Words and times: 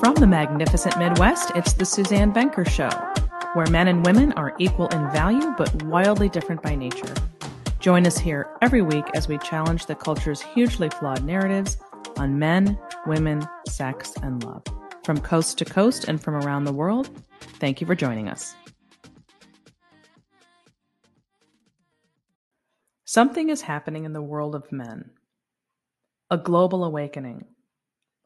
From 0.00 0.14
the 0.14 0.26
magnificent 0.26 0.96
Midwest, 0.98 1.52
it's 1.54 1.74
the 1.74 1.84
Suzanne 1.84 2.32
Venker 2.32 2.66
Show, 2.66 2.88
where 3.52 3.66
men 3.66 3.86
and 3.86 4.02
women 4.02 4.32
are 4.32 4.54
equal 4.58 4.88
in 4.88 5.10
value 5.10 5.52
but 5.58 5.82
wildly 5.82 6.30
different 6.30 6.62
by 6.62 6.74
nature. 6.74 7.12
Join 7.80 8.06
us 8.06 8.16
here 8.16 8.48
every 8.62 8.80
week 8.80 9.04
as 9.12 9.28
we 9.28 9.36
challenge 9.36 9.84
the 9.84 9.94
culture's 9.94 10.40
hugely 10.40 10.88
flawed 10.88 11.22
narratives 11.22 11.76
on 12.16 12.38
men, 12.38 12.78
women, 13.06 13.46
sex, 13.68 14.14
and 14.22 14.42
love. 14.42 14.62
From 15.04 15.20
coast 15.20 15.58
to 15.58 15.66
coast 15.66 16.04
and 16.08 16.18
from 16.18 16.34
around 16.34 16.64
the 16.64 16.72
world, 16.72 17.10
thank 17.58 17.82
you 17.82 17.86
for 17.86 17.94
joining 17.94 18.30
us. 18.30 18.54
Something 23.04 23.50
is 23.50 23.60
happening 23.60 24.06
in 24.06 24.14
the 24.14 24.22
world 24.22 24.54
of 24.54 24.72
men. 24.72 25.10
A 26.30 26.38
global 26.38 26.84
awakening, 26.84 27.44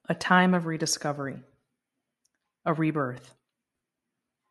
a 0.08 0.14
time 0.14 0.54
of 0.54 0.66
rediscovery, 0.66 1.42
a 2.64 2.72
rebirth. 2.72 3.34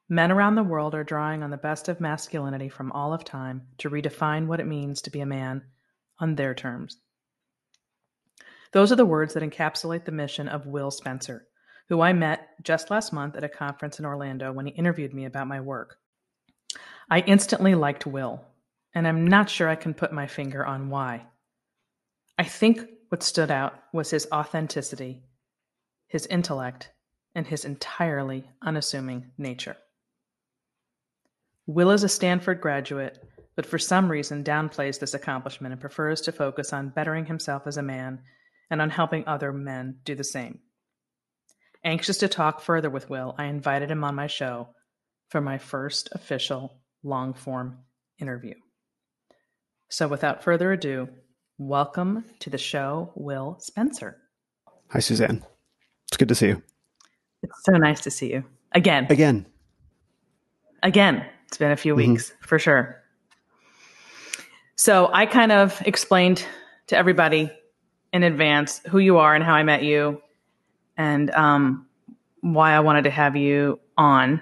Men 0.10 0.32
around 0.32 0.56
the 0.56 0.64
world 0.64 0.94
are 0.94 1.04
drawing 1.04 1.44
on 1.44 1.50
the 1.50 1.58
best 1.58 1.90
of 1.90 2.00
masculinity 2.00 2.70
from 2.70 2.92
all 2.92 3.14
of 3.14 3.24
time 3.24 3.64
to 3.80 3.90
redefine 3.90 4.48
what 4.48 4.60
it 4.60 4.68
means 4.68 5.02
to 5.02 5.10
be 5.10 5.22
a 5.22 5.26
man 5.26 5.64
on 6.20 6.36
their 6.36 6.54
terms. 6.54 6.98
Those 8.74 8.92
are 8.92 8.96
the 8.96 9.06
words 9.06 9.34
that 9.34 9.44
encapsulate 9.44 10.06
the 10.06 10.12
mission 10.12 10.48
of 10.48 10.66
Will 10.66 10.92
Spencer, 10.92 11.48
who 11.90 12.02
I 12.02 12.14
met 12.14 12.50
just 12.64 12.92
last 12.92 13.14
month 13.14 13.36
at 13.36 13.44
a 13.44 13.50
conference 13.50 14.00
in 14.00 14.06
Orlando 14.06 14.52
when 14.52 14.66
he 14.66 14.74
interviewed 14.74 15.14
me 15.14 15.26
about 15.26 15.48
my 15.48 15.62
work. 15.62 15.98
I 17.10 17.20
instantly 17.20 17.76
liked 17.76 18.06
Will, 18.06 18.44
and 18.94 19.08
I'm 19.08 19.28
not 19.28 19.50
sure 19.50 19.70
I 19.70 19.76
can 19.76 19.94
put 19.94 20.12
my 20.12 20.28
finger 20.28 20.66
on 20.66 20.90
why. 20.90 21.28
I 22.38 22.44
think 22.44 22.82
what 23.10 23.22
stood 23.22 23.52
out 23.52 23.76
was 23.94 24.10
his 24.10 24.28
authenticity, 24.32 25.24
his 26.08 26.26
intellect, 26.26 26.90
and 27.36 27.48
his 27.48 27.66
entirely 27.66 28.50
unassuming 28.62 29.32
nature. 29.38 29.78
Will 31.66 31.92
is 31.92 32.04
a 32.04 32.10
Stanford 32.10 32.62
graduate, 32.62 33.24
but 33.56 33.66
for 33.66 33.80
some 33.80 34.10
reason 34.10 34.44
downplays 34.44 35.00
this 35.00 35.14
accomplishment 35.14 35.72
and 35.72 35.82
prefers 35.82 36.22
to 36.22 36.32
focus 36.32 36.74
on 36.74 36.90
bettering 36.90 37.26
himself 37.26 37.68
as 37.68 37.78
a 37.78 37.84
man 37.84 38.22
and 38.70 38.82
on 38.82 38.90
helping 38.90 39.28
other 39.28 39.54
men 39.54 39.98
do 40.04 40.16
the 40.16 40.24
same. 40.24 40.60
Anxious 41.84 42.18
to 42.20 42.28
talk 42.28 42.62
further 42.62 42.90
with 42.90 43.10
Will, 43.10 43.36
I 43.38 43.46
invited 43.46 43.92
him 43.92 44.04
on 44.04 44.16
my 44.16 44.28
show 44.28 44.70
for 45.30 45.42
my 45.42 45.58
first 45.58 46.10
official 46.14 46.82
long 47.04 47.34
form 47.34 47.80
interview. 48.20 48.56
So, 49.90 50.08
without 50.08 50.44
further 50.44 50.72
ado, 50.72 51.10
welcome 51.58 52.26
to 52.40 52.50
the 52.50 52.58
show, 52.58 53.12
Will 53.16 53.58
Spencer. 53.60 54.18
Hi, 54.90 55.00
Suzanne. 55.00 55.44
It's 56.08 56.18
good 56.18 56.30
to 56.30 56.36
see 56.36 56.48
you. 56.48 56.64
It's 57.44 57.64
so 57.64 57.74
nice 57.74 58.02
to 58.02 58.12
see 58.12 58.32
you 58.32 58.44
again. 58.72 59.08
Again. 59.10 59.46
Again. 60.82 61.26
It's 61.48 61.58
been 61.58 61.72
a 61.72 61.78
few 61.78 61.96
mm-hmm. 61.96 62.14
weeks 62.14 62.34
for 62.42 62.58
sure. 62.58 63.00
So, 64.76 65.10
I 65.14 65.28
kind 65.28 65.52
of 65.52 65.82
explained 65.86 66.44
to 66.88 66.98
everybody 66.98 67.52
in 68.12 68.24
advance 68.24 68.82
who 68.90 69.00
you 69.00 69.18
are 69.18 69.36
and 69.36 69.44
how 69.44 69.54
I 69.54 69.64
met 69.64 69.84
you 69.84 70.22
and 70.98 71.32
um, 71.32 71.86
why 72.42 72.74
I 72.74 72.80
wanted 72.80 73.04
to 73.04 73.10
have 73.10 73.36
you 73.36 73.80
on 73.98 74.42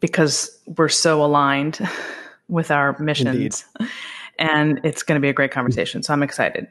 because 0.00 0.58
we're 0.76 0.88
so 0.88 1.24
aligned 1.24 1.78
with 2.48 2.70
our 2.70 2.98
missions. 2.98 3.64
Indeed. 3.80 3.90
And 4.38 4.80
it's 4.84 5.02
going 5.02 5.20
to 5.20 5.24
be 5.24 5.28
a 5.28 5.32
great 5.32 5.50
conversation. 5.50 6.02
So 6.02 6.12
I'm 6.12 6.22
excited. 6.22 6.66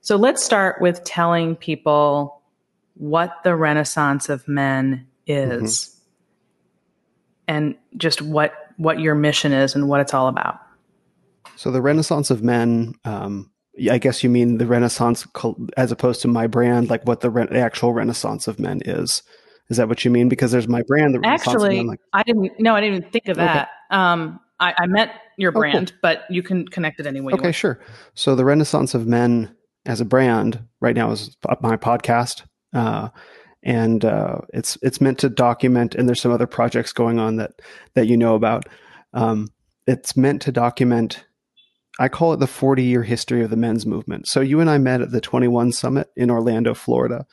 So 0.00 0.16
let's 0.16 0.42
start 0.42 0.80
with 0.80 1.04
telling 1.04 1.56
people 1.56 2.39
what 2.94 3.38
the 3.44 3.54
Renaissance 3.56 4.28
of 4.28 4.46
Men 4.46 5.06
is 5.26 6.00
mm-hmm. 7.48 7.54
and 7.54 7.74
just 7.96 8.22
what 8.22 8.52
what 8.76 8.98
your 8.98 9.14
mission 9.14 9.52
is 9.52 9.74
and 9.74 9.88
what 9.88 10.00
it's 10.00 10.14
all 10.14 10.28
about. 10.28 10.58
So 11.56 11.70
the 11.70 11.82
Renaissance 11.82 12.30
of 12.30 12.42
Men 12.42 12.94
um, 13.04 13.50
I 13.90 13.98
guess 13.98 14.22
you 14.22 14.30
mean 14.30 14.58
the 14.58 14.66
Renaissance 14.66 15.26
as 15.76 15.92
opposed 15.92 16.22
to 16.22 16.28
my 16.28 16.46
brand, 16.46 16.90
like 16.90 17.06
what 17.06 17.20
the, 17.20 17.30
re- 17.30 17.46
actual 17.52 17.92
Renaissance 17.92 18.48
of 18.48 18.58
men 18.58 18.80
is. 18.84 19.22
Is 19.68 19.76
that 19.76 19.88
what 19.88 20.04
you 20.04 20.10
mean? 20.10 20.28
Because 20.28 20.50
there's 20.50 20.66
my 20.66 20.82
brand. 20.82 21.14
The 21.14 21.26
Actually, 21.26 21.76
men, 21.76 21.86
like, 21.86 22.00
I 22.12 22.24
didn't. 22.24 22.52
No, 22.58 22.74
I 22.74 22.80
didn't 22.80 22.96
even 22.96 23.10
think 23.12 23.28
of 23.28 23.38
okay. 23.38 23.46
that. 23.46 23.68
Um, 23.90 24.40
I, 24.58 24.74
I, 24.76 24.86
meant 24.86 25.12
your 25.38 25.52
brand, 25.52 25.88
oh, 25.88 25.92
cool. 25.92 25.98
but 26.02 26.24
you 26.28 26.42
can 26.42 26.66
connect 26.66 26.98
it 27.00 27.06
anyway. 27.06 27.32
Okay, 27.34 27.52
sure. 27.52 27.80
So 28.14 28.34
the 28.34 28.44
Renaissance 28.44 28.94
of 28.94 29.06
Men 29.06 29.54
as 29.86 30.00
a 30.00 30.04
brand 30.04 30.62
right 30.80 30.94
now 30.94 31.12
is 31.12 31.36
my 31.60 31.76
podcast, 31.76 32.42
uh, 32.72 33.08
and 33.62 34.04
uh, 34.04 34.38
it's 34.54 34.78
it's 34.82 35.00
meant 35.00 35.18
to 35.18 35.28
document. 35.28 35.94
And 35.94 36.08
there's 36.08 36.20
some 36.20 36.32
other 36.32 36.46
projects 36.46 36.92
going 36.92 37.18
on 37.18 37.36
that 37.36 37.52
that 37.94 38.06
you 38.06 38.16
know 38.16 38.34
about. 38.34 38.64
Um, 39.12 39.48
it's 39.86 40.16
meant 40.16 40.42
to 40.42 40.52
document 40.52 41.24
I 42.00 42.08
call 42.08 42.32
it 42.32 42.38
the 42.38 42.46
40 42.46 42.82
year 42.82 43.02
history 43.02 43.44
of 43.44 43.50
the 43.50 43.56
men's 43.56 43.84
movement. 43.84 44.26
So 44.26 44.40
you 44.40 44.60
and 44.60 44.70
I 44.70 44.78
met 44.78 45.02
at 45.02 45.10
the 45.10 45.20
21 45.20 45.72
Summit 45.72 46.08
in 46.16 46.30
Orlando, 46.30 46.72
Florida. 46.72 47.26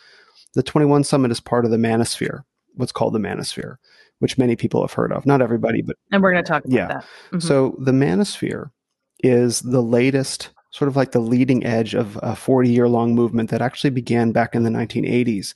The 0.55 0.63
21 0.63 1.05
Summit 1.05 1.31
is 1.31 1.39
part 1.39 1.63
of 1.63 1.71
the 1.71 1.77
Manosphere, 1.77 2.41
what's 2.73 2.91
called 2.91 3.13
the 3.13 3.19
Manosphere, 3.19 3.75
which 4.19 4.37
many 4.37 4.57
people 4.57 4.81
have 4.81 4.91
heard 4.91 5.13
of. 5.13 5.25
Not 5.25 5.41
everybody, 5.41 5.81
but. 5.81 5.95
And 6.11 6.21
we're 6.21 6.33
going 6.33 6.43
to 6.43 6.47
talk 6.47 6.65
about 6.65 6.75
yeah. 6.75 6.87
that. 6.87 7.03
Mm-hmm. 7.27 7.39
So 7.39 7.77
the 7.79 7.93
Manosphere 7.93 8.71
is 9.19 9.61
the 9.61 9.81
latest, 9.81 10.49
sort 10.71 10.87
of 10.87 10.95
like 10.95 11.11
the 11.11 11.19
leading 11.19 11.65
edge 11.65 11.93
of 11.93 12.19
a 12.21 12.35
40 12.35 12.69
year 12.69 12.87
long 12.87 13.15
movement 13.15 13.49
that 13.49 13.61
actually 13.61 13.89
began 13.89 14.31
back 14.31 14.55
in 14.55 14.63
the 14.63 14.69
1980s 14.69 15.53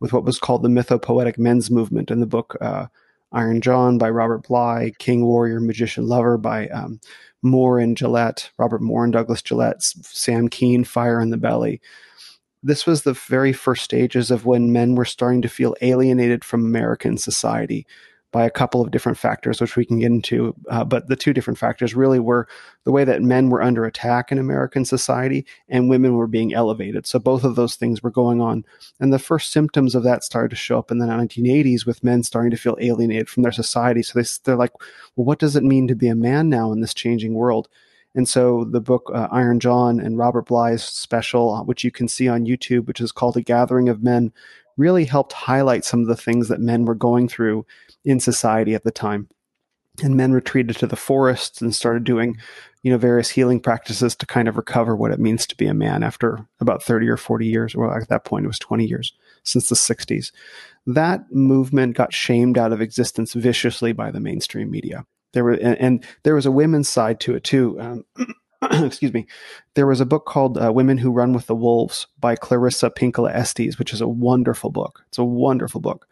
with 0.00 0.12
what 0.12 0.24
was 0.24 0.38
called 0.38 0.62
the 0.62 0.68
mythopoetic 0.68 1.38
men's 1.38 1.70
movement 1.70 2.10
in 2.10 2.20
the 2.20 2.26
book 2.26 2.56
uh, 2.60 2.86
Iron 3.32 3.60
John 3.60 3.98
by 3.98 4.10
Robert 4.10 4.46
Bly, 4.46 4.92
King 4.98 5.24
Warrior 5.24 5.60
Magician 5.60 6.06
Lover 6.06 6.38
by 6.38 6.68
um, 6.68 7.00
Moore 7.42 7.78
and 7.78 7.96
Gillette, 7.96 8.50
Robert 8.58 8.80
Moore 8.80 9.04
and 9.04 9.12
Douglas 9.12 9.42
Gillette, 9.42 9.82
Sam 9.82 10.48
Keen, 10.48 10.84
Fire 10.84 11.20
in 11.20 11.30
the 11.30 11.36
Belly. 11.36 11.80
This 12.62 12.86
was 12.86 13.02
the 13.02 13.12
very 13.12 13.52
first 13.52 13.82
stages 13.82 14.30
of 14.30 14.46
when 14.46 14.72
men 14.72 14.94
were 14.94 15.04
starting 15.04 15.42
to 15.42 15.48
feel 15.48 15.74
alienated 15.82 16.44
from 16.44 16.64
American 16.64 17.18
society 17.18 17.86
by 18.34 18.44
a 18.44 18.50
couple 18.50 18.80
of 18.80 18.90
different 18.90 19.16
factors, 19.16 19.60
which 19.60 19.76
we 19.76 19.84
can 19.84 20.00
get 20.00 20.06
into. 20.06 20.52
Uh, 20.68 20.82
but 20.84 21.06
the 21.06 21.14
two 21.14 21.32
different 21.32 21.56
factors 21.56 21.94
really 21.94 22.18
were 22.18 22.48
the 22.82 22.90
way 22.90 23.04
that 23.04 23.22
men 23.22 23.48
were 23.48 23.62
under 23.62 23.84
attack 23.84 24.32
in 24.32 24.38
American 24.38 24.84
society 24.84 25.46
and 25.68 25.88
women 25.88 26.16
were 26.16 26.26
being 26.26 26.52
elevated. 26.52 27.06
So 27.06 27.20
both 27.20 27.44
of 27.44 27.54
those 27.54 27.76
things 27.76 28.02
were 28.02 28.10
going 28.10 28.40
on. 28.40 28.64
And 28.98 29.12
the 29.12 29.20
first 29.20 29.52
symptoms 29.52 29.94
of 29.94 30.02
that 30.02 30.24
started 30.24 30.48
to 30.48 30.56
show 30.56 30.80
up 30.80 30.90
in 30.90 30.98
the 30.98 31.06
1980s 31.06 31.86
with 31.86 32.02
men 32.02 32.24
starting 32.24 32.50
to 32.50 32.56
feel 32.56 32.76
alienated 32.80 33.28
from 33.28 33.44
their 33.44 33.52
society. 33.52 34.02
So 34.02 34.18
they, 34.18 34.26
they're 34.42 34.56
like, 34.56 34.72
well, 35.14 35.26
what 35.26 35.38
does 35.38 35.54
it 35.54 35.62
mean 35.62 35.86
to 35.86 35.94
be 35.94 36.08
a 36.08 36.16
man 36.16 36.48
now 36.48 36.72
in 36.72 36.80
this 36.80 36.92
changing 36.92 37.34
world? 37.34 37.68
And 38.16 38.28
so 38.28 38.64
the 38.64 38.80
book 38.80 39.12
uh, 39.14 39.28
Iron 39.30 39.60
John 39.60 40.00
and 40.00 40.18
Robert 40.18 40.46
Bly's 40.46 40.82
special, 40.82 41.54
uh, 41.54 41.62
which 41.62 41.84
you 41.84 41.92
can 41.92 42.08
see 42.08 42.26
on 42.26 42.46
YouTube, 42.46 42.86
which 42.86 43.00
is 43.00 43.12
called 43.12 43.36
A 43.36 43.42
Gathering 43.42 43.88
of 43.88 44.02
Men, 44.02 44.32
really 44.76 45.04
helped 45.04 45.32
highlight 45.32 45.84
some 45.84 46.00
of 46.00 46.08
the 46.08 46.16
things 46.16 46.48
that 46.48 46.58
men 46.58 46.84
were 46.84 46.96
going 46.96 47.28
through 47.28 47.64
in 48.04 48.20
society 48.20 48.74
at 48.74 48.84
the 48.84 48.90
time. 48.90 49.28
And 50.02 50.16
men 50.16 50.32
retreated 50.32 50.76
to 50.78 50.88
the 50.88 50.96
forests 50.96 51.62
and 51.62 51.72
started 51.72 52.02
doing, 52.02 52.36
you 52.82 52.90
know, 52.90 52.98
various 52.98 53.30
healing 53.30 53.60
practices 53.60 54.16
to 54.16 54.26
kind 54.26 54.48
of 54.48 54.56
recover 54.56 54.96
what 54.96 55.12
it 55.12 55.20
means 55.20 55.46
to 55.46 55.56
be 55.56 55.66
a 55.66 55.74
man 55.74 56.02
after 56.02 56.44
about 56.60 56.82
30 56.82 57.08
or 57.08 57.16
40 57.16 57.46
years. 57.46 57.76
Well, 57.76 57.92
at 57.92 58.08
that 58.08 58.24
point, 58.24 58.44
it 58.44 58.48
was 58.48 58.58
20 58.58 58.86
years 58.86 59.12
since 59.44 59.68
the 59.68 59.76
60s. 59.76 60.32
That 60.86 61.32
movement 61.32 61.96
got 61.96 62.12
shamed 62.12 62.58
out 62.58 62.72
of 62.72 62.80
existence 62.80 63.34
viciously 63.34 63.92
by 63.92 64.10
the 64.10 64.20
mainstream 64.20 64.68
media. 64.68 65.06
There 65.32 65.44
were, 65.44 65.52
and, 65.52 65.78
and 65.78 66.04
there 66.24 66.34
was 66.34 66.46
a 66.46 66.50
women's 66.50 66.88
side 66.88 67.20
to 67.20 67.34
it 67.34 67.44
too. 67.44 67.80
Um, 67.80 68.04
excuse 68.84 69.12
me, 69.12 69.26
there 69.74 69.86
was 69.86 70.00
a 70.00 70.06
book 70.06 70.26
called 70.26 70.58
uh, 70.58 70.72
Women 70.72 70.98
Who 70.98 71.10
Run 71.10 71.32
with 71.32 71.46
the 71.46 71.54
Wolves 71.54 72.06
by 72.18 72.36
Clarissa 72.36 72.90
Pinkola 72.90 73.32
Estes, 73.34 73.78
which 73.78 73.92
is 73.92 74.00
a 74.00 74.08
wonderful 74.08 74.70
book. 74.70 75.04
It's 75.08 75.18
a 75.18 75.24
wonderful 75.24 75.80
book. 75.80 76.06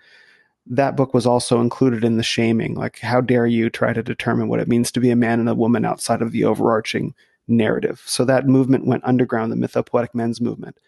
That 0.66 0.96
book 0.96 1.12
was 1.12 1.26
also 1.26 1.60
included 1.60 2.04
in 2.04 2.16
the 2.16 2.22
shaming. 2.22 2.74
Like, 2.74 3.00
how 3.00 3.20
dare 3.20 3.46
you 3.46 3.68
try 3.68 3.92
to 3.92 4.02
determine 4.02 4.48
what 4.48 4.60
it 4.60 4.68
means 4.68 4.92
to 4.92 5.00
be 5.00 5.10
a 5.10 5.16
man 5.16 5.40
and 5.40 5.48
a 5.48 5.54
woman 5.54 5.84
outside 5.84 6.22
of 6.22 6.32
the 6.32 6.44
overarching 6.44 7.14
narrative? 7.48 8.02
So 8.06 8.24
that 8.24 8.46
movement 8.46 8.86
went 8.86 9.04
underground, 9.04 9.50
the 9.50 9.56
mythopoetic 9.56 10.14
men's 10.14 10.40
movement. 10.40 10.78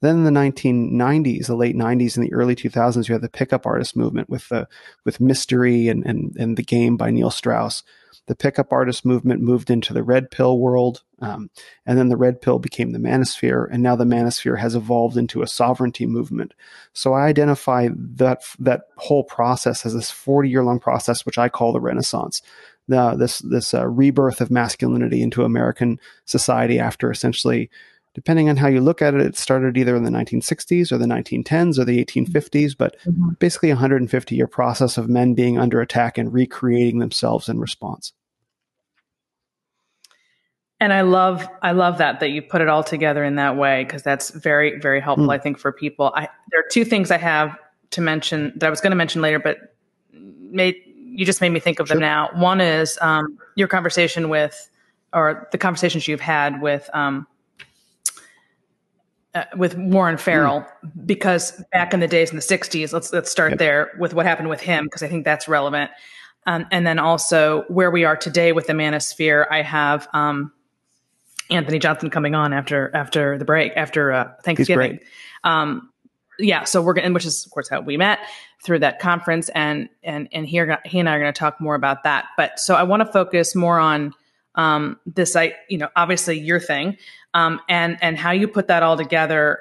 Then 0.00 0.18
in 0.18 0.24
the 0.24 0.30
1990s, 0.30 1.46
the 1.46 1.56
late 1.56 1.76
90s 1.76 2.16
and 2.16 2.24
the 2.24 2.32
early 2.32 2.54
2000s, 2.54 3.08
you 3.08 3.14
had 3.14 3.22
the 3.22 3.28
pickup 3.28 3.66
artist 3.66 3.96
movement 3.96 4.28
with 4.28 4.48
the 4.48 4.68
with 5.04 5.20
Mystery 5.20 5.88
and 5.88 6.04
and, 6.06 6.36
and 6.38 6.56
the 6.56 6.62
Game 6.62 6.96
by 6.96 7.10
Neil 7.10 7.30
Strauss 7.30 7.82
the 8.28 8.36
pickup 8.36 8.72
artist 8.72 9.04
movement 9.06 9.40
moved 9.40 9.70
into 9.70 9.94
the 9.94 10.02
red 10.02 10.30
pill 10.30 10.58
world, 10.58 11.02
um, 11.20 11.50
and 11.86 11.98
then 11.98 12.10
the 12.10 12.16
red 12.16 12.42
pill 12.42 12.58
became 12.58 12.92
the 12.92 12.98
manosphere, 12.98 13.66
and 13.72 13.82
now 13.82 13.96
the 13.96 14.04
manosphere 14.04 14.58
has 14.58 14.74
evolved 14.74 15.16
into 15.16 15.40
a 15.40 15.46
sovereignty 15.46 16.04
movement. 16.06 16.52
So 16.92 17.14
I 17.14 17.26
identify 17.26 17.88
that 17.94 18.42
that 18.58 18.82
whole 18.96 19.24
process 19.24 19.84
as 19.84 19.94
this 19.94 20.10
forty 20.10 20.50
year 20.50 20.62
long 20.62 20.78
process, 20.78 21.24
which 21.24 21.38
I 21.38 21.48
call 21.48 21.72
the 21.72 21.80
Renaissance. 21.80 22.42
The, 22.86 23.14
this 23.16 23.38
this 23.40 23.74
uh, 23.74 23.86
rebirth 23.86 24.40
of 24.40 24.50
masculinity 24.50 25.22
into 25.22 25.44
American 25.44 25.98
society 26.26 26.78
after 26.78 27.10
essentially 27.10 27.70
depending 28.18 28.48
on 28.48 28.56
how 28.56 28.66
you 28.66 28.80
look 28.80 29.00
at 29.00 29.14
it, 29.14 29.20
it 29.20 29.36
started 29.36 29.78
either 29.78 29.94
in 29.94 30.02
the 30.02 30.10
1960s 30.10 30.90
or 30.90 30.98
the 30.98 31.06
1910s 31.06 31.78
or 31.78 31.84
the 31.84 32.04
1850s, 32.04 32.76
but 32.76 32.96
mm-hmm. 33.04 33.30
basically 33.38 33.70
a 33.70 33.74
150 33.74 34.34
year 34.34 34.48
process 34.48 34.98
of 34.98 35.08
men 35.08 35.34
being 35.34 35.56
under 35.56 35.80
attack 35.80 36.18
and 36.18 36.32
recreating 36.32 36.98
themselves 36.98 37.48
in 37.48 37.60
response. 37.60 38.12
And 40.80 40.92
I 40.92 41.02
love 41.02 41.48
I 41.62 41.72
love 41.72 41.98
that 41.98 42.18
that 42.18 42.30
you 42.30 42.42
put 42.42 42.60
it 42.60 42.68
all 42.68 42.82
together 42.82 43.22
in 43.22 43.36
that 43.36 43.56
way 43.56 43.84
because 43.84 44.02
that's 44.02 44.30
very 44.30 44.80
very 44.80 45.00
helpful 45.00 45.28
mm. 45.28 45.34
I 45.34 45.38
think 45.38 45.60
for 45.60 45.70
people. 45.70 46.12
I 46.14 46.28
there 46.50 46.60
are 46.60 46.68
two 46.72 46.84
things 46.84 47.12
I 47.12 47.18
have 47.18 47.56
to 47.90 48.00
mention 48.00 48.52
that 48.56 48.66
I 48.66 48.70
was 48.70 48.80
going 48.80 48.90
to 48.90 48.96
mention 48.96 49.22
later, 49.22 49.38
but 49.38 49.76
made 50.12 50.74
you 50.92 51.24
just 51.24 51.40
made 51.40 51.50
me 51.50 51.60
think 51.60 51.78
of 51.78 51.86
sure. 51.86 51.94
them 51.94 52.00
now. 52.00 52.30
One 52.34 52.60
is 52.60 52.98
um, 53.00 53.38
your 53.54 53.68
conversation 53.68 54.28
with, 54.28 54.70
or 55.12 55.48
the 55.52 55.58
conversations 55.58 56.06
you've 56.06 56.20
had 56.20 56.60
with 56.60 56.90
um, 56.94 57.26
uh, 59.34 59.44
with 59.56 59.76
Warren 59.76 60.16
Farrell, 60.16 60.60
mm. 60.60 61.06
because 61.06 61.62
back 61.72 61.92
in 61.92 62.00
the 62.00 62.08
days 62.08 62.30
in 62.30 62.36
the 62.36 62.42
'60s, 62.42 62.92
let's 62.92 63.12
let's 63.12 63.30
start 63.30 63.52
yep. 63.52 63.58
there 63.58 63.90
with 63.98 64.14
what 64.14 64.26
happened 64.26 64.48
with 64.48 64.60
him 64.60 64.84
because 64.84 65.02
I 65.02 65.08
think 65.08 65.24
that's 65.24 65.48
relevant. 65.48 65.90
Um, 66.46 66.66
and 66.70 66.86
then 66.86 66.98
also 66.98 67.64
where 67.68 67.90
we 67.90 68.04
are 68.04 68.16
today 68.16 68.52
with 68.52 68.68
the 68.68 68.72
Manosphere. 68.72 69.46
I 69.50 69.60
have 69.60 70.08
um, 70.14 70.50
Anthony 71.50 71.78
Johnson 71.78 72.08
coming 72.08 72.34
on 72.34 72.52
after 72.52 72.90
after 72.94 73.36
the 73.36 73.44
break 73.44 73.72
after 73.76 74.12
uh, 74.12 74.32
Thanksgiving. 74.42 75.00
Um, 75.44 75.90
yeah, 76.38 76.64
so 76.64 76.80
we're 76.80 76.94
going, 76.94 77.12
which 77.12 77.26
is 77.26 77.44
of 77.44 77.52
course 77.52 77.68
how 77.68 77.80
we 77.80 77.96
met 77.96 78.20
through 78.62 78.78
that 78.80 78.98
conference, 78.98 79.48
and 79.50 79.88
and 80.02 80.28
and 80.32 80.46
here 80.46 80.78
he 80.84 80.98
and 80.98 81.08
I 81.08 81.16
are 81.16 81.20
going 81.20 81.32
to 81.32 81.38
talk 81.38 81.60
more 81.60 81.74
about 81.74 82.04
that. 82.04 82.26
But 82.36 82.58
so 82.58 82.74
I 82.74 82.82
want 82.82 83.04
to 83.04 83.12
focus 83.12 83.54
more 83.54 83.78
on 83.78 84.14
um, 84.54 84.98
this, 85.06 85.36
I 85.36 85.54
you 85.68 85.78
know, 85.78 85.88
obviously 85.96 86.38
your 86.38 86.60
thing, 86.60 86.96
um, 87.34 87.60
and 87.68 87.98
and 88.02 88.18
how 88.18 88.30
you 88.30 88.48
put 88.48 88.68
that 88.68 88.82
all 88.82 88.96
together. 88.96 89.60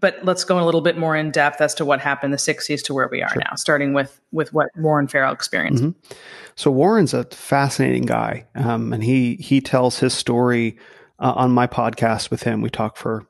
But 0.00 0.18
let's 0.22 0.44
go 0.44 0.62
a 0.62 0.64
little 0.66 0.82
bit 0.82 0.98
more 0.98 1.16
in 1.16 1.30
depth 1.30 1.62
as 1.62 1.74
to 1.76 1.84
what 1.84 2.00
happened 2.00 2.28
in 2.28 2.32
the 2.32 2.36
'60s 2.36 2.82
to 2.84 2.94
where 2.94 3.08
we 3.10 3.22
are 3.22 3.30
sure. 3.30 3.42
now, 3.42 3.54
starting 3.56 3.94
with 3.94 4.20
with 4.32 4.52
what 4.52 4.68
Warren 4.76 5.08
Farrell 5.08 5.32
experienced. 5.32 5.82
Mm-hmm. 5.82 6.14
So 6.56 6.70
Warren's 6.70 7.14
a 7.14 7.24
fascinating 7.24 8.04
guy, 8.04 8.46
um, 8.54 8.92
and 8.92 9.02
he 9.02 9.36
he 9.36 9.60
tells 9.60 9.98
his 9.98 10.12
story 10.12 10.76
uh, 11.18 11.32
on 11.36 11.52
my 11.52 11.66
podcast 11.66 12.30
with 12.30 12.42
him. 12.42 12.60
We 12.60 12.70
talk 12.70 12.96
for 12.96 13.26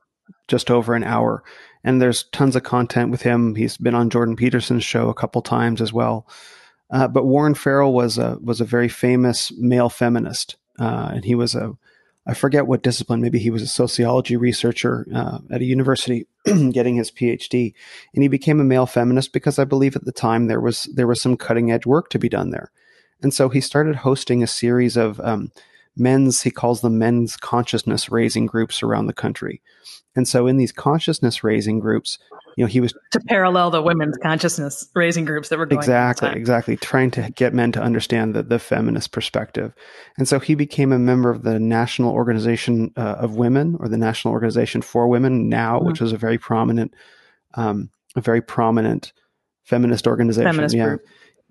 just 0.49 0.71
over 0.71 0.95
an 0.95 1.05
hour, 1.05 1.45
and 1.85 2.03
there's 2.03 2.25
tons 2.25 2.57
of 2.57 2.65
content 2.65 3.11
with 3.11 3.23
him. 3.23 3.55
He's 3.55 3.77
been 3.77 3.95
on 3.95 4.11
Jordan 4.11 4.35
Peterson's 4.35 4.85
show 4.85 5.09
a 5.09 5.15
couple 5.15 5.43
times 5.43 5.81
as 5.81 5.93
well. 5.93 6.27
Uh, 6.91 7.07
but 7.07 7.27
Warren 7.27 7.55
Farrell 7.55 7.93
was 7.93 8.19
a 8.19 8.39
was 8.43 8.61
a 8.61 8.65
very 8.65 8.89
famous 8.89 9.53
male 9.53 9.91
feminist, 9.91 10.57
uh, 10.81 11.11
and 11.15 11.25
he 11.25 11.35
was 11.35 11.55
a 11.55 11.77
I 12.29 12.35
forget 12.35 12.67
what 12.67 12.83
discipline. 12.83 13.23
Maybe 13.23 13.39
he 13.39 13.49
was 13.49 13.63
a 13.63 13.67
sociology 13.67 14.37
researcher 14.37 15.07
uh, 15.15 15.39
at 15.51 15.63
a 15.63 15.65
university, 15.65 16.27
getting 16.45 16.97
his 16.97 17.11
PhD, 17.11 17.73
and 18.15 18.23
he 18.23 18.29
became 18.29 18.61
a 18.61 18.65
male 18.65 18.85
feminist 18.85 19.33
because 19.33 19.59
I 19.59 19.65
believe 19.65 19.97
at 19.97 20.05
the 20.05 20.13
time 20.13 20.47
there 20.47 20.61
was 20.61 20.85
there 20.95 21.07
was 21.07 21.23
some 21.23 21.39
cutting 21.39 21.73
edge 21.73 21.87
work 21.87 22.11
to 22.11 22.19
be 22.19 22.29
done 22.29 22.51
there, 22.51 22.71
and 23.23 23.33
so 23.33 23.49
he 23.49 23.63
started 23.63 23.97
hosting 23.97 24.43
a 24.43 24.47
series 24.47 24.97
of 24.99 25.19
um, 25.21 25.51
men's 25.99 26.43
he 26.43 26.51
calls 26.51 26.81
them 26.81 26.99
men's 26.99 27.37
consciousness 27.37 28.11
raising 28.11 28.47
groups 28.47 28.83
around 28.83 29.07
the 29.07 29.13
country, 29.13 29.61
and 30.17 30.27
so 30.27 30.47
in 30.47 30.57
these 30.57 30.73
consciousness 30.73 31.45
raising 31.45 31.79
groups, 31.79 32.19
you 32.57 32.65
know, 32.65 32.69
he 32.69 32.81
was 32.81 32.93
to 33.13 33.21
parallel 33.21 33.71
the 33.71 33.81
women's 33.81 34.17
consciousness 34.17 34.89
raising 34.97 35.25
groups 35.25 35.49
that 35.49 35.59
were 35.59 35.67
going 35.67 35.79
exactly, 35.79 36.31
exactly 36.31 36.77
trying 36.77 37.13
to 37.13 37.31
get 37.37 37.55
men 37.55 37.71
to 37.71 37.81
understand 37.81 38.35
the, 38.35 38.43
the 38.43 38.59
feminist 38.59 39.13
perspective. 39.13 39.73
And 40.17 40.27
so 40.27 40.41
he 40.41 40.57
became 40.57 40.91
a 40.91 40.99
member 40.99 41.31
of 41.31 41.43
the 41.43 41.61
National 41.61 42.13
Organization 42.13 42.93
uh, 42.97 43.17
of 43.21 43.37
Women 43.37 43.77
or 43.79 43.89
the 43.89 43.97
National 43.97 44.33
Organization 44.33 44.83
for 44.83 45.07
Women 45.07 45.49
now, 45.49 45.79
mm-hmm. 45.79 45.87
which 45.87 46.01
was 46.01 46.13
a 46.13 46.17
very 46.19 46.37
prominent, 46.37 46.93
um, 47.55 47.91
a 48.17 48.21
very 48.21 48.43
prominent 48.43 49.13
feminist 49.63 50.09
organization. 50.09 50.51
Feminist 50.51 50.75
yeah. 50.75 50.85
group. 50.85 51.03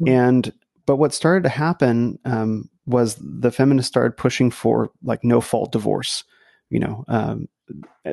Mm-hmm. 0.02 0.10
And 0.10 0.54
but 0.86 0.98
what 0.98 1.14
started 1.14 1.44
to 1.44 1.50
happen 1.50 2.20
um, 2.26 2.70
was 2.88 3.18
the 3.20 3.52
feminists 3.52 3.90
started 3.90 4.18
pushing 4.18 4.50
for 4.50 4.90
like 5.04 5.24
no 5.24 5.42
fault 5.42 5.72
divorce. 5.72 6.24
You 6.70 6.80
know, 6.80 7.06
um, 7.08 7.48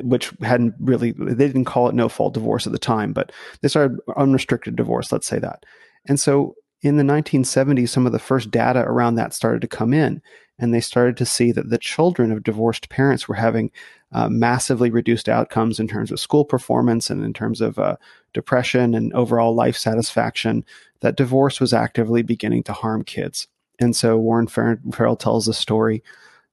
which 0.03 0.31
hadn't 0.41 0.75
really 0.79 1.11
they 1.11 1.47
didn't 1.47 1.65
call 1.65 1.89
it 1.89 1.95
no 1.95 2.09
fault 2.09 2.33
divorce 2.33 2.65
at 2.67 2.73
the 2.73 2.79
time, 2.79 3.13
but 3.13 3.31
they 3.61 3.67
started 3.67 3.99
unrestricted 4.15 4.75
divorce, 4.75 5.11
let's 5.11 5.27
say 5.27 5.39
that. 5.39 5.65
And 6.07 6.19
so 6.19 6.55
in 6.81 6.97
the 6.97 7.03
1970s, 7.03 7.89
some 7.89 8.05
of 8.05 8.11
the 8.11 8.19
first 8.19 8.51
data 8.51 8.81
around 8.81 9.15
that 9.15 9.33
started 9.33 9.61
to 9.61 9.67
come 9.67 9.93
in, 9.93 10.21
and 10.59 10.73
they 10.73 10.81
started 10.81 11.17
to 11.17 11.25
see 11.25 11.51
that 11.51 11.69
the 11.69 11.77
children 11.77 12.31
of 12.31 12.43
divorced 12.43 12.89
parents 12.89 13.27
were 13.27 13.35
having 13.35 13.71
uh, 14.11 14.29
massively 14.29 14.89
reduced 14.89 15.27
outcomes 15.27 15.79
in 15.79 15.87
terms 15.87 16.11
of 16.11 16.19
school 16.19 16.45
performance 16.45 17.09
and 17.09 17.23
in 17.23 17.33
terms 17.33 17.59
of 17.59 17.79
uh, 17.79 17.95
depression 18.33 18.93
and 18.93 19.11
overall 19.13 19.55
life 19.55 19.75
satisfaction. 19.75 20.63
That 21.01 21.17
divorce 21.17 21.59
was 21.59 21.73
actively 21.73 22.21
beginning 22.21 22.63
to 22.63 22.73
harm 22.73 23.03
kids. 23.03 23.47
And 23.79 23.95
so 23.95 24.17
Warren 24.17 24.47
Farrell 24.47 25.15
tells 25.15 25.47
a 25.47 25.53
story 25.53 26.03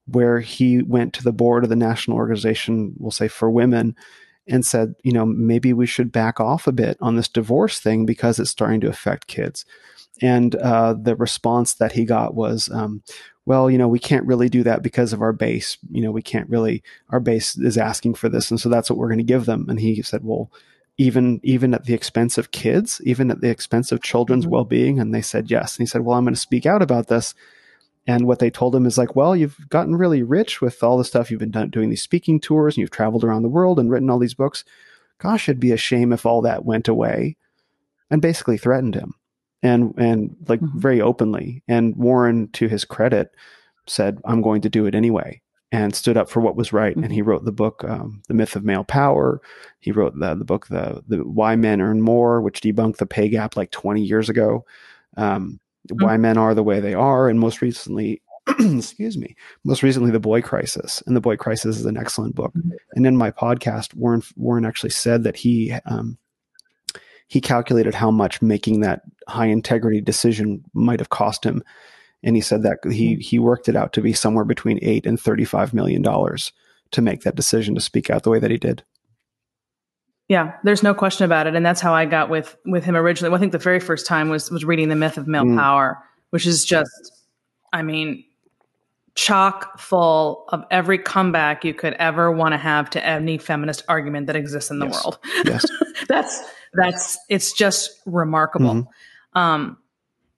where 0.05 0.39
he 0.39 0.81
went 0.81 1.13
to 1.13 1.23
the 1.23 1.31
board 1.31 1.63
of 1.63 1.69
the 1.69 1.75
national 1.75 2.17
organization, 2.17 2.93
we'll 2.97 3.11
say 3.11 3.27
for 3.27 3.49
women, 3.49 3.95
and 4.47 4.65
said, 4.65 4.95
you 5.03 5.13
know, 5.13 5.25
maybe 5.25 5.71
we 5.71 5.85
should 5.85 6.11
back 6.11 6.39
off 6.39 6.67
a 6.67 6.73
bit 6.73 6.97
on 6.99 7.15
this 7.15 7.29
divorce 7.29 7.79
thing 7.79 8.05
because 8.05 8.39
it's 8.39 8.49
starting 8.49 8.81
to 8.81 8.89
affect 8.89 9.27
kids. 9.27 9.65
And 10.21 10.55
uh, 10.55 10.93
the 10.93 11.15
response 11.15 11.75
that 11.75 11.93
he 11.93 12.05
got 12.05 12.35
was, 12.35 12.69
um, 12.69 13.03
well, 13.45 13.69
you 13.69 13.77
know, 13.77 13.87
we 13.87 13.99
can't 13.99 14.25
really 14.25 14.49
do 14.49 14.63
that 14.63 14.83
because 14.83 15.13
of 15.13 15.21
our 15.21 15.33
base. 15.33 15.77
You 15.89 16.01
know, 16.01 16.11
we 16.11 16.21
can't 16.21 16.49
really, 16.49 16.83
our 17.09 17.19
base 17.19 17.57
is 17.57 17.77
asking 17.77 18.15
for 18.15 18.29
this. 18.29 18.51
And 18.51 18.59
so 18.59 18.69
that's 18.69 18.89
what 18.89 18.97
we're 18.97 19.07
going 19.07 19.17
to 19.17 19.23
give 19.23 19.45
them. 19.45 19.67
And 19.69 19.79
he 19.79 20.01
said, 20.01 20.23
well, 20.23 20.51
even 20.97 21.39
even 21.43 21.73
at 21.73 21.85
the 21.85 21.93
expense 21.93 22.37
of 22.37 22.51
kids, 22.51 23.01
even 23.03 23.31
at 23.31 23.41
the 23.41 23.49
expense 23.49 23.91
of 23.91 24.01
children's 24.01 24.45
mm-hmm. 24.45 24.53
well 24.53 24.65
being? 24.65 24.99
And 24.99 25.13
they 25.13 25.21
said 25.21 25.49
yes. 25.49 25.75
And 25.75 25.83
he 25.83 25.89
said, 25.89 26.01
well, 26.01 26.17
I'm 26.17 26.25
going 26.25 26.35
to 26.35 26.39
speak 26.39 26.65
out 26.65 26.81
about 26.81 27.07
this 27.07 27.33
and 28.05 28.27
what 28.27 28.39
they 28.39 28.49
told 28.49 28.75
him 28.75 28.85
is 28.85 28.97
like, 28.97 29.15
well, 29.15 29.35
you've 29.35 29.57
gotten 29.69 29.95
really 29.95 30.23
rich 30.23 30.61
with 30.61 30.83
all 30.83 30.97
the 30.97 31.05
stuff 31.05 31.31
you've 31.31 31.39
been 31.39 31.51
done, 31.51 31.69
doing 31.69 31.89
these 31.89 32.01
speaking 32.01 32.39
tours 32.39 32.75
and 32.75 32.81
you've 32.81 32.91
traveled 32.91 33.23
around 33.23 33.43
the 33.43 33.49
world 33.49 33.79
and 33.79 33.89
written 33.89 34.09
all 34.09 34.19
these 34.19 34.33
books. 34.33 34.65
Gosh, 35.19 35.47
it'd 35.47 35.59
be 35.59 35.71
a 35.71 35.77
shame 35.77 36.11
if 36.11 36.25
all 36.25 36.41
that 36.41 36.65
went 36.65 36.87
away 36.87 37.37
and 38.09 38.21
basically 38.21 38.57
threatened 38.57 38.95
him 38.95 39.13
and, 39.61 39.93
and 39.97 40.35
like 40.47 40.59
mm-hmm. 40.59 40.79
very 40.79 40.99
openly. 40.99 41.63
And 41.67 41.95
Warren, 41.95 42.49
to 42.53 42.67
his 42.67 42.83
credit, 42.83 43.31
said, 43.87 44.19
I'm 44.25 44.41
going 44.41 44.61
to 44.61 44.69
do 44.69 44.85
it 44.85 44.95
anyway 44.95 45.41
and 45.73 45.95
stood 45.95 46.17
up 46.17 46.29
for 46.29 46.39
what 46.39 46.55
was 46.55 46.71
right. 46.71 46.91
Mm-hmm. 46.91 47.03
And 47.03 47.11
he 47.11 47.19
mm-hmm. 47.19 47.29
wrote 47.29 47.45
the 47.45 47.51
book, 47.51 47.83
um, 47.83 48.21
The 48.27 48.35
Myth 48.35 48.55
of 48.55 48.63
Male 48.63 48.83
Power. 48.83 49.41
He 49.79 49.91
wrote 49.91 50.17
the, 50.17 50.35
the 50.35 50.45
book, 50.45 50.67
the, 50.67 51.03
the 51.07 51.17
Why 51.17 51.55
Men 51.55 51.81
Earn 51.81 51.99
More, 51.99 52.41
which 52.41 52.61
debunked 52.61 52.97
the 52.97 53.07
pay 53.07 53.27
gap 53.27 53.57
like 53.57 53.71
20 53.71 54.01
years 54.01 54.29
ago. 54.29 54.65
Um, 55.17 55.59
mm-hmm. 55.89 56.05
why 56.05 56.17
men 56.17 56.37
are 56.37 56.53
the 56.53 56.63
way 56.63 56.79
they 56.79 56.93
are, 56.93 57.27
and 57.27 57.39
most 57.39 57.61
recently, 57.61 58.21
excuse 58.59 59.17
me, 59.17 59.35
most 59.63 59.83
recently, 59.83 60.11
the 60.11 60.19
Boy 60.19 60.41
Crisis. 60.41 61.01
And 61.07 61.15
the 61.15 61.21
Boy 61.21 61.37
Crisis 61.37 61.79
is 61.79 61.85
an 61.85 61.97
excellent 61.97 62.35
book. 62.35 62.53
Mm-hmm. 62.53 62.71
And 62.93 63.07
in 63.07 63.17
my 63.17 63.31
podcast, 63.31 63.95
Warren 63.95 64.21
Warren 64.35 64.65
actually 64.65 64.91
said 64.91 65.23
that 65.23 65.37
he 65.37 65.73
um, 65.85 66.19
he 67.27 67.41
calculated 67.41 67.95
how 67.95 68.11
much 68.11 68.43
making 68.43 68.81
that 68.81 69.01
high 69.27 69.47
integrity 69.47 70.01
decision 70.01 70.63
might 70.73 70.99
have 70.99 71.09
cost 71.09 71.43
him, 71.43 71.63
and 72.23 72.35
he 72.35 72.41
said 72.41 72.63
that 72.63 72.79
he 72.89 73.13
mm-hmm. 73.13 73.21
he 73.21 73.39
worked 73.39 73.69
it 73.69 73.75
out 73.75 73.93
to 73.93 74.01
be 74.01 74.13
somewhere 74.13 74.45
between 74.45 74.79
eight 74.81 75.05
and 75.05 75.19
thirty 75.19 75.45
five 75.45 75.73
million 75.73 76.01
dollars 76.01 76.51
to 76.91 77.01
make 77.01 77.21
that 77.21 77.35
decision 77.35 77.75
to 77.75 77.81
speak 77.81 78.09
out 78.09 78.23
the 78.23 78.29
way 78.29 78.39
that 78.39 78.51
he 78.51 78.57
did. 78.57 78.83
Yeah, 80.29 80.53
there's 80.63 80.83
no 80.83 80.93
question 80.93 81.25
about 81.25 81.47
it, 81.47 81.55
and 81.55 81.65
that's 81.65 81.81
how 81.81 81.93
I 81.93 82.05
got 82.05 82.29
with 82.29 82.55
with 82.65 82.85
him 82.85 82.95
originally. 82.95 83.29
Well, 83.29 83.37
I 83.37 83.41
think 83.41 83.51
the 83.51 83.57
very 83.57 83.79
first 83.79 84.05
time 84.05 84.29
was 84.29 84.49
was 84.49 84.63
reading 84.63 84.89
the 84.89 84.95
Myth 84.95 85.17
of 85.17 85.27
Male 85.27 85.43
mm. 85.43 85.57
Power, 85.57 86.01
which 86.29 86.47
is 86.47 86.63
just, 86.63 86.89
I 87.73 87.81
mean, 87.81 88.23
chock 89.15 89.79
full 89.79 90.45
of 90.47 90.63
every 90.71 90.97
comeback 90.97 91.65
you 91.65 91.73
could 91.73 91.93
ever 91.95 92.31
want 92.31 92.53
to 92.53 92.57
have 92.57 92.89
to 92.91 93.05
any 93.05 93.37
feminist 93.37 93.83
argument 93.89 94.27
that 94.27 94.35
exists 94.35 94.71
in 94.71 94.79
the 94.79 94.87
yes. 94.87 95.03
world. 95.03 95.19
Yes, 95.45 95.65
that's 96.07 96.41
that's 96.73 97.17
it's 97.27 97.51
just 97.51 97.91
remarkable. 98.05 98.73
Mm-hmm. 98.73 99.39
Um, 99.39 99.77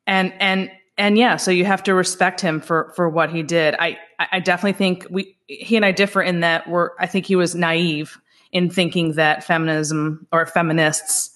and 0.07 0.33
and 0.39 0.71
and 0.97 1.17
yeah, 1.17 1.35
so 1.35 1.51
you 1.51 1.65
have 1.65 1.83
to 1.83 1.93
respect 1.93 2.41
him 2.41 2.61
for 2.61 2.91
for 2.95 3.09
what 3.09 3.29
he 3.29 3.43
did. 3.43 3.75
I 3.77 3.97
I 4.19 4.39
definitely 4.39 4.77
think 4.77 5.07
we 5.09 5.35
he 5.47 5.75
and 5.75 5.85
I 5.85 5.91
differ 5.91 6.21
in 6.21 6.39
that 6.39 6.69
we're 6.69 6.91
I 6.99 7.07
think 7.07 7.25
he 7.25 7.35
was 7.35 7.55
naive 7.55 8.17
in 8.51 8.69
thinking 8.69 9.13
that 9.13 9.43
feminism 9.43 10.27
or 10.31 10.45
feminists 10.45 11.31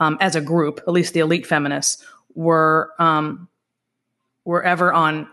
um, 0.00 0.16
as 0.20 0.36
a 0.36 0.40
group, 0.40 0.80
at 0.86 0.92
least 0.92 1.14
the 1.14 1.20
elite 1.20 1.46
feminists, 1.46 2.04
were 2.34 2.92
um, 2.98 3.48
were 4.44 4.62
ever 4.62 4.92
on 4.92 5.28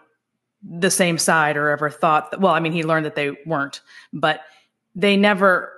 the 0.63 0.91
same 0.91 1.18
side 1.18 1.58
or 1.58 1.70
ever 1.70 1.89
thought. 1.89 2.32
That, 2.32 2.41
well, 2.41 2.53
I 2.53 2.60
mean, 2.60 2.72
he 2.72 2.84
learned 2.84 3.06
that 3.06 3.15
they 3.15 3.32
weren't, 3.46 3.82
but 4.12 4.41
they 4.96 5.18
never. 5.18 5.74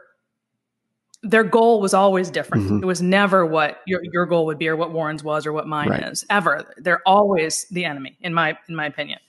Their 1.24 1.44
goal 1.44 1.80
was 1.80 1.94
always 1.94 2.30
different. 2.30 2.66
Mm-hmm. 2.66 2.84
It 2.84 2.86
was 2.86 3.02
never 3.02 3.46
what 3.46 3.80
your 3.88 4.02
your 4.12 4.26
goal 4.26 4.46
would 4.46 4.58
be, 4.58 4.68
or 4.68 4.76
what 4.76 4.92
Warren's 4.92 5.24
was, 5.24 5.46
or 5.46 5.54
what 5.54 5.68
mine 5.68 5.90
right. 5.90 6.04
is. 6.04 6.26
Ever, 6.30 6.74
they're 6.78 7.02
always 7.06 7.66
the 7.70 7.86
enemy, 7.86 8.18
in 8.22 8.34
my 8.34 8.58
in 8.68 8.76
my 8.76 8.86
opinion. 8.86 9.20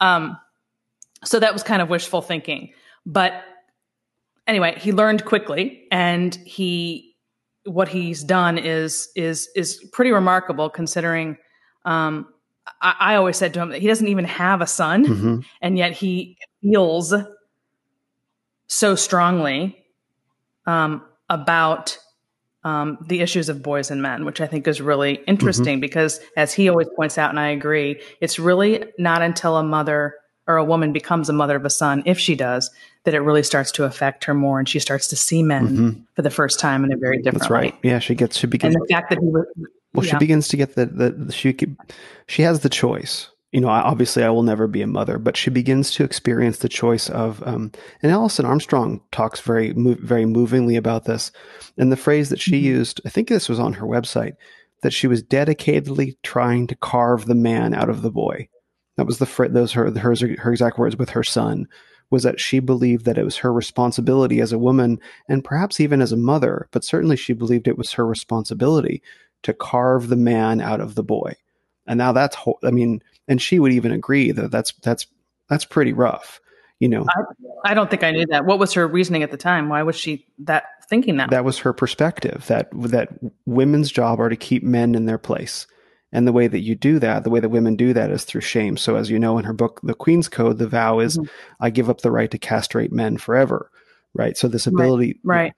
Um, 0.00 0.38
so 1.24 1.40
that 1.40 1.52
was 1.52 1.62
kind 1.62 1.82
of 1.82 1.88
wishful 1.88 2.22
thinking, 2.22 2.72
but 3.04 3.42
anyway, 4.46 4.78
he 4.78 4.92
learned 4.92 5.24
quickly, 5.24 5.86
and 5.90 6.34
he 6.34 7.16
what 7.64 7.88
he's 7.88 8.22
done 8.24 8.58
is 8.58 9.10
is 9.16 9.48
is 9.56 9.84
pretty 9.92 10.12
remarkable 10.12 10.70
considering. 10.70 11.36
Um, 11.84 12.28
I, 12.80 12.94
I 13.00 13.14
always 13.16 13.36
said 13.36 13.54
to 13.54 13.60
him 13.60 13.70
that 13.70 13.80
he 13.80 13.88
doesn't 13.88 14.08
even 14.08 14.24
have 14.24 14.60
a 14.60 14.66
son, 14.66 15.04
hmm 15.04 15.40
and 15.60 15.76
yet 15.76 15.92
he 15.92 16.36
feels 16.62 17.14
so 18.68 18.94
strongly 18.94 19.84
um, 20.66 21.02
about 21.28 21.98
um, 22.64 22.98
the 23.08 23.20
issues 23.20 23.48
of 23.48 23.62
boys 23.62 23.90
and 23.90 24.02
men, 24.02 24.24
which 24.24 24.40
I 24.40 24.46
think 24.46 24.68
is 24.68 24.80
really 24.80 25.14
interesting 25.26 25.80
because, 25.80 26.20
as 26.36 26.52
he 26.52 26.68
always 26.68 26.88
points 26.96 27.18
out, 27.18 27.30
and 27.30 27.40
I 27.40 27.48
agree, 27.48 28.00
it's 28.20 28.38
really 28.38 28.84
not 28.98 29.20
until 29.22 29.56
a 29.56 29.64
mother 29.64 30.14
or 30.46 30.56
a 30.56 30.64
woman 30.64 30.92
becomes 30.92 31.28
a 31.28 31.32
mother 31.32 31.56
of 31.56 31.64
a 31.64 31.70
son, 31.70 32.02
if 32.04 32.18
she 32.18 32.34
does, 32.34 32.70
that 33.04 33.14
it 33.14 33.20
really 33.20 33.42
starts 33.42 33.70
to 33.72 33.84
affect 33.84 34.24
her 34.24 34.34
more, 34.34 34.58
and 34.58 34.68
she 34.68 34.78
starts 34.78 35.08
to 35.08 35.16
see 35.16 35.42
men 35.42 35.68
Mhm. 35.68 36.02
for 36.14 36.22
the 36.22 36.30
first 36.30 36.60
time 36.60 36.84
in 36.84 36.92
a 36.92 36.96
very 36.96 37.18
different 37.18 37.34
way. 37.34 37.38
That's 37.40 37.50
right. 37.50 37.72
light. 37.74 37.80
Yeah, 37.82 37.98
she 37.98 38.14
gets 38.14 38.36
she 38.36 38.44
And 38.44 38.50
begins 38.50 38.74
the 38.74 38.86
fact 38.90 39.10
that 39.10 39.18
he 39.18 39.26
was, 39.26 39.46
well, 39.94 40.04
she 40.04 40.16
begins 40.16 40.48
to 40.48 40.56
get 40.56 40.74
the, 40.74 40.86
the, 40.86 41.10
the 41.10 41.32
she 41.32 41.56
she 42.26 42.42
has 42.42 42.60
the 42.60 42.68
choice. 42.68 43.28
You 43.52 43.60
know, 43.60 43.68
obviously, 43.68 44.24
I 44.24 44.30
will 44.30 44.42
never 44.42 44.66
be 44.66 44.80
a 44.80 44.86
mother, 44.86 45.18
but 45.18 45.36
she 45.36 45.50
begins 45.50 45.90
to 45.92 46.04
experience 46.04 46.58
the 46.58 46.70
choice 46.70 47.10
of. 47.10 47.42
Um, 47.46 47.70
and 48.02 48.10
Alison 48.10 48.46
Armstrong 48.46 49.02
talks 49.12 49.40
very 49.40 49.72
very 49.72 50.24
movingly 50.24 50.76
about 50.76 51.04
this, 51.04 51.30
and 51.76 51.92
the 51.92 51.96
phrase 51.96 52.30
that 52.30 52.40
she 52.40 52.52
Mhm. 52.52 52.62
used. 52.62 53.00
I 53.04 53.10
think 53.10 53.28
this 53.28 53.50
was 53.50 53.60
on 53.60 53.74
her 53.74 53.86
website 53.86 54.34
that 54.82 54.92
she 54.94 55.06
was 55.06 55.22
dedicatedly 55.22 56.16
trying 56.22 56.66
to 56.68 56.74
carve 56.76 57.26
the 57.26 57.34
man 57.34 57.74
out 57.74 57.90
of 57.90 58.00
the 58.00 58.10
boy. 58.10 58.48
That 58.96 59.06
was 59.06 59.18
the 59.18 59.26
phr- 59.26 59.52
those 59.52 59.72
her 59.72 59.90
hers 59.90 60.20
her 60.22 60.50
exact 60.50 60.78
words 60.78 60.96
with 60.96 61.10
her 61.10 61.22
son 61.22 61.66
was 62.10 62.22
that 62.22 62.40
she 62.40 62.58
believed 62.58 63.04
that 63.04 63.16
it 63.18 63.24
was 63.24 63.38
her 63.38 63.52
responsibility 63.52 64.40
as 64.40 64.52
a 64.52 64.58
woman 64.58 64.98
and 65.28 65.44
perhaps 65.44 65.78
even 65.80 66.02
as 66.02 66.12
a 66.12 66.16
mother, 66.16 66.68
but 66.70 66.84
certainly 66.84 67.16
she 67.16 67.32
believed 67.32 67.68
it 67.68 67.78
was 67.78 67.92
her 67.92 68.06
responsibility 68.06 69.02
to 69.42 69.52
carve 69.54 70.08
the 70.08 70.16
man 70.16 70.60
out 70.60 70.80
of 70.80 70.94
the 70.94 71.02
boy. 71.02 71.34
And 71.86 71.98
now 71.98 72.12
that's 72.12 72.36
ho- 72.36 72.58
I 72.62 72.70
mean, 72.70 73.02
and 73.28 73.40
she 73.40 73.58
would 73.58 73.72
even 73.72 73.92
agree 73.92 74.32
that 74.32 74.50
that's 74.50 74.72
that's 74.82 75.06
that's 75.48 75.64
pretty 75.64 75.92
rough. 75.92 76.40
You 76.80 76.88
know, 76.88 77.06
I 77.64 77.74
don't 77.74 77.88
think 77.90 78.02
I 78.02 78.10
knew 78.10 78.26
that. 78.26 78.44
What 78.44 78.58
was 78.58 78.72
her 78.72 78.88
reasoning 78.88 79.22
at 79.22 79.30
the 79.30 79.36
time? 79.36 79.68
Why 79.68 79.84
was 79.84 79.94
she 79.94 80.26
that 80.40 80.64
thinking 80.88 81.16
that? 81.18 81.30
that 81.30 81.44
was 81.44 81.58
her 81.58 81.72
perspective 81.72 82.44
that 82.48 82.68
that 82.72 83.10
women's 83.46 83.92
job 83.92 84.20
are 84.20 84.28
to 84.28 84.36
keep 84.36 84.64
men 84.64 84.94
in 84.94 85.06
their 85.06 85.18
place. 85.18 85.66
And 86.14 86.26
the 86.26 86.32
way 86.32 86.46
that 86.46 86.60
you 86.60 86.74
do 86.74 86.98
that, 86.98 87.24
the 87.24 87.30
way 87.30 87.40
that 87.40 87.48
women 87.48 87.76
do 87.76 87.94
that 87.94 88.10
is 88.10 88.24
through 88.24 88.42
shame. 88.42 88.76
So 88.76 88.96
as 88.96 89.08
you 89.10 89.18
know 89.18 89.38
in 89.38 89.44
her 89.44 89.52
book 89.52 89.80
The 89.82 89.94
Queen's 89.94 90.28
Code, 90.28 90.58
the 90.58 90.68
vow 90.68 90.98
is 90.98 91.16
Mhm. 91.16 91.28
I 91.60 91.70
give 91.70 91.88
up 91.88 92.00
the 92.00 92.10
right 92.10 92.30
to 92.30 92.38
castrate 92.38 92.92
men 92.92 93.16
forever. 93.16 93.70
Right? 94.12 94.36
So 94.36 94.48
this 94.48 94.66
ability 94.66 95.20
right. 95.24 95.54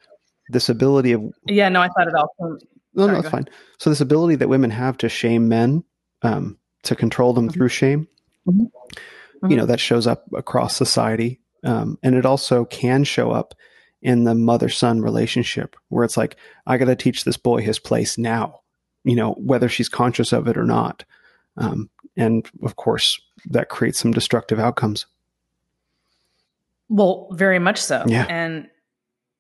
this 0.51 0.69
ability 0.69 1.13
of 1.13 1.23
Yeah, 1.49 1.71
no, 1.71 1.81
I 1.81 1.89
thought 1.89 2.07
it 2.07 2.15
all. 2.15 2.35
No, 2.39 2.59
Sorry, 3.07 3.13
no, 3.13 3.19
it's 3.19 3.29
fine. 3.31 3.49
So 3.79 3.91
this 3.91 4.01
ability 4.01 4.37
that 4.37 4.49
women 4.49 4.71
have 4.71 4.99
to 4.99 5.09
shame 5.09 5.49
men, 5.49 5.83
um, 6.23 6.59
to 6.85 6.97
control 6.97 7.33
them 7.33 7.49
Mhm. 7.49 7.53
through 7.53 7.69
shame, 7.69 8.09
Mhm. 8.47 8.71
you 9.49 9.57
know, 9.57 9.67
that 9.67 9.81
shows 9.81 10.07
up 10.07 10.25
across 10.33 10.77
society, 10.77 11.41
um, 11.65 11.99
and 12.03 12.15
it 12.15 12.25
also 12.27 12.65
can 12.65 13.05
show 13.05 13.31
up 13.31 13.55
in 14.03 14.25
the 14.25 14.35
mother-son 14.35 15.01
relationship, 15.01 15.77
where 15.89 16.05
it's 16.05 16.17
like, 16.17 16.37
I 16.67 16.77
got 16.77 16.87
to 16.87 16.97
teach 16.97 17.25
this 17.25 17.37
boy 17.39 17.63
his 17.63 17.79
place 17.79 18.19
now, 18.19 18.61
you 19.03 19.17
know, 19.17 19.33
whether 19.33 19.69
she's 19.69 19.89
conscious 19.89 20.33
of 20.33 20.47
it 20.47 20.57
or 20.59 20.65
not, 20.65 21.05
um, 21.57 21.89
and 22.17 22.49
of 22.63 22.77
course, 22.77 23.21
that 23.47 23.69
creates 23.69 23.99
some 23.99 24.13
destructive 24.13 24.59
outcomes. 24.59 25.07
Well, 26.91 27.29
very 27.33 27.59
much 27.59 27.81
so. 27.81 28.05
Yeah. 28.07 28.27
And 28.29 28.69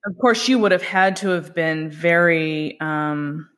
of 0.07 0.17
course, 0.19 0.49
you 0.49 0.59
would 0.59 0.73
have 0.73 0.83
had 0.83 1.17
to 1.17 1.29
have 1.29 1.55
been 1.55 1.91
very, 1.91 2.79
um, 2.81 3.49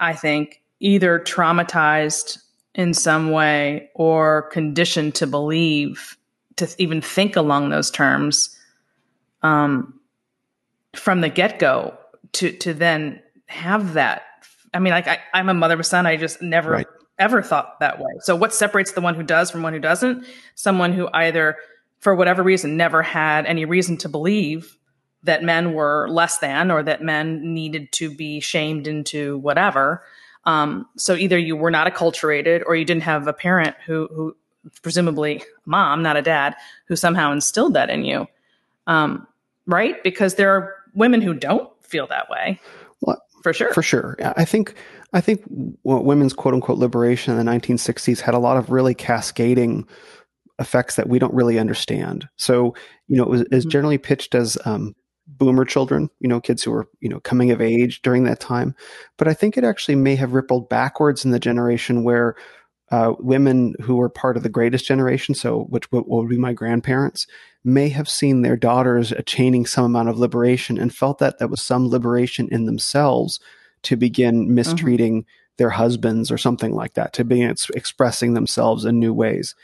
I 0.00 0.14
think, 0.14 0.62
either 0.80 1.18
traumatized 1.18 2.41
in 2.74 2.94
some 2.94 3.30
way 3.30 3.90
or 3.94 4.42
conditioned 4.50 5.14
to 5.16 5.26
believe, 5.26 6.16
to 6.56 6.68
even 6.78 7.00
think 7.00 7.36
along 7.36 7.68
those 7.70 7.90
terms 7.90 8.56
um, 9.42 9.98
from 10.94 11.20
the 11.20 11.28
get 11.28 11.58
go 11.58 11.96
to, 12.32 12.52
to 12.58 12.72
then 12.74 13.20
have 13.46 13.94
that. 13.94 14.22
I 14.72 14.78
mean, 14.78 14.92
like, 14.92 15.08
I, 15.08 15.18
I'm 15.34 15.48
a 15.48 15.54
mother 15.54 15.74
of 15.74 15.80
a 15.80 15.84
son. 15.84 16.06
I 16.06 16.16
just 16.16 16.40
never, 16.40 16.70
Right. 16.70 16.86
ever 17.18 17.42
thought 17.42 17.80
that 17.80 17.98
way. 17.98 18.10
So, 18.20 18.34
what 18.34 18.54
separates 18.54 18.92
the 18.92 19.02
one 19.02 19.14
who 19.14 19.22
does 19.22 19.50
from 19.50 19.62
one 19.62 19.74
who 19.74 19.78
doesn't? 19.78 20.24
Someone 20.54 20.92
who 20.92 21.08
either 21.12 21.56
for 22.02 22.16
whatever 22.16 22.42
reason, 22.42 22.76
never 22.76 23.00
had 23.00 23.46
any 23.46 23.64
reason 23.64 23.96
to 23.98 24.08
believe 24.08 24.76
that 25.22 25.44
men 25.44 25.72
were 25.72 26.08
less 26.10 26.38
than 26.38 26.68
or 26.70 26.82
that 26.82 27.00
men 27.00 27.54
needed 27.54 27.92
to 27.92 28.12
be 28.12 28.40
shamed 28.40 28.88
into 28.88 29.38
whatever. 29.38 30.02
Um, 30.44 30.86
so 30.96 31.14
either 31.14 31.38
you 31.38 31.54
were 31.56 31.70
not 31.70 31.92
acculturated 31.92 32.62
or 32.66 32.74
you 32.74 32.84
didn't 32.84 33.04
have 33.04 33.26
a 33.28 33.32
parent 33.32 33.76
who, 33.86 34.08
who 34.12 34.36
presumably 34.82 35.42
mom, 35.66 36.02
not 36.02 36.16
a 36.16 36.22
dad, 36.22 36.54
who 36.86 36.96
somehow 36.96 37.32
instilled 37.32 37.74
that 37.74 37.90
in 37.90 38.04
you. 38.04 38.26
Um, 38.86 39.26
right? 39.66 40.02
Because 40.02 40.34
there 40.34 40.50
are 40.54 40.74
women 40.94 41.20
who 41.20 41.34
don't 41.34 41.70
feel 41.84 42.06
that 42.08 42.28
way. 42.28 42.60
Well, 43.00 43.22
For 43.42 43.52
sure. 43.52 43.72
For 43.72 43.82
sure. 43.82 44.16
I 44.36 44.44
think 44.44 44.74
I 45.12 45.20
think 45.20 45.42
women's 45.84 46.32
quote 46.32 46.54
unquote 46.54 46.78
liberation 46.78 47.36
in 47.36 47.44
the 47.44 47.50
1960s 47.52 48.20
had 48.20 48.34
a 48.34 48.38
lot 48.38 48.56
of 48.56 48.70
really 48.70 48.94
cascading 48.94 49.86
effects 50.58 50.96
that 50.96 51.08
we 51.08 51.18
don't 51.18 51.34
really 51.34 51.58
understand. 51.58 52.28
So, 52.36 52.74
you 53.08 53.16
know, 53.16 53.24
it 53.24 53.28
was, 53.28 53.40
it 53.42 53.50
was 53.52 53.66
Mhm. 53.66 53.70
generally 53.70 53.98
pitched 53.98 54.34
as 54.34 54.56
um, 54.64 54.94
boomer 55.26 55.64
children, 55.64 56.10
you 56.20 56.28
know, 56.28 56.40
kids 56.40 56.62
who 56.62 56.70
were, 56.70 56.88
you 57.00 57.08
know, 57.08 57.20
coming 57.20 57.50
of 57.50 57.60
age 57.60 58.02
during 58.02 58.24
that 58.24 58.40
time. 58.40 58.74
But 59.16 59.28
I 59.28 59.34
think 59.34 59.56
it 59.56 59.64
actually 59.64 59.96
may 59.96 60.16
have 60.16 60.32
rippled 60.32 60.68
backwards 60.68 61.24
in 61.24 61.30
the 61.30 61.38
generation 61.38 62.04
where 62.04 62.36
uh, 62.90 63.14
women 63.18 63.74
who 63.80 63.96
were 63.96 64.10
part 64.10 64.36
of 64.36 64.42
the 64.42 64.50
greatest 64.50 64.84
generation, 64.84 65.34
so 65.34 65.64
which 65.70 65.88
w- 65.90 66.04
would 66.06 66.28
be 66.28 66.36
my 66.36 66.52
grandparents, 66.52 67.26
may 67.64 67.88
have 67.88 68.08
seen 68.08 68.42
their 68.42 68.56
daughters 68.56 69.12
attaining 69.12 69.64
some 69.64 69.84
amount 69.84 70.10
of 70.10 70.18
liberation 70.18 70.78
and 70.78 70.94
felt 70.94 71.18
that 71.18 71.38
that 71.38 71.48
was 71.48 71.62
some 71.62 71.88
liberation 71.88 72.48
in 72.50 72.66
themselves 72.66 73.40
to 73.82 73.96
begin 73.96 74.54
mistreating 74.54 75.24
their 75.56 75.70
husbands 75.70 76.30
or 76.30 76.36
something 76.36 76.74
like 76.74 76.94
that, 76.94 77.12
to 77.14 77.24
begin 77.24 77.50
ex- 77.50 77.70
expressing 77.70 78.34
themselves 78.34 78.84
in 78.84 78.98
new 78.98 79.14
ways. 79.14 79.54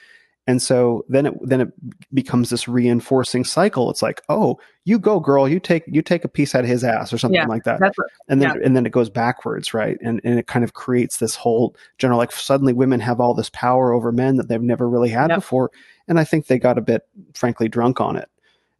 And 0.48 0.62
so 0.62 1.04
then 1.08 1.26
it 1.26 1.34
then 1.42 1.60
it 1.60 1.68
becomes 2.14 2.48
this 2.48 2.66
reinforcing 2.66 3.44
cycle. 3.44 3.90
It's 3.90 4.00
like, 4.02 4.22
oh, 4.30 4.58
you 4.86 4.98
go, 4.98 5.20
girl, 5.20 5.46
you 5.46 5.60
take 5.60 5.84
you 5.86 6.00
take 6.00 6.24
a 6.24 6.28
piece 6.28 6.54
out 6.54 6.64
of 6.64 6.70
his 6.70 6.82
ass 6.82 7.12
or 7.12 7.18
something 7.18 7.36
Yeah, 7.36 7.46
like 7.46 7.64
that 7.64 7.78
what, 7.80 7.92
and 8.28 8.40
then 8.40 8.60
and 8.64 8.74
then 8.74 8.86
it 8.86 8.90
goes 8.92 9.10
backwards 9.10 9.74
right 9.74 9.98
and 10.02 10.22
and 10.24 10.38
it 10.38 10.46
kind 10.46 10.64
of 10.64 10.72
creates 10.72 11.18
this 11.18 11.34
whole 11.34 11.76
general 11.98 12.18
like 12.18 12.32
suddenly 12.32 12.72
women 12.72 12.98
have 12.98 13.20
all 13.20 13.34
this 13.34 13.50
power 13.50 13.92
over 13.92 14.10
men 14.10 14.36
that 14.36 14.48
they've 14.48 14.62
never 14.62 14.88
really 14.88 15.10
had 15.10 15.28
Yep. 15.28 15.36
before 15.38 15.70
and 16.08 16.18
i 16.18 16.24
think 16.24 16.46
they 16.46 16.58
got 16.58 16.78
a 16.78 16.80
bit 16.80 17.02
frankly 17.34 17.68
drunk 17.68 18.00
on 18.00 18.16
it 18.16 18.30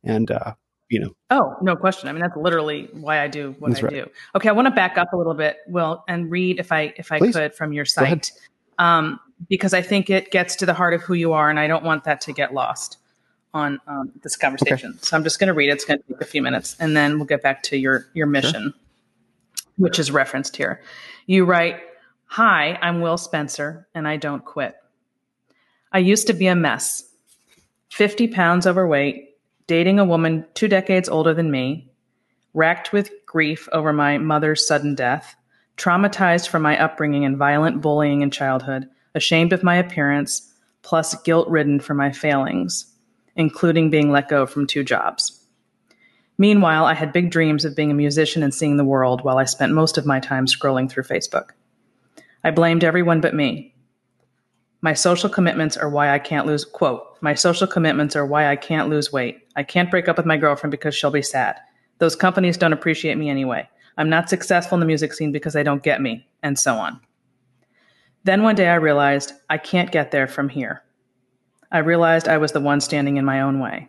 and 0.05 0.31
uh 0.31 0.55
you 0.89 0.99
know 1.01 1.11
Oh, 1.31 1.55
no 1.61 1.77
question. 1.77 2.09
I 2.09 2.13
mean, 2.13 2.23
that's 2.23 2.37
literally 2.39 2.89
why 2.95 3.21
I 3.23 3.29
do 3.29 3.55
what 3.59 3.69
That's 3.73 3.83
I 3.83 3.87
right. 3.89 3.93
do. 4.07 4.07
Okay, 4.35 4.49
I 4.49 4.53
want 4.53 4.65
to 4.67 4.71
back 4.71 4.97
up 4.97 5.13
a 5.13 5.17
little 5.19 5.35
bit, 5.35 5.59
Will, 5.67 6.03
and 6.09 6.31
read 6.31 6.59
if 6.59 6.73
I 6.73 6.95
if 6.97 7.13
I 7.13 7.19
Please. 7.19 7.35
could 7.37 7.55
from 7.55 7.75
your 7.75 7.85
site, 7.85 8.33
um, 8.79 9.21
because 9.49 9.75
I 9.75 9.83
think 9.83 10.11
it 10.11 10.31
gets 10.31 10.57
to 10.57 10.67
the 10.67 10.75
heart 10.75 10.95
of 10.95 11.03
who 11.03 11.15
you 11.15 11.33
are, 11.33 11.51
and 11.51 11.59
I 11.59 11.67
don't 11.67 11.85
want 11.85 12.05
that 12.05 12.21
to 12.23 12.33
get 12.33 12.55
lost 12.55 12.99
on 13.55 13.81
um, 13.87 14.13
this 14.23 14.37
conversation. 14.37 14.99
So 15.01 15.17
I'm 15.17 15.25
just 15.25 15.39
going 15.39 15.49
to 15.49 15.55
read 15.55 15.69
it. 15.69 15.73
It's 15.73 15.85
going 15.85 16.01
to 16.01 16.13
take 16.13 16.21
a 16.21 16.27
few 16.27 16.43
minutes, 16.43 16.77
and 16.79 16.97
then 16.97 17.19
we'll 17.19 17.27
get 17.27 17.43
back 17.43 17.63
to 17.65 17.77
your 17.77 18.07
your 18.15 18.27
mission, 18.27 18.75
which 19.77 19.99
is 19.99 20.11
referenced 20.11 20.57
here. 20.57 20.83
You 21.27 21.45
write, 21.45 21.81
"Hi, 22.27 22.79
I'm 22.83 23.01
Will 23.01 23.19
Spencer, 23.19 23.87
and 23.95 24.07
I 24.07 24.17
don't 24.17 24.45
quit. 24.45 24.77
I 25.93 25.99
used 25.99 26.27
to 26.27 26.35
be 26.35 26.47
a 26.47 26.55
mess, 26.55 27.05
50 27.91 28.29
pounds 28.29 28.67
overweight." 28.67 29.29
dating 29.69 30.01
a 30.01 30.05
woman 30.05 30.45
two 30.55 30.67
decades 30.67 31.09
older 31.09 31.33
than 31.33 31.53
me, 31.53 31.89
racked 32.55 32.93
with 32.93 33.13
grief 33.27 33.69
over 33.71 33.93
my 33.93 34.19
mother's 34.19 34.67
sudden 34.67 34.97
death, 34.97 35.37
traumatized 35.79 36.49
from 36.49 36.63
my 36.63 36.79
upbringing 36.79 37.25
and 37.25 37.37
violent 37.37 37.81
bullying 37.81 38.21
in 38.21 38.31
childhood, 38.31 38.89
ashamed 39.15 39.53
of 39.53 39.63
my 39.63 39.77
appearance, 39.77 40.53
plus 40.83 41.15
guilt 41.23 41.49
ridden 41.49 41.81
for 41.81 41.95
my 41.95 42.13
failings, 42.13 42.93
including 43.37 43.89
being 43.89 44.11
let 44.11 44.29
go 44.29 44.45
from 44.45 44.67
two 44.67 44.85
jobs. 44.85 45.41
Meanwhile, 46.37 46.85
I 46.85 46.95
had 46.95 47.13
big 47.13 47.31
dreams 47.31 47.65
of 47.65 47.75
being 47.75 47.91
a 47.91 47.95
musician 47.95 48.43
and 48.43 48.55
seeing 48.55 48.77
the 48.77 48.85
world 48.85 49.25
while 49.25 49.39
I 49.39 49.45
spent 49.45 49.73
most 49.73 49.99
of 49.99 50.07
my 50.07 50.21
time 50.21 50.47
scrolling 50.47 50.91
through 50.91 51.05
Facebook. 51.05 51.51
I 52.45 52.51
blamed 52.51 52.85
everyone 52.85 53.21
but 53.21 53.35
me. 53.35 53.75
My 54.81 54.95
social 54.95 55.29
commitments 55.29 55.77
are 55.77 55.91
why 55.91 56.11
I 56.11 56.21
can't 56.21 56.47
lose, 56.47 56.65
quote, 56.65 57.05
my 57.21 57.35
social 57.35 57.67
commitments 57.67 58.15
are 58.15 58.25
why 58.25 58.47
I 58.47 58.55
can't 58.55 58.89
lose 58.89 59.13
weight. 59.13 59.41
I 59.57 59.65
can't 59.65 59.91
break 59.91 60.09
up 60.09 60.17
with 60.17 60.27
my 60.27 60.37
girlfriend 60.37 60.71
because 60.71 60.95
she'll 60.95 61.11
be 61.11 61.23
sad. 61.23 61.57
Those 61.99 62.15
companies 62.15 62.57
don't 62.57 62.73
appreciate 62.73 63.19
me 63.19 63.29
anyway. 63.29 63.69
I'm 63.99 64.09
not 64.09 64.31
successful 64.31 64.77
in 64.77 64.81
the 64.81 64.87
music 64.87 65.13
scene 65.13 65.33
because 65.33 65.53
they 65.53 65.63
don't 65.63 65.83
get 65.83 66.01
me, 66.01 66.27
and 66.43 66.59
so 66.59 66.77
on. 66.77 67.01
Then 68.25 68.43
one 68.43 68.55
day 68.55 68.69
I 68.69 68.77
realized 68.77 69.33
I 69.51 69.59
can't 69.59 69.91
get 69.91 70.13
there 70.13 70.29
from 70.29 70.49
here. 70.49 70.83
I 71.71 71.79
realized 71.79 72.29
I 72.29 72.39
was 72.39 72.53
the 72.53 72.61
one 72.61 72.81
standing 72.81 73.17
in 73.17 73.25
my 73.25 73.41
own 73.41 73.61
way. 73.61 73.89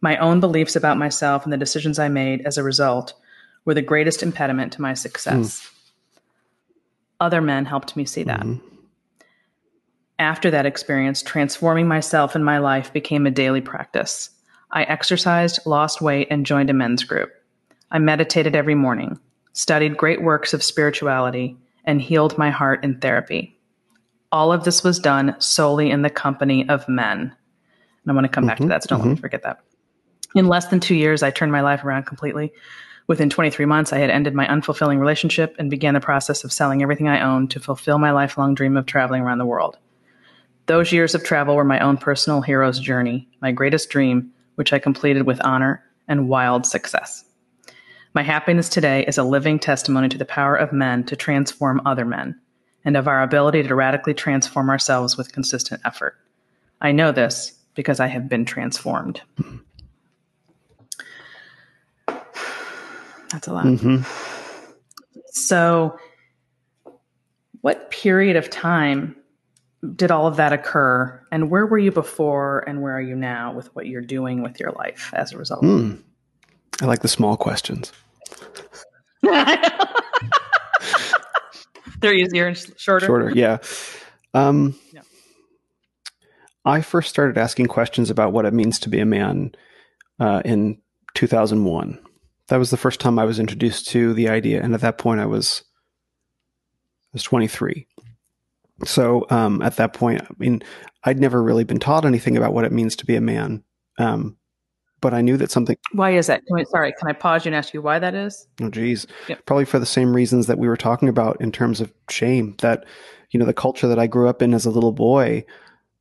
My 0.00 0.16
own 0.18 0.40
beliefs 0.40 0.76
about 0.76 0.98
myself 0.98 1.44
and 1.44 1.52
the 1.52 1.56
decisions 1.56 1.98
I 1.98 2.08
made 2.08 2.42
as 2.42 2.58
a 2.58 2.62
result 2.62 3.14
were 3.64 3.74
the 3.74 3.82
greatest 3.82 4.22
impediment 4.22 4.72
to 4.74 4.82
my 4.82 4.94
success. 4.94 5.68
Other 7.20 7.40
men 7.40 7.64
helped 7.64 7.96
me 7.96 8.04
see 8.04 8.24
that. 8.24 8.40
Mm-hmm. 8.40 8.66
After 10.18 10.50
that 10.50 10.66
experience, 10.66 11.22
transforming 11.22 11.88
myself 11.88 12.34
and 12.34 12.44
my 12.44 12.58
life 12.58 12.92
became 12.92 13.26
a 13.26 13.30
daily 13.30 13.60
practice. 13.60 14.30
I 14.70 14.84
exercised, 14.84 15.60
lost 15.66 16.00
weight, 16.00 16.28
and 16.30 16.46
joined 16.46 16.70
a 16.70 16.74
men's 16.74 17.04
group. 17.04 17.32
I 17.92 17.98
meditated 17.98 18.56
every 18.56 18.74
morning, 18.74 19.20
studied 19.52 19.98
great 19.98 20.22
works 20.22 20.54
of 20.54 20.62
spirituality, 20.62 21.58
and 21.84 22.00
healed 22.00 22.38
my 22.38 22.48
heart 22.48 22.82
in 22.82 22.98
therapy. 22.98 23.60
All 24.32 24.50
of 24.50 24.64
this 24.64 24.82
was 24.82 24.98
done 24.98 25.36
solely 25.38 25.90
in 25.90 26.00
the 26.00 26.08
company 26.08 26.66
of 26.70 26.88
men. 26.88 27.20
And 27.20 28.10
I 28.10 28.14
want 28.14 28.24
to 28.24 28.32
come 28.32 28.46
back 28.46 28.56
to 28.56 28.66
that, 28.68 28.82
so 28.82 28.88
don't 28.88 29.00
let 29.00 29.08
me 29.08 29.14
mm-hmm. 29.14 29.20
forget 29.20 29.42
that. 29.42 29.58
In 30.34 30.48
less 30.48 30.68
than 30.68 30.80
two 30.80 30.94
years, 30.94 31.22
I 31.22 31.30
turned 31.30 31.52
my 31.52 31.60
life 31.60 31.84
around 31.84 32.04
completely. 32.04 32.54
Within 33.08 33.28
23 33.28 33.66
months, 33.66 33.92
I 33.92 33.98
had 33.98 34.08
ended 34.08 34.32
my 34.32 34.46
unfulfilling 34.46 34.98
relationship 34.98 35.54
and 35.58 35.68
began 35.68 35.92
the 35.92 36.00
process 36.00 36.44
of 36.44 36.52
selling 36.52 36.82
everything 36.82 37.08
I 37.08 37.20
owned 37.20 37.50
to 37.50 37.60
fulfill 37.60 37.98
my 37.98 38.12
lifelong 38.12 38.54
dream 38.54 38.78
of 38.78 38.86
traveling 38.86 39.20
around 39.20 39.36
the 39.36 39.44
world. 39.44 39.76
Those 40.64 40.92
years 40.92 41.14
of 41.14 41.24
travel 41.24 41.56
were 41.56 41.64
my 41.64 41.80
own 41.80 41.98
personal 41.98 42.40
hero's 42.40 42.80
journey, 42.80 43.28
my 43.42 43.52
greatest 43.52 43.90
dream, 43.90 44.32
which 44.54 44.72
I 44.72 44.78
completed 44.78 45.26
with 45.26 45.44
honor 45.44 45.84
and 46.08 46.30
wild 46.30 46.64
success. 46.64 47.26
My 48.14 48.22
happiness 48.22 48.68
today 48.68 49.06
is 49.06 49.16
a 49.16 49.22
living 49.22 49.58
testimony 49.58 50.10
to 50.10 50.18
the 50.18 50.26
power 50.26 50.54
of 50.54 50.70
men 50.72 51.04
to 51.04 51.16
transform 51.16 51.80
other 51.86 52.04
men 52.04 52.38
and 52.84 52.94
of 52.96 53.08
our 53.08 53.22
ability 53.22 53.62
to 53.62 53.74
radically 53.74 54.12
transform 54.12 54.68
ourselves 54.68 55.16
with 55.16 55.32
consistent 55.32 55.80
effort. 55.84 56.18
I 56.82 56.92
know 56.92 57.12
this 57.12 57.52
because 57.74 58.00
I 58.00 58.08
have 58.08 58.28
been 58.28 58.44
transformed. 58.44 59.22
That's 63.30 63.46
a 63.46 63.54
lot. 63.54 63.64
hmm 63.64 64.02
So, 65.30 65.98
what 67.62 67.90
period 67.90 68.36
of 68.36 68.50
time 68.50 69.16
did 69.96 70.10
all 70.10 70.26
of 70.26 70.36
that 70.36 70.52
occur? 70.52 71.18
And 71.32 71.48
where 71.48 71.64
were 71.64 71.78
you 71.78 71.92
before 71.92 72.62
and 72.68 72.82
where 72.82 72.94
are 72.94 73.00
you 73.00 73.16
now 73.16 73.54
with 73.54 73.74
what 73.74 73.86
you're 73.86 74.02
doing 74.02 74.42
with 74.42 74.60
your 74.60 74.72
life 74.72 75.10
as 75.14 75.32
a 75.32 75.38
result? 75.38 75.62
Mm. 75.62 76.02
I 76.82 76.86
like 76.86 77.00
the 77.00 77.08
small 77.08 77.38
questions. 77.38 77.90
They're 82.00 82.14
easier 82.14 82.48
and 82.48 82.56
shorter. 82.76 83.06
Shorter, 83.06 83.30
yeah. 83.34 83.58
Um, 84.34 84.74
Yeah. 84.92 85.02
I 86.64 86.80
first 86.80 87.10
started 87.10 87.38
asking 87.38 87.66
questions 87.66 88.10
about 88.10 88.32
what 88.32 88.44
it 88.44 88.54
means 88.54 88.78
to 88.80 88.88
be 88.88 89.00
a 89.00 89.06
man 89.06 89.52
uh, 90.20 90.42
in 90.44 90.80
2001. 91.14 91.98
That 92.48 92.56
was 92.56 92.70
the 92.70 92.76
first 92.76 93.00
time 93.00 93.18
I 93.18 93.24
was 93.24 93.38
introduced 93.38 93.88
to 93.88 94.12
the 94.14 94.28
idea, 94.28 94.62
and 94.62 94.74
at 94.74 94.80
that 94.80 94.98
point, 94.98 95.20
I 95.20 95.26
was 95.26 95.62
I 97.12 97.14
was 97.14 97.22
23. 97.22 97.86
So 98.84 99.26
um, 99.30 99.62
at 99.62 99.76
that 99.76 99.92
point, 99.92 100.22
I 100.22 100.26
mean, 100.38 100.62
I'd 101.04 101.20
never 101.20 101.42
really 101.42 101.64
been 101.64 101.78
taught 101.78 102.04
anything 102.04 102.36
about 102.36 102.52
what 102.52 102.64
it 102.64 102.72
means 102.72 102.96
to 102.96 103.06
be 103.06 103.16
a 103.16 103.20
man, 103.20 103.62
um, 103.98 104.36
but 105.02 105.12
I 105.12 105.20
knew 105.20 105.36
that 105.36 105.50
something. 105.50 105.76
Why 105.92 106.12
is 106.12 106.28
that? 106.28 106.40
Can 106.46 106.64
sorry, 106.66 106.94
can 106.98 107.08
I 107.08 107.12
pause 107.12 107.44
you 107.44 107.50
and 107.50 107.56
ask 107.56 107.74
you 107.74 107.82
why 107.82 107.98
that 107.98 108.14
is? 108.14 108.46
Oh, 108.62 108.70
geez. 108.70 109.06
Yep. 109.28 109.44
Probably 109.44 109.66
for 109.66 109.78
the 109.78 109.84
same 109.84 110.16
reasons 110.16 110.46
that 110.46 110.58
we 110.58 110.68
were 110.68 110.76
talking 110.78 111.08
about 111.10 111.38
in 111.40 111.52
terms 111.52 111.82
of 111.82 111.92
shame. 112.08 112.54
That, 112.62 112.86
you 113.32 113.38
know, 113.38 113.44
the 113.44 113.52
culture 113.52 113.88
that 113.88 113.98
I 113.98 114.06
grew 114.06 114.28
up 114.28 114.40
in 114.40 114.54
as 114.54 114.64
a 114.64 114.70
little 114.70 114.92
boy, 114.92 115.44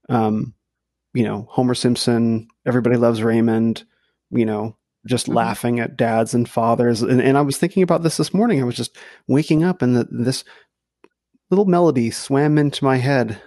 um, 0.07 0.53
you 1.13 1.23
know, 1.23 1.47
Homer 1.49 1.73
Simpson, 1.73 2.47
everybody 2.65 2.95
loves 2.95 3.21
Raymond, 3.21 3.83
you 4.29 4.45
know, 4.45 4.77
just 5.05 5.27
Mhm. 5.27 5.33
laughing 5.35 5.79
at 5.79 5.97
dads 5.97 6.33
and 6.33 6.47
fathers. 6.47 7.01
And, 7.01 7.19
and 7.21 7.37
I 7.37 7.41
was 7.41 7.57
thinking 7.57 7.83
about 7.83 8.03
this 8.03 8.17
this 8.17 8.33
morning. 8.33 8.61
I 8.61 8.65
was 8.65 8.75
just 8.75 8.95
waking 9.27 9.63
up 9.63 9.81
and 9.81 9.97
the, 9.97 10.07
this 10.11 10.43
little 11.49 11.65
melody 11.65 12.11
swam 12.11 12.57
into 12.57 12.83
my 12.85 12.97
head. 12.97 13.41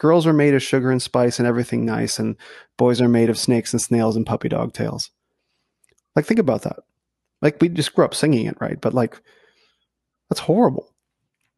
Girls 0.00 0.26
are 0.26 0.32
made 0.32 0.54
of 0.54 0.62
sugar 0.62 0.90
and 0.90 1.02
spice 1.02 1.38
and 1.38 1.46
everything 1.46 1.84
nice, 1.84 2.18
and 2.18 2.36
boys 2.78 3.02
are 3.02 3.08
made 3.08 3.28
of 3.28 3.38
snakes 3.38 3.74
and 3.74 3.82
snails 3.82 4.16
and 4.16 4.24
puppy 4.24 4.48
dog 4.48 4.72
tails. 4.72 5.10
Like, 6.16 6.24
think 6.24 6.40
about 6.40 6.62
that. 6.62 6.78
Like, 7.42 7.58
we 7.60 7.68
just 7.68 7.94
grew 7.94 8.06
up 8.06 8.14
singing 8.14 8.46
it, 8.46 8.56
right? 8.60 8.80
But, 8.80 8.94
like, 8.94 9.20
that's 10.30 10.40
horrible. 10.40 10.90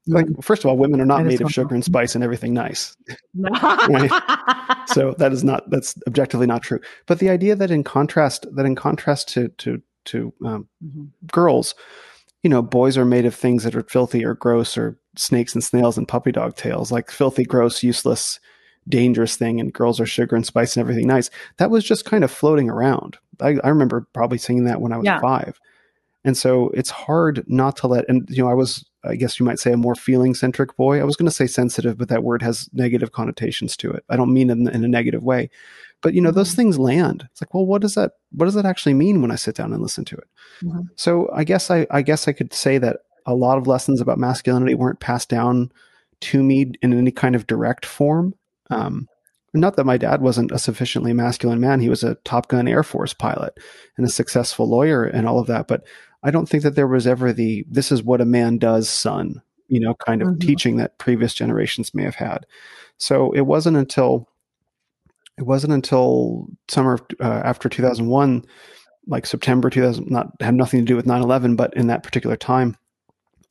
Like, 0.08 0.26
first 0.40 0.64
of 0.64 0.68
all, 0.70 0.76
women 0.76 1.00
are 1.00 1.06
not 1.06 1.24
made 1.24 1.40
of 1.40 1.52
sugar 1.52 1.72
and 1.76 1.84
spice 1.84 2.16
and 2.16 2.24
everything 2.24 2.52
nice. 2.52 2.96
So 4.86 5.14
that 5.18 5.32
is 5.32 5.44
not 5.44 5.70
that's 5.70 5.94
objectively 6.08 6.46
not 6.48 6.62
true. 6.62 6.80
But 7.06 7.20
the 7.20 7.30
idea 7.30 7.54
that 7.54 7.70
in 7.70 7.84
contrast 7.84 8.46
that 8.56 8.66
in 8.66 8.74
contrast 8.74 9.28
to 9.28 9.48
to 9.58 9.80
to 10.06 10.32
um, 10.44 10.68
Mhm. 10.84 11.10
girls, 11.30 11.76
you 12.42 12.50
know, 12.50 12.62
boys 12.62 12.98
are 12.98 13.04
made 13.04 13.24
of 13.24 13.34
things 13.34 13.64
that 13.64 13.76
are 13.76 13.84
filthy 13.84 14.24
or 14.24 14.34
gross 14.34 14.76
or 14.76 14.98
snakes 15.16 15.54
and 15.54 15.62
snails 15.62 15.96
and 15.96 16.08
puppy 16.08 16.32
dog 16.32 16.56
tails, 16.56 16.90
like 16.90 17.10
filthy, 17.10 17.44
gross, 17.44 17.82
useless, 17.82 18.40
dangerous 18.88 19.36
thing, 19.36 19.60
and 19.60 19.72
girls 19.72 20.00
are 20.00 20.06
sugar 20.06 20.34
and 20.34 20.44
spice 20.44 20.76
and 20.76 20.80
everything 20.82 21.06
nice. 21.06 21.30
That 21.58 21.70
was 21.70 21.84
just 21.84 22.04
kind 22.04 22.24
of 22.24 22.30
floating 22.30 22.68
around. 22.68 23.16
I, 23.40 23.56
I 23.62 23.68
remember 23.68 24.06
probably 24.12 24.38
singing 24.38 24.64
that 24.64 24.80
when 24.80 24.92
I 24.92 24.96
was 24.96 25.06
Yeah. 25.06 25.20
five. 25.20 25.60
And 26.24 26.36
so 26.36 26.70
it's 26.70 26.90
hard 26.90 27.44
not 27.46 27.76
to 27.78 27.86
let, 27.86 28.08
and 28.08 28.28
you 28.30 28.42
know, 28.42 28.50
I 28.50 28.54
was, 28.54 28.84
I 29.04 29.16
guess 29.16 29.40
you 29.40 29.46
might 29.46 29.58
say, 29.58 29.72
a 29.72 29.76
more 29.76 29.94
feeling 29.94 30.34
centric 30.34 30.76
boy. 30.76 31.00
I 31.00 31.04
was 31.04 31.16
going 31.16 31.26
to 31.26 31.32
say 31.34 31.46
sensitive, 31.46 31.98
but 31.98 32.08
that 32.08 32.22
word 32.22 32.42
has 32.42 32.68
negative 32.72 33.12
connotations 33.12 33.76
to 33.78 33.90
it. 33.90 34.04
I 34.08 34.16
don't 34.16 34.32
mean 34.32 34.48
in, 34.50 34.68
in 34.68 34.84
a 34.84 34.88
negative 34.88 35.22
way, 35.24 35.50
but 36.02 36.14
you 36.14 36.20
know, 36.20 36.30
those 36.30 36.52
Mhm. 36.52 36.56
things 36.56 36.78
land. 36.78 37.28
It's 37.30 37.42
like, 37.42 37.52
well, 37.54 37.66
what 37.66 37.82
does 37.82 37.94
that, 37.94 38.12
what 38.32 38.44
does 38.46 38.54
that 38.54 38.66
actually 38.66 38.94
mean 38.94 39.20
when 39.20 39.30
I 39.30 39.36
sit 39.36 39.56
down 39.56 39.72
and 39.72 39.82
listen 39.82 40.04
to 40.06 40.16
it? 40.16 40.28
Mhm. 40.64 40.88
So 40.96 41.28
I 41.32 41.44
guess 41.44 41.70
I, 41.70 41.86
I 41.90 42.02
guess 42.02 42.28
I 42.28 42.32
could 42.32 42.52
say 42.54 42.78
that 42.78 42.98
a 43.26 43.34
lot 43.34 43.58
of 43.58 43.66
lessons 43.66 44.00
about 44.00 44.18
masculinity 44.18 44.74
weren't 44.74 45.00
passed 45.00 45.28
down 45.28 45.70
to 46.20 46.42
me 46.42 46.72
in 46.82 46.92
any 46.92 47.10
kind 47.10 47.34
of 47.34 47.46
direct 47.46 47.84
form. 47.84 48.34
Um, 48.70 49.08
not 49.54 49.76
that 49.76 49.84
my 49.84 49.96
dad 49.98 50.22
wasn't 50.22 50.50
a 50.50 50.58
sufficiently 50.58 51.12
masculine 51.12 51.60
man. 51.60 51.80
He 51.80 51.88
was 51.90 52.02
a 52.02 52.14
Top 52.24 52.48
Gun 52.48 52.66
Air 52.66 52.82
Force 52.82 53.12
pilot 53.12 53.58
and 53.96 54.06
a 54.06 54.10
successful 54.10 54.68
lawyer 54.68 55.04
and 55.04 55.28
all 55.28 55.38
of 55.38 55.46
that. 55.48 55.68
But 55.68 55.84
I 56.22 56.30
don't 56.30 56.48
think 56.48 56.62
that 56.62 56.74
there 56.76 56.86
was 56.86 57.06
ever 57.06 57.32
the 57.32 57.64
"this 57.68 57.90
is 57.92 58.02
what 58.02 58.20
a 58.20 58.24
man 58.24 58.58
does, 58.58 58.88
son," 58.88 59.42
you 59.68 59.80
know, 59.80 59.94
kind 59.94 60.22
of 60.22 60.28
Mhm. 60.28 60.40
teaching 60.40 60.76
that 60.76 60.98
previous 60.98 61.34
generations 61.34 61.94
may 61.94 62.02
have 62.04 62.14
had. 62.16 62.46
So 62.98 63.32
it 63.32 63.42
wasn't 63.42 63.76
until 63.76 64.28
it 65.38 65.44
wasn't 65.46 65.72
until 65.72 66.46
summer 66.68 66.94
of, 66.94 67.02
uh, 67.20 67.24
after 67.44 67.68
2001 67.68 68.44
like 69.08 69.26
september 69.26 69.68
2000 69.70 70.08
not 70.10 70.28
have 70.40 70.54
nothing 70.54 70.78
to 70.80 70.84
do 70.86 70.94
with 70.94 71.06
9-11 71.06 71.56
but 71.56 71.74
in 71.74 71.86
that 71.88 72.02
particular 72.04 72.36
time 72.36 72.76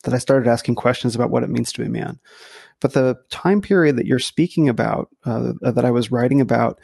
that 0.03 0.13
i 0.13 0.17
started 0.17 0.47
asking 0.49 0.75
questions 0.75 1.15
about 1.15 1.31
what 1.31 1.43
it 1.43 1.49
means 1.49 1.71
to 1.73 1.81
be 1.81 1.87
a 1.87 1.89
man 1.89 2.19
but 2.81 2.93
the 2.93 3.17
time 3.31 3.61
period 3.61 3.95
that 3.97 4.05
you're 4.05 4.19
speaking 4.19 4.69
about 4.69 5.09
uh, 5.25 5.53
that 5.61 5.83
i 5.83 5.91
was 5.91 6.11
writing 6.11 6.39
about 6.39 6.79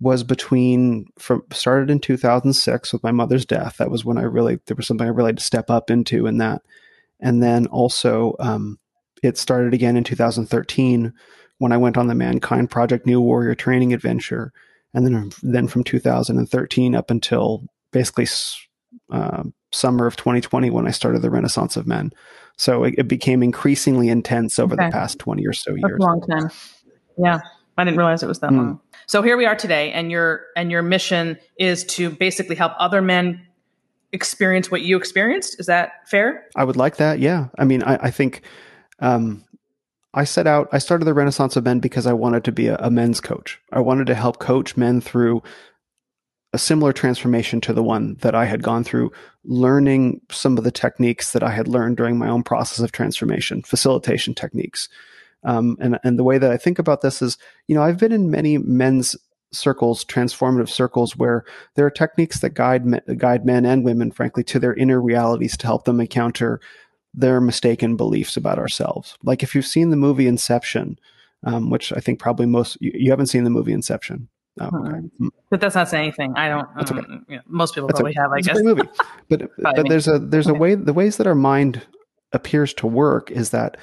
was 0.00 0.22
between 0.24 1.06
from 1.18 1.42
started 1.52 1.90
in 1.90 2.00
2006 2.00 2.92
with 2.92 3.02
my 3.02 3.10
mother's 3.10 3.44
death 3.44 3.76
that 3.78 3.90
was 3.90 4.04
when 4.04 4.16
i 4.18 4.22
really 4.22 4.58
there 4.66 4.74
was 4.76 4.86
something 4.86 5.06
i 5.06 5.10
really 5.10 5.28
had 5.28 5.38
to 5.38 5.44
step 5.44 5.68
up 5.70 5.90
into 5.90 6.26
in 6.26 6.38
that 6.38 6.62
and 7.20 7.42
then 7.42 7.66
also 7.66 8.34
um, 8.40 8.78
it 9.22 9.36
started 9.36 9.74
again 9.74 9.96
in 9.96 10.04
2013 10.04 11.12
when 11.58 11.72
I 11.72 11.76
went 11.76 11.98
on 11.98 12.06
the 12.06 12.14
Mankind 12.14 12.70
Project 12.70 13.04
New 13.04 13.20
Warrior 13.20 13.54
Training 13.54 13.92
Adventure, 13.92 14.50
and 14.94 15.04
then 15.06 15.30
then 15.42 15.68
from 15.68 15.84
2013 15.84 16.94
up 16.94 17.10
until 17.10 17.62
basically 17.92 18.26
uh, 19.12 19.42
summer 19.70 20.06
of 20.06 20.16
2020 20.16 20.70
when 20.70 20.86
I 20.86 20.90
started 20.90 21.20
the 21.20 21.28
Renaissance 21.28 21.76
of 21.76 21.86
Men. 21.86 22.12
So 22.56 22.84
it, 22.84 22.94
it 22.96 23.08
became 23.08 23.42
increasingly 23.42 24.08
intense 24.08 24.58
over 24.58 24.72
Okay. 24.74 24.86
the 24.86 24.90
past 24.92 25.18
20 25.18 25.46
or 25.46 25.52
so 25.52 25.72
That's 25.72 25.82
years. 25.82 25.98
a 25.98 26.02
long 26.02 26.22
time. 26.22 26.50
Yeah. 27.18 27.40
I 27.76 27.84
didn't 27.84 27.98
realize 27.98 28.22
it 28.22 28.26
was 28.28 28.40
that 28.40 28.50
Mm. 28.52 28.56
long. 28.56 28.80
So 29.10 29.22
here 29.22 29.36
we 29.36 29.44
are 29.44 29.56
today, 29.56 29.90
and 29.90 30.08
your 30.08 30.46
and 30.54 30.70
your 30.70 30.82
mission 30.82 31.36
is 31.58 31.82
to 31.96 32.10
basically 32.10 32.54
help 32.54 32.74
other 32.78 33.02
men 33.02 33.44
experience 34.12 34.70
what 34.70 34.82
you 34.82 34.96
experienced. 34.96 35.58
Is 35.58 35.66
that 35.66 36.08
fair? 36.08 36.46
I 36.54 36.62
would 36.62 36.76
like 36.76 36.98
that. 36.98 37.18
Yeah. 37.18 37.48
I 37.58 37.64
mean, 37.64 37.82
I, 37.82 37.96
I 37.96 38.10
think 38.12 38.42
um, 39.00 39.44
I 40.14 40.22
set 40.22 40.46
out, 40.46 40.68
I 40.70 40.78
started 40.78 41.06
the 41.06 41.12
Renaissance 41.12 41.56
of 41.56 41.64
Men 41.64 41.80
because 41.80 42.06
I 42.06 42.12
wanted 42.12 42.44
to 42.44 42.52
be 42.52 42.68
a, 42.68 42.76
a 42.76 42.88
men's 42.88 43.20
coach. 43.20 43.60
I 43.72 43.80
wanted 43.80 44.06
to 44.06 44.14
help 44.14 44.38
coach 44.38 44.76
men 44.76 45.00
through 45.00 45.42
a 46.52 46.58
similar 46.58 46.92
transformation 46.92 47.60
to 47.62 47.72
the 47.72 47.82
one 47.82 48.14
that 48.20 48.36
I 48.36 48.44
had 48.44 48.62
gone 48.62 48.84
through, 48.84 49.10
learning 49.42 50.20
some 50.30 50.56
of 50.56 50.62
the 50.62 50.70
techniques 50.70 51.32
that 51.32 51.42
I 51.42 51.50
had 51.50 51.66
learned 51.66 51.96
during 51.96 52.16
my 52.16 52.28
own 52.28 52.44
process 52.44 52.78
of 52.78 52.92
transformation, 52.92 53.62
facilitation 53.62 54.36
techniques. 54.36 54.88
Um, 55.44 55.76
and, 55.80 55.98
and 56.04 56.18
the 56.18 56.24
way 56.24 56.38
that 56.38 56.50
I 56.50 56.56
think 56.56 56.78
about 56.78 57.00
this 57.00 57.22
is, 57.22 57.38
you 57.66 57.74
know, 57.74 57.82
I've 57.82 57.98
been 57.98 58.12
in 58.12 58.30
many 58.30 58.58
men's 58.58 59.16
circles, 59.52 60.04
transformative 60.04 60.68
circles, 60.68 61.16
where 61.16 61.44
there 61.74 61.86
are 61.86 61.90
techniques 61.90 62.40
that 62.40 62.50
guide 62.50 62.84
men, 62.84 63.00
guide 63.16 63.44
men 63.44 63.64
and 63.64 63.84
women, 63.84 64.10
frankly, 64.10 64.44
to 64.44 64.58
their 64.58 64.74
inner 64.74 65.00
realities 65.00 65.56
to 65.56 65.66
help 65.66 65.84
them 65.84 66.00
encounter 66.00 66.60
their 67.14 67.40
mistaken 67.40 67.96
beliefs 67.96 68.36
about 68.36 68.58
ourselves. 68.58 69.16
Like 69.22 69.42
if 69.42 69.54
you've 69.54 69.66
seen 69.66 69.90
the 69.90 69.96
movie 69.96 70.26
Inception, 70.26 70.98
um, 71.44 71.70
which 71.70 71.92
I 71.92 72.00
think 72.00 72.20
probably 72.20 72.46
most 72.46 72.76
you, 72.80 72.92
you 72.94 73.10
haven't 73.10 73.26
seen 73.26 73.44
the 73.44 73.50
movie 73.50 73.72
Inception. 73.72 74.28
Oh, 74.60 74.66
okay. 74.66 74.98
Hmm. 75.18 75.28
But 75.48 75.60
that's 75.60 75.74
not 75.74 75.88
saying 75.88 76.04
anything. 76.04 76.34
I 76.36 76.48
don't. 76.48 76.68
That's 76.76 76.92
okay. 76.92 77.00
um, 77.00 77.24
you 77.28 77.36
know, 77.36 77.42
most 77.46 77.74
people 77.74 77.86
That's 77.88 78.00
probably 78.00 78.14
have. 78.14 78.30
I 78.32 78.38
it's 78.38 78.48
guess. 78.48 78.58
a 78.58 78.62
movie, 78.62 78.82
but 79.28 79.50
but 79.58 79.76
me. 79.78 79.88
there's 79.88 80.08
a 80.08 80.18
there's 80.18 80.48
a 80.48 80.54
way 80.54 80.74
the 80.74 80.92
ways 80.92 81.16
that 81.16 81.26
our 81.26 81.34
mind 81.34 81.82
appears 82.32 82.74
to 82.74 82.86
work 82.86 83.30
is 83.30 83.50
that 83.50 83.76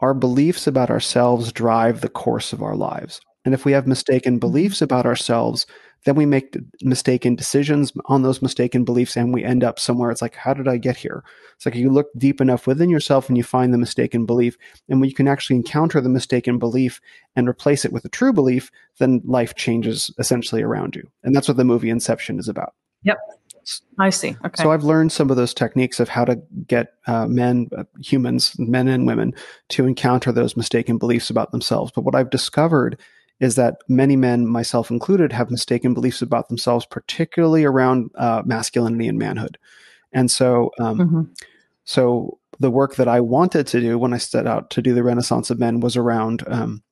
our 0.00 0.14
beliefs 0.14 0.66
about 0.66 0.90
ourselves 0.90 1.52
drive 1.52 2.00
the 2.00 2.08
course 2.08 2.52
of 2.52 2.62
our 2.62 2.76
lives, 2.76 3.20
and 3.44 3.54
if 3.54 3.64
we 3.64 3.72
have 3.72 3.86
mistaken 3.86 4.34
mm-hmm. 4.34 4.40
beliefs 4.40 4.82
about 4.82 5.06
ourselves, 5.06 5.66
then 6.04 6.14
we 6.14 6.26
make 6.26 6.56
mistaken 6.82 7.34
decisions 7.34 7.92
on 8.04 8.22
those 8.22 8.42
mistaken 8.42 8.84
beliefs, 8.84 9.16
and 9.16 9.34
we 9.34 9.42
end 9.42 9.64
up 9.64 9.78
somewhere. 9.80 10.10
It's 10.10 10.22
like, 10.22 10.36
how 10.36 10.54
did 10.54 10.68
I 10.68 10.76
get 10.76 10.96
here? 10.96 11.24
It's 11.56 11.66
like 11.66 11.74
you 11.74 11.90
look 11.90 12.08
deep 12.16 12.40
enough 12.40 12.66
within 12.66 12.90
yourself 12.90 13.28
and 13.28 13.36
you 13.36 13.42
find 13.42 13.72
the 13.72 13.78
mistaken 13.78 14.26
belief, 14.26 14.56
and 14.88 15.00
when 15.00 15.08
you 15.08 15.14
can 15.14 15.28
actually 15.28 15.56
encounter 15.56 16.00
the 16.00 16.08
mistaken 16.08 16.58
belief 16.58 17.00
and 17.34 17.48
replace 17.48 17.84
it 17.84 17.92
with 17.92 18.04
a 18.04 18.10
true 18.10 18.32
belief, 18.32 18.70
then 18.98 19.20
life 19.24 19.54
changes 19.54 20.12
essentially 20.18 20.62
around 20.62 20.94
you, 20.94 21.08
and 21.24 21.34
that's 21.34 21.48
what 21.48 21.56
the 21.56 21.64
movie 21.64 21.90
Inception 21.90 22.38
is 22.38 22.48
about. 22.48 22.74
I 23.98 24.10
see. 24.10 24.36
Okay. 24.44 24.62
So 24.62 24.70
I've 24.70 24.84
learned 24.84 25.12
some 25.12 25.30
of 25.30 25.36
those 25.36 25.54
techniques 25.54 25.98
of 26.00 26.08
how 26.08 26.24
to 26.24 26.36
get 26.66 26.94
uh, 27.06 27.26
men, 27.26 27.68
uh, 27.76 27.84
humans, 28.02 28.56
men 28.58 28.88
and 28.88 29.06
women, 29.06 29.34
to 29.70 29.86
encounter 29.86 30.32
those 30.32 30.56
mistaken 30.56 30.98
beliefs 30.98 31.30
about 31.30 31.50
themselves. 31.50 31.92
But 31.94 32.02
what 32.02 32.14
I've 32.14 32.30
discovered 32.30 32.98
is 33.40 33.56
that 33.56 33.78
many 33.88 34.16
men, 34.16 34.46
myself 34.46 34.90
included, 34.90 35.32
have 35.32 35.50
mistaken 35.50 35.94
beliefs 35.94 36.22
about 36.22 36.48
themselves, 36.48 36.86
particularly 36.86 37.64
around 37.64 38.10
uh, 38.14 38.42
masculinity 38.46 39.08
and 39.08 39.18
manhood. 39.18 39.58
And 40.12 40.30
so, 40.30 40.70
um, 40.78 40.98
Mhm. 40.98 41.28
so 41.84 42.38
the 42.58 42.70
work 42.70 42.96
that 42.96 43.08
I 43.08 43.20
wanted 43.20 43.66
to 43.66 43.80
do 43.80 43.98
when 43.98 44.14
I 44.14 44.18
set 44.18 44.46
out 44.46 44.70
to 44.70 44.82
do 44.82 44.94
the 44.94 45.02
Renaissance 45.02 45.50
of 45.50 45.58
Men 45.58 45.80
was 45.80 45.96
around 45.96 46.44
um, 46.46 46.82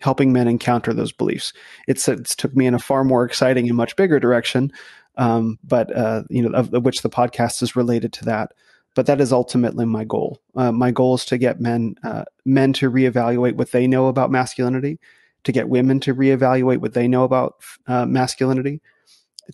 helping 0.00 0.32
men 0.32 0.48
encounter 0.48 0.92
those 0.92 1.12
beliefs. 1.12 1.54
It's 1.88 2.06
it 2.08 2.26
took 2.26 2.54
me 2.54 2.66
in 2.66 2.74
a 2.74 2.78
far 2.78 3.04
more 3.04 3.24
exciting 3.24 3.68
and 3.68 3.76
much 3.76 3.96
bigger 3.96 4.20
direction, 4.20 4.70
um, 5.16 5.58
but 5.64 5.94
uh, 5.96 6.22
you 6.30 6.42
know, 6.42 6.56
of, 6.56 6.72
of 6.74 6.84
which 6.84 7.02
the 7.02 7.10
podcast 7.10 7.62
is 7.62 7.76
related 7.76 8.12
to 8.14 8.24
that. 8.26 8.52
But 8.94 9.06
that 9.06 9.20
is 9.20 9.32
ultimately 9.32 9.86
my 9.86 10.04
goal. 10.04 10.40
Uh, 10.54 10.70
my 10.70 10.92
goal 10.92 11.16
is 11.16 11.24
to 11.26 11.38
get 11.38 11.60
men 11.60 11.96
uh, 12.04 12.24
men 12.44 12.72
to 12.74 12.90
reevaluate 12.90 13.56
what 13.56 13.72
they 13.72 13.86
know 13.86 14.06
about 14.06 14.30
masculinity, 14.30 15.00
to 15.42 15.52
get 15.52 15.68
women 15.68 15.98
to 16.00 16.14
reevaluate 16.14 16.78
what 16.78 16.94
they 16.94 17.08
know 17.08 17.24
about 17.24 17.56
uh, 17.88 18.06
masculinity, 18.06 18.80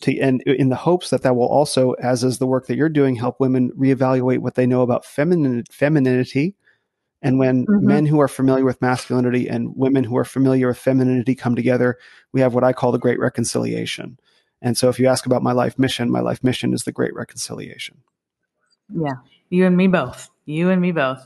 to 0.03 0.19
and 0.21 0.43
in 0.43 0.69
the 0.69 0.77
hopes 0.77 1.09
that 1.11 1.23
that 1.23 1.37
will 1.37 1.49
also, 1.49 1.93
as 1.93 2.23
is 2.23 2.39
the 2.39 2.47
work 2.47 2.67
that 2.67 2.77
you're 2.77 2.89
doing, 2.91 3.17
help 3.17 3.41
women 3.41 3.71
reevaluate 3.73 4.41
what 4.41 4.57
they 4.57 4.67
know 4.67 4.83
about 4.83 5.07
feminine 5.07 5.65
femininity. 5.71 6.55
And 7.23 7.39
when 7.39 7.67
Mhm. 7.67 7.83
men 7.83 8.07
who 8.07 8.21
are 8.21 8.29
familiar 8.29 8.65
with 8.65 8.81
masculinity 8.81 9.49
and 9.49 9.75
women 9.77 10.05
who 10.05 10.17
are 10.17 10.25
familiar 10.25 10.69
with 10.69 10.79
femininity 10.79 11.35
come 11.35 11.55
together, 11.55 11.99
we 12.33 12.41
have 12.41 12.55
what 12.55 12.65
I 12.65 12.73
call 12.73 12.93
the 12.93 12.99
great 12.99 13.19
reconciliation. 13.19 14.19
And 14.63 14.77
so, 14.77 14.89
if 14.89 14.99
you 14.99 15.07
ask 15.07 15.27
about 15.27 15.43
my 15.43 15.53
life 15.53 15.79
mission, 15.79 16.11
my 16.11 16.21
life 16.21 16.45
mission 16.45 16.75
is 16.75 16.85
the 16.85 16.93
great 16.93 17.15
reconciliation. 17.15 17.99
Yeah, 18.95 19.15
you 19.49 19.67
and 19.67 19.77
me 19.77 19.87
both. 19.87 20.29
You 20.45 20.71
and 20.71 20.81
me 20.81 20.93
both. 20.93 21.25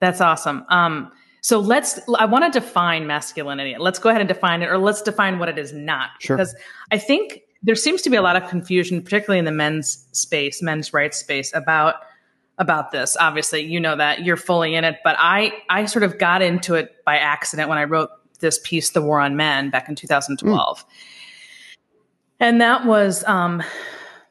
That's 0.00 0.20
awesome. 0.20 0.64
Um, 0.68 1.12
so 1.40 1.60
let's. 1.60 2.00
I 2.18 2.24
want 2.24 2.52
to 2.52 2.60
define 2.60 3.06
masculinity. 3.06 3.76
Let's 3.78 3.98
go 3.98 4.08
ahead 4.08 4.20
and 4.20 4.28
define 4.28 4.62
it, 4.62 4.68
or 4.68 4.78
let's 4.78 5.02
define 5.02 5.38
what 5.38 5.48
it 5.48 5.58
is 5.58 5.72
not. 5.72 6.10
Sure. 6.20 6.36
Because 6.36 6.54
I 6.90 6.98
think 6.98 7.42
there 7.62 7.74
seems 7.74 8.02
to 8.02 8.10
be 8.10 8.16
a 8.16 8.22
lot 8.22 8.36
of 8.36 8.48
confusion, 8.48 9.02
particularly 9.02 9.38
in 9.38 9.44
the 9.44 9.52
men's 9.52 10.06
space, 10.12 10.62
men's 10.62 10.92
rights 10.92 11.18
space, 11.18 11.52
about 11.54 11.96
about 12.58 12.90
this. 12.90 13.16
Obviously, 13.18 13.62
you 13.62 13.80
know 13.80 13.96
that 13.96 14.24
you're 14.24 14.36
fully 14.36 14.74
in 14.74 14.84
it, 14.84 14.96
but 15.04 15.16
I 15.18 15.52
I 15.68 15.84
sort 15.86 16.02
of 16.02 16.18
got 16.18 16.42
into 16.42 16.74
it 16.74 17.04
by 17.04 17.16
accident 17.18 17.68
when 17.68 17.78
I 17.78 17.84
wrote 17.84 18.10
this 18.40 18.60
piece, 18.64 18.90
"The 18.90 19.02
War 19.02 19.20
on 19.20 19.36
Men," 19.36 19.70
back 19.70 19.88
in 19.88 19.94
2012, 19.94 20.84
and 22.40 22.60
that 22.60 22.86
was. 22.86 23.24
Um, 23.24 23.62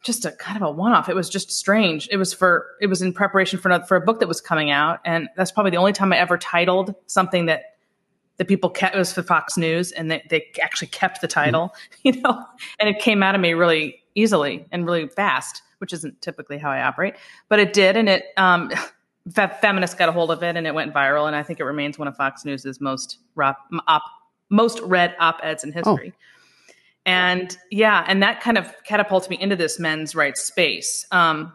just 0.07 0.25
a 0.25 0.31
kind 0.31 0.55
of 0.55 0.63
a 0.63 0.71
one-off. 0.71 1.09
It 1.09 1.15
was 1.15 1.29
just 1.29 1.51
strange. 1.51 2.07
It 2.09 2.17
was 2.17 2.33
for 2.33 2.65
it 2.81 2.87
was 2.87 3.01
in 3.01 3.13
preparation 3.13 3.59
for 3.59 3.67
another, 3.67 3.85
for 3.85 3.97
a 3.97 4.01
book 4.01 4.19
that 4.21 4.27
was 4.27 4.39
coming 4.39 4.71
out, 4.71 4.99
and 5.05 5.27
that's 5.35 5.51
probably 5.51 5.71
the 5.71 5.77
only 5.77 5.91
time 5.91 6.13
I 6.13 6.17
ever 6.17 6.37
titled 6.37 6.95
something 7.07 7.47
that 7.47 7.75
the 8.37 8.45
people 8.45 8.69
kept. 8.69 8.95
It 8.95 8.97
was 8.97 9.11
for 9.11 9.21
Fox 9.21 9.57
News, 9.57 9.91
and 9.91 10.09
they, 10.09 10.23
they 10.29 10.47
actually 10.61 10.87
kept 10.87 11.21
the 11.21 11.27
title, 11.27 11.75
you 12.03 12.13
know, 12.21 12.45
and 12.79 12.89
it 12.89 12.99
came 12.99 13.21
out 13.21 13.35
of 13.35 13.41
me 13.41 13.53
really 13.53 13.99
easily 14.15 14.65
and 14.71 14.85
really 14.85 15.07
fast, 15.09 15.61
which 15.79 15.93
isn't 15.93 16.21
typically 16.21 16.57
how 16.57 16.71
I 16.71 16.81
operate, 16.81 17.15
but 17.49 17.59
it 17.59 17.73
did, 17.73 17.97
and 17.97 18.07
it 18.07 18.25
um, 18.37 18.71
fe- 19.33 19.51
feminists 19.61 19.95
got 19.95 20.07
a 20.07 20.13
hold 20.13 20.31
of 20.31 20.41
it, 20.41 20.55
and 20.55 20.65
it 20.65 20.73
went 20.73 20.93
viral, 20.93 21.27
and 21.27 21.35
I 21.35 21.43
think 21.43 21.59
it 21.59 21.65
remains 21.65 21.99
one 21.99 22.07
of 22.07 22.15
Fox 22.15 22.45
News's 22.45 22.79
most 22.79 23.17
rop, 23.35 23.57
op, 23.87 24.03
most 24.49 24.79
read 24.79 25.15
op-eds 25.19 25.65
in 25.65 25.73
history. 25.73 26.13
And 27.07 27.57
yeah, 27.71 28.03
and 28.07 28.21
that 28.21 28.41
kind 28.41 28.57
of 28.57 28.71
catapulted 28.83 29.29
me 29.29 29.37
into 29.39 29.55
this 29.55 29.79
men's 29.79 30.13
rights 30.13 30.41
space. 30.43 31.07
Um, 31.09 31.53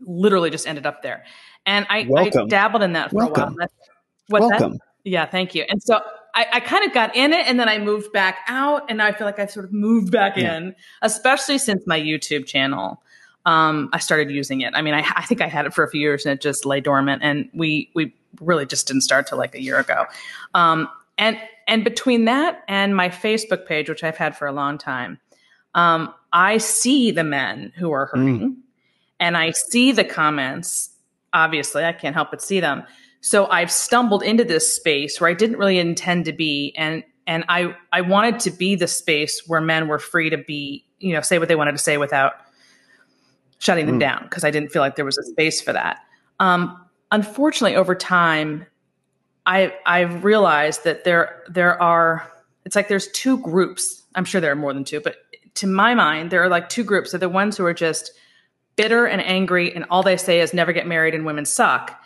literally 0.00 0.50
just 0.50 0.66
ended 0.68 0.86
up 0.86 1.02
there. 1.02 1.24
And 1.64 1.86
I, 1.88 2.06
I 2.16 2.28
dabbled 2.46 2.82
in 2.82 2.92
that 2.92 3.10
for 3.10 3.22
a 3.22 3.26
while. 3.26 3.32
Welcome. 3.32 3.56
That's- 3.58 3.88
What's 4.28 4.48
that? 4.50 4.60
Welcome. 4.60 4.78
Yeah, 5.04 5.24
thank 5.24 5.54
you. 5.54 5.64
And 5.68 5.80
so 5.82 6.00
I, 6.34 6.46
I 6.54 6.60
kind 6.60 6.84
of 6.84 6.92
got 6.92 7.16
in 7.16 7.32
it 7.32 7.46
and 7.46 7.58
then 7.58 7.68
I 7.68 7.78
moved 7.78 8.12
back 8.12 8.38
out 8.48 8.90
and 8.90 9.00
I 9.00 9.12
feel 9.12 9.24
like 9.26 9.38
I've 9.38 9.50
sort 9.50 9.64
of 9.64 9.72
moved 9.72 10.12
back 10.12 10.36
Yeah. 10.36 10.56
in, 10.56 10.74
especially 11.00 11.58
since 11.58 11.86
my 11.86 11.98
YouTube 11.98 12.44
channel. 12.44 13.02
Um, 13.46 13.88
I 13.92 14.00
started 14.00 14.30
using 14.30 14.60
it. 14.62 14.74
I 14.74 14.82
mean, 14.82 14.94
I, 14.94 15.04
I 15.14 15.24
think 15.24 15.40
I 15.40 15.46
had 15.46 15.64
it 15.64 15.72
for 15.72 15.84
a 15.84 15.88
few 15.88 16.00
years 16.00 16.26
and 16.26 16.32
it 16.34 16.42
just 16.42 16.66
lay 16.66 16.80
dormant 16.80 17.22
and 17.22 17.48
we, 17.54 17.90
we 17.94 18.12
really 18.40 18.66
just 18.66 18.88
didn't 18.88 19.02
start 19.02 19.28
till 19.28 19.38
like 19.38 19.54
a 19.54 19.62
year 19.62 19.78
ago. 19.78 20.04
Um, 20.54 20.88
and, 21.16 21.38
and 21.66 21.84
between 21.84 22.24
that 22.26 22.62
and 22.68 22.94
my 22.94 23.08
Facebook 23.08 23.66
page, 23.66 23.88
which 23.88 24.04
I've 24.04 24.16
had 24.16 24.36
for 24.36 24.46
a 24.46 24.52
long 24.52 24.78
time, 24.78 25.18
um, 25.74 26.12
I 26.32 26.58
see 26.58 27.10
the 27.10 27.24
men 27.24 27.72
who 27.76 27.92
are 27.92 28.06
hurting 28.06 28.56
and 29.20 29.36
I 29.36 29.50
see 29.50 29.92
the 29.92 30.04
comments. 30.04 30.90
Obviously, 31.32 31.84
I 31.84 31.92
can't 31.92 32.14
help 32.14 32.30
but 32.30 32.40
see 32.42 32.60
them. 32.60 32.84
So 33.20 33.46
I've 33.46 33.72
stumbled 33.72 34.22
into 34.22 34.44
this 34.44 34.72
space 34.72 35.20
where 35.20 35.28
I 35.28 35.34
didn't 35.34 35.58
really 35.58 35.78
intend 35.78 36.26
to 36.26 36.32
be, 36.32 36.72
and 36.76 37.02
and 37.26 37.44
I 37.48 37.74
I 37.92 38.02
wanted 38.02 38.38
to 38.40 38.50
be 38.50 38.74
the 38.76 38.86
space 38.86 39.42
where 39.46 39.60
men 39.60 39.88
were 39.88 39.98
free 39.98 40.30
to 40.30 40.38
be, 40.38 40.84
you 41.00 41.12
know, 41.12 41.20
say 41.20 41.38
what 41.38 41.48
they 41.48 41.56
wanted 41.56 41.72
to 41.72 41.78
say 41.78 41.98
without 41.98 42.34
shutting 43.58 43.86
them 43.86 43.96
Mm. 43.96 44.00
down 44.00 44.22
because 44.24 44.44
I 44.44 44.50
didn't 44.50 44.70
feel 44.70 44.82
like 44.82 44.96
there 44.96 45.04
was 45.04 45.18
a 45.18 45.24
space 45.24 45.60
for 45.60 45.72
that. 45.72 45.98
Um, 46.38 46.78
unfortunately, 47.10 47.74
over 47.76 47.94
time, 47.94 48.66
I 49.46 49.72
I've 49.86 50.24
realized 50.24 50.84
that 50.84 51.04
there 51.04 51.42
there 51.48 51.80
are 51.80 52.30
it's 52.64 52.74
like 52.76 52.88
there's 52.88 53.08
two 53.08 53.38
groups. 53.38 54.02
I'm 54.14 54.24
sure 54.24 54.40
there 54.40 54.52
are 54.52 54.56
more 54.56 54.74
than 54.74 54.84
two, 54.84 55.00
but 55.00 55.16
to 55.54 55.66
my 55.66 55.94
mind, 55.94 56.30
there 56.30 56.42
are 56.42 56.48
like 56.48 56.68
two 56.68 56.84
groups. 56.84 57.12
They're 57.12 57.20
the 57.20 57.28
ones 57.28 57.56
who 57.56 57.64
are 57.64 57.74
just 57.74 58.12
bitter 58.74 59.06
and 59.06 59.22
angry, 59.22 59.74
and 59.74 59.84
all 59.88 60.02
they 60.02 60.16
say 60.16 60.40
is 60.40 60.52
never 60.52 60.72
get 60.72 60.86
married 60.86 61.14
and 61.14 61.24
women 61.24 61.44
suck. 61.46 61.98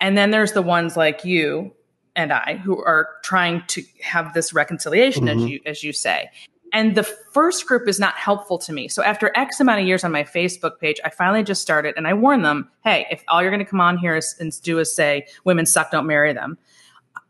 And 0.00 0.16
then 0.16 0.30
there's 0.30 0.52
the 0.52 0.62
ones 0.62 0.96
like 0.96 1.24
you 1.24 1.72
and 2.14 2.32
I 2.32 2.60
who 2.64 2.78
are 2.82 3.08
trying 3.22 3.62
to 3.68 3.82
have 4.02 4.32
this 4.32 4.54
reconciliation, 4.54 5.28
as 5.28 5.38
Mhm. 5.38 5.48
you 5.48 5.60
as 5.66 5.82
you 5.82 5.92
say. 5.92 6.30
And 6.72 6.94
the 6.94 7.02
first 7.04 7.66
group 7.66 7.88
is 7.88 7.98
not 7.98 8.14
helpful 8.14 8.58
to 8.58 8.72
me. 8.72 8.88
So 8.88 9.02
after 9.02 9.30
X 9.34 9.60
amount 9.60 9.80
of 9.80 9.86
years 9.86 10.04
on 10.04 10.12
my 10.12 10.24
Facebook 10.24 10.78
page, 10.80 11.00
I 11.04 11.10
finally 11.10 11.42
just 11.42 11.62
started 11.62 11.94
and 11.96 12.06
I 12.06 12.12
warn 12.12 12.42
them, 12.42 12.68
hey, 12.84 13.06
if 13.10 13.24
all 13.28 13.40
you're 13.40 13.50
going 13.50 13.64
to 13.64 13.70
come 13.70 13.80
on 13.80 13.98
here 13.98 14.16
is, 14.16 14.34
and 14.40 14.52
do 14.62 14.78
is 14.78 14.94
say 14.94 15.26
women 15.44 15.64
suck, 15.64 15.90
don't 15.90 16.06
marry 16.06 16.32
them, 16.32 16.58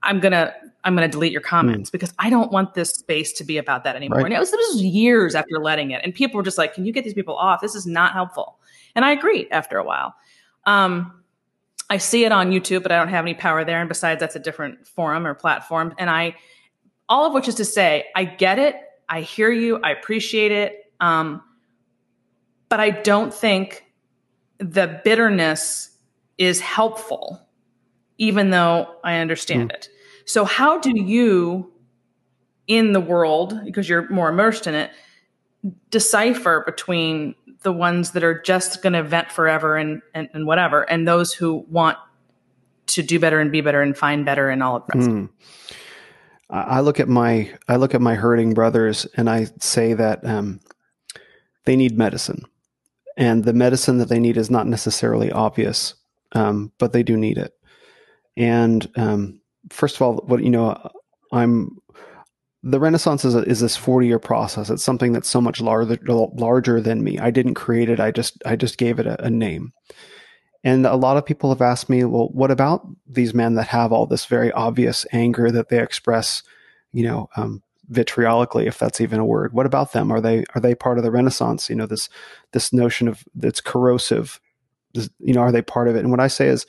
I'm 0.03 0.21
gonna 0.21 0.55
I'm 0.85 0.95
gonna 0.95 1.09
delete 1.09 1.33
your 1.33 1.41
comments 1.41 1.91
because 1.91 2.13
I 2.19 2.31
don't 2.31 2.53
want 2.53 2.75
this 2.75 2.91
space 2.91 3.33
to 3.35 3.45
be 3.45 3.59
about 3.59 3.85
that 3.85 3.97
anymore. 3.97 4.19
Right. 4.19 4.27
And 4.27 4.35
it 4.35 4.39
was, 4.39 4.51
this 4.51 4.75
was 4.75 4.83
years 4.83 5.35
after 5.35 5.59
letting 5.59 5.91
it, 5.91 6.01
and 6.05 6.15
people 6.15 6.37
were 6.39 6.45
just 6.45 6.59
like, 6.59 6.75
"Can 6.75 6.87
you 6.87 6.93
get 6.93 7.05
these 7.05 7.15
people 7.15 7.37
off? 7.37 7.61
This 7.61 7.75
is 7.75 7.87
not 7.87 8.13
helpful." 8.13 8.59
And 8.95 9.05
I 9.05 9.13
agreed 9.13 9.49
after 9.51 9.79
a 9.79 9.85
while. 9.85 10.15
Um, 10.65 11.13
I 11.89 11.99
see 11.99 12.25
it 12.25 12.33
on 12.33 12.51
YouTube, 12.51 12.83
but 12.83 12.93
I 12.93 12.99
don't 12.99 13.09
have 13.09 13.25
any 13.25 13.35
power 13.35 13.65
there. 13.65 13.81
And 13.81 13.89
besides, 13.89 14.21
that's 14.21 14.37
a 14.37 14.41
different 14.41 14.87
forum 14.87 15.27
or 15.27 15.35
platform. 15.35 15.95
And 15.99 16.11
I, 16.11 16.35
all 17.09 17.27
of 17.27 17.33
which 17.33 17.47
is 17.47 17.55
to 17.57 17.65
say, 17.65 18.07
I 18.17 18.25
get 18.25 18.59
it. 18.59 18.77
I 19.09 19.21
hear 19.21 19.53
you. 19.53 19.79
I 19.83 19.93
appreciate 19.93 20.51
it. 20.51 20.93
Um, 20.99 21.43
but 22.69 22.81
I 22.81 22.91
don't 22.91 23.33
think 23.33 23.85
the 24.59 25.01
bitterness 25.05 25.91
is 26.39 26.61
helpful, 26.61 27.46
even 28.19 28.51
though 28.51 28.97
I 29.05 29.17
understand 29.19 29.73
it. 29.73 29.89
So, 30.25 30.45
how 30.45 30.79
do 30.79 30.93
you, 30.95 31.73
in 32.67 32.93
the 32.93 33.01
world, 33.01 33.61
because 33.65 33.89
you're 33.89 34.09
more 34.11 34.29
immersed 34.29 34.67
in 34.67 34.75
it, 34.75 34.91
decipher 35.91 36.63
between 36.65 37.35
the 37.63 37.73
ones 37.73 38.13
that 38.13 38.23
are 38.23 38.41
just 38.41 38.83
going 38.83 38.93
to 38.93 39.03
vent 39.03 39.31
forever 39.31 39.77
and, 39.77 40.03
and, 40.15 40.29
and 40.33 40.47
whatever, 40.47 40.83
and 40.83 41.07
those 41.07 41.33
who 41.33 41.65
want 41.69 41.99
to 42.87 43.03
do 43.03 43.19
better 43.19 43.41
and 43.41 43.51
be 43.53 43.61
better 43.61 43.83
and 43.83 43.97
find 43.97 44.25
better 44.25 44.49
and 44.49 44.63
all 44.63 44.77
of 44.77 44.87
that? 44.89 44.97
Mm. 44.97 45.29
I 46.49 46.81
look 46.81 47.01
at 47.01 47.09
my 47.09 47.53
I 47.67 47.75
look 47.75 47.95
at 47.95 48.01
my 48.01 48.15
hurting 48.15 48.55
brothers 48.55 49.05
and 49.17 49.29
I 49.29 49.47
say 49.59 49.95
that 49.95 50.25
um, 50.25 50.61
they 51.65 51.75
need 51.75 51.99
medicine, 51.99 52.45
and 53.17 53.45
the 53.45 53.53
medicine 53.53 53.99
that 53.99 54.09
they 54.09 54.21
need 54.21 54.37
is 54.37 54.49
not 54.49 54.69
necessarily 54.69 55.33
obvious, 55.33 55.95
um, 56.33 56.73
but 56.79 56.93
they 56.93 57.03
do 57.03 57.17
need 57.17 57.37
it. 57.37 57.56
And 58.37 58.89
um, 58.97 59.41
first 59.71 59.97
of 59.97 60.03
all, 60.03 60.17
what 60.27 60.43
you 60.43 60.51
know, 60.51 60.91
I'm 61.33 61.79
the 62.63 62.81
Renaissance 62.81 63.25
is, 63.25 63.37
a, 63.37 63.43
is 63.43 63.61
this 63.61 63.77
40 63.77 64.09
year 64.09 64.19
process. 64.19 64.71
It's 64.71 64.83
something 64.83 65.13
that's 65.13 65.29
so 65.29 65.41
much 65.41 65.61
larger, 65.61 65.99
larger 66.05 66.81
than 66.81 67.05
me. 67.05 67.17
I 67.19 67.31
didn't 67.31 67.55
create 67.55 67.89
it. 67.89 68.01
I 68.01 68.11
just, 68.11 68.43
I 68.45 68.57
just 68.57 68.77
gave 68.77 68.99
it 68.99 69.07
a, 69.07 69.25
a 69.25 69.31
name. 69.31 69.73
And 70.65 70.85
a 70.85 70.97
lot 70.97 71.17
of 71.17 71.25
people 71.25 71.51
have 71.51 71.63
asked 71.63 71.89
me, 71.89 72.03
well, 72.03 72.29
what 72.33 72.51
about 72.51 72.85
these 73.07 73.33
men 73.33 73.55
that 73.55 73.69
have 73.69 73.93
all 73.93 74.05
this 74.05 74.25
very 74.25 74.51
obvious 74.51 75.07
anger 75.13 75.49
that 75.53 75.69
they 75.69 75.81
express, 75.81 76.43
you 76.93 77.05
know, 77.05 77.29
um, 77.37 77.63
vitriolically, 77.93 78.67
if 78.67 78.77
that's 78.77 79.01
even 79.01 79.21
a 79.21 79.25
word? 79.25 79.53
What 79.53 79.67
about 79.67 79.93
them? 79.93 80.11
Are 80.11 80.21
they 80.21 80.45
are 80.57 80.61
they 80.61 80.75
part 80.75 80.99
of 80.99 81.05
the 81.05 81.13
Renaissance? 81.13 81.71
You 81.71 81.77
know, 81.77 81.87
this 81.87 82.09
this 82.51 82.73
notion 82.73 83.07
of 83.07 83.23
that's 83.33 83.61
corrosive. 83.61 84.41
This, 84.93 85.09
you 85.21 85.35
know, 85.35 85.43
are 85.43 85.53
they 85.53 85.63
part 85.63 85.87
of 85.87 85.95
it? 85.95 86.01
And 86.01 86.11
what 86.11 86.19
I 86.19 86.27
say 86.27 86.49
is, 86.49 86.67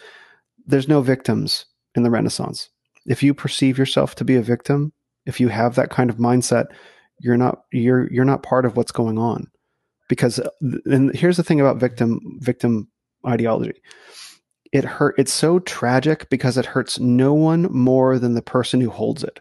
there's 0.67 0.87
no 0.87 1.01
victims 1.01 1.65
in 1.95 2.03
the 2.03 2.09
Renaissance. 2.09 2.69
If 3.05 3.23
you 3.23 3.33
perceive 3.33 3.77
yourself 3.77 4.15
to 4.15 4.25
be 4.25 4.35
a 4.35 4.41
victim, 4.41 4.91
if 5.25 5.39
you 5.39 5.47
have 5.47 5.75
that 5.75 5.89
kind 5.89 6.09
of 6.09 6.17
mindset, 6.17 6.67
you're 7.19 7.37
not 7.37 7.63
you're 7.71 8.11
you're 8.11 8.25
not 8.25 8.43
part 8.43 8.65
of 8.65 8.77
what's 8.77 8.91
going 8.91 9.17
on. 9.17 9.47
Because 10.09 10.39
uh, 10.39 10.49
and 10.85 11.15
here's 11.15 11.37
the 11.37 11.43
thing 11.43 11.59
about 11.59 11.77
victim 11.77 12.19
victim 12.39 12.89
ideology. 13.25 13.81
It 14.71 14.83
hurt 14.83 15.15
it's 15.17 15.33
so 15.33 15.59
tragic 15.59 16.29
because 16.29 16.57
it 16.57 16.65
hurts 16.65 16.99
no 16.99 17.33
one 17.33 17.63
more 17.71 18.19
than 18.19 18.33
the 18.33 18.41
person 18.41 18.81
who 18.81 18.89
holds 18.89 19.23
it. 19.23 19.39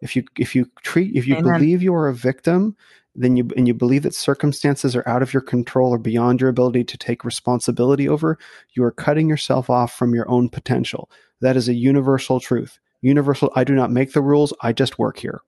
If 0.00 0.14
you 0.14 0.24
if 0.38 0.54
you 0.54 0.70
treat 0.82 1.16
if 1.16 1.26
you 1.26 1.36
Amen. 1.36 1.54
believe 1.54 1.82
you 1.82 1.94
are 1.94 2.08
a 2.08 2.14
victim, 2.14 2.76
then 3.18 3.36
you 3.36 3.48
and 3.56 3.66
you 3.66 3.74
believe 3.74 4.02
that 4.04 4.14
circumstances 4.14 4.94
are 4.94 5.06
out 5.08 5.22
of 5.22 5.34
your 5.34 5.40
control 5.42 5.92
or 5.92 5.98
beyond 5.98 6.40
your 6.40 6.50
ability 6.50 6.84
to 6.84 6.96
take 6.96 7.24
responsibility 7.24 8.08
over, 8.08 8.38
you 8.74 8.84
are 8.84 8.92
cutting 8.92 9.28
yourself 9.28 9.68
off 9.68 9.92
from 9.92 10.14
your 10.14 10.28
own 10.30 10.48
potential. 10.48 11.10
That 11.40 11.56
is 11.56 11.68
a 11.68 11.74
universal 11.74 12.40
truth. 12.40 12.78
Universal 13.02 13.52
I 13.54 13.64
do 13.64 13.74
not 13.74 13.90
make 13.90 14.12
the 14.12 14.22
rules, 14.22 14.52
I 14.60 14.72
just 14.72 14.98
work 14.98 15.18
here. 15.18 15.40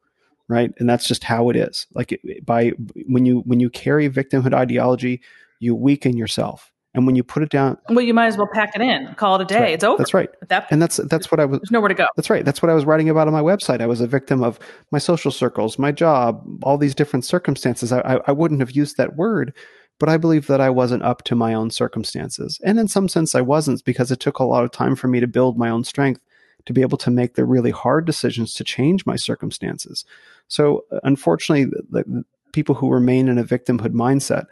Right? 0.48 0.72
And 0.78 0.88
that's 0.88 1.06
just 1.06 1.22
how 1.22 1.48
it 1.48 1.56
is. 1.56 1.86
Like 1.94 2.20
by 2.44 2.72
when 3.06 3.24
you 3.24 3.40
when 3.40 3.60
you 3.60 3.70
carry 3.70 4.10
victimhood 4.10 4.52
ideology, 4.52 5.20
you 5.60 5.74
weaken 5.76 6.16
yourself 6.16 6.69
and 6.94 7.06
when 7.06 7.14
you 7.14 7.22
put 7.22 7.42
it 7.42 7.50
down, 7.50 7.78
well, 7.88 8.04
you 8.04 8.12
might 8.12 8.26
as 8.26 8.36
well 8.36 8.48
pack 8.52 8.74
it 8.74 8.82
in, 8.82 9.14
call 9.14 9.36
it 9.36 9.42
a 9.42 9.44
day. 9.44 9.60
Right. 9.60 9.74
It's 9.74 9.84
over. 9.84 9.98
That's 9.98 10.12
right. 10.12 10.28
That 10.48 10.66
and 10.70 10.82
that's 10.82 10.96
that's 10.96 11.30
what 11.30 11.38
I 11.38 11.44
was. 11.44 11.60
There's 11.60 11.70
nowhere 11.70 11.88
to 11.88 11.94
go. 11.94 12.06
That's 12.16 12.30
right. 12.30 12.44
That's 12.44 12.62
what 12.62 12.70
I 12.70 12.74
was 12.74 12.84
writing 12.84 13.08
about 13.08 13.28
on 13.28 13.32
my 13.32 13.42
website. 13.42 13.80
I 13.80 13.86
was 13.86 14.00
a 14.00 14.06
victim 14.06 14.42
of 14.42 14.58
my 14.90 14.98
social 14.98 15.30
circles, 15.30 15.78
my 15.78 15.92
job, 15.92 16.44
all 16.62 16.78
these 16.78 16.94
different 16.94 17.24
circumstances. 17.24 17.92
I, 17.92 18.00
I, 18.00 18.20
I 18.28 18.32
wouldn't 18.32 18.60
have 18.60 18.72
used 18.72 18.96
that 18.96 19.16
word, 19.16 19.54
but 20.00 20.08
I 20.08 20.16
believe 20.16 20.48
that 20.48 20.60
I 20.60 20.70
wasn't 20.70 21.04
up 21.04 21.22
to 21.24 21.36
my 21.36 21.54
own 21.54 21.70
circumstances, 21.70 22.60
and 22.64 22.78
in 22.78 22.88
some 22.88 23.08
sense, 23.08 23.34
I 23.34 23.40
wasn't 23.40 23.84
because 23.84 24.10
it 24.10 24.18
took 24.18 24.40
a 24.40 24.44
lot 24.44 24.64
of 24.64 24.72
time 24.72 24.96
for 24.96 25.06
me 25.06 25.20
to 25.20 25.28
build 25.28 25.58
my 25.58 25.70
own 25.70 25.84
strength 25.84 26.20
to 26.66 26.72
be 26.72 26.82
able 26.82 26.98
to 26.98 27.10
make 27.10 27.34
the 27.34 27.44
really 27.44 27.70
hard 27.70 28.04
decisions 28.04 28.52
to 28.54 28.64
change 28.64 29.06
my 29.06 29.16
circumstances. 29.16 30.04
So, 30.48 30.84
uh, 30.92 31.00
unfortunately, 31.04 31.64
the, 31.64 32.04
the 32.04 32.24
people 32.52 32.74
who 32.74 32.90
remain 32.90 33.28
in 33.28 33.38
a 33.38 33.44
victimhood 33.44 33.92
mindset 33.92 34.46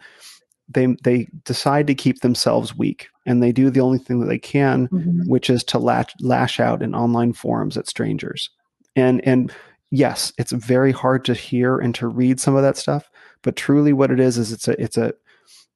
they 0.68 0.86
they 1.02 1.26
decide 1.44 1.86
to 1.86 1.94
keep 1.94 2.20
themselves 2.20 2.76
weak 2.76 3.08
and 3.26 3.42
they 3.42 3.52
do 3.52 3.70
the 3.70 3.80
only 3.80 3.98
thing 3.98 4.20
that 4.20 4.26
they 4.26 4.38
can 4.38 4.88
mm-hmm. 4.88 5.28
which 5.28 5.50
is 5.50 5.64
to 5.64 5.78
lash, 5.78 6.12
lash 6.20 6.60
out 6.60 6.82
in 6.82 6.94
online 6.94 7.32
forums 7.32 7.76
at 7.76 7.88
strangers 7.88 8.50
and 8.96 9.26
and 9.26 9.52
yes 9.90 10.32
it's 10.38 10.52
very 10.52 10.92
hard 10.92 11.24
to 11.24 11.34
hear 11.34 11.78
and 11.78 11.94
to 11.94 12.06
read 12.06 12.38
some 12.38 12.54
of 12.54 12.62
that 12.62 12.76
stuff 12.76 13.10
but 13.42 13.56
truly 13.56 13.92
what 13.92 14.10
it 14.10 14.20
is 14.20 14.36
is 14.36 14.52
it's 14.52 14.68
a 14.68 14.80
it's 14.80 14.96
a 14.96 15.12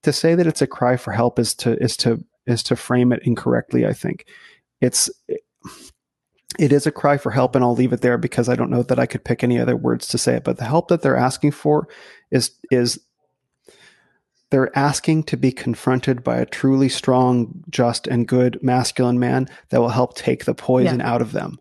to 0.02 0.12
say 0.12 0.34
that 0.34 0.46
it's 0.46 0.62
a 0.62 0.66
cry 0.66 0.96
for 0.96 1.12
help 1.12 1.38
is 1.38 1.54
to 1.54 1.76
is 1.82 1.96
to 1.96 2.22
is 2.46 2.62
to 2.62 2.76
frame 2.76 3.12
it 3.12 3.22
incorrectly 3.24 3.86
i 3.86 3.92
think 3.92 4.26
it's 4.80 5.10
it 6.58 6.70
is 6.72 6.86
a 6.86 6.92
cry 6.92 7.16
for 7.16 7.30
help 7.30 7.54
and 7.54 7.64
i'll 7.64 7.74
leave 7.74 7.92
it 7.92 8.02
there 8.02 8.18
because 8.18 8.48
i 8.48 8.54
don't 8.54 8.70
know 8.70 8.82
that 8.82 8.98
i 8.98 9.06
could 9.06 9.24
pick 9.24 9.42
any 9.42 9.58
other 9.58 9.76
words 9.76 10.06
to 10.08 10.18
say 10.18 10.34
it 10.36 10.44
but 10.44 10.58
the 10.58 10.64
help 10.64 10.88
that 10.88 11.00
they're 11.00 11.16
asking 11.16 11.50
for 11.50 11.88
is 12.30 12.50
is 12.70 13.00
they're 14.52 14.78
asking 14.78 15.22
to 15.24 15.36
be 15.38 15.50
confronted 15.50 16.22
by 16.22 16.36
a 16.36 16.44
truly 16.44 16.90
strong, 16.90 17.64
just, 17.70 18.06
and 18.06 18.28
good 18.28 18.62
masculine 18.62 19.18
man 19.18 19.48
that 19.70 19.80
will 19.80 19.88
help 19.88 20.14
take 20.14 20.44
the 20.44 20.54
poison 20.54 21.00
yeah. 21.00 21.10
out 21.10 21.22
of 21.22 21.32
them. 21.32 21.58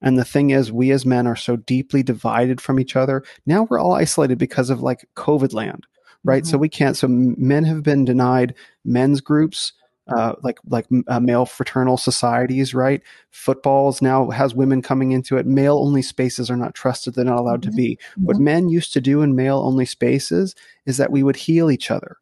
And 0.00 0.16
the 0.16 0.24
thing 0.24 0.50
is, 0.50 0.70
we 0.70 0.92
as 0.92 1.04
men 1.04 1.26
are 1.26 1.34
so 1.34 1.56
deeply 1.56 2.04
divided 2.04 2.60
from 2.60 2.78
each 2.78 2.94
other. 2.94 3.24
Now 3.44 3.66
we're 3.68 3.80
all 3.80 3.94
isolated 3.94 4.38
because 4.38 4.70
of 4.70 4.80
like 4.82 5.08
COVID 5.16 5.52
land, 5.52 5.88
right? 6.22 6.44
Mm-hmm. 6.44 6.50
So 6.50 6.58
we 6.58 6.68
can't. 6.68 6.96
So 6.96 7.08
men 7.08 7.64
have 7.64 7.82
been 7.82 8.04
denied 8.04 8.54
men's 8.84 9.20
groups, 9.20 9.72
uh, 10.06 10.34
like 10.44 10.60
like 10.68 10.86
uh, 11.08 11.18
male 11.18 11.44
fraternal 11.44 11.96
societies, 11.96 12.72
right? 12.72 13.02
Footballs 13.32 14.00
now 14.00 14.30
has 14.30 14.54
women 14.54 14.80
coming 14.80 15.10
into 15.10 15.38
it. 15.38 15.44
Male 15.44 15.78
only 15.78 16.02
spaces 16.02 16.52
are 16.52 16.56
not 16.56 16.76
trusted; 16.76 17.14
they're 17.14 17.24
not 17.24 17.40
allowed 17.40 17.62
mm-hmm. 17.62 17.70
to 17.72 17.76
be. 17.76 17.96
Mm-hmm. 18.12 18.24
What 18.26 18.36
men 18.36 18.68
used 18.68 18.92
to 18.92 19.00
do 19.00 19.22
in 19.22 19.34
male 19.34 19.58
only 19.58 19.86
spaces 19.86 20.54
is 20.86 20.98
that 20.98 21.10
we 21.10 21.24
would 21.24 21.34
heal 21.34 21.68
each 21.68 21.90
other 21.90 22.18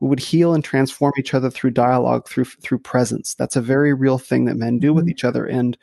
we 0.00 0.08
would 0.08 0.20
heal 0.20 0.54
and 0.54 0.64
transform 0.64 1.12
each 1.18 1.34
other 1.34 1.50
through 1.50 1.70
dialogue 1.70 2.28
through 2.28 2.44
through 2.44 2.78
presence. 2.78 3.34
That's 3.34 3.56
a 3.56 3.62
very 3.62 3.94
real 3.94 4.18
thing 4.18 4.46
that 4.46 4.56
men 4.56 4.78
do 4.78 4.88
mm-hmm. 4.88 4.96
with 4.96 5.08
each 5.08 5.24
other 5.24 5.46
and 5.46 5.76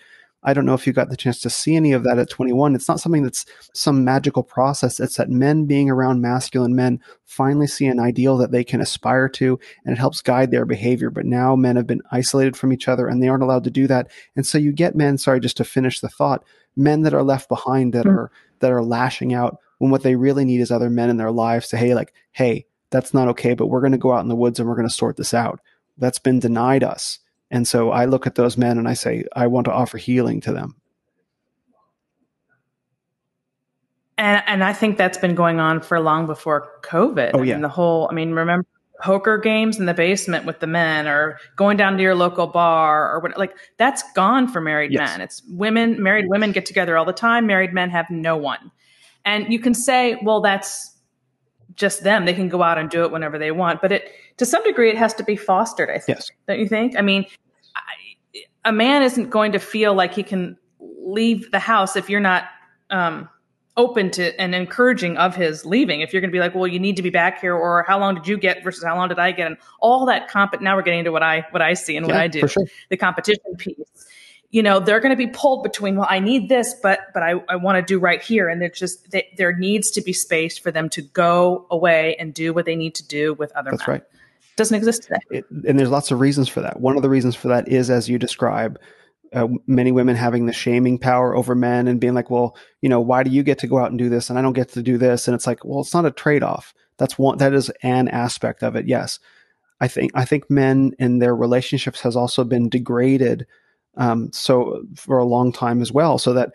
i 0.43 0.53
don't 0.53 0.65
know 0.65 0.75
if 0.75 0.86
you 0.86 0.93
got 0.93 1.10
the 1.10 1.17
chance 1.17 1.41
to 1.41 1.49
see 1.49 1.75
any 1.75 1.91
of 1.91 2.03
that 2.03 2.19
at 2.19 2.30
21 2.30 2.75
it's 2.75 2.88
not 2.88 2.99
something 2.99 3.23
that's 3.23 3.43
some 3.73 4.03
magical 4.03 4.43
process. 4.43 4.99
It's 4.99 5.17
that 5.17 5.30
men 5.30 5.65
being 5.65 5.89
around 5.89 6.21
masculine 6.21 6.75
men 6.75 6.99
finally 7.25 7.67
see 7.67 7.86
an 7.86 7.99
ideal 7.99 8.38
that 8.38 8.51
they 8.51 8.63
can 8.63 8.82
aspire 8.82 9.30
to 9.30 9.60
and 9.86 9.93
it 9.93 9.99
helps 9.99 10.21
guide 10.21 10.51
their 10.51 10.65
behavior. 10.65 11.10
But 11.10 11.25
now 11.25 11.56
men 11.56 11.75
have 11.75 11.88
been 11.88 12.01
isolated 12.12 12.58
from 12.58 12.73
each 12.73 12.88
other 12.88 13.08
and 13.08 13.21
they 13.21 13.27
aren't 13.27 13.43
allowed 13.43 13.63
to 13.65 13.71
do 13.71 13.88
that. 13.88 14.10
And 14.36 14.45
so 14.45 14.58
you 14.58 14.71
get 14.71 14.95
men 14.95 15.17
sorry 15.17 15.39
just 15.39 15.58
to 15.58 15.63
finish 15.63 15.99
the 15.99 16.10
thought 16.10 16.43
men 16.75 17.01
that 17.03 17.13
are 17.13 17.23
left 17.23 17.49
behind 17.49 17.93
that 17.93 18.06
mm-hmm. 18.06 18.17
are 18.17 18.32
that 18.60 18.71
are 18.71 18.84
lashing 18.84 19.34
out 19.34 19.58
when 19.80 19.91
what 19.91 20.03
they 20.03 20.15
really 20.15 20.45
need 20.45 20.62
is 20.62 20.71
other 20.71 20.89
men 20.89 21.10
in 21.10 21.17
their 21.17 21.32
lives 21.32 21.67
to 21.69 21.77
hey 21.77 21.93
like 21.93 22.13
hey 22.32 22.65
that's 22.89 23.13
not 23.13 23.28
okay, 23.30 23.54
but 23.54 23.67
we're 23.67 23.82
going 23.82 23.91
to 23.91 23.97
go 23.97 24.13
out 24.13 24.21
in 24.21 24.28
the 24.28 24.36
woods 24.36 24.60
and 24.60 24.67
we're 24.67 24.76
going 24.76 24.88
to 24.88 24.93
sort 24.93 25.17
this 25.17 25.34
out. 25.34 25.60
That's 25.97 26.19
been 26.19 26.39
denied 26.39 26.84
us. 26.84 27.19
And 27.50 27.67
so 27.67 27.91
I 27.91 28.06
look 28.06 28.28
at 28.28 28.36
those 28.36 28.58
men 28.58 28.78
and 28.78 28.88
I 28.88 28.93
say, 28.93 29.23
I 29.36 29.47
want 29.47 29.65
to 29.65 29.71
offer 29.71 29.97
healing 29.97 30.41
to 30.41 30.54
them. 30.54 30.76
And 34.17 34.41
and 34.47 34.63
I 34.63 34.73
think 34.73 34.97
that's 34.97 35.17
been 35.17 35.36
going 35.36 35.60
on 35.60 35.80
for 35.80 36.00
long 36.00 36.26
before 36.26 36.69
COVID. 36.82 37.32
Oh 37.36 37.43
yeah. 37.43 37.54
I 37.54 37.56
mean, 37.58 37.62
the 37.62 37.69
whole 37.69 38.08
I 38.10 38.15
mean, 38.15 38.32
remember 38.32 38.65
poker 39.00 39.38
games 39.38 39.78
in 39.78 39.86
the 39.86 39.93
basement 39.93 40.45
with 40.45 40.60
the 40.60 40.67
men 40.67 41.08
or 41.08 41.39
going 41.56 41.78
down 41.78 41.97
to 41.97 42.04
your 42.04 42.15
local 42.15 42.47
bar 42.47 43.13
or 43.13 43.19
what 43.19 43.38
like 43.38 43.56
that's 43.78 44.04
gone 44.13 44.47
for 44.47 44.60
married 44.60 44.91
yes. 44.91 45.12
men. 45.12 45.21
It's 45.21 45.43
women, 45.47 46.02
married 46.02 46.26
women 46.28 46.52
get 46.52 46.65
together 46.65 46.97
all 46.97 47.06
the 47.06 47.13
time, 47.13 47.45
married 47.45 47.73
men 47.73 47.89
have 47.89 48.10
no 48.10 48.36
one. 48.38 48.71
And 49.23 49.52
you 49.52 49.60
can 49.60 49.73
say, 49.73 50.17
well, 50.23 50.41
that's 50.41 50.96
just 51.75 52.03
them. 52.03 52.25
They 52.25 52.34
can 52.34 52.49
go 52.49 52.63
out 52.63 52.77
and 52.77 52.89
do 52.89 53.03
it 53.03 53.12
whenever 53.12 53.38
they 53.38 53.51
want. 53.51 53.82
But 53.82 53.91
it, 53.91 54.12
to 54.38 54.45
some 54.45 54.63
degree, 54.63 54.89
it 54.89 54.97
has 54.97 55.13
to 55.15 55.23
be 55.23 55.36
fostered. 55.36 55.89
I 55.89 55.99
think. 55.99 56.19
Yes. 56.19 56.32
Don't 56.47 56.60
you 56.60 56.67
think? 56.67 56.97
I 56.97 57.01
mean, 57.01 57.25
I, 57.75 58.43
a 58.65 58.71
man 58.71 59.03
isn't 59.03 59.30
going 59.30 59.51
to 59.51 59.60
feel 59.60 59.93
like 59.93 60.13
he 60.13 60.23
can 60.23 60.58
leave 60.80 61.49
the 61.51 61.60
house 61.60 61.95
if 61.95 62.10
you're 62.10 62.19
not 62.19 62.45
um, 62.89 63.30
open 63.77 64.10
to 64.12 64.39
and 64.39 64.53
encouraging 64.56 65.17
of 65.17 65.36
his 65.36 65.65
leaving. 65.65 66.01
If 66.01 66.13
you're 66.13 66.21
going 66.21 66.32
to 66.32 66.36
be 66.36 66.39
like, 66.39 66.56
well, 66.56 66.67
you 66.67 66.80
need 66.80 66.95
to 66.97 67.03
be 67.03 67.10
back 67.10 67.39
here, 67.39 67.56
or 67.56 67.84
how 67.88 67.99
long 67.99 68.15
did 68.15 68.27
you 68.27 68.38
get 68.38 68.63
versus 68.63 68.84
how 68.84 68.95
long 68.95 69.10
did 69.10 69.19
I 69.19 69.32
get, 69.32 69.47
and 69.47 69.58
all 69.80 70.06
that 70.08 70.27
comp. 70.27 70.60
Now 70.62 70.75
we're 70.75 70.82
getting 70.82 70.99
into 70.99 71.12
what 71.12 71.23
I 71.23 71.45
what 71.51 71.62
I 71.62 71.73
see 71.73 71.95
and 71.97 72.08
yeah, 72.08 72.13
what 72.13 72.21
I 72.21 72.27
do. 72.27 72.47
Sure. 72.47 72.65
The 72.89 72.97
competition 72.97 73.56
piece 73.58 73.77
you 74.49 74.63
know 74.63 74.79
they're 74.79 74.99
going 74.99 75.12
to 75.12 75.17
be 75.17 75.27
pulled 75.27 75.63
between 75.63 75.95
well 75.95 76.07
i 76.10 76.19
need 76.19 76.49
this 76.49 76.73
but 76.81 76.99
but 77.13 77.21
i, 77.23 77.33
I 77.49 77.55
want 77.55 77.77
to 77.77 77.81
do 77.81 77.99
right 77.99 78.21
here. 78.21 78.49
And 78.49 78.62
there's 78.62 78.77
just 78.77 79.12
they, 79.12 79.27
there 79.38 79.55
needs 79.55 79.91
to 79.91 80.01
be 80.01 80.13
space 80.13 80.57
for 80.57 80.71
them 80.71 80.89
to 80.89 81.01
go 81.01 81.65
away 81.69 82.15
and 82.17 82.33
do 82.33 82.53
what 82.53 82.65
they 82.65 82.75
need 82.75 82.95
to 82.95 83.07
do 83.07 83.33
with 83.33 83.51
other 83.53 83.71
that's 83.71 83.88
men. 83.88 83.95
right. 83.95 84.03
Doesn't 84.55 84.75
exist 84.75 85.03
today. 85.03 85.19
It, 85.29 85.45
and 85.67 85.79
there's 85.79 85.89
lots 85.89 86.10
of 86.10 86.19
reasons 86.19 86.49
for 86.49 86.62
that. 86.62 86.79
One 86.79 86.95
of 86.95 87.03
the 87.03 87.10
reasons 87.10 87.36
for 87.36 87.49
that 87.49 87.67
is 87.67 87.89
as 87.89 88.10
you 88.10 88.17
describe 88.17 88.79
uh, 89.33 89.47
many 89.67 89.91
women 89.91 90.15
having 90.15 90.45
the 90.45 90.53
shaming 90.53 90.97
power 90.97 91.36
over 91.36 91.53
men 91.53 91.88
and 91.88 91.99
being 91.99 92.13
like 92.13 92.29
well 92.29 92.55
you 92.81 92.88
know 92.88 93.01
why 93.01 93.23
do 93.23 93.29
you 93.29 93.43
get 93.43 93.60
to 93.60 93.67
go 93.67 93.77
out 93.77 93.89
and 93.89 93.99
do 93.99 94.07
this 94.07 94.29
and 94.29 94.39
i 94.39 94.41
don't 94.41 94.53
get 94.53 94.69
to 94.69 94.81
do 94.81 94.97
this? 94.97 95.27
And 95.27 95.36
it's 95.36 95.47
like 95.47 95.65
well 95.65 95.81
it's 95.81 95.93
not 95.93 96.05
a 96.05 96.12
trade-off. 96.12 96.73
That's 96.97 97.19
one 97.19 97.38
that 97.38 97.53
is 97.53 97.69
an 97.83 98.07
aspect 98.07 98.63
of 98.63 98.75
it 98.75 98.88
yes. 98.88 99.19
I 99.79 99.88
think 99.88 100.12
i 100.15 100.25
think 100.25 100.49
men 100.49 100.93
in 100.97 101.19
their 101.19 101.36
relationships 101.36 102.01
has 102.01 102.15
also 102.15 102.43
been 102.43 102.69
degraded 102.69 103.45
um, 103.97 104.31
so 104.31 104.83
for 104.95 105.17
a 105.17 105.25
long 105.25 105.51
time 105.51 105.81
as 105.81 105.91
well, 105.91 106.17
so 106.17 106.33
that 106.33 106.51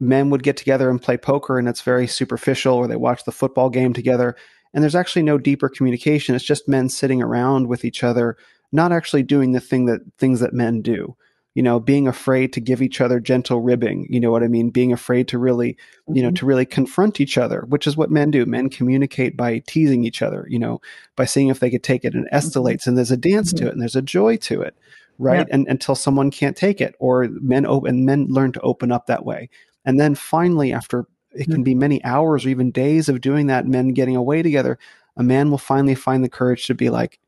men 0.00 0.30
would 0.30 0.42
get 0.42 0.56
together 0.56 0.90
and 0.90 1.00
play 1.00 1.16
poker, 1.16 1.58
and 1.58 1.68
it's 1.68 1.82
very 1.82 2.06
superficial, 2.06 2.74
or 2.74 2.88
they 2.88 2.96
watch 2.96 3.24
the 3.24 3.32
football 3.32 3.70
game 3.70 3.92
together, 3.92 4.34
and 4.72 4.82
there's 4.82 4.96
actually 4.96 5.22
no 5.22 5.38
deeper 5.38 5.68
communication. 5.68 6.34
It's 6.34 6.44
just 6.44 6.68
men 6.68 6.88
sitting 6.88 7.22
around 7.22 7.68
with 7.68 7.84
each 7.84 8.02
other, 8.02 8.36
not 8.72 8.92
actually 8.92 9.22
doing 9.22 9.52
the 9.52 9.60
thing 9.60 9.86
that 9.86 10.00
things 10.18 10.40
that 10.40 10.52
men 10.52 10.82
do. 10.82 11.16
You 11.54 11.62
know, 11.62 11.78
being 11.78 12.08
afraid 12.08 12.52
to 12.54 12.60
give 12.60 12.82
each 12.82 13.00
other 13.00 13.20
gentle 13.20 13.60
ribbing. 13.60 14.08
You 14.10 14.18
know 14.18 14.32
what 14.32 14.42
I 14.42 14.48
mean? 14.48 14.70
Being 14.70 14.92
afraid 14.92 15.28
to 15.28 15.38
really, 15.38 15.76
you 16.08 16.20
know, 16.20 16.30
mm-hmm. 16.30 16.34
to 16.34 16.46
really 16.46 16.66
confront 16.66 17.20
each 17.20 17.38
other, 17.38 17.64
which 17.68 17.86
is 17.86 17.96
what 17.96 18.10
men 18.10 18.32
do. 18.32 18.44
Men 18.44 18.68
communicate 18.68 19.36
by 19.36 19.60
teasing 19.60 20.02
each 20.02 20.20
other. 20.20 20.46
You 20.48 20.58
know, 20.58 20.80
by 21.14 21.26
seeing 21.26 21.48
if 21.48 21.60
they 21.60 21.70
could 21.70 21.84
take 21.84 22.04
it, 22.04 22.14
and 22.14 22.26
mm-hmm. 22.26 22.36
escalates, 22.36 22.88
and 22.88 22.98
there's 22.98 23.12
a 23.12 23.16
dance 23.16 23.52
to 23.52 23.58
mm-hmm. 23.58 23.66
it, 23.68 23.72
and 23.72 23.80
there's 23.80 23.94
a 23.94 24.02
joy 24.02 24.36
to 24.38 24.62
it 24.62 24.74
right? 25.18 25.38
Yep. 25.38 25.48
And 25.50 25.68
until 25.68 25.94
someone 25.94 26.30
can't 26.30 26.56
take 26.56 26.80
it, 26.80 26.94
or 26.98 27.28
men 27.28 27.66
open, 27.66 28.04
men 28.04 28.26
learn 28.28 28.52
to 28.52 28.60
open 28.60 28.92
up 28.92 29.06
that 29.06 29.24
way, 29.24 29.48
and 29.84 30.00
then 30.00 30.14
finally, 30.14 30.72
after 30.72 31.06
it 31.32 31.46
hmm. 31.46 31.52
can 31.52 31.62
be 31.62 31.74
many 31.74 32.02
hours 32.04 32.46
or 32.46 32.48
even 32.48 32.70
days 32.70 33.08
of 33.08 33.20
doing 33.20 33.46
that, 33.48 33.66
men 33.66 33.88
getting 33.88 34.16
away 34.16 34.42
together, 34.42 34.78
a 35.16 35.22
man 35.22 35.50
will 35.50 35.58
finally 35.58 35.94
find 35.94 36.24
the 36.24 36.28
courage 36.28 36.66
to 36.66 36.74
be 36.74 36.90
like, 36.90 37.18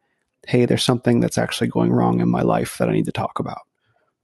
hey, 0.47 0.65
there's 0.65 0.85
something 0.85 1.21
that's 1.21 1.39
actually 1.39 1.69
going 1.69 1.93
wrong 1.93 2.21
in 2.21 2.29
my 2.29 2.43
life 2.43 2.79
that 2.79 2.89
I 2.89 2.93
need 2.93 3.07
to 3.07 3.13
talk 3.13 3.39
about. 3.39 3.63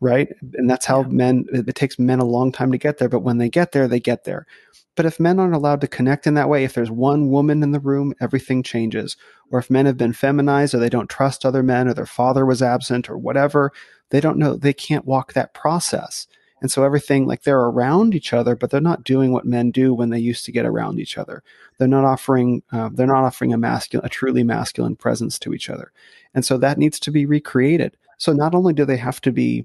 Right. 0.02 0.34
And 0.54 0.68
that's 0.68 0.84
how 0.84 1.02
yeah. 1.02 1.08
men, 1.10 1.44
it 1.52 1.76
takes 1.76 1.96
men 1.96 2.18
a 2.18 2.24
long 2.24 2.50
time 2.50 2.72
to 2.72 2.78
get 2.78 2.98
there. 2.98 3.08
But 3.08 3.20
when 3.20 3.38
they 3.38 3.48
get 3.48 3.70
there, 3.70 3.86
they 3.86 4.00
get 4.00 4.24
there. 4.24 4.48
But 4.96 5.06
if 5.06 5.20
men 5.20 5.38
aren't 5.38 5.54
allowed 5.54 5.80
to 5.82 5.86
connect 5.86 6.26
in 6.26 6.34
that 6.34 6.48
way, 6.48 6.64
if 6.64 6.74
there's 6.74 6.90
one 6.90 7.30
woman 7.30 7.62
in 7.62 7.70
the 7.70 7.78
room, 7.78 8.12
everything 8.20 8.64
changes. 8.64 9.16
Or 9.52 9.60
if 9.60 9.70
men 9.70 9.86
have 9.86 9.96
been 9.96 10.12
feminized 10.12 10.74
or 10.74 10.78
they 10.78 10.88
don't 10.88 11.08
trust 11.08 11.46
other 11.46 11.62
men 11.62 11.86
or 11.86 11.94
their 11.94 12.04
father 12.04 12.44
was 12.44 12.62
absent 12.62 13.08
or 13.08 13.16
whatever, 13.16 13.70
they 14.10 14.20
don't 14.20 14.38
know, 14.38 14.56
they 14.56 14.72
can't 14.72 15.06
walk 15.06 15.34
that 15.34 15.54
process. 15.54 16.26
And 16.60 16.68
so 16.68 16.82
everything 16.82 17.26
like 17.26 17.44
they're 17.44 17.60
around 17.60 18.12
each 18.12 18.32
other, 18.32 18.56
but 18.56 18.70
they're 18.70 18.80
not 18.80 19.04
doing 19.04 19.30
what 19.30 19.44
men 19.44 19.70
do 19.70 19.94
when 19.94 20.10
they 20.10 20.18
used 20.18 20.44
to 20.46 20.52
get 20.52 20.66
around 20.66 20.98
each 20.98 21.16
other. 21.16 21.44
They're 21.78 21.86
not 21.86 22.04
offering, 22.04 22.64
uh, 22.72 22.90
they're 22.92 23.06
not 23.06 23.22
offering 23.22 23.52
a 23.52 23.58
masculine, 23.58 24.04
a 24.04 24.08
truly 24.08 24.42
masculine 24.42 24.96
presence 24.96 25.38
to 25.40 25.54
each 25.54 25.70
other. 25.70 25.92
And 26.34 26.44
so 26.44 26.58
that 26.58 26.76
needs 26.76 26.98
to 27.00 27.12
be 27.12 27.24
recreated. 27.24 27.96
So 28.18 28.32
not 28.32 28.52
only 28.52 28.72
do 28.72 28.84
they 28.84 28.96
have 28.96 29.20
to 29.20 29.30
be 29.30 29.64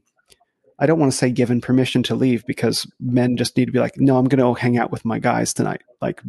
I 0.79 0.85
don't 0.85 0.99
want 0.99 1.11
to 1.11 1.17
say 1.17 1.31
given 1.31 1.61
permission 1.61 2.03
to 2.03 2.15
leave 2.15 2.45
because 2.45 2.89
men 2.99 3.35
just 3.35 3.57
need 3.57 3.65
to 3.65 3.71
be 3.71 3.79
like, 3.79 3.97
no, 3.97 4.17
I'm 4.17 4.25
going 4.25 4.39
to 4.39 4.59
hang 4.59 4.77
out 4.77 4.91
with 4.91 5.05
my 5.05 5.17
guys 5.19 5.53
tonight. 5.53 5.81
Like, 6.01 6.21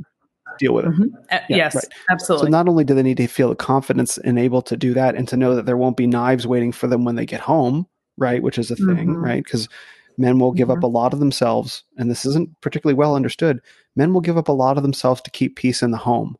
deal 0.58 0.74
with 0.74 0.86
it. 0.86 0.92
Mm-hmm. 0.92 1.14
Uh, 1.30 1.38
yeah, 1.48 1.56
yes, 1.56 1.74
right. 1.74 1.84
absolutely. 2.10 2.46
So 2.46 2.50
not 2.50 2.68
only 2.68 2.84
do 2.84 2.94
they 2.94 3.02
need 3.02 3.18
to 3.18 3.26
feel 3.26 3.50
the 3.50 3.56
confidence 3.56 4.18
and 4.18 4.38
able 4.38 4.62
to 4.62 4.76
do 4.76 4.94
that, 4.94 5.14
and 5.14 5.28
to 5.28 5.36
know 5.36 5.54
that 5.54 5.66
there 5.66 5.76
won't 5.76 5.96
be 5.96 6.06
knives 6.06 6.46
waiting 6.46 6.72
for 6.72 6.86
them 6.86 7.04
when 7.04 7.14
they 7.14 7.26
get 7.26 7.40
home, 7.40 7.86
right? 8.16 8.42
Which 8.42 8.58
is 8.58 8.70
a 8.70 8.76
thing, 8.76 8.86
mm-hmm. 8.86 9.16
right? 9.16 9.44
Because 9.44 9.68
men 10.16 10.38
will 10.38 10.52
give 10.52 10.68
mm-hmm. 10.68 10.78
up 10.78 10.84
a 10.84 10.88
lot 10.88 11.12
of 11.12 11.20
themselves, 11.20 11.84
and 11.96 12.10
this 12.10 12.24
isn't 12.26 12.60
particularly 12.60 12.96
well 12.96 13.14
understood. 13.14 13.60
Men 13.96 14.12
will 14.12 14.20
give 14.20 14.38
up 14.38 14.48
a 14.48 14.52
lot 14.52 14.76
of 14.76 14.82
themselves 14.82 15.20
to 15.22 15.30
keep 15.30 15.56
peace 15.56 15.82
in 15.82 15.90
the 15.90 15.98
home, 15.98 16.36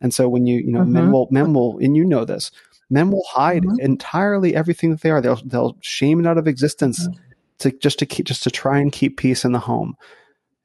and 0.00 0.12
so 0.12 0.28
when 0.28 0.46
you, 0.46 0.58
you 0.58 0.72
know, 0.72 0.84
men 0.84 1.04
mm-hmm. 1.04 1.12
will, 1.12 1.28
men 1.30 1.54
will, 1.54 1.78
and 1.78 1.96
you 1.96 2.04
know 2.04 2.24
this, 2.24 2.50
men 2.90 3.10
will 3.10 3.24
hide 3.30 3.62
mm-hmm. 3.62 3.80
entirely 3.80 4.54
everything 4.54 4.90
that 4.90 5.00
they 5.00 5.10
are. 5.10 5.20
They'll 5.20 5.40
they'll 5.44 5.78
shame 5.80 6.20
it 6.20 6.26
out 6.26 6.38
of 6.38 6.46
existence 6.46 7.06
mm-hmm 7.06 7.21
to 7.62 7.72
just 7.72 7.98
to 7.98 8.06
keep 8.06 8.26
just 8.26 8.42
to 8.44 8.50
try 8.50 8.78
and 8.78 8.92
keep 8.92 9.16
peace 9.16 9.44
in 9.44 9.52
the 9.52 9.58
home. 9.58 9.96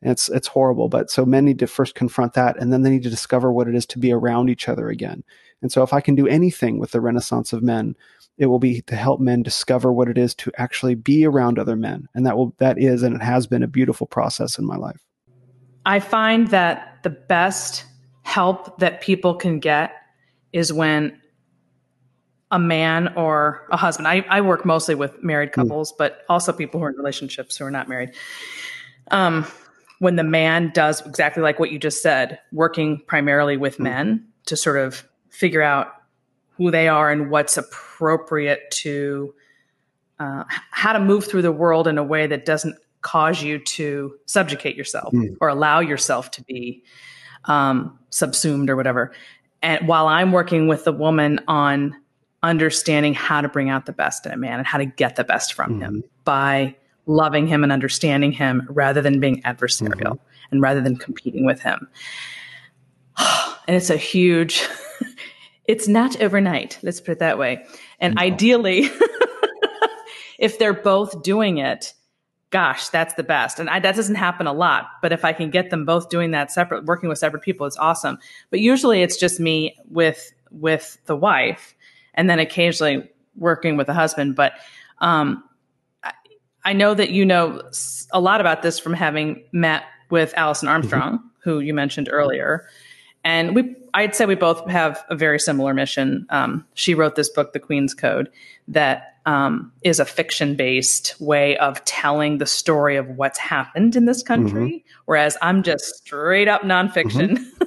It's 0.02 0.30
it's 0.30 0.48
horrible, 0.48 0.90
but 0.90 1.10
so 1.10 1.26
men 1.26 1.46
need 1.46 1.60
to 1.60 1.68
first 1.68 1.96
confront 1.96 2.34
that, 2.34 2.58
and 2.58 2.72
then 2.72 2.84
they 2.84 2.90
need 2.90 3.04
to 3.04 3.10
discover 3.10 3.52
what 3.52 3.68
it 3.68 3.76
is 3.76 3.86
to 3.88 4.00
be 4.00 4.12
around 4.12 4.50
each 4.50 4.70
other 4.70 4.90
again. 4.90 5.24
And 5.62 5.72
so, 5.72 5.82
if 5.82 5.92
I 5.92 6.02
can 6.02 6.14
do 6.14 6.28
anything 6.28 6.80
with 6.80 6.92
the 6.92 7.02
Renaissance 7.02 7.52
of 7.52 7.64
men, 7.64 7.96
it 8.38 8.46
will 8.46 8.60
be 8.60 8.82
to 8.82 8.96
help 8.96 9.20
men 9.20 9.42
discover 9.42 9.92
what 9.92 10.08
it 10.08 10.18
is 10.18 10.36
to 10.36 10.52
actually 10.58 10.94
be 10.94 11.26
around 11.26 11.58
other 11.58 11.76
men, 11.76 12.08
and 12.14 12.26
that 12.28 12.38
will 12.38 12.54
that 12.60 12.78
is 12.78 13.02
and 13.02 13.16
it 13.16 13.24
has 13.24 13.48
been 13.48 13.64
a 13.64 13.68
beautiful 13.68 14.06
process 14.06 14.60
in 14.60 14.66
my 14.66 14.76
life. 14.76 15.04
I 15.86 16.00
find 16.00 16.50
that 16.50 17.00
the 17.04 17.10
best 17.10 17.86
help 18.22 18.80
that 18.80 19.02
people 19.02 19.34
can 19.34 19.60
get 19.60 19.94
is 20.54 20.72
when 20.72 21.18
a 22.52 22.60
man 22.60 23.10
or 23.16 23.68
a 23.72 23.78
husband. 23.78 24.08
I, 24.08 24.26
I 24.30 24.42
work 24.42 24.66
mostly 24.66 24.96
with 24.96 25.22
married 25.22 25.50
hmm. 25.50 25.62
couples, 25.62 25.92
mm. 25.92 25.98
but 25.98 26.24
also 26.30 26.54
people 26.54 26.80
who 26.80 26.86
are 26.86 26.90
in 26.90 26.96
relationships 26.96 27.58
who 27.58 27.66
are 27.66 27.72
not 27.72 27.90
married. 27.90 28.12
Um, 29.12 29.46
when 30.00 30.16
the 30.16 30.24
man 30.24 30.72
does 30.74 31.06
exactly 31.06 31.42
like 31.42 31.60
what 31.60 31.72
you 31.72 31.80
just 31.80 32.02
said, 32.02 32.40
working 32.52 33.02
primarily 33.08 33.58
with 33.58 33.78
mm. 33.78 33.86
men 33.86 34.28
to 34.46 34.56
sort 34.56 34.78
of 34.78 35.04
figure 35.30 35.62
out 35.62 35.94
who 36.58 36.72
they 36.72 36.88
are 36.88 37.12
and 37.12 37.30
what's 37.30 37.58
appropriate 37.58 38.70
to 38.72 39.34
uh, 40.20 40.44
how 40.72 40.94
to 40.94 41.00
move 41.00 41.26
through 41.26 41.44
the 41.44 41.52
world 41.52 41.88
in 41.88 41.98
a 41.98 42.04
way 42.04 42.26
that 42.26 42.46
doesn't 42.46 42.76
cause 43.02 43.44
you 43.44 43.60
to 43.60 44.16
subjugate 44.26 44.76
yourself 44.76 45.14
mm. 45.14 45.38
or 45.40 45.48
allow 45.48 45.80
yourself 45.80 46.32
to 46.32 46.44
be 46.44 46.84
um, 47.46 47.98
subsumed 48.10 48.70
or 48.70 48.76
whatever. 48.76 49.14
And 49.62 49.88
while 49.88 50.08
I'm 50.08 50.32
working 50.32 50.68
with 50.68 50.86
the 50.86 50.92
woman 50.92 51.40
on 51.48 51.96
understanding 52.48 53.14
how 53.14 53.42
to 53.42 53.50
bring 53.50 53.70
out 53.70 53.86
the 53.86 53.94
best 53.94 54.26
in 54.26 54.32
a 54.32 54.38
man 54.38 54.60
and 54.60 54.68
how 54.68 54.78
to 54.78 54.86
get 54.86 55.16
the 55.16 55.24
best 55.24 55.54
from 55.54 55.74
mm-hmm. 55.74 55.82
him 55.82 56.04
by 56.24 56.76
loving 57.06 57.48
him 57.48 57.64
and 57.64 57.72
understanding 57.72 58.32
him 58.32 58.68
rather 58.70 59.02
than 59.02 59.20
being 59.20 59.42
adversarial 59.44 60.14
mm-hmm. 60.14 60.52
and 60.52 60.62
rather 60.62 60.82
than 60.82 60.96
competing 60.96 61.46
with 61.46 61.62
him. 61.62 61.88
and 63.68 63.76
it's 63.76 63.90
a 63.90 63.98
huge, 63.98 64.68
it's 65.66 65.88
not 65.88 66.22
overnight, 66.22 66.80
let's 66.84 67.02
put 67.02 67.14
it 67.14 67.20
that 67.20 67.38
way. 67.38 67.66
And 68.00 68.16
no. 68.16 68.22
ideally, 68.22 68.90
if 70.40 70.60
they're 70.60 70.74
both 70.74 71.24
doing 71.24 71.58
it, 71.58 71.94
gosh, 72.50 72.90
that's 72.90 73.16
the 73.16 73.24
best. 73.24 73.60
And 73.60 73.70
I, 73.70 73.80
that 73.80 73.96
doesn't 73.96 74.16
happen 74.16 74.48
a 74.48 74.54
lot, 74.54 74.88
but 75.02 75.12
if 75.12 75.26
I 75.26 75.34
can 75.34 75.50
get 75.50 75.70
them 75.70 75.86
both 75.86 76.10
doing 76.10 76.32
that 76.32 76.52
separate, 76.52 76.86
working 76.86 77.10
with 77.10 77.18
separate 77.18 77.44
people, 77.44 77.68
it's 77.68 77.78
awesome. 77.78 78.20
But 78.50 78.62
usually 78.62 79.02
it's 79.02 79.18
just 79.18 79.40
me 79.40 79.76
with, 79.90 80.34
with 80.50 80.98
the 81.06 81.16
wife 81.16 81.76
and 82.18 82.30
then 82.30 82.40
occasionally 82.40 83.10
working 83.38 83.78
with 83.78 83.88
a 83.88 83.94
husband. 83.94 84.36
But 84.36 84.54
um, 85.00 85.44
I, 86.04 86.12
I, 86.66 86.74
know 86.74 86.94
that 86.94 87.12
you 87.12 87.24
know 87.24 87.62
a 88.12 88.20
lot 88.20 88.42
about 88.42 88.64
this 88.64 88.80
from 88.80 88.94
having 88.94 89.44
met 89.54 89.84
with 90.10 90.34
Alison 90.36 90.68
Armstrong, 90.68 91.20
mm-hmm. 91.20 91.28
who 91.40 91.60
you 91.60 91.74
mentioned 91.74 92.10
earlier. 92.12 92.68
And 93.24 93.56
we, 93.56 93.76
I'd 93.94 94.16
say 94.16 94.26
we 94.26 94.36
both 94.36 94.68
have 94.70 95.04
a 95.10 95.16
very 95.16 95.40
similar 95.40 95.74
mission. 95.74 96.26
Um, 96.30 96.66
she 96.74 96.94
wrote 96.94 97.16
this 97.16 97.30
book, 97.30 97.54
The 97.54 97.60
Queen's 97.60 97.94
Code, 97.94 98.30
that 98.68 99.18
um, 99.26 99.72
is 99.82 100.00
a 100.00 100.06
fiction 100.06 100.56
based 100.56 101.20
way 101.20 101.58
of 101.58 101.84
telling 101.84 102.38
the 102.38 102.46
story 102.46 102.96
of 102.96 103.08
what's 103.10 103.38
happened 103.38 103.96
in 103.96 104.06
this 104.06 104.24
country. 104.24 104.70
Mm-hmm. 104.70 104.92
Whereas 105.06 105.38
I'm 105.42 105.62
just 105.62 105.84
straight 105.98 106.48
up 106.48 106.62
nonfiction. 106.62 107.38
Mm-hmm. 107.38 107.64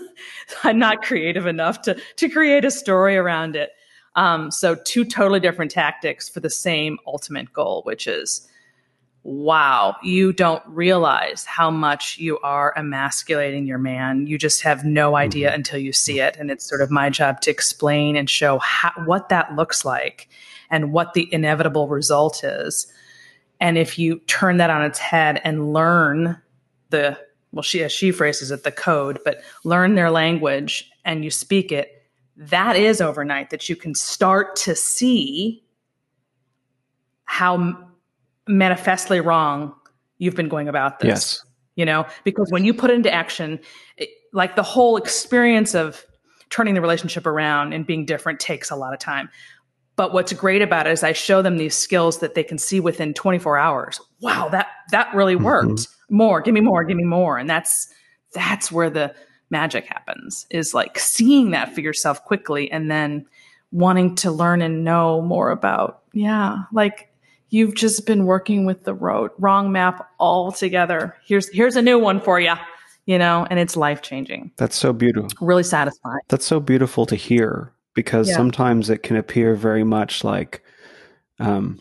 I'm 0.64 0.78
not 0.78 1.02
creative 1.02 1.46
enough 1.46 1.82
to, 1.82 2.00
to 2.16 2.28
create 2.28 2.64
a 2.64 2.70
story 2.70 3.16
around 3.16 3.54
it. 3.54 3.70
Um, 4.20 4.50
so 4.50 4.74
two 4.74 5.06
totally 5.06 5.40
different 5.40 5.70
tactics 5.70 6.28
for 6.28 6.40
the 6.40 6.50
same 6.50 6.98
ultimate 7.06 7.54
goal, 7.54 7.80
which 7.86 8.06
is 8.06 8.46
wow, 9.22 9.96
you 10.02 10.32
don't 10.32 10.62
realize 10.66 11.44
how 11.44 11.70
much 11.70 12.18
you 12.18 12.38
are 12.40 12.74
emasculating 12.76 13.66
your 13.66 13.78
man. 13.78 14.26
You 14.26 14.36
just 14.38 14.62
have 14.62 14.84
no 14.84 15.16
idea 15.16 15.48
mm-hmm. 15.48 15.56
until 15.56 15.78
you 15.78 15.92
see 15.92 16.20
it. 16.20 16.36
And 16.38 16.50
it's 16.50 16.66
sort 16.66 16.80
of 16.82 16.90
my 16.90 17.08
job 17.10 17.40
to 17.42 17.50
explain 17.50 18.16
and 18.16 18.28
show 18.28 18.58
how, 18.58 18.92
what 19.04 19.30
that 19.30 19.56
looks 19.56 19.84
like 19.84 20.28
and 20.70 20.92
what 20.92 21.14
the 21.14 21.32
inevitable 21.32 21.88
result 21.88 22.44
is. 22.44 22.86
And 23.58 23.76
if 23.76 23.98
you 23.98 24.20
turn 24.20 24.58
that 24.58 24.70
on 24.70 24.82
its 24.82 24.98
head 24.98 25.40
and 25.44 25.72
learn 25.72 26.38
the, 26.90 27.18
well, 27.52 27.62
she, 27.62 27.82
as 27.84 27.92
she 27.92 28.10
phrases 28.10 28.50
it, 28.50 28.64
the 28.64 28.72
code, 28.72 29.18
but 29.24 29.42
learn 29.64 29.94
their 29.94 30.10
language 30.10 30.90
and 31.04 31.24
you 31.24 31.30
speak 31.30 31.72
it, 31.72 31.99
that 32.40 32.74
is 32.74 33.02
overnight 33.02 33.50
that 33.50 33.68
you 33.68 33.76
can 33.76 33.94
start 33.94 34.56
to 34.56 34.74
see 34.74 35.62
how 37.24 37.76
manifestly 38.48 39.20
wrong 39.20 39.74
you've 40.16 40.34
been 40.34 40.48
going 40.48 40.66
about 40.66 41.00
this. 41.00 41.08
Yes. 41.08 41.46
You 41.76 41.84
know, 41.84 42.06
because 42.24 42.50
when 42.50 42.64
you 42.64 42.74
put 42.74 42.90
into 42.90 43.12
action, 43.12 43.60
it, 43.96 44.08
like 44.32 44.56
the 44.56 44.62
whole 44.62 44.96
experience 44.96 45.74
of 45.74 46.04
turning 46.48 46.74
the 46.74 46.80
relationship 46.80 47.26
around 47.26 47.74
and 47.74 47.86
being 47.86 48.06
different 48.06 48.40
takes 48.40 48.70
a 48.70 48.76
lot 48.76 48.94
of 48.94 48.98
time. 48.98 49.28
But 49.96 50.14
what's 50.14 50.32
great 50.32 50.62
about 50.62 50.86
it 50.86 50.92
is 50.92 51.04
I 51.04 51.12
show 51.12 51.42
them 51.42 51.58
these 51.58 51.76
skills 51.76 52.20
that 52.20 52.34
they 52.34 52.42
can 52.42 52.56
see 52.56 52.80
within 52.80 53.12
24 53.12 53.58
hours. 53.58 54.00
Wow, 54.20 54.48
that 54.48 54.68
that 54.92 55.14
really 55.14 55.34
mm-hmm. 55.34 55.44
worked. 55.44 55.70
Mm-hmm. 55.72 56.16
More, 56.16 56.40
give 56.40 56.54
me 56.54 56.62
more, 56.62 56.84
give 56.84 56.96
me 56.96 57.04
more. 57.04 57.36
And 57.36 57.48
that's 57.48 57.86
that's 58.32 58.72
where 58.72 58.88
the 58.88 59.14
magic 59.50 59.86
happens 59.86 60.46
is 60.50 60.74
like 60.74 60.98
seeing 60.98 61.50
that 61.50 61.74
for 61.74 61.80
yourself 61.80 62.24
quickly 62.24 62.70
and 62.70 62.90
then 62.90 63.26
wanting 63.72 64.14
to 64.14 64.30
learn 64.30 64.62
and 64.62 64.84
know 64.84 65.20
more 65.22 65.50
about 65.50 66.02
yeah 66.12 66.64
like 66.72 67.12
you've 67.50 67.74
just 67.74 68.06
been 68.06 68.26
working 68.26 68.64
with 68.64 68.84
the 68.84 68.94
road 68.94 69.30
wrong 69.38 69.72
map 69.72 70.10
altogether 70.18 71.16
here's 71.24 71.48
here's 71.50 71.76
a 71.76 71.82
new 71.82 71.98
one 71.98 72.20
for 72.20 72.40
you 72.40 72.54
you 73.06 73.18
know 73.18 73.46
and 73.50 73.58
it's 73.58 73.76
life 73.76 74.02
changing 74.02 74.50
that's 74.56 74.76
so 74.76 74.92
beautiful. 74.92 75.30
Really 75.40 75.62
satisfying. 75.62 76.20
That's 76.28 76.46
so 76.46 76.60
beautiful 76.60 77.06
to 77.06 77.16
hear 77.16 77.72
because 77.94 78.28
yeah. 78.28 78.36
sometimes 78.36 78.88
it 78.88 79.02
can 79.02 79.16
appear 79.16 79.54
very 79.54 79.84
much 79.84 80.22
like 80.22 80.62
um 81.38 81.80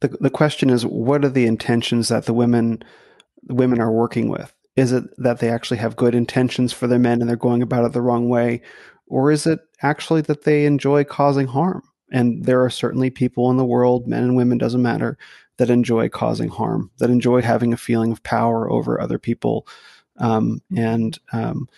the, 0.00 0.08
the 0.20 0.30
question 0.30 0.70
is 0.70 0.86
what 0.86 1.24
are 1.24 1.28
the 1.28 1.46
intentions 1.46 2.08
that 2.08 2.26
the 2.26 2.32
women 2.32 2.82
the 3.42 3.54
women 3.54 3.80
are 3.80 3.90
working 3.90 4.28
with 4.28 4.52
is 4.76 4.92
it 4.92 5.04
that 5.18 5.38
they 5.38 5.50
actually 5.50 5.76
have 5.78 5.96
good 5.96 6.14
intentions 6.14 6.72
for 6.72 6.86
their 6.86 6.98
men 6.98 7.20
and 7.20 7.28
they're 7.28 7.36
going 7.36 7.62
about 7.62 7.84
it 7.84 7.92
the 7.92 8.02
wrong 8.02 8.28
way? 8.28 8.62
Or 9.06 9.30
is 9.30 9.46
it 9.46 9.60
actually 9.82 10.22
that 10.22 10.44
they 10.44 10.64
enjoy 10.64 11.04
causing 11.04 11.46
harm? 11.46 11.82
And 12.10 12.44
there 12.44 12.64
are 12.64 12.70
certainly 12.70 13.10
people 13.10 13.50
in 13.50 13.56
the 13.56 13.64
world, 13.64 14.06
men 14.06 14.22
and 14.22 14.36
women, 14.36 14.58
doesn't 14.58 14.82
matter, 14.82 15.18
that 15.58 15.70
enjoy 15.70 16.08
causing 16.08 16.48
harm, 16.48 16.90
that 16.98 17.10
enjoy 17.10 17.42
having 17.42 17.72
a 17.72 17.78
feeling 17.78 18.12
of 18.12 18.22
power 18.22 18.70
over 18.70 19.00
other 19.00 19.18
people. 19.18 19.66
Um, 20.18 20.62
and 20.74 21.18
um, 21.32 21.68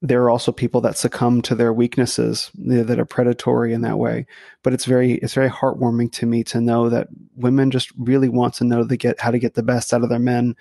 there 0.00 0.22
are 0.22 0.30
also 0.30 0.52
people 0.52 0.80
that 0.82 0.96
succumb 0.96 1.42
to 1.42 1.54
their 1.54 1.72
weaknesses 1.72 2.50
that 2.54 2.98
are 2.98 3.04
predatory 3.04 3.72
in 3.72 3.82
that 3.82 3.98
way. 3.98 4.26
But 4.62 4.72
it's 4.72 4.84
very 4.84 5.14
it's 5.14 5.34
very 5.34 5.50
heartwarming 5.50 6.12
to 6.12 6.26
me 6.26 6.44
to 6.44 6.60
know 6.60 6.88
that 6.88 7.08
women 7.34 7.70
just 7.70 7.90
really 7.98 8.28
want 8.28 8.54
to 8.54 8.64
know 8.64 8.86
to 8.86 8.96
get 8.96 9.20
how 9.20 9.30
to 9.30 9.38
get 9.38 9.54
the 9.54 9.62
best 9.62 9.92
out 9.92 10.02
of 10.02 10.08
their 10.08 10.18
men, 10.18 10.56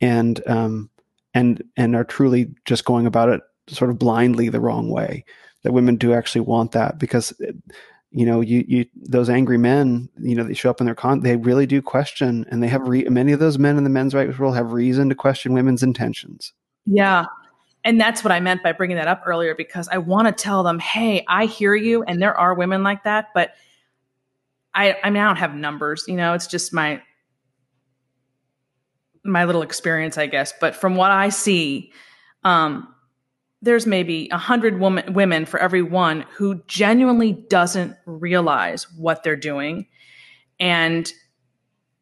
and 0.00 0.40
um, 0.46 0.90
and 1.34 1.62
and 1.76 1.94
are 1.94 2.04
truly 2.04 2.54
just 2.64 2.84
going 2.84 3.06
about 3.06 3.28
it 3.28 3.40
sort 3.68 3.90
of 3.90 3.98
blindly 3.98 4.48
the 4.48 4.60
wrong 4.60 4.90
way. 4.90 5.24
That 5.62 5.72
women 5.72 5.96
do 5.96 6.12
actually 6.12 6.42
want 6.42 6.72
that 6.72 6.98
because 6.98 7.34
you 8.10 8.24
know 8.24 8.40
you 8.40 8.64
you 8.66 8.86
those 8.94 9.28
angry 9.28 9.58
men 9.58 10.08
you 10.20 10.34
know 10.34 10.44
they 10.44 10.54
show 10.54 10.70
up 10.70 10.80
in 10.80 10.86
their 10.86 10.94
con 10.94 11.20
they 11.20 11.36
really 11.36 11.66
do 11.66 11.82
question 11.82 12.46
and 12.50 12.62
they 12.62 12.68
have 12.68 12.86
re- 12.88 13.04
many 13.04 13.32
of 13.32 13.40
those 13.40 13.58
men 13.58 13.76
in 13.76 13.84
the 13.84 13.90
men's 13.90 14.14
rights 14.14 14.38
world 14.38 14.54
have 14.54 14.72
reason 14.72 15.08
to 15.08 15.14
question 15.14 15.52
women's 15.52 15.82
intentions 15.82 16.52
yeah 16.86 17.26
and 17.84 18.00
that's 18.00 18.24
what 18.24 18.32
i 18.32 18.40
meant 18.40 18.62
by 18.62 18.72
bringing 18.72 18.96
that 18.96 19.08
up 19.08 19.22
earlier 19.26 19.54
because 19.54 19.88
i 19.88 19.98
want 19.98 20.26
to 20.26 20.32
tell 20.32 20.62
them 20.62 20.78
hey 20.78 21.24
i 21.28 21.44
hear 21.44 21.74
you 21.74 22.02
and 22.04 22.22
there 22.22 22.34
are 22.34 22.54
women 22.54 22.82
like 22.82 23.04
that 23.04 23.26
but 23.34 23.52
i 24.74 24.96
i 25.04 25.10
mean 25.10 25.22
i 25.22 25.26
don't 25.26 25.36
have 25.36 25.54
numbers 25.54 26.04
you 26.08 26.16
know 26.16 26.32
it's 26.32 26.46
just 26.46 26.72
my 26.72 27.02
my 29.24 29.44
little 29.44 29.62
experience 29.62 30.18
i 30.18 30.26
guess 30.26 30.52
but 30.60 30.74
from 30.74 30.96
what 30.96 31.10
i 31.10 31.28
see 31.28 31.92
um 32.44 32.88
there's 33.60 33.86
maybe 33.86 34.28
a 34.30 34.38
hundred 34.38 34.78
woman, 34.78 35.12
women 35.12 35.44
for 35.44 35.58
every 35.58 35.82
one 35.82 36.24
who 36.30 36.62
genuinely 36.66 37.32
doesn't 37.32 37.96
realize 38.06 38.86
what 38.92 39.22
they're 39.22 39.36
doing. 39.36 39.86
And 40.60 41.12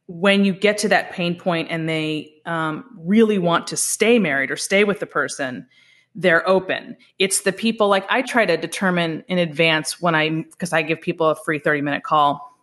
when 0.07 0.45
you 0.45 0.53
get 0.53 0.79
to 0.79 0.89
that 0.89 1.13
pain 1.13 1.39
point 1.39 1.69
and 1.71 1.89
they 1.89 2.35
um, 2.45 2.85
really 2.99 3.39
want 3.39 3.67
to 3.69 3.77
stay 3.77 4.19
married 4.19 4.51
or 4.51 4.57
stay 4.57 4.85
with 4.85 5.01
the 5.01 5.07
person, 5.07 5.67
they're 6.15 6.47
open. 6.49 6.97
It's 7.19 7.43
the 7.43 7.53
people 7.53 7.89
like 7.89 8.07
I 8.11 8.23
try 8.23 8.47
to 8.47 8.57
determine 8.57 9.25
in 9.29 9.39
advance 9.39 10.01
when 10.01 10.15
I, 10.15 10.29
because 10.51 10.73
I 10.73 10.83
give 10.83 11.01
people 11.01 11.29
a 11.29 11.37
free 11.37 11.59
30 11.59 11.81
minute 11.81 12.03
call 12.03 12.56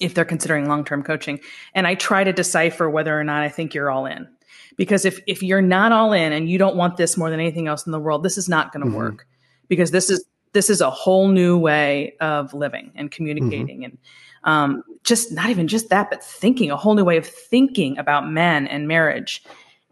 if 0.00 0.14
they're 0.14 0.24
considering 0.24 0.68
long 0.68 0.84
term 0.84 1.02
coaching. 1.02 1.40
And 1.74 1.86
I 1.86 1.94
try 1.94 2.24
to 2.24 2.32
decipher 2.32 2.90
whether 2.90 3.18
or 3.18 3.24
not 3.24 3.42
I 3.42 3.48
think 3.48 3.74
you're 3.74 3.90
all 3.90 4.06
in 4.06 4.28
because 4.76 5.04
if 5.04 5.20
if 5.26 5.42
you're 5.42 5.62
not 5.62 5.92
all 5.92 6.12
in 6.12 6.32
and 6.32 6.48
you 6.48 6.58
don't 6.58 6.76
want 6.76 6.96
this 6.96 7.16
more 7.16 7.30
than 7.30 7.40
anything 7.40 7.68
else 7.68 7.86
in 7.86 7.92
the 7.92 8.00
world 8.00 8.22
this 8.22 8.38
is 8.38 8.48
not 8.48 8.72
going 8.72 8.82
to 8.82 8.88
mm-hmm. 8.88 8.98
work 8.98 9.26
because 9.68 9.90
this 9.90 10.10
is 10.10 10.24
this 10.52 10.68
is 10.68 10.80
a 10.80 10.90
whole 10.90 11.28
new 11.28 11.56
way 11.56 12.14
of 12.20 12.52
living 12.52 12.92
and 12.94 13.10
communicating 13.10 13.78
mm-hmm. 13.78 13.84
and 13.84 13.98
um, 14.44 14.82
just 15.04 15.32
not 15.32 15.50
even 15.50 15.68
just 15.68 15.88
that 15.88 16.10
but 16.10 16.22
thinking 16.22 16.70
a 16.70 16.76
whole 16.76 16.94
new 16.94 17.04
way 17.04 17.16
of 17.16 17.26
thinking 17.26 17.96
about 17.98 18.28
men 18.28 18.66
and 18.66 18.88
marriage 18.88 19.42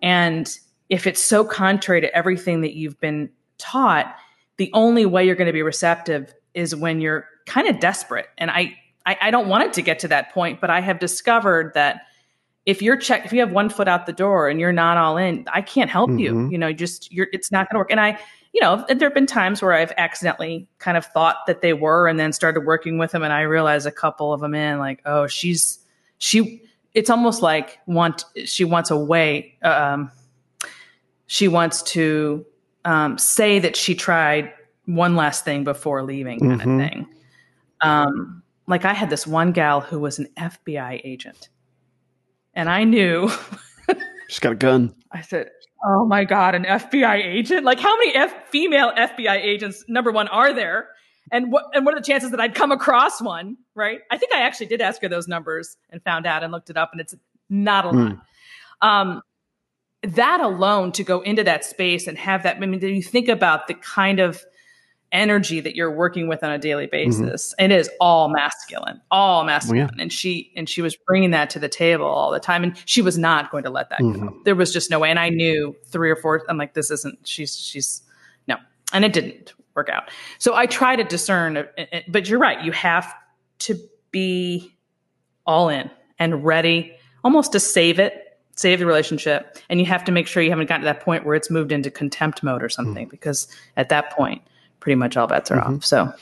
and 0.02 0.58
if 0.88 1.06
it's 1.06 1.22
so 1.22 1.44
contrary 1.44 2.00
to 2.00 2.14
everything 2.14 2.62
that 2.62 2.74
you've 2.74 2.98
been 3.00 3.30
taught 3.58 4.14
the 4.56 4.70
only 4.72 5.06
way 5.06 5.24
you're 5.24 5.36
going 5.36 5.46
to 5.46 5.52
be 5.52 5.62
receptive 5.62 6.34
is 6.54 6.74
when 6.74 7.00
you're 7.00 7.26
kind 7.46 7.68
of 7.68 7.80
desperate 7.80 8.26
and 8.38 8.50
I, 8.50 8.76
I 9.06 9.16
i 9.20 9.30
don't 9.30 9.48
want 9.48 9.64
it 9.64 9.72
to 9.74 9.82
get 9.82 9.98
to 10.00 10.08
that 10.08 10.32
point 10.32 10.60
but 10.60 10.70
i 10.70 10.80
have 10.80 10.98
discovered 10.98 11.72
that 11.74 12.02
if 12.66 12.82
you're 12.82 12.96
check 12.96 13.24
if 13.24 13.32
you 13.32 13.40
have 13.40 13.52
one 13.52 13.68
foot 13.68 13.88
out 13.88 14.06
the 14.06 14.12
door 14.12 14.48
and 14.48 14.60
you're 14.60 14.72
not 14.72 14.96
all 14.96 15.16
in 15.16 15.46
i 15.52 15.60
can't 15.60 15.90
help 15.90 16.10
mm-hmm. 16.10 16.18
you 16.18 16.50
you 16.50 16.58
know 16.58 16.72
just 16.72 17.12
you're 17.12 17.28
it's 17.32 17.50
not 17.50 17.68
going 17.68 17.74
to 17.74 17.78
work 17.78 17.90
and 17.90 18.00
i 18.00 18.18
you 18.52 18.60
know 18.60 18.84
there 18.88 19.08
have 19.08 19.14
been 19.14 19.26
times 19.26 19.62
where 19.62 19.72
i've 19.72 19.92
accidentally 19.96 20.68
kind 20.78 20.96
of 20.96 21.06
thought 21.06 21.36
that 21.46 21.62
they 21.62 21.72
were 21.72 22.06
and 22.06 22.18
then 22.18 22.32
started 22.32 22.60
working 22.60 22.98
with 22.98 23.12
them 23.12 23.22
and 23.22 23.32
i 23.32 23.40
realized 23.40 23.86
a 23.86 23.92
couple 23.92 24.32
of 24.32 24.40
them 24.40 24.54
in 24.54 24.78
like 24.78 25.00
oh 25.06 25.26
she's 25.26 25.78
she 26.18 26.62
it's 26.94 27.10
almost 27.10 27.42
like 27.42 27.78
want 27.86 28.24
she 28.44 28.64
wants 28.64 28.90
a 28.90 28.96
way 28.96 29.56
um 29.62 30.10
she 31.26 31.48
wants 31.48 31.82
to 31.82 32.44
um 32.84 33.16
say 33.16 33.58
that 33.58 33.76
she 33.76 33.94
tried 33.94 34.52
one 34.86 35.14
last 35.16 35.44
thing 35.44 35.64
before 35.64 36.02
leaving 36.02 36.40
kind 36.40 36.60
mm-hmm. 36.60 36.80
of 36.80 36.90
thing 36.90 37.06
um 37.80 38.39
like 38.70 38.84
i 38.84 38.92
had 38.92 39.10
this 39.10 39.26
one 39.26 39.52
gal 39.52 39.80
who 39.80 39.98
was 39.98 40.18
an 40.18 40.28
fbi 40.38 41.00
agent 41.04 41.48
and 42.54 42.68
I 42.68 42.84
knew. 42.84 43.30
She's 44.28 44.38
got 44.38 44.52
a 44.52 44.56
gun. 44.56 44.94
I 45.12 45.22
said, 45.22 45.50
"Oh 45.84 46.04
my 46.06 46.24
god, 46.24 46.54
an 46.54 46.64
FBI 46.64 47.24
agent! 47.24 47.64
Like, 47.64 47.80
how 47.80 47.96
many 47.96 48.14
F- 48.14 48.48
female 48.48 48.92
FBI 48.92 49.36
agents? 49.36 49.84
Number 49.88 50.12
one, 50.12 50.28
are 50.28 50.52
there? 50.52 50.88
And 51.32 51.52
what 51.52 51.64
and 51.74 51.84
what 51.84 51.94
are 51.94 52.00
the 52.00 52.04
chances 52.04 52.30
that 52.30 52.40
I'd 52.40 52.54
come 52.54 52.72
across 52.72 53.20
one? 53.20 53.56
Right? 53.74 54.00
I 54.10 54.18
think 54.18 54.32
I 54.34 54.42
actually 54.42 54.66
did 54.66 54.80
ask 54.80 55.02
her 55.02 55.08
those 55.08 55.28
numbers 55.28 55.76
and 55.90 56.02
found 56.02 56.26
out 56.26 56.42
and 56.42 56.52
looked 56.52 56.70
it 56.70 56.76
up, 56.76 56.90
and 56.92 57.00
it's 57.00 57.14
not 57.48 57.84
a 57.84 57.90
lot. 57.90 58.12
Mm. 58.12 58.86
Um, 58.86 59.22
that 60.02 60.40
alone 60.40 60.92
to 60.92 61.04
go 61.04 61.20
into 61.20 61.44
that 61.44 61.64
space 61.64 62.06
and 62.06 62.16
have 62.16 62.44
that. 62.44 62.56
I 62.56 62.66
mean, 62.66 62.80
do 62.80 62.88
you 62.88 63.02
think 63.02 63.28
about 63.28 63.66
the 63.66 63.74
kind 63.74 64.20
of 64.20 64.42
energy 65.12 65.60
that 65.60 65.74
you're 65.74 65.90
working 65.90 66.28
with 66.28 66.42
on 66.42 66.52
a 66.52 66.58
daily 66.58 66.86
mm-hmm. 66.86 67.10
basis. 67.22 67.54
Mm-hmm. 67.58 67.70
It 67.70 67.76
is 67.76 67.90
all 68.00 68.28
masculine, 68.28 69.00
all 69.10 69.44
masculine. 69.44 69.82
Oh, 69.82 69.90
yeah. 69.96 70.02
And 70.02 70.12
she 70.12 70.52
and 70.56 70.68
she 70.68 70.82
was 70.82 70.96
bringing 70.96 71.30
that 71.32 71.50
to 71.50 71.58
the 71.58 71.68
table 71.68 72.06
all 72.06 72.30
the 72.30 72.40
time, 72.40 72.62
and 72.62 72.76
she 72.84 73.02
was 73.02 73.18
not 73.18 73.50
going 73.50 73.64
to 73.64 73.70
let 73.70 73.90
that 73.90 74.00
mm-hmm. 74.00 74.28
go. 74.28 74.36
There 74.44 74.54
was 74.54 74.72
just 74.72 74.90
no 74.90 74.98
way. 74.98 75.10
And 75.10 75.18
I 75.18 75.28
knew 75.28 75.74
three 75.86 76.10
or 76.10 76.16
four. 76.16 76.42
I'm 76.48 76.56
like, 76.56 76.74
this 76.74 76.90
isn't. 76.90 77.26
She's 77.26 77.56
she's 77.56 78.02
no, 78.46 78.56
and 78.92 79.04
it 79.04 79.12
didn't 79.12 79.54
work 79.74 79.88
out. 79.88 80.10
So 80.38 80.54
I 80.54 80.66
try 80.66 80.96
to 80.96 81.04
discern. 81.04 81.56
Uh, 81.56 81.64
uh, 81.78 81.84
uh, 81.92 82.00
but 82.08 82.28
you're 82.28 82.40
right. 82.40 82.64
You 82.64 82.72
have 82.72 83.12
to 83.60 83.76
be 84.10 84.74
all 85.46 85.68
in 85.68 85.90
and 86.18 86.44
ready, 86.44 86.94
almost 87.24 87.52
to 87.52 87.60
save 87.60 87.98
it 87.98 88.26
save 88.56 88.78
the 88.78 88.84
relationship 88.84 89.56
and 89.70 89.80
you 89.80 89.86
have 89.86 90.04
to 90.04 90.12
make 90.12 90.26
sure 90.26 90.42
you 90.42 90.50
haven't 90.50 90.68
gotten 90.68 90.82
to 90.82 90.84
that 90.84 91.00
point 91.00 91.24
where 91.24 91.34
it's 91.34 91.48
moved 91.48 91.72
into 91.72 91.90
contempt 91.90 92.42
mode 92.42 92.62
or 92.62 92.68
something 92.68 93.06
mm. 93.06 93.10
because 93.10 93.48
at 93.78 93.88
that 93.88 94.10
point 94.10 94.42
pretty 94.80 94.96
much 94.96 95.16
all 95.16 95.26
bets 95.26 95.50
are 95.50 95.56
mm-hmm. 95.56 95.76
off. 95.76 95.84
So 95.84 96.12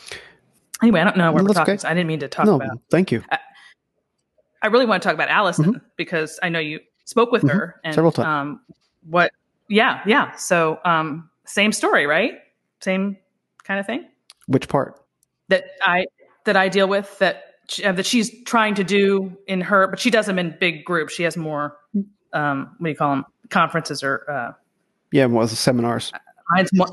anyway, 0.83 1.01
I 1.01 1.05
don't 1.05 1.17
know 1.17 1.33
where 1.33 1.43
we're 1.43 1.55
talking. 1.55 1.79
So 1.79 1.89
I 1.89 1.95
didn't 1.95 2.09
mean 2.09 2.21
to 2.21 2.29
talk 2.29 2.47
no, 2.47 2.57
about. 2.57 2.81
Thank 2.91 3.13
you. 3.13 3.23
I, 3.31 3.39
I, 4.63 4.67
really 4.69 4.87
want 4.87 5.03
to 5.03 5.09
talk 5.09 5.15
about 5.15 5.29
Alison 5.29 5.65
mm-hmm. 5.65 5.85
because 5.97 6.39
I 6.43 6.49
know 6.49 6.59
you 6.59 6.81
spoke 7.05 7.33
with 7.33 7.43
mm-hmm. 7.43 7.57
her 7.57 7.81
and 7.85 7.95
several 7.95 8.13
times. 8.13 8.27
Um, 8.27 8.61
what? 9.09 9.33
Yeah, 9.69 10.03
yeah. 10.07 10.35
So 10.37 10.79
um, 10.85 11.31
same 11.47 11.73
story, 11.73 12.07
right? 12.07 12.35
Same 12.81 13.17
kind 13.65 13.81
of 13.81 13.87
thing. 13.87 14.07
Which 14.47 14.69
part? 14.69 15.01
That 15.49 15.65
I 15.83 16.07
that 16.45 16.57
I 16.57 16.69
deal 16.69 16.89
with 16.89 17.19
that 17.19 17.45
she, 17.69 17.85
uh, 17.85 17.93
that 17.93 18.07
she's 18.07 18.43
trying 18.45 18.75
to 18.77 18.85
do 18.85 19.37
in 19.47 19.61
her, 19.61 19.89
but 19.89 19.99
she 19.99 20.11
does 20.11 20.27
them 20.27 20.39
in 20.39 20.57
big 20.59 20.85
groups. 20.85 21.15
She 21.15 21.23
has 21.23 21.37
more. 21.37 21.77
Um, 22.33 22.75
what 22.79 22.87
do 22.87 22.91
you 22.91 22.97
call 22.97 23.11
them? 23.11 23.25
Conferences 23.51 24.03
or 24.03 24.31
uh, 24.31 24.53
yeah, 25.13 25.27
more 25.27 25.49
seminars. 25.49 26.13
Mine's 26.51 26.71
more 26.73 26.89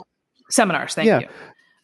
seminars. 0.49 0.95
Thank 0.95 1.07
yeah. 1.07 1.19
you. 1.19 1.27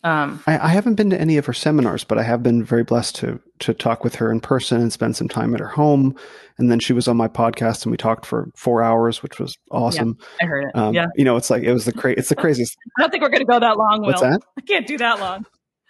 Um, 0.04 0.44
I, 0.48 0.58
I, 0.58 0.68
haven't 0.70 0.96
been 0.96 1.12
to 1.12 1.22
any 1.22 1.38
of 1.38 1.46
her 1.46 1.54
seminars, 1.54 2.04
but 2.04 2.18
I 2.18 2.24
have 2.24 2.42
been 2.42 2.64
very 2.64 2.84
blessed 2.84 3.16
to 3.18 3.40
to 3.60 3.74
talk 3.74 4.04
with 4.04 4.16
her 4.16 4.32
in 4.32 4.40
person 4.40 4.82
and 4.82 4.92
spend 4.92 5.16
some 5.16 5.30
time 5.30 5.54
at 5.54 5.60
her 5.60 5.68
home. 5.68 6.16
And 6.58 6.72
then 6.72 6.80
she 6.80 6.92
was 6.92 7.08
on 7.08 7.18
my 7.18 7.28
podcast, 7.28 7.84
and 7.84 7.92
we 7.92 7.98
talked 7.98 8.26
for 8.26 8.50
four 8.56 8.82
hours, 8.82 9.22
which 9.22 9.40
was 9.40 9.56
awesome. 9.70 10.18
Yeah, 10.20 10.26
I 10.42 10.46
heard 10.48 10.64
it. 10.66 10.76
Um, 10.76 10.94
yeah, 10.96 11.06
you 11.16 11.24
know, 11.24 11.38
it's 11.38 11.52
like 11.52 11.62
it 11.62 11.72
was 11.72 11.86
the 11.86 11.94
cra- 11.94 12.16
it's 12.18 12.30
the 12.30 12.36
craziest. 12.36 12.76
I 12.98 13.02
don't 13.02 13.12
think 13.12 13.22
we're 13.22 13.30
going 13.30 13.42
to 13.42 13.46
go 13.46 13.60
that 13.60 13.78
long. 13.78 14.02
Will. 14.02 14.08
What's 14.08 14.22
that? 14.22 14.42
I 14.58 14.62
can't 14.62 14.88
do 14.88 14.98
that 14.98 15.20
long. 15.20 15.46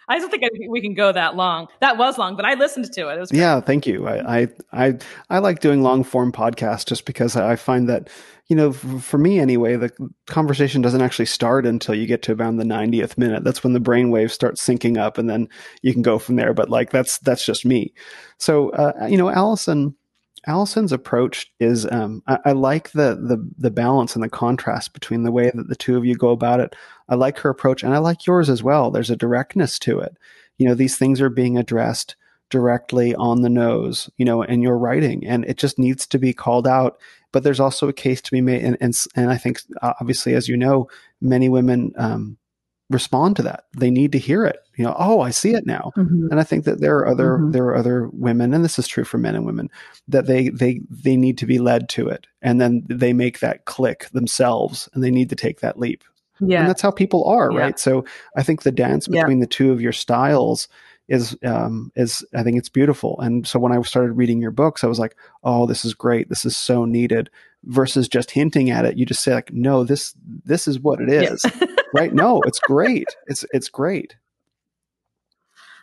I 0.08 0.18
don't 0.18 0.30
think 0.30 0.42
we 0.68 0.80
can 0.80 0.94
go 0.94 1.12
that 1.12 1.36
long. 1.36 1.68
That 1.80 1.96
was 1.96 2.18
long, 2.18 2.36
but 2.36 2.44
I 2.44 2.54
listened 2.54 2.92
to 2.92 3.08
it. 3.08 3.18
It 3.18 3.32
yeah. 3.32 3.60
Thank 3.60 3.86
you. 3.86 4.06
I, 4.06 4.40
I 4.40 4.48
I 4.72 4.98
I 5.30 5.38
like 5.38 5.60
doing 5.60 5.82
long 5.82 6.04
form 6.04 6.32
podcasts 6.32 6.86
just 6.86 7.04
because 7.04 7.36
I 7.36 7.56
find 7.56 7.88
that 7.88 8.08
you 8.48 8.56
know 8.56 8.72
for 8.72 9.18
me 9.18 9.38
anyway 9.38 9.76
the 9.76 9.90
conversation 10.26 10.82
doesn't 10.82 11.02
actually 11.02 11.26
start 11.26 11.64
until 11.66 11.94
you 11.94 12.06
get 12.06 12.22
to 12.22 12.34
around 12.34 12.56
the 12.56 12.64
90th 12.64 13.16
minute. 13.16 13.44
That's 13.44 13.62
when 13.62 13.72
the 13.72 13.80
brain 13.80 14.10
waves 14.10 14.32
start 14.32 14.56
syncing 14.56 14.98
up, 14.98 15.18
and 15.18 15.30
then 15.30 15.48
you 15.82 15.92
can 15.92 16.02
go 16.02 16.18
from 16.18 16.36
there. 16.36 16.52
But 16.52 16.68
like 16.68 16.90
that's 16.90 17.18
that's 17.18 17.44
just 17.44 17.64
me. 17.64 17.94
So 18.38 18.70
uh, 18.70 19.06
you 19.08 19.16
know, 19.16 19.30
Alison. 19.30 19.96
Alison's 20.48 20.90
approach 20.90 21.52
is 21.60 21.86
um, 21.92 22.20
I, 22.26 22.38
I, 22.46 22.52
like 22.52 22.90
the, 22.90 23.14
the 23.14 23.48
the 23.58 23.70
balance 23.70 24.16
and 24.16 24.24
the 24.24 24.28
contrast 24.28 24.92
between 24.92 25.22
the 25.22 25.30
way 25.30 25.52
that 25.54 25.68
the 25.68 25.76
two 25.76 25.96
of 25.96 26.04
you 26.04 26.16
go 26.16 26.30
about 26.30 26.58
it. 26.58 26.74
I 27.12 27.14
like 27.14 27.38
her 27.40 27.50
approach 27.50 27.82
and 27.82 27.92
I 27.92 27.98
like 27.98 28.24
yours 28.26 28.48
as 28.48 28.62
well. 28.62 28.90
There's 28.90 29.10
a 29.10 29.16
directness 29.16 29.78
to 29.80 29.98
it. 29.98 30.16
You 30.56 30.66
know, 30.66 30.74
these 30.74 30.96
things 30.96 31.20
are 31.20 31.28
being 31.28 31.58
addressed 31.58 32.16
directly 32.48 33.14
on 33.14 33.42
the 33.42 33.50
nose, 33.50 34.08
you 34.16 34.24
know, 34.24 34.40
in 34.40 34.62
your 34.62 34.78
writing, 34.78 35.26
and 35.26 35.44
it 35.44 35.58
just 35.58 35.78
needs 35.78 36.06
to 36.06 36.18
be 36.18 36.32
called 36.32 36.66
out. 36.66 36.98
But 37.30 37.42
there's 37.42 37.60
also 37.60 37.86
a 37.86 37.92
case 37.92 38.22
to 38.22 38.30
be 38.30 38.40
made, 38.40 38.64
and 38.64 38.78
and, 38.80 38.98
and 39.14 39.30
I 39.30 39.36
think 39.36 39.60
obviously, 39.82 40.32
as 40.32 40.48
you 40.48 40.56
know, 40.56 40.88
many 41.20 41.50
women 41.50 41.92
um, 41.98 42.38
respond 42.88 43.36
to 43.36 43.42
that. 43.42 43.64
They 43.76 43.90
need 43.90 44.12
to 44.12 44.18
hear 44.18 44.46
it. 44.46 44.60
You 44.76 44.84
know, 44.84 44.96
oh, 44.98 45.20
I 45.20 45.32
see 45.32 45.52
it 45.52 45.66
now. 45.66 45.92
Mm-hmm. 45.94 46.28
And 46.30 46.40
I 46.40 46.44
think 46.44 46.64
that 46.64 46.80
there 46.80 46.96
are 46.96 47.08
other 47.08 47.36
mm-hmm. 47.36 47.50
there 47.50 47.64
are 47.64 47.76
other 47.76 48.08
women, 48.08 48.54
and 48.54 48.64
this 48.64 48.78
is 48.78 48.88
true 48.88 49.04
for 49.04 49.18
men 49.18 49.34
and 49.34 49.44
women, 49.44 49.68
that 50.08 50.26
they 50.26 50.48
they 50.48 50.80
they 50.88 51.16
need 51.16 51.36
to 51.38 51.46
be 51.46 51.58
led 51.58 51.90
to 51.90 52.08
it, 52.08 52.26
and 52.40 52.58
then 52.58 52.86
they 52.88 53.12
make 53.12 53.40
that 53.40 53.66
click 53.66 54.08
themselves, 54.14 54.88
and 54.94 55.04
they 55.04 55.10
need 55.10 55.28
to 55.28 55.36
take 55.36 55.60
that 55.60 55.78
leap. 55.78 56.04
Yeah. 56.44 56.60
And 56.60 56.68
that's 56.68 56.82
how 56.82 56.90
people 56.90 57.24
are, 57.24 57.50
yeah. 57.52 57.58
right? 57.58 57.78
So 57.78 58.04
I 58.36 58.42
think 58.42 58.62
the 58.62 58.72
dance 58.72 59.08
between 59.08 59.38
yeah. 59.38 59.44
the 59.44 59.48
two 59.48 59.72
of 59.72 59.80
your 59.80 59.92
styles 59.92 60.68
is 61.08 61.36
um, 61.44 61.92
is 61.94 62.24
I 62.34 62.42
think 62.42 62.56
it's 62.56 62.68
beautiful. 62.68 63.20
And 63.20 63.46
so 63.46 63.58
when 63.58 63.72
I 63.72 63.80
started 63.82 64.12
reading 64.12 64.40
your 64.40 64.50
books, 64.50 64.84
I 64.84 64.86
was 64.86 64.98
like, 64.98 65.16
oh, 65.44 65.66
this 65.66 65.84
is 65.84 65.94
great. 65.94 66.28
This 66.28 66.44
is 66.44 66.56
so 66.56 66.84
needed. 66.84 67.30
Versus 67.64 68.08
just 68.08 68.32
hinting 68.32 68.70
at 68.70 68.84
it, 68.84 68.98
you 68.98 69.06
just 69.06 69.22
say 69.22 69.34
like, 69.34 69.52
no, 69.52 69.84
this 69.84 70.14
this 70.44 70.66
is 70.66 70.80
what 70.80 71.00
it 71.00 71.08
is, 71.08 71.44
yeah. 71.44 71.66
right? 71.94 72.12
No, 72.12 72.40
it's 72.44 72.58
great. 72.58 73.06
It's 73.28 73.44
it's 73.52 73.68
great. 73.68 74.16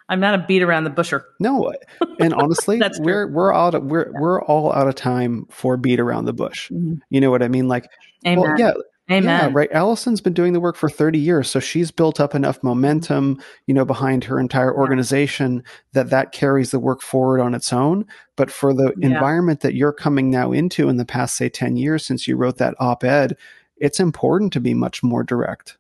I'm 0.10 0.20
not 0.20 0.34
a 0.34 0.39
beat 0.39 0.64
around 0.64 0.84
the 0.86 0.89
busher. 0.89 1.24
No, 1.39 1.72
and 2.20 2.34
honestly, 2.34 2.82
we're 2.99 3.28
we're 3.28 3.53
out 3.53 3.82
we're 3.84 4.12
we're 4.20 4.41
all 4.41 4.74
out 4.74 4.88
of 4.88 4.95
time 4.95 5.45
for 5.49 5.78
beat 5.78 5.99
around 5.99 6.26
the 6.26 6.34
bush. 6.34 6.70
Mm-hmm. 6.72 6.95
You 7.12 7.22
know 7.22 7.30
what 7.30 7.43
I 7.43 7.47
mean? 7.47 7.68
Like, 7.68 7.88
Amen. 8.26 8.41
well, 8.41 8.55
yeah, 8.57 8.74
Amen. 9.12 9.24
Yeah, 9.26 9.49
right. 9.51 9.72
Alison's 9.72 10.22
been 10.22 10.34
doing 10.34 10.53
the 10.53 10.60
work 10.60 10.76
for 10.76 10.88
30 10.89 11.18
years, 11.18 11.49
so 11.49 11.60
she's 11.60 11.89
built 11.89 12.20
up 12.20 12.36
enough 12.36 12.62
momentum, 12.62 13.41
you 13.66 13.74
know, 13.74 13.84
behind 13.86 14.24
her 14.26 14.39
entire 14.39 14.76
organization 14.76 15.64
that 15.93 16.12
that 16.12 16.32
carries 16.32 16.70
the 16.72 16.80
work 16.80 17.01
forward 17.01 17.39
on 17.39 17.55
its 17.55 17.74
own. 17.74 18.05
But 18.36 18.51
for 18.51 18.72
the 18.74 18.93
Yeah. 18.97 19.07
environment 19.07 19.62
that 19.62 19.74
you're 19.74 19.93
coming 19.93 20.30
now 20.30 20.51
into 20.51 20.89
in 20.89 20.97
the 20.97 21.05
past, 21.05 21.36
say, 21.36 21.49
10 21.49 21.76
years 21.76 22.05
since 22.05 22.28
you 22.28 22.36
wrote 22.36 22.57
that 22.57 22.76
op-ed, 22.80 23.36
it's 23.78 23.99
important 23.99 24.53
to 24.53 24.60
be 24.60 24.76
much 24.76 25.01
more 25.01 25.24
direct. 25.24 25.78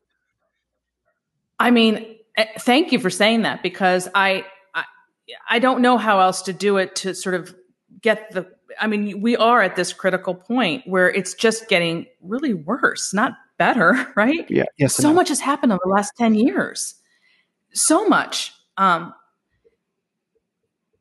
I 1.59 1.71
mean, 1.71 2.15
eh, 2.37 2.45
thank 2.59 2.91
you 2.91 2.99
for 2.99 3.09
saying 3.09 3.43
that 3.43 3.61
because 3.61 4.07
I, 4.15 4.45
I 4.73 4.85
I 5.49 5.59
don't 5.59 5.81
know 5.81 5.97
how 5.97 6.19
else 6.21 6.41
to 6.43 6.53
do 6.53 6.77
it 6.77 6.95
to 6.97 7.13
sort 7.13 7.35
of 7.35 7.53
get 8.01 8.31
the 8.31 8.51
I 8.79 8.87
mean, 8.87 9.21
we 9.21 9.35
are 9.37 9.61
at 9.61 9.75
this 9.75 9.93
critical 9.93 10.35
point 10.35 10.83
where 10.85 11.09
it's 11.09 11.33
just 11.33 11.67
getting 11.69 12.05
really 12.21 12.53
worse, 12.53 13.13
not 13.13 13.33
better, 13.57 14.07
right? 14.15 14.49
Yeah. 14.49 14.65
Yes. 14.77 14.95
so 14.95 15.13
much 15.13 15.29
has 15.29 15.39
happened 15.39 15.71
over 15.71 15.81
the 15.83 15.91
last 15.91 16.13
10 16.17 16.35
years. 16.35 16.95
So 17.73 18.07
much. 18.07 18.53
Um 18.77 19.13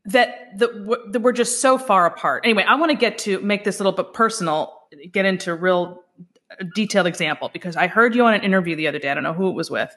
that 0.09 0.59
the, 0.59 0.69
w- 0.69 1.13
that 1.13 1.21
we're 1.21 1.33
just 1.33 1.61
so 1.61 1.77
far 1.77 2.07
apart. 2.07 2.45
Anyway, 2.45 2.65
I 2.67 2.77
want 2.77 2.91
to 2.91 2.97
get 2.97 3.19
to 3.19 3.41
make 3.41 3.65
this 3.65 3.79
a 3.79 3.85
little 3.85 3.97
bit 3.97 4.15
personal, 4.15 4.73
get 5.13 5.27
into 5.27 5.55
real 5.55 6.03
uh, 6.51 6.65
detailed 6.75 7.07
example 7.07 7.51
because 7.53 7.77
I 7.77 7.89
heard 7.89 8.15
you 8.15 8.25
on 8.25 8.33
an 8.33 8.41
interview 8.43 8.75
the 8.75 8.89
other 8.89 8.99
day. 8.99 9.11
I 9.11 9.15
don't 9.15 9.23
know 9.23 9.35
who 9.35 9.51
it 9.51 9.55
was 9.55 9.71
with, 9.71 9.95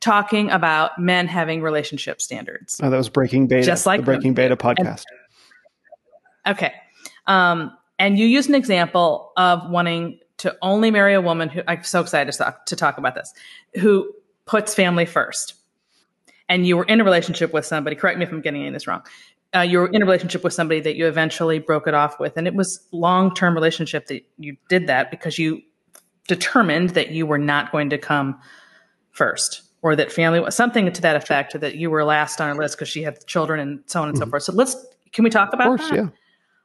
talking 0.00 0.50
about 0.50 0.98
men 0.98 1.28
having 1.28 1.60
relationship 1.60 2.22
standards. 2.22 2.80
Oh, 2.82 2.88
that 2.88 2.96
was 2.96 3.10
Breaking 3.10 3.48
Beta, 3.48 3.66
Just 3.66 3.84
like 3.84 4.00
the 4.00 4.06
Breaking 4.06 4.32
Beta 4.32 4.56
podcast. 4.56 5.04
Okay. 6.46 6.72
Um, 7.30 7.76
and 7.98 8.18
you 8.18 8.26
used 8.26 8.48
an 8.48 8.54
example 8.56 9.32
of 9.36 9.70
wanting 9.70 10.18
to 10.38 10.56
only 10.62 10.90
marry 10.90 11.14
a 11.14 11.20
woman 11.20 11.48
who 11.48 11.62
I'm 11.68 11.84
so 11.84 12.00
excited 12.00 12.32
to 12.32 12.38
talk, 12.38 12.66
to 12.66 12.76
talk 12.76 12.98
about 12.98 13.14
this, 13.14 13.32
who 13.78 14.12
puts 14.46 14.74
family 14.74 15.06
first. 15.06 15.54
And 16.48 16.66
you 16.66 16.76
were 16.76 16.84
in 16.84 17.00
a 17.00 17.04
relationship 17.04 17.52
with 17.52 17.64
somebody, 17.64 17.94
correct 17.94 18.18
me 18.18 18.24
if 18.24 18.32
I'm 18.32 18.40
getting 18.40 18.62
any 18.62 18.68
of 18.68 18.74
this 18.74 18.86
wrong. 18.86 19.02
Uh, 19.54 19.60
you 19.60 19.78
were 19.78 19.88
in 19.88 20.02
a 20.02 20.04
relationship 20.04 20.42
with 20.42 20.52
somebody 20.52 20.80
that 20.80 20.96
you 20.96 21.06
eventually 21.06 21.60
broke 21.60 21.86
it 21.86 21.94
off 21.94 22.18
with. 22.18 22.36
And 22.36 22.48
it 22.48 22.54
was 22.54 22.84
long-term 22.90 23.54
relationship 23.54 24.06
that 24.06 24.24
you 24.38 24.56
did 24.68 24.88
that 24.88 25.10
because 25.10 25.38
you 25.38 25.62
determined 26.26 26.90
that 26.90 27.10
you 27.10 27.26
were 27.26 27.38
not 27.38 27.70
going 27.70 27.90
to 27.90 27.98
come 27.98 28.40
first 29.12 29.62
or 29.82 29.94
that 29.94 30.10
family 30.10 30.40
was 30.40 30.56
something 30.56 30.92
to 30.92 31.00
that 31.02 31.16
effect 31.16 31.54
or 31.54 31.58
that 31.58 31.76
you 31.76 31.90
were 31.90 32.04
last 32.04 32.40
on 32.40 32.48
our 32.48 32.54
list 32.54 32.76
because 32.76 32.88
she 32.88 33.02
had 33.02 33.24
children 33.26 33.60
and 33.60 33.82
so 33.86 34.02
on 34.02 34.08
and 34.08 34.18
so 34.18 34.26
forth. 34.26 34.42
So 34.42 34.52
let's, 34.52 34.74
can 35.12 35.22
we 35.22 35.30
talk 35.30 35.48
Of 35.48 35.54
about 35.54 35.66
course, 35.66 35.88
that? 35.90 35.96
yeah. 35.96 36.08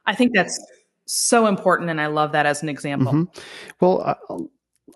I 0.06 0.14
think 0.14 0.32
that's 0.34 0.58
so 1.06 1.46
important, 1.46 1.90
and 1.90 2.00
I 2.00 2.06
love 2.06 2.32
that 2.32 2.46
as 2.46 2.62
an 2.62 2.68
example. 2.68 3.12
Mhm. 3.12 3.42
Well, 3.80 4.02
I, 4.02 4.14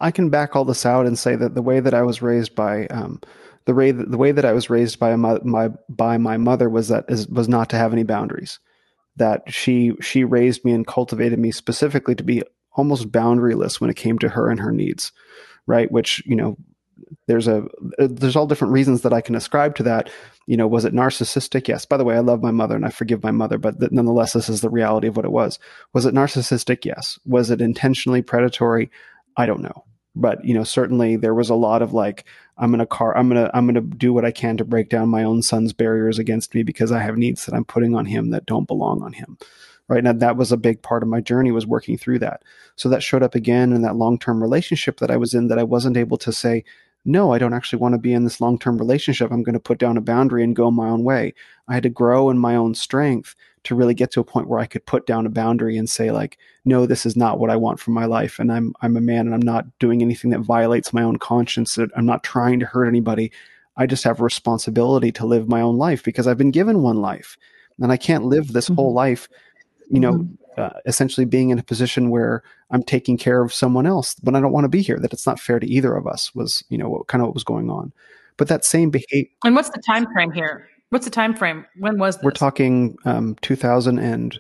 I 0.01 0.11
can 0.11 0.31
back 0.31 0.57
all 0.57 0.65
this 0.65 0.87
out 0.87 1.07
and 1.07 1.19
say 1.19 1.37
that 1.37 1.55
the 1.55 1.63
way 1.63 1.81
that 1.81 1.95
I 1.95 2.03
was 2.03 2.23
raised 2.23 2.55
by 2.55 2.87
um, 2.87 3.21
the 3.67 3.75
way 3.75 3.91
that, 3.91 4.11
the 4.11 4.17
way 4.19 4.33
that 4.33 4.45
I 4.45 4.53
was 4.53 4.71
raised 4.71 4.99
by 4.99 5.15
my, 5.17 5.39
my 5.45 5.71
by 5.89 6.19
my 6.19 6.37
mother 6.37 6.69
was 6.69 6.89
that 6.89 7.05
is, 7.09 7.29
was 7.29 7.49
not 7.49 7.69
to 7.71 7.77
have 7.77 7.93
any 7.93 8.03
boundaries. 8.03 8.59
That 9.17 9.43
she 9.53 9.93
she 10.01 10.25
raised 10.25 10.65
me 10.65 10.73
and 10.73 10.87
cultivated 10.87 11.39
me 11.39 11.51
specifically 11.51 12.15
to 12.15 12.25
be 12.25 12.43
almost 12.73 13.11
boundaryless 13.11 13.81
when 13.81 13.91
it 13.91 13.97
came 13.97 14.19
to 14.21 14.29
her 14.31 14.49
and 14.49 14.61
her 14.61 14.73
needs, 14.73 15.13
right? 15.67 15.91
Which 15.93 16.23
you 16.27 16.37
know, 16.37 16.57
there's 17.27 17.49
a 17.49 17.67
uh, 17.99 18.09
there's 18.11 18.37
all 18.37 18.47
different 18.47 18.73
reasons 18.73 19.03
that 19.03 19.13
I 19.13 19.21
can 19.21 19.35
ascribe 19.35 19.75
to 19.77 19.83
that. 19.85 20.11
You 20.47 20.57
know, 20.57 20.67
was 20.67 20.85
it 20.85 20.95
narcissistic? 20.95 21.69
Yes. 21.69 21.85
By 21.85 21.97
the 21.97 22.05
way, 22.05 22.17
I 22.17 22.21
love 22.21 22.43
my 22.43 22.51
mother 22.51 22.77
and 22.77 22.85
I 22.85 22.91
forgive 22.91 23.23
my 23.23 23.31
mother, 23.31 23.59
but 23.59 23.79
th- 23.79 23.93
nonetheless, 23.93 24.33
this 24.33 24.49
is 24.49 24.61
the 24.61 24.71
reality 24.71 25.07
of 25.07 25.17
what 25.17 25.25
it 25.25 25.33
was. 25.33 25.59
Was 25.93 26.07
it 26.07 26.15
narcissistic? 26.15 26.85
Yes. 26.85 27.19
Was 27.25 27.51
it 27.51 27.61
intentionally 27.61 28.23
predatory? 28.23 28.91
I 29.37 29.47
don't 29.47 29.63
know. 29.63 29.85
But 30.17 30.45
you 30.45 30.55
know, 30.55 30.65
certainly 30.65 31.17
there 31.17 31.35
was 31.35 31.51
a 31.51 31.55
lot 31.55 31.83
of 31.83 31.93
like, 31.93 32.25
I'm 32.59 32.71
gonna 32.71 32.87
car, 32.87 33.17
I'm 33.17 33.29
gonna, 33.29 33.51
I'm 33.55 33.67
gonna 33.67 33.81
do 33.81 34.13
what 34.13 34.25
I 34.25 34.33
can 34.33 34.57
to 34.57 34.65
break 34.65 34.89
down 34.89 35.09
my 35.09 35.23
own 35.23 35.43
son's 35.43 35.73
barriers 35.73 36.19
against 36.19 36.55
me 36.55 36.63
because 36.63 36.91
I 36.91 37.01
have 37.01 37.17
needs 37.17 37.47
that 37.47 37.55
I'm 37.55 37.65
putting 37.65 37.95
on 37.95 38.07
him 38.07 38.31
that 38.31 38.47
don't 38.47 38.67
belong 38.67 39.03
on 39.03 39.13
him. 39.13 39.39
Right 39.89 40.05
now, 40.05 40.13
that 40.13 40.37
was 40.37 40.53
a 40.53 40.57
big 40.57 40.83
part 40.83 41.03
of 41.03 41.09
my 41.09 41.21
journey 41.21 41.51
was 41.51 41.67
working 41.67 41.99
through 41.99 42.21
that. 42.21 42.45
So 42.77 42.89
that 42.89 43.03
showed 43.03 43.25
up 43.25 43.35
again 43.35 43.73
in 43.73 43.83
that 43.83 43.97
long-term 43.97 44.41
relationship 44.41 44.99
that 44.99 45.11
I 45.11 45.17
was 45.17 45.35
in 45.35 45.49
that 45.49 45.59
I 45.59 45.65
wasn't 45.65 45.97
able 45.97 46.17
to 46.19 46.33
say, 46.33 46.65
no, 47.05 47.33
I 47.33 47.39
don't 47.39 47.55
actually 47.55 47.79
want 47.81 47.95
to 47.95 47.99
be 47.99 48.13
in 48.13 48.25
this 48.25 48.41
long 48.41 48.59
term 48.59 48.77
relationship. 48.79 49.31
I'm 49.31 49.43
going 49.43 49.55
to 49.55 49.61
put 49.61 49.79
down 49.79 49.97
a 49.97 50.03
boundary 50.03 50.45
and 50.45 50.55
go 50.55 50.71
my 50.71 50.89
own 50.89 51.03
way. 51.03 51.35
I 51.69 51.75
had 51.75 51.83
to 51.85 51.89
grow 51.89 52.31
in 52.31 52.39
my 52.39 52.57
own 52.57 52.75
strength 52.75 53.35
to 53.65 53.75
really 53.75 53.95
get 53.95 54.11
to 54.13 54.21
a 54.21 54.25
point 54.25 54.49
where 54.49 54.59
I 54.61 54.67
could 54.67 54.87
put 54.87 55.07
down 55.07 55.27
a 55.27 55.31
boundary 55.31 55.77
and 55.77 55.89
say, 55.89 56.11
like, 56.11 56.39
no, 56.65 56.87
this 56.87 57.05
is 57.07 57.17
not 57.17 57.39
what 57.39 57.51
I 57.51 57.57
want 57.57 57.81
for 57.81 57.91
my 57.91 58.05
life. 58.05 58.39
And 58.39 58.53
I'm 58.53 58.75
I'm 58.83 58.97
a 58.97 59.01
man 59.01 59.27
and 59.27 59.35
I'm 59.35 59.41
not 59.43 59.67
doing 59.79 60.03
anything 60.03 60.31
that 60.31 60.41
violates 60.41 60.93
my 60.93 61.03
own 61.03 61.19
conscience. 61.19 61.79
I'm 61.97 62.07
not 62.07 62.23
trying 62.23 62.61
to 62.61 62.67
hurt 62.67 62.87
anybody. 62.87 63.33
I 63.77 63.87
just 63.87 64.05
have 64.05 64.21
a 64.21 64.25
responsibility 64.25 65.11
to 65.13 65.27
live 65.27 65.49
my 65.49 65.61
own 65.61 65.79
life 65.79 66.03
because 66.05 66.27
I've 66.27 66.39
been 66.39 66.51
given 66.51 66.83
one 66.83 67.01
life. 67.01 67.37
And 67.81 67.91
I 67.91 67.97
can't 67.97 68.25
live 68.25 68.53
this 68.53 68.69
Mhm. 68.69 68.77
whole 68.77 68.93
life, 68.93 69.29
you 69.89 70.01
know, 70.01 70.27
uh, 70.57 70.71
essentially 70.87 71.25
being 71.25 71.51
in 71.51 71.59
a 71.59 71.63
position 71.63 72.11
where 72.11 72.43
I'm 72.71 72.83
taking 72.83 73.17
care 73.17 73.43
of 73.43 73.53
someone 73.53 73.87
else 73.87 74.17
when 74.23 74.35
I 74.35 74.41
don't 74.41 74.53
want 74.53 74.65
to 74.65 74.69
be 74.69 74.83
here. 74.83 74.99
That 74.99 75.13
it's 75.13 75.27
not 75.27 75.41
fair 75.41 75.59
to 75.61 75.67
either 75.67 75.95
of 75.95 76.07
us 76.07 76.35
was, 76.35 76.63
you 76.69 76.79
know, 76.79 76.89
what, 76.89 77.07
kind 77.07 77.23
of 77.23 77.29
what 77.29 77.35
was 77.35 77.45
going 77.45 77.71
on. 77.71 77.93
But 78.37 78.49
that 78.49 78.65
same 78.65 78.91
behavior, 78.91 79.29
And 79.45 79.55
what's 79.55 79.71
the 79.71 79.83
time 79.87 80.07
frame 80.13 80.33
here? 80.33 80.69
What's 80.91 81.05
the 81.05 81.11
time 81.11 81.35
frame? 81.35 81.67
When 81.79 81.99
was 81.99 82.17
this? 82.17 82.25
we're 82.25 82.31
talking 82.33 82.97
um, 83.05 83.37
2000 83.43 83.99
and 83.99 84.39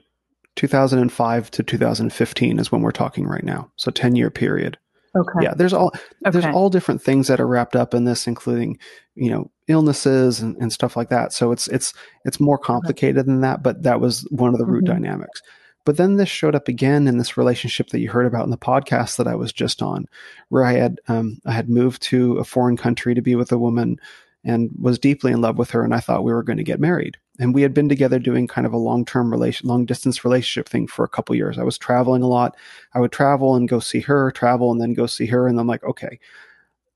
2005 0.56 1.50
to 1.52 1.62
2015 1.62 2.58
is 2.58 2.72
when 2.72 2.82
we're 2.82 2.90
talking 2.90 3.26
right 3.26 3.44
now. 3.44 3.70
So 3.76 3.90
10 3.90 4.16
year 4.16 4.30
period. 4.30 4.78
Okay. 5.16 5.42
Yeah, 5.44 5.54
there's 5.54 5.72
all 5.72 5.92
there's 6.20 6.44
all 6.46 6.70
different 6.70 7.02
things 7.02 7.26
that 7.26 7.40
are 7.40 7.46
wrapped 7.46 7.74
up 7.74 7.94
in 7.94 8.04
this, 8.04 8.28
including 8.28 8.78
you 9.16 9.28
know 9.28 9.50
illnesses 9.66 10.38
and, 10.40 10.56
and 10.58 10.72
stuff 10.72 10.96
like 10.96 11.08
that. 11.08 11.32
So 11.32 11.50
it's 11.50 11.66
it's 11.66 11.92
it's 12.24 12.38
more 12.38 12.58
complicated 12.58 13.26
than 13.26 13.40
that, 13.40 13.60
but 13.60 13.82
that 13.82 14.00
was 14.00 14.20
one 14.30 14.52
of 14.52 14.58
the 14.58 14.66
root 14.66 14.84
Mhm. 14.84 14.88
dynamics. 14.88 15.42
But 15.84 15.96
then 15.96 16.16
this 16.16 16.28
showed 16.28 16.54
up 16.54 16.68
again 16.68 17.08
in 17.08 17.18
this 17.18 17.36
relationship 17.36 17.88
that 17.88 18.00
you 18.00 18.10
heard 18.10 18.26
about 18.26 18.44
in 18.44 18.50
the 18.50 18.58
podcast 18.58 19.16
that 19.16 19.26
I 19.26 19.34
was 19.34 19.52
just 19.52 19.82
on, 19.82 20.06
where 20.48 20.64
I 20.64 20.74
had 20.74 21.00
um, 21.08 21.38
I 21.46 21.52
had 21.52 21.68
moved 21.68 22.02
to 22.02 22.38
a 22.38 22.44
foreign 22.44 22.76
country 22.76 23.14
to 23.14 23.22
be 23.22 23.34
with 23.34 23.50
a 23.52 23.58
woman 23.58 23.98
and 24.44 24.70
was 24.78 24.98
deeply 24.98 25.32
in 25.32 25.40
love 25.40 25.58
with 25.58 25.70
her, 25.70 25.84
and 25.84 25.94
I 25.94 26.00
thought 26.00 26.24
we 26.24 26.32
were 26.32 26.42
going 26.42 26.58
to 26.58 26.64
get 26.64 26.80
married. 26.80 27.18
And 27.38 27.54
we 27.54 27.62
had 27.62 27.74
been 27.74 27.88
together 27.88 28.18
doing 28.18 28.46
kind 28.46 28.66
of 28.66 28.72
a 28.72 28.78
long 28.78 29.04
term 29.04 29.30
relation, 29.30 29.68
long 29.68 29.86
distance 29.86 30.24
relationship 30.24 30.68
thing 30.68 30.86
for 30.86 31.04
a 31.04 31.08
couple 31.08 31.34
years. 31.34 31.58
I 31.58 31.62
was 31.62 31.78
traveling 31.78 32.22
a 32.22 32.28
lot. 32.28 32.56
I 32.94 33.00
would 33.00 33.12
travel 33.12 33.54
and 33.54 33.68
go 33.68 33.80
see 33.80 34.00
her, 34.00 34.30
travel 34.30 34.70
and 34.72 34.80
then 34.80 34.94
go 34.94 35.06
see 35.06 35.26
her, 35.26 35.46
and 35.46 35.58
I'm 35.58 35.66
like, 35.66 35.84
okay, 35.84 36.18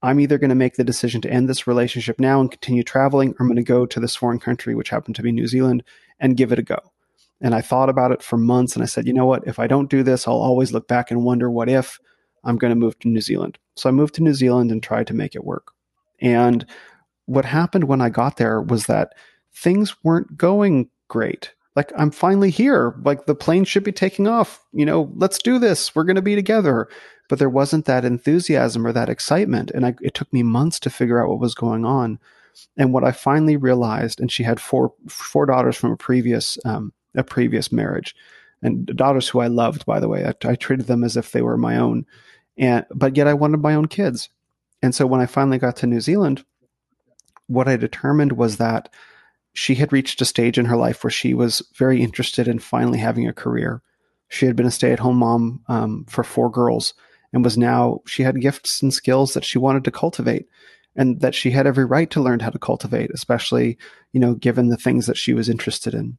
I'm 0.01 0.19
either 0.19 0.37
going 0.37 0.49
to 0.49 0.55
make 0.55 0.75
the 0.75 0.83
decision 0.83 1.21
to 1.21 1.31
end 1.31 1.49
this 1.49 1.65
relationship 1.65 2.19
now 2.19 2.39
and 2.41 2.51
continue 2.51 2.83
traveling, 2.83 3.31
or 3.31 3.37
I'm 3.39 3.47
going 3.47 3.55
to 3.55 3.63
go 3.63 3.85
to 3.87 3.99
this 3.99 4.15
foreign 4.15 4.39
country, 4.39 4.75
which 4.75 4.89
happened 4.89 5.15
to 5.15 5.23
be 5.23 5.31
New 5.31 5.47
Zealand, 5.47 5.83
and 6.19 6.37
give 6.37 6.51
it 6.51 6.59
a 6.59 6.63
go. 6.63 6.79
And 7.41 7.53
I 7.53 7.61
thought 7.61 7.89
about 7.89 8.11
it 8.11 8.23
for 8.23 8.37
months 8.37 8.75
and 8.75 8.83
I 8.83 8.85
said, 8.85 9.07
you 9.07 9.13
know 9.13 9.25
what? 9.25 9.45
If 9.45 9.59
I 9.59 9.67
don't 9.67 9.89
do 9.89 10.03
this, 10.03 10.27
I'll 10.27 10.35
always 10.35 10.71
look 10.71 10.87
back 10.87 11.11
and 11.11 11.23
wonder 11.23 11.51
what 11.51 11.69
if 11.69 11.99
I'm 12.43 12.57
going 12.57 12.71
to 12.71 12.75
move 12.75 12.97
to 12.99 13.09
New 13.09 13.21
Zealand. 13.21 13.57
So 13.75 13.89
I 13.89 13.91
moved 13.91 14.15
to 14.15 14.23
New 14.23 14.33
Zealand 14.33 14.71
and 14.71 14.81
tried 14.81 15.07
to 15.07 15.13
make 15.13 15.35
it 15.35 15.43
work. 15.43 15.73
And 16.21 16.65
what 17.25 17.45
happened 17.45 17.85
when 17.85 18.01
I 18.01 18.09
got 18.09 18.37
there 18.37 18.61
was 18.61 18.85
that 18.85 19.13
things 19.53 19.95
weren't 20.03 20.37
going 20.37 20.89
great. 21.07 21.53
Like, 21.75 21.91
I'm 21.97 22.11
finally 22.11 22.51
here. 22.51 22.95
Like, 23.03 23.25
the 23.25 23.35
plane 23.35 23.65
should 23.65 23.83
be 23.83 23.91
taking 23.91 24.27
off. 24.27 24.63
You 24.71 24.85
know, 24.85 25.11
let's 25.15 25.39
do 25.39 25.59
this. 25.59 25.93
We're 25.93 26.05
going 26.05 26.15
to 26.15 26.21
be 26.21 26.35
together. 26.35 26.87
But 27.27 27.39
there 27.39 27.49
wasn't 27.49 27.85
that 27.85 28.05
enthusiasm 28.05 28.87
or 28.87 28.93
that 28.93 29.09
excitement. 29.09 29.71
And 29.71 29.85
I, 29.85 29.95
it 30.01 30.13
took 30.13 30.31
me 30.31 30.41
months 30.43 30.79
to 30.81 30.89
figure 30.89 31.21
out 31.21 31.29
what 31.29 31.39
was 31.39 31.55
going 31.55 31.83
on. 31.83 32.19
And 32.77 32.93
what 32.93 33.03
I 33.03 33.11
finally 33.11 33.57
realized, 33.57 34.21
and 34.21 34.31
she 34.31 34.43
had 34.43 34.61
four 34.61 34.93
four 35.09 35.45
daughters 35.45 35.75
from 35.75 35.91
a 35.91 35.97
previous 35.97 36.57
um, 36.63 36.93
a 37.17 37.23
previous 37.23 37.71
marriage, 37.71 38.15
and 38.61 38.85
daughters 38.85 39.29
who 39.29 39.39
I 39.39 39.47
loved, 39.47 39.85
by 39.85 39.99
the 39.99 40.07
way. 40.07 40.25
I, 40.25 40.33
I 40.47 40.55
treated 40.55 40.87
them 40.87 41.03
as 41.03 41.17
if 41.17 41.31
they 41.31 41.41
were 41.41 41.57
my 41.57 41.77
own, 41.77 42.05
and 42.57 42.85
but 42.93 43.15
yet 43.17 43.27
I 43.27 43.33
wanted 43.33 43.61
my 43.61 43.75
own 43.75 43.87
kids. 43.87 44.29
And 44.81 44.93
so 44.93 45.07
when 45.07 45.21
I 45.21 45.25
finally 45.25 45.57
got 45.57 45.77
to 45.77 45.87
New 45.87 46.01
Zealand, 46.01 46.45
what 47.47 47.67
I 47.67 47.77
determined 47.77 48.33
was 48.33 48.57
that 48.57 48.89
she 49.53 49.75
had 49.75 49.93
reached 49.93 50.21
a 50.21 50.25
stage 50.25 50.57
in 50.57 50.65
her 50.65 50.75
life 50.75 51.03
where 51.03 51.11
she 51.11 51.33
was 51.33 51.61
very 51.75 52.03
interested 52.03 52.47
in 52.47 52.59
finally 52.59 52.99
having 52.99 53.27
a 53.27 53.33
career. 53.33 53.81
She 54.27 54.45
had 54.45 54.55
been 54.55 54.65
a 54.65 54.71
stay 54.71 54.91
at 54.91 54.99
home 54.99 55.17
mom 55.17 55.63
um, 55.67 56.05
for 56.09 56.23
four 56.23 56.51
girls 56.51 56.93
and 57.31 57.43
was 57.43 57.57
now, 57.57 58.01
she 58.05 58.23
had 58.23 58.41
gifts 58.41 58.81
and 58.81 58.93
skills 58.93 59.33
that 59.33 59.45
she 59.45 59.57
wanted 59.57 59.85
to 59.85 59.91
cultivate 59.91 60.47
and 60.95 61.21
that 61.21 61.35
she 61.35 61.51
had 61.51 61.67
every 61.67 61.85
right 61.85 62.09
to 62.11 62.21
learn 62.21 62.41
how 62.41 62.49
to 62.49 62.59
cultivate, 62.59 63.11
especially, 63.13 63.77
you 64.11 64.19
know, 64.19 64.33
given 64.33 64.69
the 64.69 64.77
things 64.77 65.05
that 65.07 65.17
she 65.17 65.33
was 65.33 65.49
interested 65.49 65.93
in. 65.93 66.17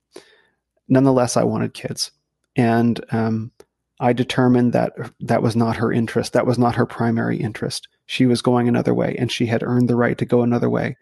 Nonetheless, 0.88 1.36
I 1.36 1.44
wanted 1.44 1.74
kids. 1.74 2.10
And 2.56 3.04
um, 3.10 3.52
I 4.00 4.12
determined 4.12 4.72
that 4.72 4.92
that 5.20 5.42
was 5.42 5.56
not 5.56 5.76
her 5.76 5.92
interest. 5.92 6.32
That 6.32 6.46
was 6.46 6.58
not 6.58 6.76
her 6.76 6.86
primary 6.86 7.38
interest. 7.38 7.88
She 8.06 8.26
was 8.26 8.42
going 8.42 8.68
another 8.68 8.94
way 8.94 9.16
and 9.18 9.30
she 9.30 9.46
had 9.46 9.62
earned 9.62 9.88
the 9.88 9.96
right 9.96 10.16
to 10.18 10.24
go 10.24 10.42
another 10.42 10.70
way 10.70 10.96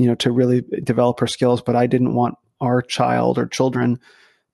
you 0.00 0.06
know, 0.06 0.14
to 0.16 0.32
really 0.32 0.62
develop 0.82 1.20
her 1.20 1.26
skills. 1.26 1.60
But 1.60 1.76
I 1.76 1.86
didn't 1.86 2.14
want 2.14 2.36
our 2.60 2.80
child 2.80 3.38
or 3.38 3.46
children 3.46 4.00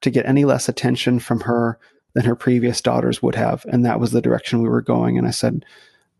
to 0.01 0.11
get 0.11 0.27
any 0.27 0.45
less 0.45 0.68
attention 0.68 1.20
from 1.20 1.41
her 1.41 1.79
than 2.14 2.24
her 2.24 2.35
previous 2.35 2.81
daughters 2.81 3.22
would 3.22 3.37
have. 3.37 3.64
And 3.66 3.85
that 3.85 4.01
was 4.01 4.11
the 4.11 4.20
direction 4.20 4.61
we 4.61 4.68
were 4.68 4.83
going. 4.83 5.18
And 5.18 5.27
I 5.27 5.31
said, 5.31 5.64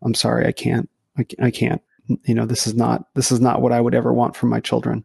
I'm 0.01 0.13
sorry, 0.13 0.45
I 0.45 0.53
can't. 0.53 0.89
I, 1.39 1.49
can't. 1.51 1.81
You 2.25 2.35
know, 2.35 2.45
this 2.45 2.67
is 2.67 2.75
not 2.75 3.07
this 3.15 3.31
is 3.31 3.41
not 3.41 3.61
what 3.61 3.73
I 3.73 3.81
would 3.81 3.95
ever 3.95 4.13
want 4.13 4.35
for 4.35 4.45
my 4.45 4.59
children. 4.59 5.03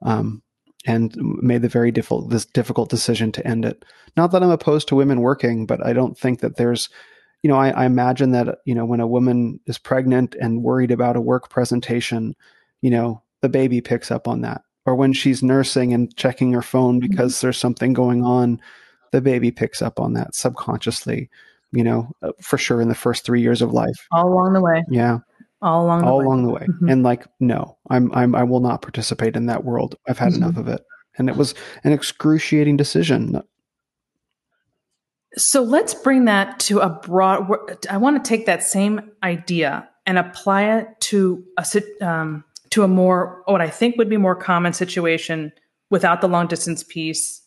Um, 0.00 0.42
and 0.86 1.14
made 1.16 1.62
the 1.62 1.68
very 1.68 1.90
difficult 1.90 2.30
this 2.30 2.46
difficult 2.46 2.88
decision 2.88 3.32
to 3.32 3.46
end 3.46 3.64
it. 3.64 3.84
Not 4.16 4.32
that 4.32 4.42
I'm 4.42 4.50
opposed 4.50 4.88
to 4.88 4.96
women 4.96 5.20
working, 5.20 5.66
but 5.66 5.84
I 5.84 5.92
don't 5.92 6.16
think 6.18 6.40
that 6.40 6.56
there's, 6.56 6.88
you 7.42 7.48
know, 7.48 7.56
I, 7.56 7.70
I 7.70 7.84
imagine 7.84 8.32
that 8.32 8.58
you 8.64 8.74
know 8.74 8.84
when 8.84 9.00
a 9.00 9.06
woman 9.06 9.60
is 9.66 9.78
pregnant 9.78 10.34
and 10.40 10.62
worried 10.62 10.90
about 10.90 11.16
a 11.16 11.20
work 11.20 11.50
presentation, 11.50 12.34
you 12.80 12.90
know, 12.90 13.22
the 13.42 13.48
baby 13.48 13.80
picks 13.80 14.10
up 14.10 14.26
on 14.26 14.40
that, 14.42 14.62
or 14.86 14.94
when 14.94 15.12
she's 15.12 15.42
nursing 15.42 15.92
and 15.92 16.14
checking 16.16 16.52
her 16.52 16.62
phone 16.62 17.00
mm-hmm. 17.00 17.08
because 17.08 17.36
mm-hmm. 17.36 17.46
there's 17.46 17.58
something 17.58 17.92
going 17.92 18.24
on, 18.24 18.60
the 19.12 19.20
baby 19.20 19.50
picks 19.50 19.82
up 19.82 20.00
on 20.00 20.14
that 20.14 20.34
subconsciously. 20.34 21.28
You 21.72 21.84
know, 21.84 22.10
uh, 22.22 22.32
for 22.40 22.58
sure 22.58 22.80
in 22.80 22.88
the 22.88 22.96
first 22.96 23.24
three 23.24 23.40
years 23.40 23.62
of 23.62 23.72
life, 23.72 24.08
all 24.10 24.32
along 24.32 24.54
the 24.54 24.60
way. 24.60 24.82
Yeah, 24.90 25.18
all 25.62 25.84
along 25.84 26.02
the 26.02 26.06
all 26.06 26.18
way. 26.18 26.24
along 26.24 26.42
the 26.44 26.52
way. 26.52 26.62
Mm-hmm. 26.62 26.88
And 26.88 27.02
like, 27.02 27.26
no, 27.38 27.76
I'm, 27.88 28.12
I'm, 28.12 28.34
I 28.34 28.44
will 28.44 28.60
not 28.60 28.82
participate 28.82 29.36
in 29.36 29.46
that 29.46 29.64
world. 29.64 29.96
I've 30.08 30.18
had 30.18 30.32
mm-hmm. 30.32 30.42
enough 30.42 30.56
of 30.56 30.68
it. 30.68 30.84
And 31.18 31.28
it 31.28 31.36
was 31.36 31.54
an 31.84 31.92
excruciating 31.92 32.76
decision. 32.76 33.42
So 35.36 35.62
let's 35.62 35.94
bring 35.94 36.24
that 36.24 36.58
to 36.60 36.80
a 36.80 36.88
broad. 36.88 37.48
I 37.88 37.98
want 37.98 38.22
to 38.22 38.28
take 38.28 38.46
that 38.46 38.62
same 38.62 39.12
idea 39.22 39.88
and 40.06 40.18
apply 40.18 40.78
it 40.78 40.88
to 41.00 41.44
a 41.56 41.64
um, 42.04 42.44
to 42.70 42.82
a 42.82 42.88
more 42.88 43.42
what 43.46 43.60
I 43.60 43.68
think 43.68 43.96
would 43.96 44.08
be 44.08 44.16
more 44.16 44.34
common 44.34 44.72
situation 44.72 45.52
without 45.90 46.20
the 46.20 46.28
long 46.28 46.46
distance 46.46 46.82
piece. 46.82 47.42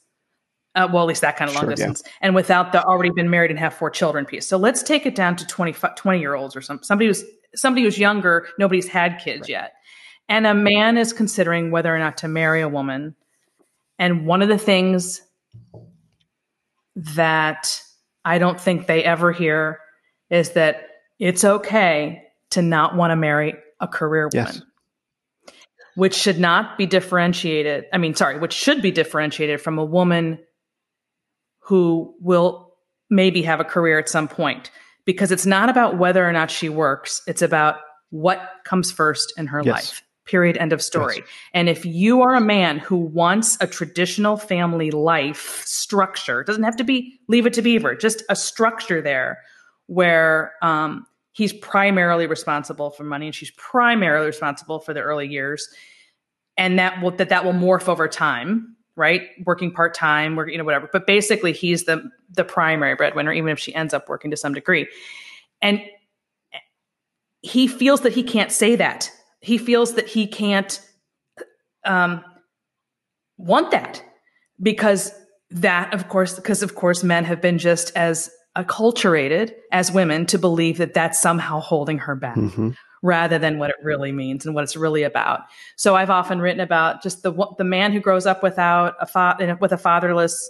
Uh, 0.75 0.87
well, 0.91 1.03
at 1.03 1.07
least 1.07 1.21
that 1.21 1.37
kind 1.37 1.49
of 1.49 1.55
long 1.55 1.65
sure, 1.65 1.71
distance, 1.71 2.01
yeah. 2.05 2.11
and 2.21 2.35
without 2.35 2.71
the 2.71 2.83
already 2.83 3.11
been 3.11 3.29
married 3.29 3.51
and 3.51 3.59
have 3.59 3.73
four 3.73 3.91
children 3.91 4.25
piece. 4.25 4.47
So 4.47 4.57
let's 4.57 4.81
take 4.81 5.05
it 5.05 5.13
down 5.13 5.35
to 5.35 5.45
20, 5.45 5.73
20 5.73 6.19
year 6.19 6.33
olds 6.35 6.55
or 6.55 6.61
some 6.61 6.81
somebody 6.81 7.07
who's 7.07 7.23
somebody 7.55 7.83
who's 7.83 7.97
younger, 7.97 8.47
nobody's 8.57 8.87
had 8.87 9.19
kids 9.23 9.41
right. 9.41 9.49
yet. 9.49 9.73
And 10.29 10.47
a 10.47 10.53
man 10.53 10.97
is 10.97 11.13
considering 11.13 11.71
whether 11.71 11.93
or 11.93 11.99
not 11.99 12.17
to 12.17 12.27
marry 12.27 12.61
a 12.61 12.69
woman. 12.69 13.15
And 13.99 14.25
one 14.25 14.41
of 14.41 14.47
the 14.47 14.57
things 14.57 15.21
that 16.95 17.81
I 18.25 18.37
don't 18.37 18.59
think 18.59 18.87
they 18.87 19.03
ever 19.03 19.31
hear 19.31 19.79
is 20.29 20.51
that 20.51 20.87
it's 21.19 21.43
okay 21.43 22.23
to 22.51 22.61
not 22.61 22.95
want 22.95 23.11
to 23.11 23.15
marry 23.15 23.55
a 23.79 23.87
career 23.87 24.29
woman. 24.33 24.53
Yes. 24.55 24.61
Which 25.95 26.15
should 26.15 26.39
not 26.39 26.77
be 26.77 26.85
differentiated. 26.85 27.85
I 27.93 27.97
mean, 27.97 28.15
sorry, 28.15 28.39
which 28.39 28.53
should 28.53 28.81
be 28.81 28.91
differentiated 28.91 29.61
from 29.61 29.77
a 29.77 29.85
woman 29.85 30.39
who 31.59 32.15
will 32.19 32.73
maybe 33.09 33.43
have 33.43 33.59
a 33.59 33.63
career 33.63 33.99
at 33.99 34.09
some 34.09 34.27
point 34.27 34.71
because 35.05 35.31
it's 35.31 35.45
not 35.45 35.69
about 35.69 35.97
whether 35.97 36.27
or 36.27 36.31
not 36.31 36.49
she 36.49 36.69
works. 36.69 37.21
It's 37.27 37.41
about 37.41 37.77
what 38.09 38.49
comes 38.63 38.91
first 38.91 39.33
in 39.37 39.47
her 39.47 39.61
yes. 39.63 39.73
life. 39.73 40.03
Period. 40.25 40.55
End 40.57 40.71
of 40.71 40.81
story. 40.81 41.17
Yes. 41.17 41.27
And 41.53 41.67
if 41.67 41.85
you 41.85 42.21
are 42.21 42.35
a 42.35 42.41
man 42.41 42.79
who 42.79 42.95
wants 42.95 43.57
a 43.59 43.67
traditional 43.67 44.37
family 44.37 44.89
life 44.89 45.63
structure, 45.65 46.39
it 46.41 46.47
doesn't 46.47 46.63
have 46.63 46.77
to 46.77 46.83
be 46.85 47.19
leave 47.27 47.45
it 47.45 47.53
to 47.53 47.61
beaver, 47.61 47.93
just 47.93 48.23
a 48.29 48.35
structure 48.35 49.01
there 49.01 49.39
where 49.87 50.53
um, 50.61 51.05
he's 51.33 51.51
primarily 51.51 52.25
responsible 52.25 52.89
for 52.91 53.03
money 53.03 53.25
and 53.25 53.35
she's 53.35 53.51
primarily 53.51 54.27
responsible 54.27 54.79
for 54.79 54.93
the 54.93 55.01
early 55.01 55.27
years. 55.27 55.67
And 56.55 56.79
that 56.79 57.01
will 57.01 57.11
that 57.11 57.27
that 57.27 57.43
will 57.43 57.53
morph 57.53 57.89
over 57.89 58.07
time 58.07 58.77
right? 58.95 59.21
Working 59.45 59.71
part 59.71 59.93
time, 59.93 60.35
work, 60.35 60.49
you 60.49 60.57
know, 60.57 60.63
whatever. 60.63 60.89
But 60.91 61.07
basically, 61.07 61.53
he's 61.53 61.85
the 61.85 62.09
the 62.31 62.43
primary 62.43 62.95
breadwinner, 62.95 63.33
even 63.33 63.49
if 63.49 63.59
she 63.59 63.73
ends 63.73 63.93
up 63.93 64.09
working 64.09 64.31
to 64.31 64.37
some 64.37 64.53
degree. 64.53 64.87
And 65.61 65.81
he 67.41 67.67
feels 67.67 68.01
that 68.01 68.13
he 68.13 68.23
can't 68.23 68.51
say 68.51 68.75
that. 68.75 69.11
He 69.41 69.57
feels 69.57 69.95
that 69.95 70.07
he 70.07 70.27
can't 70.27 70.81
um, 71.85 72.23
want 73.37 73.71
that 73.71 74.03
because 74.61 75.13
that, 75.49 75.93
of 75.93 76.09
course, 76.09 76.35
because 76.35 76.63
of 76.63 76.75
course, 76.75 77.03
men 77.03 77.25
have 77.25 77.41
been 77.41 77.57
just 77.57 77.91
as 77.95 78.29
acculturated 78.57 79.53
as 79.71 79.91
women 79.91 80.25
to 80.27 80.37
believe 80.37 80.77
that 80.77 80.93
that's 80.93 81.19
somehow 81.19 81.59
holding 81.59 81.97
her 81.99 82.15
back. 82.15 82.37
Mm-hmm 82.37 82.71
rather 83.03 83.37
than 83.37 83.59
what 83.59 83.69
it 83.69 83.75
really 83.83 84.11
means 84.11 84.45
and 84.45 84.55
what 84.55 84.63
it's 84.63 84.75
really 84.75 85.03
about. 85.03 85.41
So 85.75 85.95
I've 85.95 86.09
often 86.09 86.39
written 86.39 86.61
about 86.61 87.03
just 87.03 87.21
the 87.21 87.33
the 87.59 87.63
man 87.63 87.91
who 87.91 87.99
grows 87.99 88.25
up 88.25 88.41
without 88.41 88.95
a 88.99 89.05
father 89.05 89.55
with 89.61 89.71
a 89.71 89.77
fatherless. 89.77 90.49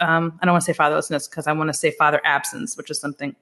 Um, 0.00 0.38
I 0.40 0.44
don't 0.44 0.52
want 0.52 0.64
to 0.64 0.72
say 0.72 0.76
fatherlessness 0.76 1.28
because 1.28 1.46
I 1.46 1.52
want 1.52 1.68
to 1.68 1.74
say 1.74 1.90
father 1.92 2.20
absence, 2.24 2.76
which 2.76 2.90
is 2.90 3.00
something 3.00 3.34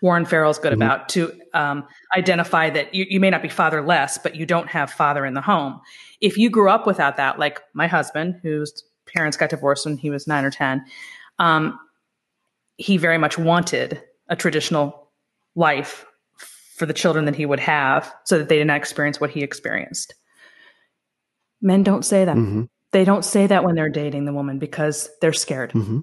Warren 0.00 0.24
Farrell's 0.24 0.58
good 0.58 0.72
mm-hmm. 0.72 0.82
about 0.82 1.08
to 1.10 1.32
um, 1.54 1.86
identify 2.16 2.70
that 2.70 2.94
you, 2.94 3.06
you 3.08 3.20
may 3.20 3.30
not 3.30 3.42
be 3.42 3.48
fatherless, 3.48 4.18
but 4.22 4.34
you 4.34 4.46
don't 4.46 4.68
have 4.68 4.90
father 4.90 5.24
in 5.24 5.34
the 5.34 5.40
home. 5.40 5.80
If 6.20 6.36
you 6.36 6.50
grew 6.50 6.70
up 6.70 6.86
without 6.86 7.16
that, 7.16 7.38
like 7.38 7.60
my 7.74 7.86
husband, 7.86 8.40
whose 8.42 8.84
parents 9.06 9.36
got 9.36 9.50
divorced 9.50 9.86
when 9.86 9.96
he 9.96 10.10
was 10.10 10.26
nine 10.26 10.44
or 10.44 10.50
10, 10.50 10.84
um, 11.38 11.78
he 12.76 12.96
very 12.96 13.18
much 13.18 13.38
wanted 13.38 14.02
a 14.28 14.36
traditional 14.36 15.10
life 15.54 16.06
for 16.76 16.86
the 16.86 16.92
children 16.92 17.24
that 17.24 17.34
he 17.34 17.46
would 17.46 17.60
have 17.60 18.12
so 18.24 18.38
that 18.38 18.48
they 18.48 18.58
did 18.58 18.66
not 18.66 18.76
experience 18.76 19.20
what 19.20 19.30
he 19.30 19.42
experienced. 19.42 20.14
Men 21.60 21.82
don't 21.82 22.04
say 22.04 22.24
that. 22.24 22.36
Mm-hmm. 22.36 22.64
They 22.92 23.04
don't 23.04 23.24
say 23.24 23.46
that 23.46 23.64
when 23.64 23.74
they're 23.74 23.88
dating 23.88 24.24
the 24.24 24.32
woman 24.32 24.58
because 24.58 25.08
they're 25.20 25.32
scared. 25.32 25.72
Mm-hmm. 25.72 26.00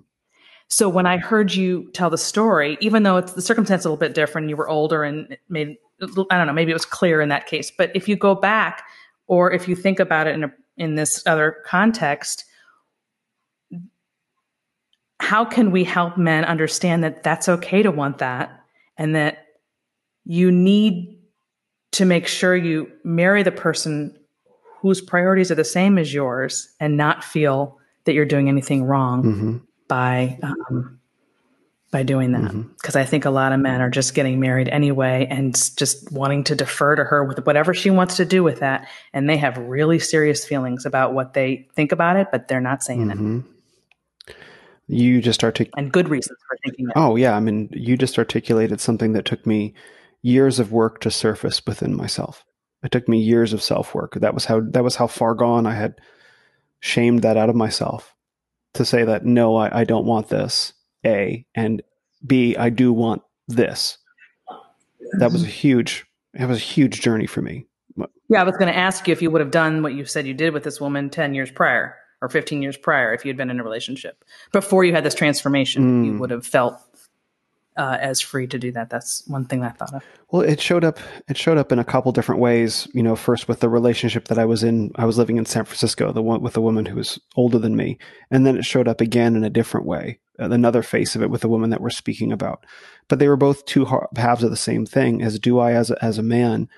So 0.68 0.90
when 0.90 1.06
I 1.06 1.18
heard 1.18 1.54
you 1.54 1.92
tell 1.92 2.10
the 2.10 2.18
story, 2.18 2.78
even 2.82 3.04
though 3.04 3.18
it's 3.18 3.34
the 3.34 3.42
circumstance 3.42 3.86
a 3.86 3.90
little 3.90 3.98
bit 3.98 4.16
different, 4.16 4.50
you 4.50 4.58
were 4.58 4.70
older 4.70 5.04
and 5.04 5.32
it 5.32 5.40
made 5.50 5.78
I 6.02 6.38
don't 6.38 6.48
know, 6.48 6.54
maybe 6.54 6.72
it 6.72 6.76
was 6.76 6.86
clear 6.86 7.22
in 7.22 7.30
that 7.30 7.48
case. 7.48 7.72
But 7.72 7.92
if 7.96 8.10
you 8.10 8.16
go 8.16 8.36
back 8.36 8.84
or 9.28 9.52
if 9.52 9.68
you 9.68 9.76
think 9.76 10.00
about 10.00 10.28
it 10.28 10.34
in 10.34 10.44
a, 10.46 10.54
in 10.78 10.96
this 10.96 11.24
other 11.26 11.58
context, 11.66 12.46
how 15.20 15.46
can 15.46 15.72
we 15.72 15.84
help 15.84 16.18
men 16.18 16.44
understand 16.44 17.04
that 17.04 17.24
that's 17.24 17.48
okay 17.48 17.84
to 17.84 17.92
want 17.92 18.18
that 18.18 18.60
and 18.98 19.16
that 19.16 19.43
you 20.26 20.52
need 20.52 21.18
to 21.92 22.06
make 22.06 22.28
sure 22.28 22.56
you 22.56 22.92
marry 23.04 23.44
the 23.44 23.52
person 23.52 24.18
whose 24.80 25.00
priorities 25.00 25.52
are 25.52 25.56
the 25.56 25.64
same 25.64 25.98
as 25.98 26.14
yours 26.14 26.74
and 26.80 26.98
not 26.98 27.24
feel 27.24 27.80
that 28.04 28.14
you're 28.14 28.26
doing 28.26 28.50
anything 28.50 28.84
wrong 28.84 29.24
mm-hmm. 29.24 29.58
by 29.88 30.38
um, 30.44 31.00
by 31.94 32.04
doing 32.04 32.32
that 32.32 32.52
because 32.52 32.96
mm-hmm. 32.96 32.98
I 32.98 33.06
think 33.06 33.24
a 33.24 33.30
lot 33.30 33.54
of 33.54 33.60
men 33.60 33.80
are 33.80 33.90
just 33.90 34.16
getting 34.16 34.40
married 34.40 34.68
anyway 34.68 35.28
and 35.30 35.54
just 35.78 36.12
wanting 36.12 36.44
to 36.46 36.56
defer 36.56 36.96
to 36.96 37.04
her 37.04 37.24
with 37.24 37.46
whatever 37.46 37.74
she 37.74 37.92
wants 37.92 38.18
to 38.18 38.26
do 38.26 38.44
with 38.44 38.60
that 38.60 38.88
and 39.14 39.30
they 39.30 39.38
have 39.38 39.58
really 39.60 40.00
serious 40.00 40.44
feelings 40.44 40.86
about 40.88 41.14
what 41.14 41.34
they 41.34 41.68
think 41.76 41.92
about 41.92 42.16
it 42.16 42.28
but 42.32 42.48
they're 42.48 42.60
not 42.60 42.84
saying 42.84 43.06
mm-hmm. 43.06 43.40
it 44.28 44.36
you 44.88 45.22
just 45.22 45.44
articulated 45.44 45.78
and 45.78 45.94
good 45.94 46.10
reasons 46.10 46.38
for 46.48 46.58
thinking 46.66 46.88
it. 46.88 46.94
oh 46.96 47.16
yeah 47.16 47.38
i 47.38 47.40
mean 47.40 47.70
you 47.72 47.96
just 47.96 48.18
articulated 48.18 48.82
something 48.82 49.14
that 49.14 49.24
took 49.24 49.46
me 49.46 49.74
years 50.24 50.58
of 50.58 50.72
work 50.72 51.02
to 51.02 51.12
surface 51.12 51.62
within 51.68 51.96
myself. 51.96 52.44
It 52.82 52.92
took 52.92 53.08
me 53.08 53.20
years 53.20 53.54
of 53.54 53.62
self 53.62 53.94
work. 53.94 54.16
That 54.16 54.34
was 54.34 54.46
how 54.46 54.62
that 54.72 54.84
was 54.84 54.96
how 54.96 55.08
far 55.08 55.36
gone 55.36 55.68
I 55.68 55.76
had 55.76 55.96
shamed 56.80 57.22
that 57.22 57.38
out 57.38 57.50
of 57.50 57.56
myself 57.56 58.16
to 58.74 58.84
say 58.84 59.04
that 59.04 59.26
no, 59.26 59.56
I, 59.56 59.82
I 59.82 59.84
don't 59.84 60.06
want 60.06 60.30
this. 60.30 60.74
A 61.06 61.46
and 61.54 61.82
B, 62.26 62.56
I 62.58 62.70
do 62.70 62.92
want 62.92 63.22
this. 63.48 63.98
That 65.20 65.32
was 65.32 65.44
a 65.44 65.48
huge. 65.48 66.06
It 66.34 66.46
was 66.46 66.58
a 66.58 66.62
huge 66.62 67.02
journey 67.02 67.28
for 67.28 67.42
me. 67.42 67.68
Yeah, 68.30 68.42
I 68.42 68.44
was 68.44 68.58
going 68.58 68.72
to 68.72 68.78
ask 68.78 69.08
you 69.08 69.12
if 69.12 69.22
you 69.22 69.30
would 69.30 69.42
have 69.42 69.52
done 69.52 69.84
what 69.84 69.94
you 69.94 70.06
said 70.06 70.26
you 70.26 70.34
did 70.34 70.54
with 70.54 70.64
this 70.64 70.82
woman 70.82 71.10
ten 71.10 71.36
years 71.36 71.52
prior 71.52 71.96
or 72.22 72.30
fifteen 72.30 72.62
years 72.62 72.78
prior, 72.78 73.14
if 73.14 73.24
you 73.24 73.30
had 73.30 73.38
been 73.38 73.50
in 73.50 73.60
a 73.60 73.64
relationship 73.64 74.24
before 74.52 74.84
you 74.84 74.94
had 74.94 75.04
this 75.04 75.14
transformation, 75.14 76.04
mm. 76.04 76.06
you 76.06 76.20
would 76.20 76.32
have 76.32 76.46
felt 76.46 76.82
uh, 77.76 77.98
as 78.00 78.22
free 78.22 78.48
to 78.48 78.60
do 78.60 78.72
that. 78.72 78.90
That's 78.90 79.24
one 79.28 79.46
thing 79.46 79.64
I 79.64 79.70
thought 79.70 79.94
of. 79.94 80.04
Well, 80.32 80.42
it 80.42 80.62
showed 80.62 80.84
up. 80.84 81.00
It 81.28 81.38
showed 81.38 81.58
up 81.58 81.72
in 81.72 81.80
a 81.80 81.84
couple 81.84 82.12
different 82.12 82.42
ways. 82.42 82.88
You 82.94 83.04
know, 83.04 83.16
first 83.16 83.48
with 83.48 83.60
the 83.60 83.70
relationship 83.70 84.28
that 84.28 84.40
I 84.40 84.46
was 84.46 84.64
in. 84.64 84.92
I 84.96 85.06
was 85.06 85.18
living 85.18 85.38
in 85.38 85.46
San 85.46 85.66
Francisco, 85.66 86.12
the 86.12 86.22
one 86.22 86.42
with 86.42 86.58
a 86.58 86.62
woman 86.62 86.86
who 86.86 86.96
was 86.96 87.20
older 87.36 87.60
than 87.60 87.76
me, 87.76 87.98
and 88.32 88.46
then 88.46 88.58
it 88.58 88.66
showed 88.66 88.88
up 88.88 89.02
again 89.02 89.36
in 89.36 89.44
a 89.44 89.50
different 89.50 89.86
way, 89.86 90.20
another 90.38 90.84
face 90.84 91.16
of 91.16 91.22
it 91.22 91.30
with 91.30 91.44
a 91.44 91.50
woman 91.50 91.70
that 91.72 91.82
we're 91.82 91.90
speaking 91.90 92.32
about. 92.32 92.66
But 93.08 93.20
they 93.20 93.28
were 93.28 93.36
both 93.36 93.66
two 93.66 93.88
halves 94.16 94.44
of 94.44 94.50
the 94.50 94.58
same 94.58 94.86
thing. 94.86 95.22
As 95.22 95.40
do 95.40 95.60
I, 95.60 95.74
as 95.74 95.92
a, 95.92 96.04
as 96.04 96.18
a 96.18 96.24
man, 96.24 96.70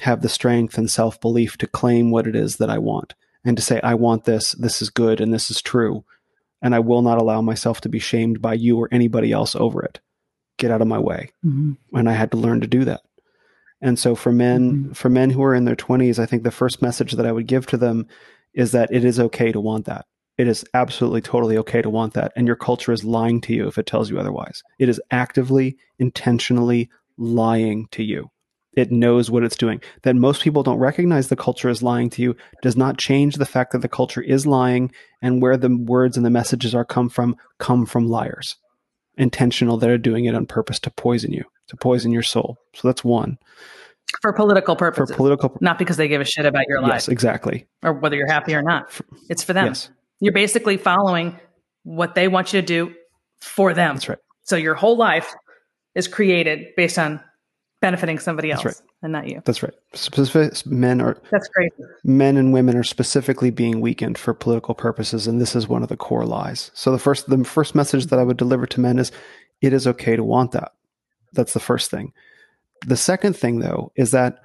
have 0.00 0.22
the 0.22 0.28
strength 0.28 0.78
and 0.78 0.90
self 0.90 1.20
belief 1.20 1.56
to 1.58 1.66
claim 1.66 2.10
what 2.10 2.26
it 2.26 2.36
is 2.36 2.56
that 2.56 2.70
I 2.70 2.78
want 2.78 3.14
and 3.44 3.56
to 3.56 3.62
say, 3.62 3.80
I 3.82 3.94
want 3.94 4.24
this. 4.24 4.52
This 4.52 4.82
is 4.82 4.90
good, 4.90 5.20
and 5.20 5.32
this 5.32 5.50
is 5.50 5.62
true. 5.62 6.04
And 6.62 6.74
I 6.74 6.80
will 6.80 7.00
not 7.00 7.18
allow 7.18 7.40
myself 7.40 7.80
to 7.82 7.88
be 7.88 7.98
shamed 7.98 8.42
by 8.42 8.54
you 8.54 8.78
or 8.78 8.88
anybody 8.92 9.32
else 9.32 9.56
over 9.56 9.82
it 9.82 10.00
get 10.60 10.70
out 10.70 10.82
of 10.82 10.88
my 10.88 10.98
way. 10.98 11.32
Mm-hmm. 11.44 11.96
And 11.96 12.08
I 12.08 12.12
had 12.12 12.30
to 12.30 12.36
learn 12.36 12.60
to 12.60 12.66
do 12.66 12.84
that. 12.84 13.00
And 13.82 13.98
so 13.98 14.14
for 14.14 14.30
men, 14.30 14.72
mm-hmm. 14.72 14.92
for 14.92 15.08
men 15.08 15.30
who 15.30 15.42
are 15.42 15.54
in 15.54 15.64
their 15.64 15.76
20s, 15.76 16.18
I 16.18 16.26
think 16.26 16.42
the 16.42 16.50
first 16.50 16.82
message 16.82 17.12
that 17.12 17.26
I 17.26 17.32
would 17.32 17.46
give 17.46 17.66
to 17.68 17.76
them 17.76 18.06
is 18.54 18.72
that 18.72 18.92
it 18.92 19.04
is 19.04 19.18
okay 19.18 19.52
to 19.52 19.60
want 19.60 19.86
that. 19.86 20.06
It 20.36 20.48
is 20.48 20.64
absolutely 20.74 21.20
totally 21.20 21.58
okay 21.58 21.82
to 21.82 21.90
want 21.90 22.14
that. 22.14 22.32
And 22.36 22.46
your 22.46 22.56
culture 22.56 22.92
is 22.92 23.04
lying 23.04 23.40
to 23.42 23.52
you 23.52 23.66
if 23.66 23.78
it 23.78 23.86
tells 23.86 24.10
you 24.10 24.18
otherwise. 24.18 24.62
It 24.78 24.88
is 24.88 25.00
actively, 25.10 25.76
intentionally 25.98 26.88
lying 27.18 27.88
to 27.92 28.02
you. 28.02 28.30
It 28.74 28.92
knows 28.92 29.30
what 29.30 29.42
it's 29.42 29.56
doing. 29.56 29.82
That 30.02 30.16
most 30.16 30.42
people 30.42 30.62
don't 30.62 30.78
recognize 30.78 31.28
the 31.28 31.36
culture 31.36 31.68
is 31.68 31.82
lying 31.82 32.08
to 32.10 32.22
you 32.22 32.36
does 32.62 32.76
not 32.76 32.98
change 32.98 33.34
the 33.34 33.46
fact 33.46 33.72
that 33.72 33.82
the 33.82 33.88
culture 33.88 34.22
is 34.22 34.46
lying 34.46 34.92
and 35.20 35.42
where 35.42 35.56
the 35.56 35.76
words 35.76 36.16
and 36.16 36.24
the 36.24 36.30
messages 36.30 36.74
are 36.74 36.84
come 36.84 37.08
from 37.08 37.36
come 37.58 37.84
from 37.84 38.08
liars. 38.08 38.56
Intentional 39.20 39.76
that 39.76 39.90
are 39.90 39.98
doing 39.98 40.24
it 40.24 40.34
on 40.34 40.46
purpose 40.46 40.80
to 40.80 40.90
poison 40.90 41.32
you, 41.32 41.44
to 41.68 41.76
poison 41.76 42.10
your 42.10 42.22
soul. 42.22 42.56
So 42.74 42.88
that's 42.88 43.04
one. 43.04 43.38
For 44.22 44.32
political 44.32 44.74
purposes. 44.74 45.10
For 45.10 45.16
political 45.16 45.56
not 45.60 45.78
because 45.78 45.96
they 45.96 46.08
give 46.08 46.20
a 46.20 46.24
shit 46.24 46.46
about 46.46 46.64
your 46.68 46.80
life. 46.80 46.92
Yes, 46.92 47.08
exactly. 47.08 47.66
Or 47.82 47.92
whether 47.92 48.16
you're 48.16 48.26
happy 48.26 48.54
or 48.54 48.62
not. 48.62 48.90
It's 49.28 49.44
for 49.44 49.52
them. 49.52 49.66
Yes. 49.66 49.90
You're 50.20 50.32
basically 50.32 50.76
following 50.76 51.38
what 51.84 52.14
they 52.14 52.28
want 52.28 52.52
you 52.52 52.60
to 52.60 52.66
do 52.66 52.94
for 53.40 53.72
them. 53.72 53.94
That's 53.94 54.08
right. 54.08 54.18
So 54.42 54.56
your 54.56 54.74
whole 54.74 54.96
life 54.96 55.32
is 55.94 56.08
created 56.08 56.68
based 56.76 56.98
on 56.98 57.20
benefiting 57.80 58.18
somebody 58.18 58.50
else 58.50 58.64
right. 58.64 58.80
and 59.02 59.12
not 59.12 59.28
you. 59.28 59.42
That's 59.44 59.62
right. 59.62 59.74
Specific 59.94 60.66
men 60.66 61.00
are 61.00 61.16
That's 61.30 61.48
crazy. 61.48 61.72
men 62.04 62.36
and 62.36 62.52
women 62.52 62.76
are 62.76 62.84
specifically 62.84 63.50
being 63.50 63.80
weakened 63.80 64.18
for 64.18 64.34
political 64.34 64.74
purposes, 64.74 65.26
and 65.26 65.40
this 65.40 65.56
is 65.56 65.68
one 65.68 65.82
of 65.82 65.88
the 65.88 65.96
core 65.96 66.26
lies. 66.26 66.70
So 66.74 66.92
the 66.92 66.98
first 66.98 67.28
the 67.28 67.42
first 67.44 67.74
message 67.74 68.06
that 68.06 68.18
I 68.18 68.22
would 68.22 68.36
deliver 68.36 68.66
to 68.66 68.80
men 68.80 68.98
is 68.98 69.10
it 69.60 69.72
is 69.72 69.86
okay 69.86 70.16
to 70.16 70.24
want 70.24 70.52
that. 70.52 70.72
That's 71.32 71.54
the 71.54 71.60
first 71.60 71.90
thing. 71.90 72.12
The 72.86 72.96
second 72.96 73.36
thing 73.36 73.60
though 73.60 73.92
is 73.96 74.10
that 74.10 74.42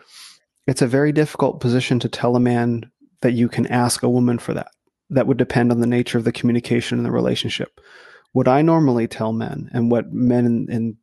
it's 0.68 0.82
a 0.82 0.88
very 0.88 1.12
difficult 1.12 1.60
position 1.60 2.00
to 2.00 2.10
tell 2.10 2.36
a 2.36 2.40
man 2.40 2.90
that 3.22 3.34
you 3.34 3.48
can 3.48 3.68
ask 3.68 4.04
a 4.04 4.10
woman 4.10 4.40
for 4.40 4.54
that. 4.54 4.72
That 5.10 5.28
would 5.28 5.38
depend 5.38 5.72
on 5.72 5.82
the 5.82 5.88
nature 5.88 6.18
of 6.18 6.24
the 6.24 6.32
communication 6.32 6.98
and 6.98 7.06
the 7.06 7.12
relationship. 7.12 7.80
What 8.32 8.48
I 8.48 8.62
normally 8.62 9.08
tell 9.08 9.32
men 9.32 9.70
and 9.74 9.92
what 9.92 10.12
men 10.12 10.46
in, 10.46 10.72
in 10.72 10.98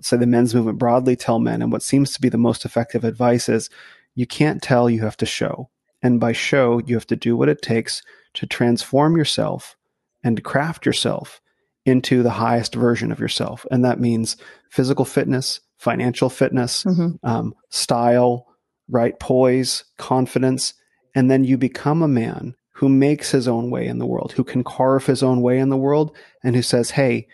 say 0.00 0.16
the 0.16 0.26
men's 0.26 0.54
movement 0.54 0.78
broadly 0.78 1.16
tell 1.16 1.38
men 1.38 1.62
and 1.62 1.70
what 1.72 1.82
seems 1.82 2.12
to 2.12 2.20
be 2.20 2.28
the 2.28 2.38
most 2.38 2.64
effective 2.64 3.04
advice 3.04 3.48
is 3.48 3.70
you 4.14 4.26
can't 4.26 4.62
tell 4.62 4.88
you 4.88 5.02
have 5.02 5.16
to 5.18 5.26
show. 5.26 5.68
And 6.02 6.20
by 6.20 6.32
show 6.32 6.80
you 6.86 6.94
have 6.96 7.06
to 7.08 7.16
do 7.16 7.36
what 7.36 7.48
it 7.48 7.62
takes 7.62 8.02
to 8.34 8.46
transform 8.46 9.16
yourself 9.16 9.76
and 10.22 10.42
craft 10.44 10.84
yourself 10.86 11.40
into 11.86 12.22
the 12.22 12.30
highest 12.30 12.74
version 12.74 13.12
of 13.12 13.20
yourself. 13.20 13.66
And 13.70 13.84
that 13.84 14.00
means 14.00 14.36
physical 14.70 15.04
fitness 15.04 15.60
financial 15.78 16.30
fitness 16.30 16.84
Mm-hmm. 16.84 17.26
um, 17.26 17.54
style 17.70 18.46
right 18.88 19.18
poise 19.18 19.84
confidence. 19.98 20.74
And 21.14 21.30
then 21.30 21.44
you 21.44 21.58
become 21.58 22.02
a 22.02 22.08
man 22.08 22.54
who 22.74 22.88
makes 22.88 23.30
his 23.30 23.46
own 23.48 23.70
way 23.70 23.86
in 23.86 23.98
the 23.98 24.06
world 24.06 24.32
who 24.32 24.44
can 24.44 24.62
carve 24.64 25.06
his 25.06 25.22
own 25.22 25.40
way 25.40 25.58
in 25.58 25.68
the 25.68 25.76
world 25.76 26.14
and 26.42 26.54
who 26.54 26.62
says 26.62 26.90
hey 26.90 27.26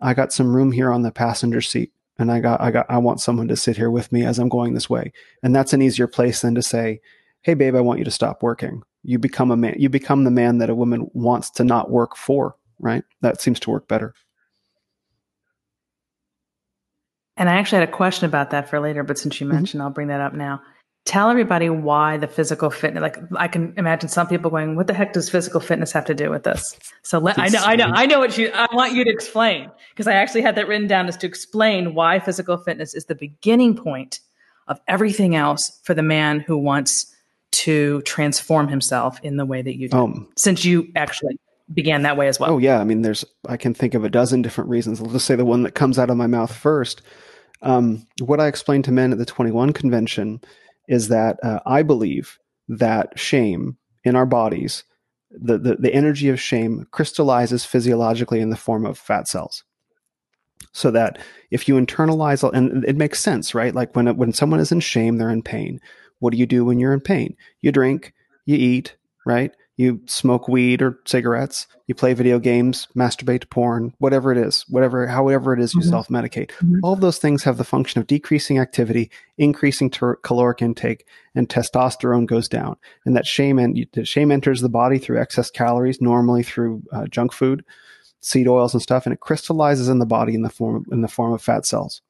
i 0.00 0.14
got 0.14 0.32
some 0.32 0.54
room 0.54 0.72
here 0.72 0.90
on 0.90 1.02
the 1.02 1.10
passenger 1.12 1.60
seat 1.60 1.92
and 2.18 2.32
I 2.32 2.40
got 2.40 2.60
I 2.60 2.70
got 2.70 2.86
I 2.88 2.98
want 2.98 3.20
someone 3.20 3.48
to 3.48 3.56
sit 3.56 3.76
here 3.76 3.90
with 3.90 4.10
me 4.12 4.24
as 4.24 4.38
I'm 4.38 4.48
going 4.48 4.74
this 4.74 4.90
way. 4.90 5.12
And 5.42 5.54
that's 5.54 5.72
an 5.72 5.82
easier 5.82 6.06
place 6.06 6.40
than 6.40 6.54
to 6.54 6.62
say, 6.62 7.00
"Hey 7.42 7.54
babe, 7.54 7.76
I 7.76 7.80
want 7.80 7.98
you 7.98 8.04
to 8.04 8.10
stop 8.10 8.42
working." 8.42 8.82
You 9.04 9.18
become 9.18 9.50
a 9.50 9.56
man 9.56 9.76
you 9.78 9.88
become 9.88 10.24
the 10.24 10.30
man 10.30 10.58
that 10.58 10.70
a 10.70 10.74
woman 10.74 11.08
wants 11.14 11.50
to 11.52 11.64
not 11.64 11.90
work 11.90 12.16
for, 12.16 12.56
right? 12.78 13.04
That 13.20 13.40
seems 13.40 13.60
to 13.60 13.70
work 13.70 13.88
better. 13.88 14.14
And 17.36 17.48
I 17.48 17.54
actually 17.54 17.80
had 17.80 17.88
a 17.88 17.92
question 17.92 18.26
about 18.26 18.50
that 18.50 18.68
for 18.68 18.80
later, 18.80 19.04
but 19.04 19.16
since 19.16 19.40
you 19.40 19.46
mm-hmm. 19.46 19.54
mentioned, 19.54 19.82
I'll 19.82 19.90
bring 19.90 20.08
that 20.08 20.20
up 20.20 20.34
now. 20.34 20.60
Tell 21.08 21.30
everybody 21.30 21.70
why 21.70 22.18
the 22.18 22.26
physical 22.26 22.68
fitness. 22.68 23.00
Like 23.00 23.16
I 23.34 23.48
can 23.48 23.72
imagine 23.78 24.10
some 24.10 24.26
people 24.26 24.50
going, 24.50 24.76
"What 24.76 24.88
the 24.88 24.92
heck 24.92 25.14
does 25.14 25.30
physical 25.30 25.58
fitness 25.58 25.90
have 25.92 26.04
to 26.04 26.14
do 26.14 26.28
with 26.28 26.42
this?" 26.42 26.78
So 27.00 27.18
let 27.18 27.38
I 27.38 27.48
know, 27.48 27.62
I 27.64 27.76
know, 27.76 27.86
I 27.86 28.04
know 28.04 28.18
what 28.18 28.36
you. 28.36 28.50
I 28.52 28.66
want 28.74 28.92
you 28.92 29.04
to 29.04 29.10
explain 29.10 29.70
because 29.88 30.06
I 30.06 30.12
actually 30.12 30.42
had 30.42 30.54
that 30.56 30.68
written 30.68 30.86
down, 30.86 31.08
is 31.08 31.16
to 31.16 31.26
explain 31.26 31.94
why 31.94 32.18
physical 32.18 32.58
fitness 32.58 32.92
is 32.92 33.06
the 33.06 33.14
beginning 33.14 33.74
point 33.74 34.20
of 34.66 34.78
everything 34.86 35.34
else 35.34 35.80
for 35.82 35.94
the 35.94 36.02
man 36.02 36.40
who 36.40 36.58
wants 36.58 37.06
to 37.52 38.02
transform 38.02 38.68
himself 38.68 39.18
in 39.22 39.38
the 39.38 39.46
way 39.46 39.62
that 39.62 39.78
you 39.78 39.88
do. 39.88 39.96
Um, 39.96 40.28
Since 40.36 40.66
you 40.66 40.88
actually 40.94 41.38
began 41.72 42.02
that 42.02 42.18
way 42.18 42.28
as 42.28 42.38
well. 42.38 42.50
Oh 42.50 42.58
yeah, 42.58 42.80
I 42.80 42.84
mean, 42.84 43.00
there's 43.00 43.24
I 43.48 43.56
can 43.56 43.72
think 43.72 43.94
of 43.94 44.04
a 44.04 44.10
dozen 44.10 44.42
different 44.42 44.68
reasons. 44.68 45.00
I'll 45.00 45.06
just 45.06 45.24
say 45.24 45.36
the 45.36 45.46
one 45.46 45.62
that 45.62 45.74
comes 45.74 45.98
out 45.98 46.10
of 46.10 46.18
my 46.18 46.26
mouth 46.26 46.54
first. 46.54 47.00
Um, 47.62 48.06
what 48.20 48.40
I 48.40 48.46
explained 48.46 48.84
to 48.84 48.92
men 48.92 49.10
at 49.10 49.16
the 49.16 49.24
21 49.24 49.72
convention 49.72 50.42
is 50.88 51.08
that 51.08 51.38
uh, 51.42 51.60
I 51.66 51.82
believe 51.82 52.38
that 52.68 53.18
shame 53.18 53.76
in 54.04 54.16
our 54.16 54.26
bodies, 54.26 54.84
the, 55.30 55.58
the 55.58 55.76
the 55.76 55.94
energy 55.94 56.28
of 56.28 56.40
shame, 56.40 56.86
crystallizes 56.90 57.64
physiologically 57.64 58.40
in 58.40 58.50
the 58.50 58.56
form 58.56 58.86
of 58.86 58.98
fat 58.98 59.28
cells. 59.28 59.64
So 60.72 60.90
that 60.90 61.18
if 61.50 61.68
you 61.68 61.74
internalize, 61.74 62.48
and 62.52 62.84
it 62.84 62.96
makes 62.96 63.20
sense, 63.20 63.54
right? 63.54 63.74
Like 63.74 63.94
when 63.94 64.16
when 64.16 64.32
someone 64.32 64.60
is 64.60 64.72
in 64.72 64.80
shame, 64.80 65.16
they're 65.16 65.30
in 65.30 65.42
pain. 65.42 65.80
What 66.20 66.32
do 66.32 66.38
you 66.38 66.46
do 66.46 66.64
when 66.64 66.78
you're 66.78 66.92
in 66.92 67.00
pain? 67.00 67.36
You 67.60 67.72
drink, 67.72 68.12
you 68.44 68.56
eat, 68.56 68.96
right? 69.24 69.52
You 69.78 70.00
smoke 70.06 70.48
weed 70.48 70.82
or 70.82 70.98
cigarettes, 71.06 71.68
you 71.86 71.94
play 71.94 72.12
video 72.12 72.40
games, 72.40 72.88
masturbate 72.96 73.42
to 73.42 73.46
porn, 73.46 73.94
whatever 73.98 74.32
it 74.32 74.36
is, 74.36 74.64
whatever, 74.68 75.06
however 75.06 75.54
it 75.54 75.60
is 75.60 75.72
you 75.72 75.80
Mhm. 75.80 75.88
self 75.88 76.08
medicate. 76.08 76.50
Mhm. 76.60 76.80
All 76.82 76.92
of 76.92 77.00
those 77.00 77.18
things 77.18 77.44
have 77.44 77.58
the 77.58 77.64
function 77.64 78.00
of 78.00 78.08
decreasing 78.08 78.58
activity, 78.58 79.08
increasing 79.38 79.88
ter- 79.88 80.16
caloric 80.16 80.62
intake, 80.62 81.06
and 81.36 81.48
testosterone 81.48 82.26
goes 82.26 82.48
down. 82.48 82.76
And 83.06 83.16
that 83.16 83.24
shame, 83.24 83.58
and 83.60 83.86
shame 84.02 84.32
enters 84.32 84.60
the 84.60 84.68
body 84.68 84.98
through 84.98 85.20
excess 85.20 85.48
calories, 85.48 86.00
normally 86.02 86.42
through 86.42 86.82
uh, 86.92 87.06
junk 87.06 87.32
food, 87.32 87.64
seed 88.20 88.48
oils 88.48 88.74
and 88.74 88.82
stuff, 88.82 89.06
and 89.06 89.12
it 89.12 89.20
crystallizes 89.20 89.88
in 89.88 90.00
the 90.00 90.06
body 90.06 90.34
in 90.34 90.42
the 90.42 90.50
form 90.50 90.86
in 90.90 91.02
the 91.02 91.08
form 91.08 91.32
of 91.32 91.40
fat 91.40 91.64
cells. 91.64 92.02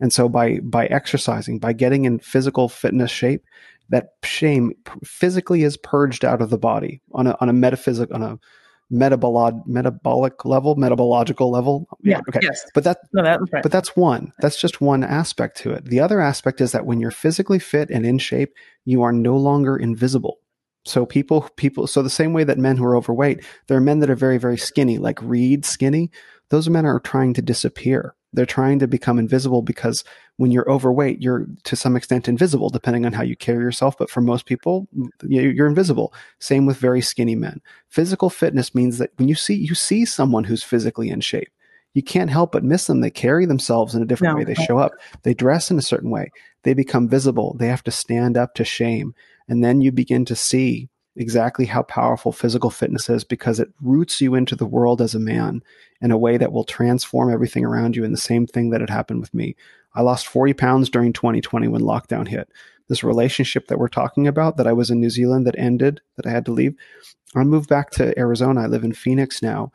And 0.00 0.12
so 0.12 0.28
by 0.28 0.60
by 0.60 0.86
exercising, 0.86 1.58
by 1.58 1.72
getting 1.72 2.04
in 2.04 2.18
physical 2.18 2.68
fitness 2.68 3.10
shape, 3.10 3.42
that 3.90 4.10
shame 4.24 4.72
physically 5.04 5.62
is 5.62 5.76
purged 5.76 6.24
out 6.24 6.42
of 6.42 6.50
the 6.50 6.58
body 6.58 7.00
on 7.12 7.26
a 7.26 7.36
on 7.40 7.48
a 7.48 7.52
metaphysic 7.52 8.12
on 8.12 8.22
a 8.22 8.38
metabolic 8.90 9.54
metabolic 9.66 10.44
level, 10.44 10.76
metabological 10.76 11.50
level. 11.50 11.88
Yeah. 12.02 12.20
Okay. 12.28 12.40
Yes. 12.42 12.64
But 12.74 12.84
that 12.84 12.98
No, 13.12 13.22
that's 13.22 13.52
right. 13.52 13.62
but 13.62 13.72
that's 13.72 13.96
one. 13.96 14.32
That's 14.40 14.60
just 14.60 14.80
one 14.80 15.02
aspect 15.04 15.58
to 15.58 15.72
it. 15.72 15.84
The 15.84 16.00
other 16.00 16.20
aspect 16.20 16.60
is 16.60 16.72
that 16.72 16.86
when 16.86 17.00
you're 17.00 17.10
physically 17.10 17.58
fit 17.58 17.90
and 17.90 18.06
in 18.06 18.18
shape, 18.18 18.54
you 18.84 19.02
are 19.02 19.12
no 19.12 19.36
longer 19.36 19.76
invisible. 19.76 20.38
So 20.84 21.04
people 21.04 21.48
people 21.56 21.86
so 21.86 22.02
the 22.02 22.10
same 22.10 22.32
way 22.32 22.44
that 22.44 22.58
men 22.58 22.76
who 22.76 22.84
are 22.84 22.96
overweight, 22.96 23.44
there 23.66 23.76
are 23.76 23.80
men 23.80 24.00
that 24.00 24.10
are 24.10 24.16
very 24.16 24.38
very 24.38 24.58
skinny, 24.58 24.98
like 24.98 25.20
Reed 25.22 25.64
skinny. 25.64 26.10
Those 26.50 26.68
men 26.68 26.86
are 26.86 27.00
trying 27.00 27.34
to 27.34 27.42
disappear. 27.42 28.14
They're 28.32 28.44
trying 28.46 28.78
to 28.80 28.88
become 28.88 29.18
invisible 29.18 29.62
because 29.62 30.04
when 30.36 30.50
you're 30.50 30.70
overweight, 30.70 31.22
you're 31.22 31.46
to 31.64 31.76
some 31.76 31.96
extent 31.96 32.28
invisible, 32.28 32.68
depending 32.68 33.06
on 33.06 33.12
how 33.12 33.22
you 33.22 33.36
carry 33.36 33.62
yourself. 33.62 33.96
But 33.96 34.10
for 34.10 34.20
most 34.20 34.44
people, 34.46 34.88
you- 35.22 35.50
you're 35.50 35.66
invisible. 35.66 36.12
Same 36.38 36.66
with 36.66 36.76
very 36.76 37.00
skinny 37.00 37.34
men. 37.34 37.60
Physical 37.88 38.28
fitness 38.28 38.74
means 38.74 38.98
that 38.98 39.10
when 39.16 39.28
you 39.28 39.34
see 39.34 39.54
you 39.54 39.74
see 39.74 40.04
someone 40.04 40.44
who's 40.44 40.62
physically 40.62 41.08
in 41.08 41.20
shape, 41.20 41.48
you 41.94 42.02
can't 42.02 42.28
help 42.28 42.52
but 42.52 42.62
miss 42.64 42.86
them. 42.86 43.00
They 43.00 43.10
carry 43.10 43.46
themselves 43.46 43.94
in 43.94 44.02
a 44.02 44.06
different 44.06 44.34
No. 44.34 44.38
way. 44.38 44.44
They 44.44 44.54
show 44.54 44.76
up. 44.78 44.92
They 45.22 45.32
dress 45.32 45.70
in 45.70 45.78
a 45.78 45.82
certain 45.82 46.10
way. 46.10 46.30
They 46.62 46.74
become 46.74 47.08
visible. 47.08 47.56
They 47.58 47.68
have 47.68 47.84
to 47.84 47.90
stand 47.90 48.36
up 48.36 48.54
to 48.56 48.64
shame. 48.64 49.14
And 49.48 49.64
then 49.64 49.80
you 49.80 49.92
begin 49.92 50.26
to 50.26 50.36
see 50.36 50.90
exactly 51.16 51.64
how 51.64 51.82
powerful 51.82 52.32
physical 52.32 52.70
fitness 52.70 53.08
is 53.08 53.24
because 53.24 53.58
it 53.58 53.70
roots 53.80 54.20
you 54.20 54.34
into 54.34 54.54
the 54.54 54.66
world 54.66 55.00
as 55.00 55.14
a 55.14 55.20
man 55.20 55.62
in 56.00 56.10
a 56.10 56.18
way 56.18 56.36
that 56.36 56.52
will 56.52 56.64
transform 56.64 57.32
everything 57.32 57.64
around 57.64 57.96
you. 57.96 58.04
And 58.04 58.12
the 58.12 58.18
same 58.18 58.46
thing 58.46 58.70
that 58.70 58.80
had 58.80 58.90
happened 58.90 59.20
with 59.20 59.32
me. 59.32 59.56
I 59.94 60.02
lost 60.02 60.26
40 60.26 60.52
pounds 60.54 60.90
during 60.90 61.12
2020 61.12 61.68
when 61.68 61.82
lockdown 61.82 62.28
hit. 62.28 62.48
This 62.88 63.02
relationship 63.02 63.68
that 63.68 63.78
we're 63.78 63.88
talking 63.88 64.28
about 64.28 64.58
that 64.58 64.66
I 64.66 64.72
was 64.72 64.90
in 64.90 65.00
New 65.00 65.10
Zealand 65.10 65.46
that 65.46 65.58
ended, 65.58 66.00
that 66.16 66.26
I 66.26 66.30
had 66.30 66.44
to 66.46 66.52
leave. 66.52 66.74
I 67.34 67.42
moved 67.42 67.68
back 67.68 67.90
to 67.92 68.16
Arizona. 68.18 68.62
I 68.62 68.66
live 68.66 68.84
in 68.84 68.92
Phoenix 68.92 69.42
now. 69.42 69.72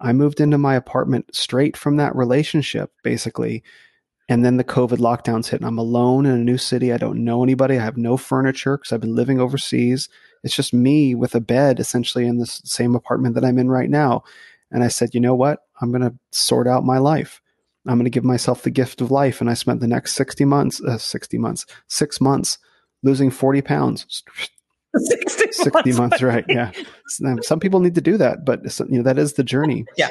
I 0.00 0.12
moved 0.12 0.40
into 0.40 0.58
my 0.58 0.74
apartment 0.74 1.34
straight 1.34 1.76
from 1.76 1.96
that 1.96 2.14
relationship, 2.16 2.92
basically. 3.02 3.62
And 4.28 4.44
then 4.44 4.56
the 4.56 4.64
COVID 4.64 4.98
lockdowns 4.98 5.48
hit, 5.48 5.60
and 5.60 5.66
I'm 5.66 5.78
alone 5.78 6.24
in 6.24 6.32
a 6.32 6.38
new 6.38 6.56
city. 6.56 6.92
I 6.92 6.96
don't 6.96 7.24
know 7.24 7.42
anybody. 7.42 7.78
I 7.78 7.84
have 7.84 7.98
no 7.98 8.16
furniture 8.16 8.78
because 8.78 8.92
I've 8.92 9.00
been 9.00 9.14
living 9.14 9.40
overseas. 9.40 10.08
It's 10.44 10.54
just 10.54 10.72
me 10.72 11.14
with 11.14 11.34
a 11.34 11.40
bed 11.40 11.80
essentially 11.80 12.26
in 12.26 12.38
this 12.38 12.60
same 12.64 12.94
apartment 12.94 13.34
that 13.34 13.44
I'm 13.44 13.58
in 13.58 13.68
right 13.70 13.90
now. 13.90 14.22
And 14.70 14.84
I 14.84 14.88
said, 14.88 15.14
you 15.14 15.20
know 15.20 15.34
what? 15.34 15.60
I'm 15.80 15.90
going 15.90 16.02
to 16.02 16.14
sort 16.30 16.68
out 16.68 16.84
my 16.84 16.98
life. 16.98 17.40
I'm 17.86 17.96
going 17.96 18.04
to 18.04 18.10
give 18.10 18.24
myself 18.24 18.62
the 18.62 18.70
gift 18.70 19.00
of 19.00 19.10
life. 19.10 19.40
And 19.40 19.50
I 19.50 19.54
spent 19.54 19.80
the 19.80 19.86
next 19.88 20.14
60 20.14 20.44
months, 20.44 20.80
uh, 20.82 20.98
60 20.98 21.38
months, 21.38 21.66
six 21.88 22.20
months 22.20 22.58
losing 23.02 23.30
40 23.30 23.60
pounds. 23.62 24.22
60, 24.96 25.46
60 25.52 25.92
months, 25.92 26.22
right? 26.22 26.44
Yeah. 26.48 26.70
Some 27.42 27.60
people 27.60 27.80
need 27.80 27.94
to 27.96 28.00
do 28.00 28.16
that, 28.16 28.44
but 28.44 28.62
you 28.88 28.98
know, 28.98 29.02
that 29.02 29.18
is 29.18 29.34
the 29.34 29.42
journey. 29.44 29.84
Yeah. 29.96 30.08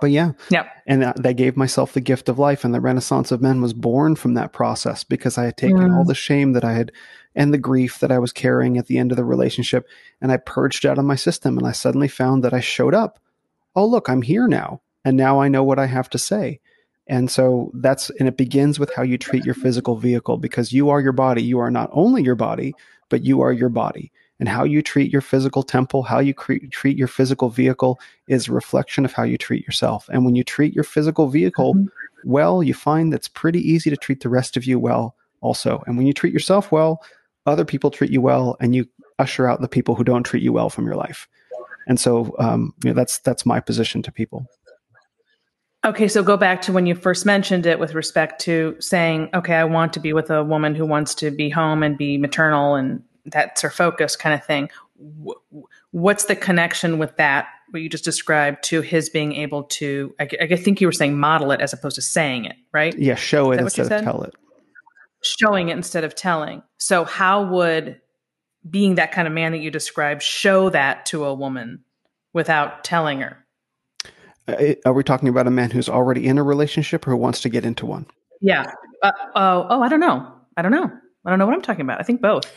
But 0.00 0.10
yeah. 0.10 0.32
Yep. 0.50 0.66
And 0.86 1.02
that, 1.02 1.22
that 1.22 1.34
gave 1.34 1.56
myself 1.56 1.92
the 1.92 2.00
gift 2.00 2.28
of 2.28 2.38
life. 2.38 2.64
And 2.64 2.74
the 2.74 2.80
Renaissance 2.80 3.32
of 3.32 3.40
Men 3.40 3.62
was 3.62 3.72
born 3.72 4.14
from 4.16 4.34
that 4.34 4.52
process 4.52 5.02
because 5.04 5.38
I 5.38 5.44
had 5.44 5.56
taken 5.56 5.78
Mm. 5.78 5.96
all 5.96 6.04
the 6.04 6.14
shame 6.14 6.52
that 6.52 6.64
I 6.64 6.74
had 6.74 6.92
and 7.34 7.52
the 7.52 7.58
grief 7.58 8.00
that 8.00 8.10
I 8.10 8.18
was 8.18 8.32
carrying 8.32 8.78
at 8.78 8.86
the 8.86 8.98
end 8.98 9.12
of 9.12 9.16
the 9.16 9.24
relationship 9.24 9.86
and 10.20 10.32
I 10.32 10.36
purged 10.38 10.84
out 10.86 10.98
of 10.98 11.04
my 11.04 11.16
system. 11.16 11.58
And 11.58 11.66
I 11.66 11.72
suddenly 11.72 12.08
found 12.08 12.42
that 12.44 12.54
I 12.54 12.60
showed 12.60 12.94
up. 12.94 13.20
Oh, 13.76 13.86
look, 13.86 14.08
I'm 14.08 14.22
here 14.22 14.48
now. 14.48 14.80
And 15.04 15.16
now 15.16 15.40
I 15.40 15.48
know 15.48 15.62
what 15.62 15.78
I 15.78 15.86
have 15.86 16.10
to 16.10 16.18
say. 16.18 16.60
And 17.06 17.30
so 17.30 17.70
that's, 17.74 18.10
and 18.10 18.28
it 18.28 18.36
begins 18.36 18.78
with 18.78 18.92
how 18.94 19.02
you 19.02 19.16
treat 19.16 19.44
your 19.44 19.54
physical 19.54 19.96
vehicle 19.96 20.36
because 20.36 20.72
you 20.72 20.90
are 20.90 21.00
your 21.00 21.12
body. 21.12 21.42
You 21.42 21.58
are 21.60 21.70
not 21.70 21.88
only 21.92 22.22
your 22.22 22.34
body, 22.34 22.74
but 23.08 23.24
you 23.24 23.40
are 23.40 23.52
your 23.52 23.70
body. 23.70 24.12
And 24.40 24.48
how 24.48 24.64
you 24.64 24.82
treat 24.82 25.10
your 25.10 25.22
physical 25.22 25.62
temple, 25.62 26.02
how 26.04 26.20
you 26.20 26.34
cre- 26.34 26.66
treat 26.70 26.96
your 26.96 27.08
physical 27.08 27.48
vehicle 27.48 27.98
is 28.28 28.46
a 28.46 28.52
reflection 28.52 29.04
of 29.04 29.12
how 29.12 29.24
you 29.24 29.38
treat 29.38 29.64
yourself. 29.64 30.08
And 30.12 30.24
when 30.24 30.36
you 30.36 30.44
treat 30.44 30.74
your 30.74 30.84
physical 30.84 31.28
vehicle 31.28 31.74
mm-hmm. 31.74 32.30
well, 32.30 32.62
you 32.62 32.74
find 32.74 33.12
that's 33.12 33.26
pretty 33.26 33.60
easy 33.60 33.90
to 33.90 33.96
treat 33.96 34.20
the 34.20 34.28
rest 34.28 34.56
of 34.56 34.64
you 34.64 34.78
well 34.78 35.16
also. 35.40 35.82
And 35.86 35.96
when 35.96 36.06
you 36.06 36.12
treat 36.12 36.32
yourself 36.32 36.70
well, 36.70 37.02
other 37.48 37.64
people 37.64 37.90
treat 37.90 38.10
you 38.10 38.20
well, 38.20 38.56
and 38.60 38.74
you 38.74 38.86
usher 39.18 39.48
out 39.48 39.60
the 39.60 39.68
people 39.68 39.94
who 39.94 40.04
don't 40.04 40.22
treat 40.22 40.42
you 40.42 40.52
well 40.52 40.70
from 40.70 40.86
your 40.86 40.96
life. 40.96 41.26
And 41.86 41.98
so, 41.98 42.34
um, 42.38 42.74
you 42.84 42.90
know, 42.90 42.94
that's 42.94 43.18
that's 43.18 43.46
my 43.46 43.60
position 43.60 44.02
to 44.02 44.12
people. 44.12 44.46
Okay, 45.84 46.08
so 46.08 46.22
go 46.22 46.36
back 46.36 46.60
to 46.62 46.72
when 46.72 46.86
you 46.86 46.94
first 46.94 47.24
mentioned 47.24 47.64
it 47.64 47.78
with 47.78 47.94
respect 47.94 48.40
to 48.42 48.76
saying, 48.80 49.30
okay, 49.32 49.54
I 49.54 49.64
want 49.64 49.92
to 49.92 50.00
be 50.00 50.12
with 50.12 50.28
a 50.28 50.42
woman 50.42 50.74
who 50.74 50.84
wants 50.84 51.14
to 51.16 51.30
be 51.30 51.48
home 51.48 51.82
and 51.82 51.96
be 51.96 52.18
maternal, 52.18 52.74
and 52.74 53.02
that's 53.26 53.62
her 53.62 53.70
focus, 53.70 54.16
kind 54.16 54.34
of 54.34 54.44
thing. 54.44 54.70
What's 55.92 56.24
the 56.24 56.34
connection 56.34 56.98
with 56.98 57.16
that? 57.16 57.46
What 57.70 57.80
you 57.80 57.88
just 57.88 58.04
described 58.04 58.64
to 58.64 58.80
his 58.80 59.08
being 59.08 59.34
able 59.34 59.62
to, 59.64 60.14
I, 60.18 60.28
I 60.40 60.56
think 60.56 60.80
you 60.80 60.88
were 60.88 60.92
saying 60.92 61.16
model 61.16 61.52
it 61.52 61.60
as 61.60 61.72
opposed 61.72 61.94
to 61.94 62.02
saying 62.02 62.46
it, 62.46 62.56
right? 62.72 62.98
Yeah, 62.98 63.14
show 63.14 63.52
it 63.52 63.60
instead 63.60 63.92
of 63.92 64.02
tell 64.02 64.22
it. 64.22 64.34
Showing 65.22 65.68
it 65.68 65.76
instead 65.76 66.04
of 66.04 66.14
telling. 66.14 66.62
So, 66.78 67.04
how 67.04 67.44
would 67.44 68.00
being 68.68 68.96
that 68.96 69.12
kind 69.12 69.26
of 69.26 69.34
man 69.34 69.52
that 69.52 69.58
you 69.58 69.70
described 69.70 70.22
show 70.22 70.70
that 70.70 71.06
to 71.06 71.24
a 71.24 71.34
woman 71.34 71.84
without 72.32 72.84
telling 72.84 73.20
her? 73.20 73.44
Uh, 74.46 74.74
are 74.86 74.92
we 74.92 75.02
talking 75.02 75.28
about 75.28 75.46
a 75.46 75.50
man 75.50 75.70
who's 75.70 75.88
already 75.88 76.26
in 76.26 76.38
a 76.38 76.42
relationship 76.42 77.06
or 77.06 77.10
who 77.10 77.16
wants 77.16 77.40
to 77.42 77.48
get 77.48 77.64
into 77.64 77.86
one? 77.86 78.06
Yeah. 78.40 78.64
Uh, 79.02 79.12
oh, 79.34 79.66
oh, 79.68 79.82
I 79.82 79.88
don't 79.88 80.00
know. 80.00 80.26
I 80.56 80.62
don't 80.62 80.72
know. 80.72 80.90
I 81.24 81.30
don't 81.30 81.38
know 81.38 81.46
what 81.46 81.54
I'm 81.54 81.62
talking 81.62 81.82
about. 81.82 82.00
I 82.00 82.04
think 82.04 82.20
both. 82.20 82.50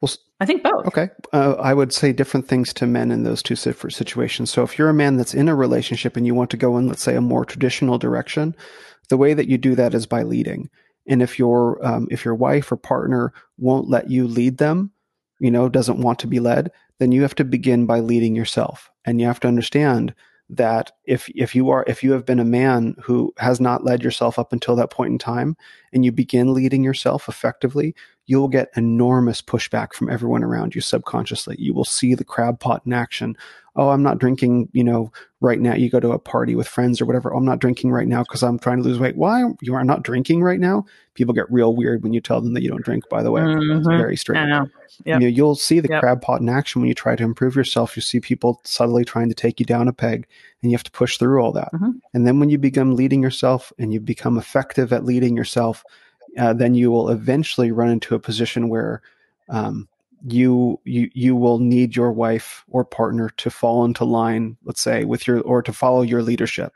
Well, 0.00 0.12
I 0.40 0.46
think 0.46 0.62
both. 0.62 0.86
Okay. 0.86 1.08
Uh, 1.32 1.54
I 1.54 1.74
would 1.74 1.92
say 1.92 2.12
different 2.12 2.48
things 2.48 2.72
to 2.74 2.86
men 2.86 3.10
in 3.10 3.22
those 3.22 3.42
two 3.42 3.56
situations. 3.56 4.50
So 4.50 4.62
if 4.62 4.78
you're 4.78 4.88
a 4.88 4.94
man 4.94 5.16
that's 5.16 5.34
in 5.34 5.48
a 5.48 5.54
relationship 5.54 6.16
and 6.16 6.26
you 6.26 6.34
want 6.34 6.50
to 6.50 6.56
go 6.56 6.76
in, 6.76 6.88
let's 6.88 7.02
say, 7.02 7.16
a 7.16 7.20
more 7.20 7.44
traditional 7.44 7.98
direction, 7.98 8.54
the 9.08 9.16
way 9.16 9.34
that 9.34 9.48
you 9.48 9.58
do 9.58 9.74
that 9.74 9.94
is 9.94 10.06
by 10.06 10.22
leading. 10.22 10.68
And 11.06 11.22
if 11.22 11.38
your 11.38 11.84
um, 11.84 12.08
if 12.10 12.24
your 12.24 12.34
wife 12.34 12.72
or 12.72 12.76
partner 12.76 13.32
won't 13.58 13.88
let 13.88 14.10
you 14.10 14.26
lead 14.26 14.58
them, 14.58 14.90
you 15.38 15.50
know, 15.50 15.68
doesn't 15.68 16.00
want 16.00 16.18
to 16.20 16.26
be 16.26 16.40
led, 16.40 16.70
then 16.98 17.12
you 17.12 17.22
have 17.22 17.34
to 17.36 17.44
begin 17.44 17.86
by 17.86 18.00
leading 18.00 18.34
yourself. 18.34 18.90
And 19.04 19.20
you 19.20 19.26
have 19.26 19.40
to 19.40 19.48
understand 19.48 20.14
that 20.50 20.92
if 21.04 21.28
if 21.34 21.54
you 21.54 21.70
are 21.70 21.84
if 21.86 22.02
you 22.02 22.12
have 22.12 22.26
been 22.26 22.40
a 22.40 22.44
man 22.44 22.94
who 23.02 23.32
has 23.38 23.60
not 23.60 23.84
led 23.84 24.02
yourself 24.02 24.38
up 24.38 24.52
until 24.52 24.76
that 24.76 24.90
point 24.90 25.12
in 25.12 25.18
time 25.18 25.56
and 25.92 26.04
you 26.04 26.12
begin 26.12 26.52
leading 26.52 26.84
yourself 26.84 27.28
effectively 27.28 27.94
you 28.26 28.40
will 28.40 28.48
get 28.48 28.70
enormous 28.76 29.42
pushback 29.42 29.92
from 29.92 30.08
everyone 30.08 30.42
around 30.42 30.74
you 30.74 30.80
subconsciously. 30.80 31.56
You 31.58 31.74
will 31.74 31.84
see 31.84 32.14
the 32.14 32.24
crab 32.24 32.58
pot 32.58 32.82
in 32.86 32.92
action. 32.92 33.36
Oh, 33.76 33.88
I'm 33.88 34.02
not 34.04 34.18
drinking, 34.18 34.68
you 34.72 34.84
know, 34.84 35.12
right 35.40 35.60
now. 35.60 35.74
You 35.74 35.90
go 35.90 35.98
to 35.98 36.12
a 36.12 36.18
party 36.18 36.54
with 36.54 36.68
friends 36.68 37.00
or 37.00 37.06
whatever. 37.06 37.34
Oh, 37.34 37.38
I'm 37.38 37.44
not 37.44 37.58
drinking 37.58 37.90
right 37.90 38.06
now 38.06 38.22
because 38.22 38.42
I'm 38.42 38.58
trying 38.58 38.78
to 38.78 38.84
lose 38.84 39.00
weight. 39.00 39.16
Why 39.16 39.42
you 39.60 39.74
are 39.74 39.84
not 39.84 40.04
drinking 40.04 40.42
right 40.42 40.60
now? 40.60 40.86
People 41.14 41.34
get 41.34 41.50
real 41.50 41.74
weird 41.74 42.02
when 42.02 42.12
you 42.12 42.20
tell 42.20 42.40
them 42.40 42.54
that 42.54 42.62
you 42.62 42.70
don't 42.70 42.84
drink. 42.84 43.08
By 43.08 43.22
the 43.22 43.32
way, 43.32 43.42
mm-hmm. 43.42 43.78
it's 43.78 43.86
very 43.86 44.16
strange. 44.16 44.48
Yep. 44.48 44.68
You 45.06 45.18
know, 45.18 45.26
you'll 45.26 45.56
see 45.56 45.80
the 45.80 45.88
yep. 45.88 46.00
crab 46.00 46.22
pot 46.22 46.40
in 46.40 46.48
action 46.48 46.80
when 46.80 46.88
you 46.88 46.94
try 46.94 47.16
to 47.16 47.24
improve 47.24 47.56
yourself. 47.56 47.96
You 47.96 48.02
see 48.02 48.20
people 48.20 48.60
subtly 48.64 49.04
trying 49.04 49.28
to 49.28 49.34
take 49.34 49.58
you 49.58 49.66
down 49.66 49.88
a 49.88 49.92
peg, 49.92 50.26
and 50.62 50.70
you 50.70 50.76
have 50.76 50.84
to 50.84 50.90
push 50.92 51.18
through 51.18 51.42
all 51.42 51.52
that. 51.52 51.72
Mm-hmm. 51.72 51.90
And 52.14 52.26
then 52.26 52.38
when 52.38 52.48
you 52.48 52.58
become 52.58 52.94
leading 52.94 53.22
yourself 53.22 53.72
and 53.78 53.92
you 53.92 54.00
become 54.00 54.38
effective 54.38 54.92
at 54.92 55.04
leading 55.04 55.36
yourself, 55.36 55.84
uh, 56.38 56.52
then 56.52 56.74
you 56.74 56.90
will 56.90 57.10
eventually 57.10 57.70
run 57.70 57.90
into 57.90 58.14
a 58.14 58.20
position 58.20 58.68
where 58.68 59.02
um, 59.48 59.88
you 60.26 60.80
you 60.84 61.10
you 61.12 61.36
will 61.36 61.58
need 61.58 61.94
your 61.94 62.12
wife 62.12 62.64
or 62.68 62.84
partner 62.84 63.30
to 63.36 63.50
fall 63.50 63.84
into 63.84 64.04
line, 64.04 64.56
let's 64.64 64.80
say, 64.80 65.04
with 65.04 65.26
your 65.26 65.40
or 65.42 65.62
to 65.62 65.72
follow 65.72 66.02
your 66.02 66.22
leadership, 66.22 66.72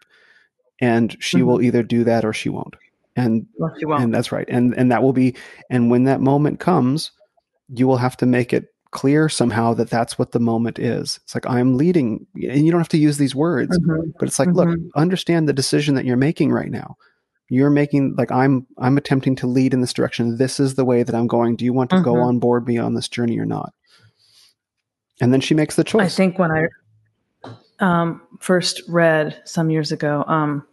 and 0.80 1.16
she 1.22 1.38
mm-hmm. 1.38 1.46
will 1.46 1.62
either 1.62 1.82
do 1.82 2.04
that 2.04 2.24
or 2.24 2.32
she 2.32 2.48
won't. 2.48 2.76
And 3.16 3.46
well, 3.56 3.74
she 3.78 3.86
won't. 3.86 4.02
and 4.02 4.14
that's 4.14 4.32
right. 4.32 4.48
And 4.48 4.74
and 4.76 4.92
that 4.92 5.02
will 5.02 5.12
be. 5.12 5.34
And 5.70 5.90
when 5.90 6.04
that 6.04 6.20
moment 6.20 6.60
comes, 6.60 7.10
you 7.74 7.86
will 7.86 7.96
have 7.96 8.16
to 8.18 8.26
make 8.26 8.52
it 8.52 8.72
clear 8.90 9.28
somehow 9.28 9.74
that 9.74 9.90
that's 9.90 10.18
what 10.18 10.32
the 10.32 10.40
moment 10.40 10.78
is. 10.78 11.18
It's 11.24 11.34
like 11.34 11.46
I'm 11.46 11.76
leading, 11.76 12.26
and 12.34 12.64
you 12.64 12.70
don't 12.70 12.80
have 12.80 12.88
to 12.90 12.98
use 12.98 13.18
these 13.18 13.34
words, 13.34 13.76
mm-hmm. 13.78 14.10
but 14.18 14.28
it's 14.28 14.38
like, 14.38 14.48
mm-hmm. 14.48 14.70
look, 14.70 14.78
understand 14.94 15.48
the 15.48 15.52
decision 15.52 15.94
that 15.94 16.04
you're 16.04 16.16
making 16.16 16.52
right 16.52 16.70
now 16.70 16.96
you're 17.48 17.70
making 17.70 18.14
like 18.16 18.30
i'm 18.30 18.66
i'm 18.78 18.96
attempting 18.96 19.34
to 19.36 19.46
lead 19.46 19.72
in 19.72 19.80
this 19.80 19.92
direction. 19.92 20.36
This 20.36 20.60
is 20.60 20.74
the 20.74 20.84
way 20.84 21.02
that 21.02 21.14
i'm 21.14 21.26
going. 21.26 21.56
Do 21.56 21.64
you 21.64 21.72
want 21.72 21.90
to 21.90 21.96
mm-hmm. 21.96 22.04
go 22.04 22.20
on 22.20 22.38
board 22.38 22.66
me 22.66 22.78
on 22.78 22.94
this 22.94 23.08
journey 23.08 23.38
or 23.38 23.46
not? 23.46 23.72
And 25.20 25.32
then 25.32 25.40
she 25.40 25.54
makes 25.54 25.76
the 25.76 25.84
choice. 25.84 26.02
I 26.02 26.08
think 26.08 26.38
when 26.38 26.50
i 26.50 26.66
um, 27.80 28.20
first 28.40 28.82
read 28.88 29.40
some 29.44 29.70
years 29.70 29.92
ago 29.92 30.24
um, 30.26 30.66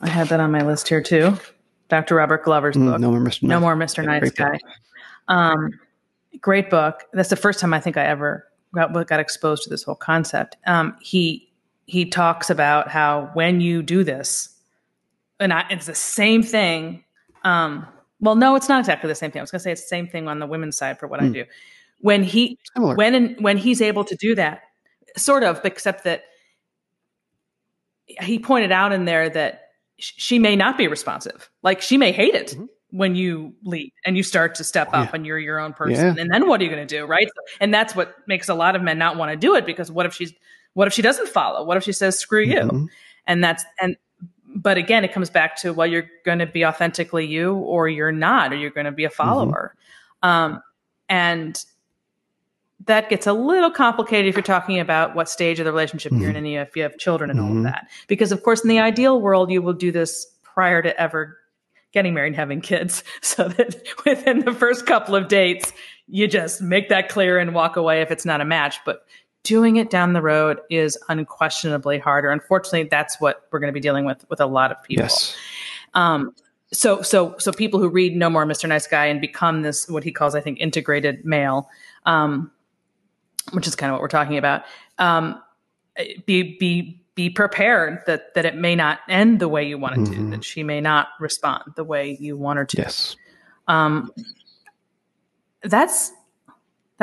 i 0.00 0.08
had 0.08 0.28
that 0.28 0.40
on 0.40 0.50
my 0.50 0.62
list 0.62 0.88
here 0.88 1.02
too. 1.02 1.36
Dr 1.88 2.14
robert 2.14 2.44
glover's 2.44 2.76
mm, 2.76 2.90
book. 2.90 3.00
no 3.00 3.10
more 3.10 3.20
mr 3.20 3.42
no 3.42 3.60
more 3.60 3.76
mr. 3.76 4.04
nice 4.04 4.30
guy. 4.30 4.58
Um, 5.28 5.70
great 6.40 6.70
book. 6.70 7.04
That's 7.12 7.30
the 7.30 7.36
first 7.36 7.58
time 7.60 7.74
i 7.74 7.80
think 7.80 7.96
i 7.96 8.04
ever 8.04 8.46
got, 8.74 8.92
got 9.06 9.20
exposed 9.20 9.64
to 9.64 9.70
this 9.70 9.82
whole 9.82 9.94
concept. 9.94 10.56
Um, 10.66 10.96
he 11.00 11.48
he 11.86 12.06
talks 12.06 12.48
about 12.48 12.88
how 12.88 13.30
when 13.34 13.60
you 13.60 13.82
do 13.82 14.04
this 14.04 14.51
and 15.42 15.52
I, 15.52 15.66
it's 15.70 15.86
the 15.86 15.94
same 15.94 16.42
thing. 16.42 17.04
Um, 17.44 17.86
well, 18.20 18.36
no, 18.36 18.54
it's 18.54 18.68
not 18.68 18.80
exactly 18.80 19.08
the 19.08 19.14
same 19.14 19.30
thing. 19.30 19.40
I 19.40 19.42
was 19.42 19.50
going 19.50 19.60
to 19.60 19.64
say 19.64 19.72
it's 19.72 19.82
the 19.82 19.88
same 19.88 20.06
thing 20.06 20.28
on 20.28 20.38
the 20.38 20.46
women's 20.46 20.76
side 20.76 20.98
for 20.98 21.06
what 21.06 21.20
mm. 21.20 21.24
I 21.24 21.26
hmm. 21.26 21.32
do. 21.32 21.44
When 22.00 22.22
he 22.22 22.58
Similar. 22.74 22.96
when 22.96 23.36
when 23.40 23.56
he's 23.56 23.80
able 23.80 24.04
to 24.04 24.16
do 24.16 24.34
that, 24.34 24.62
sort 25.16 25.44
of, 25.44 25.60
except 25.64 26.04
that 26.04 26.24
he 28.06 28.38
pointed 28.38 28.72
out 28.72 28.92
in 28.92 29.04
there 29.04 29.30
that 29.30 29.68
sh- 29.98 30.12
she 30.16 30.38
may 30.38 30.56
not 30.56 30.76
be 30.76 30.88
responsive. 30.88 31.48
Like 31.62 31.80
she 31.80 31.96
may 31.96 32.12
hate 32.12 32.34
it. 32.34 32.48
Mm-hmm 32.48 32.64
when 32.92 33.14
you 33.14 33.54
lead 33.64 33.90
and 34.04 34.18
you 34.18 34.22
start 34.22 34.54
to 34.54 34.62
step 34.62 34.88
up 34.88 35.06
yeah. 35.06 35.10
and 35.14 35.26
you're 35.26 35.38
your 35.38 35.58
own 35.58 35.72
person. 35.72 36.14
Yeah. 36.14 36.22
And 36.22 36.30
then 36.30 36.46
what 36.46 36.60
are 36.60 36.64
you 36.64 36.70
going 36.70 36.86
to 36.86 36.98
do? 36.98 37.06
Right. 37.06 37.26
And 37.58 37.72
that's 37.72 37.96
what 37.96 38.14
makes 38.28 38.50
a 38.50 38.54
lot 38.54 38.76
of 38.76 38.82
men 38.82 38.98
not 38.98 39.16
want 39.16 39.32
to 39.32 39.36
do 39.36 39.54
it 39.54 39.64
because 39.64 39.90
what 39.90 40.04
if 40.04 40.14
she's, 40.14 40.32
what 40.74 40.86
if 40.88 40.92
she 40.92 41.00
doesn't 41.00 41.28
follow? 41.28 41.64
What 41.64 41.78
if 41.78 41.84
she 41.84 41.92
says, 41.92 42.18
screw 42.18 42.42
you? 42.42 42.60
Mm-hmm. 42.60 42.84
And 43.26 43.42
that's, 43.42 43.64
and 43.80 43.96
but 44.54 44.76
again, 44.76 45.04
it 45.04 45.12
comes 45.12 45.30
back 45.30 45.56
to 45.56 45.72
well, 45.72 45.86
you're 45.86 46.10
going 46.24 46.38
to 46.38 46.46
be 46.46 46.64
authentically 46.64 47.26
you, 47.26 47.54
or 47.54 47.88
you're 47.88 48.12
not, 48.12 48.52
or 48.52 48.56
you're 48.56 48.70
going 48.70 48.86
to 48.86 48.92
be 48.92 49.04
a 49.04 49.08
mm-hmm. 49.08 49.14
follower, 49.14 49.74
mm-hmm. 50.22 50.28
um, 50.28 50.62
and 51.08 51.64
that 52.86 53.08
gets 53.08 53.26
a 53.26 53.32
little 53.32 53.70
complicated 53.70 54.28
if 54.28 54.34
you're 54.34 54.42
talking 54.42 54.80
about 54.80 55.14
what 55.14 55.28
stage 55.28 55.60
of 55.60 55.64
the 55.64 55.72
relationship 55.72 56.12
mm-hmm. 56.12 56.22
you're 56.22 56.30
in, 56.30 56.36
and 56.36 56.46
if 56.46 56.76
you 56.76 56.82
have 56.82 56.98
children 56.98 57.30
and 57.30 57.38
mm-hmm. 57.38 57.48
all 57.48 57.52
of 57.52 57.56
mm-hmm. 57.58 57.66
that. 57.66 57.88
Because 58.08 58.32
of 58.32 58.42
course, 58.42 58.62
in 58.62 58.68
the 58.68 58.80
ideal 58.80 59.20
world, 59.20 59.50
you 59.50 59.62
will 59.62 59.72
do 59.72 59.92
this 59.92 60.26
prior 60.42 60.82
to 60.82 60.98
ever 61.00 61.38
getting 61.92 62.14
married 62.14 62.28
and 62.28 62.36
having 62.36 62.60
kids, 62.60 63.04
so 63.22 63.48
that 63.48 63.82
within 64.04 64.40
the 64.40 64.52
first 64.52 64.86
couple 64.86 65.14
of 65.14 65.28
dates, 65.28 65.72
you 66.08 66.26
just 66.26 66.60
make 66.60 66.88
that 66.88 67.08
clear 67.08 67.38
and 67.38 67.54
walk 67.54 67.76
away 67.76 68.02
if 68.02 68.10
it's 68.10 68.24
not 68.24 68.40
a 68.40 68.44
match. 68.44 68.76
But 68.84 69.04
doing 69.42 69.76
it 69.76 69.90
down 69.90 70.12
the 70.12 70.22
road 70.22 70.60
is 70.70 70.96
unquestionably 71.08 71.98
harder. 71.98 72.30
Unfortunately, 72.30 72.84
that's 72.84 73.20
what 73.20 73.46
we're 73.50 73.58
going 73.58 73.68
to 73.68 73.74
be 73.74 73.80
dealing 73.80 74.04
with 74.04 74.24
with 74.30 74.40
a 74.40 74.46
lot 74.46 74.70
of 74.70 74.82
people. 74.82 75.04
Yes. 75.04 75.36
Um, 75.94 76.34
so, 76.72 77.02
so, 77.02 77.34
so 77.38 77.52
people 77.52 77.80
who 77.80 77.88
read 77.88 78.16
No 78.16 78.30
More 78.30 78.46
Mr. 78.46 78.68
Nice 78.68 78.86
Guy 78.86 79.06
and 79.06 79.20
become 79.20 79.62
this, 79.62 79.88
what 79.88 80.04
he 80.04 80.12
calls, 80.12 80.34
I 80.34 80.40
think, 80.40 80.58
integrated 80.58 81.24
male, 81.24 81.68
um, 82.06 82.50
which 83.52 83.66
is 83.66 83.76
kind 83.76 83.90
of 83.90 83.94
what 83.94 84.00
we're 84.00 84.08
talking 84.08 84.38
about. 84.38 84.62
Um, 84.98 85.42
be, 86.24 86.56
be, 86.58 87.02
be 87.14 87.28
prepared 87.28 87.98
that, 88.06 88.32
that 88.34 88.46
it 88.46 88.56
may 88.56 88.74
not 88.74 89.00
end 89.08 89.38
the 89.38 89.48
way 89.48 89.66
you 89.66 89.76
want 89.76 89.96
it 89.96 90.00
mm-hmm. 90.00 90.30
to, 90.30 90.36
that 90.36 90.44
she 90.44 90.62
may 90.62 90.80
not 90.80 91.08
respond 91.20 91.62
the 91.76 91.84
way 91.84 92.16
you 92.18 92.38
want 92.38 92.56
her 92.56 92.64
to. 92.64 92.78
Yes. 92.78 93.16
Um, 93.68 94.10
that's 95.62 96.10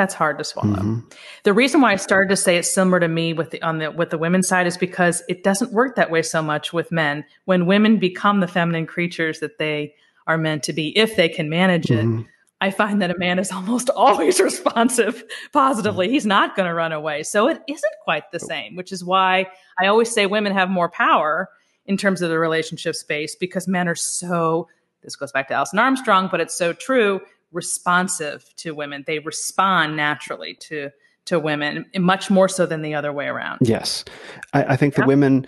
that's 0.00 0.14
hard 0.14 0.38
to 0.38 0.44
swallow. 0.44 0.76
Mm-hmm. 0.76 1.08
The 1.44 1.52
reason 1.52 1.82
why 1.82 1.92
I 1.92 1.96
started 1.96 2.30
to 2.30 2.36
say 2.36 2.56
it's 2.56 2.72
similar 2.72 3.00
to 3.00 3.08
me 3.08 3.34
with 3.34 3.50
the 3.50 3.60
on 3.60 3.78
the 3.78 3.90
with 3.90 4.08
the 4.08 4.16
women's 4.16 4.48
side 4.48 4.66
is 4.66 4.78
because 4.78 5.22
it 5.28 5.44
doesn't 5.44 5.72
work 5.72 5.96
that 5.96 6.10
way 6.10 6.22
so 6.22 6.42
much 6.42 6.72
with 6.72 6.90
men. 6.90 7.22
When 7.44 7.66
women 7.66 7.98
become 7.98 8.40
the 8.40 8.48
feminine 8.48 8.86
creatures 8.86 9.40
that 9.40 9.58
they 9.58 9.94
are 10.26 10.38
meant 10.38 10.62
to 10.64 10.72
be, 10.72 10.96
if 10.96 11.16
they 11.16 11.28
can 11.28 11.50
manage 11.50 11.88
mm-hmm. 11.88 12.20
it, 12.20 12.26
I 12.62 12.70
find 12.70 13.02
that 13.02 13.10
a 13.10 13.18
man 13.18 13.38
is 13.38 13.52
almost 13.52 13.90
always 13.90 14.40
responsive 14.40 15.22
positively. 15.52 16.08
He's 16.08 16.26
not 16.26 16.56
going 16.56 16.66
to 16.66 16.74
run 16.74 16.92
away. 16.92 17.22
So 17.22 17.48
it 17.48 17.60
isn't 17.68 17.94
quite 18.02 18.32
the 18.32 18.40
same, 18.40 18.76
which 18.76 18.92
is 18.92 19.04
why 19.04 19.48
I 19.78 19.88
always 19.88 20.10
say 20.10 20.24
women 20.24 20.54
have 20.54 20.70
more 20.70 20.88
power 20.88 21.50
in 21.84 21.98
terms 21.98 22.22
of 22.22 22.30
the 22.30 22.38
relationship 22.38 22.94
space 22.94 23.36
because 23.36 23.68
men 23.68 23.86
are 23.86 23.94
so 23.94 24.66
this 25.02 25.16
goes 25.16 25.32
back 25.32 25.48
to 25.48 25.54
Alison 25.54 25.78
Armstrong, 25.78 26.28
but 26.30 26.40
it's 26.40 26.54
so 26.54 26.72
true 26.72 27.20
responsive 27.52 28.44
to 28.56 28.74
women. 28.74 29.04
They 29.06 29.18
respond 29.18 29.96
naturally 29.96 30.54
to 30.62 30.90
to 31.26 31.38
women, 31.38 31.84
much 31.96 32.30
more 32.30 32.48
so 32.48 32.66
than 32.66 32.82
the 32.82 32.94
other 32.94 33.12
way 33.12 33.26
around. 33.26 33.58
Yes, 33.62 34.04
I, 34.52 34.64
I 34.64 34.76
think 34.76 34.94
yeah. 34.96 35.02
the 35.02 35.06
women 35.06 35.46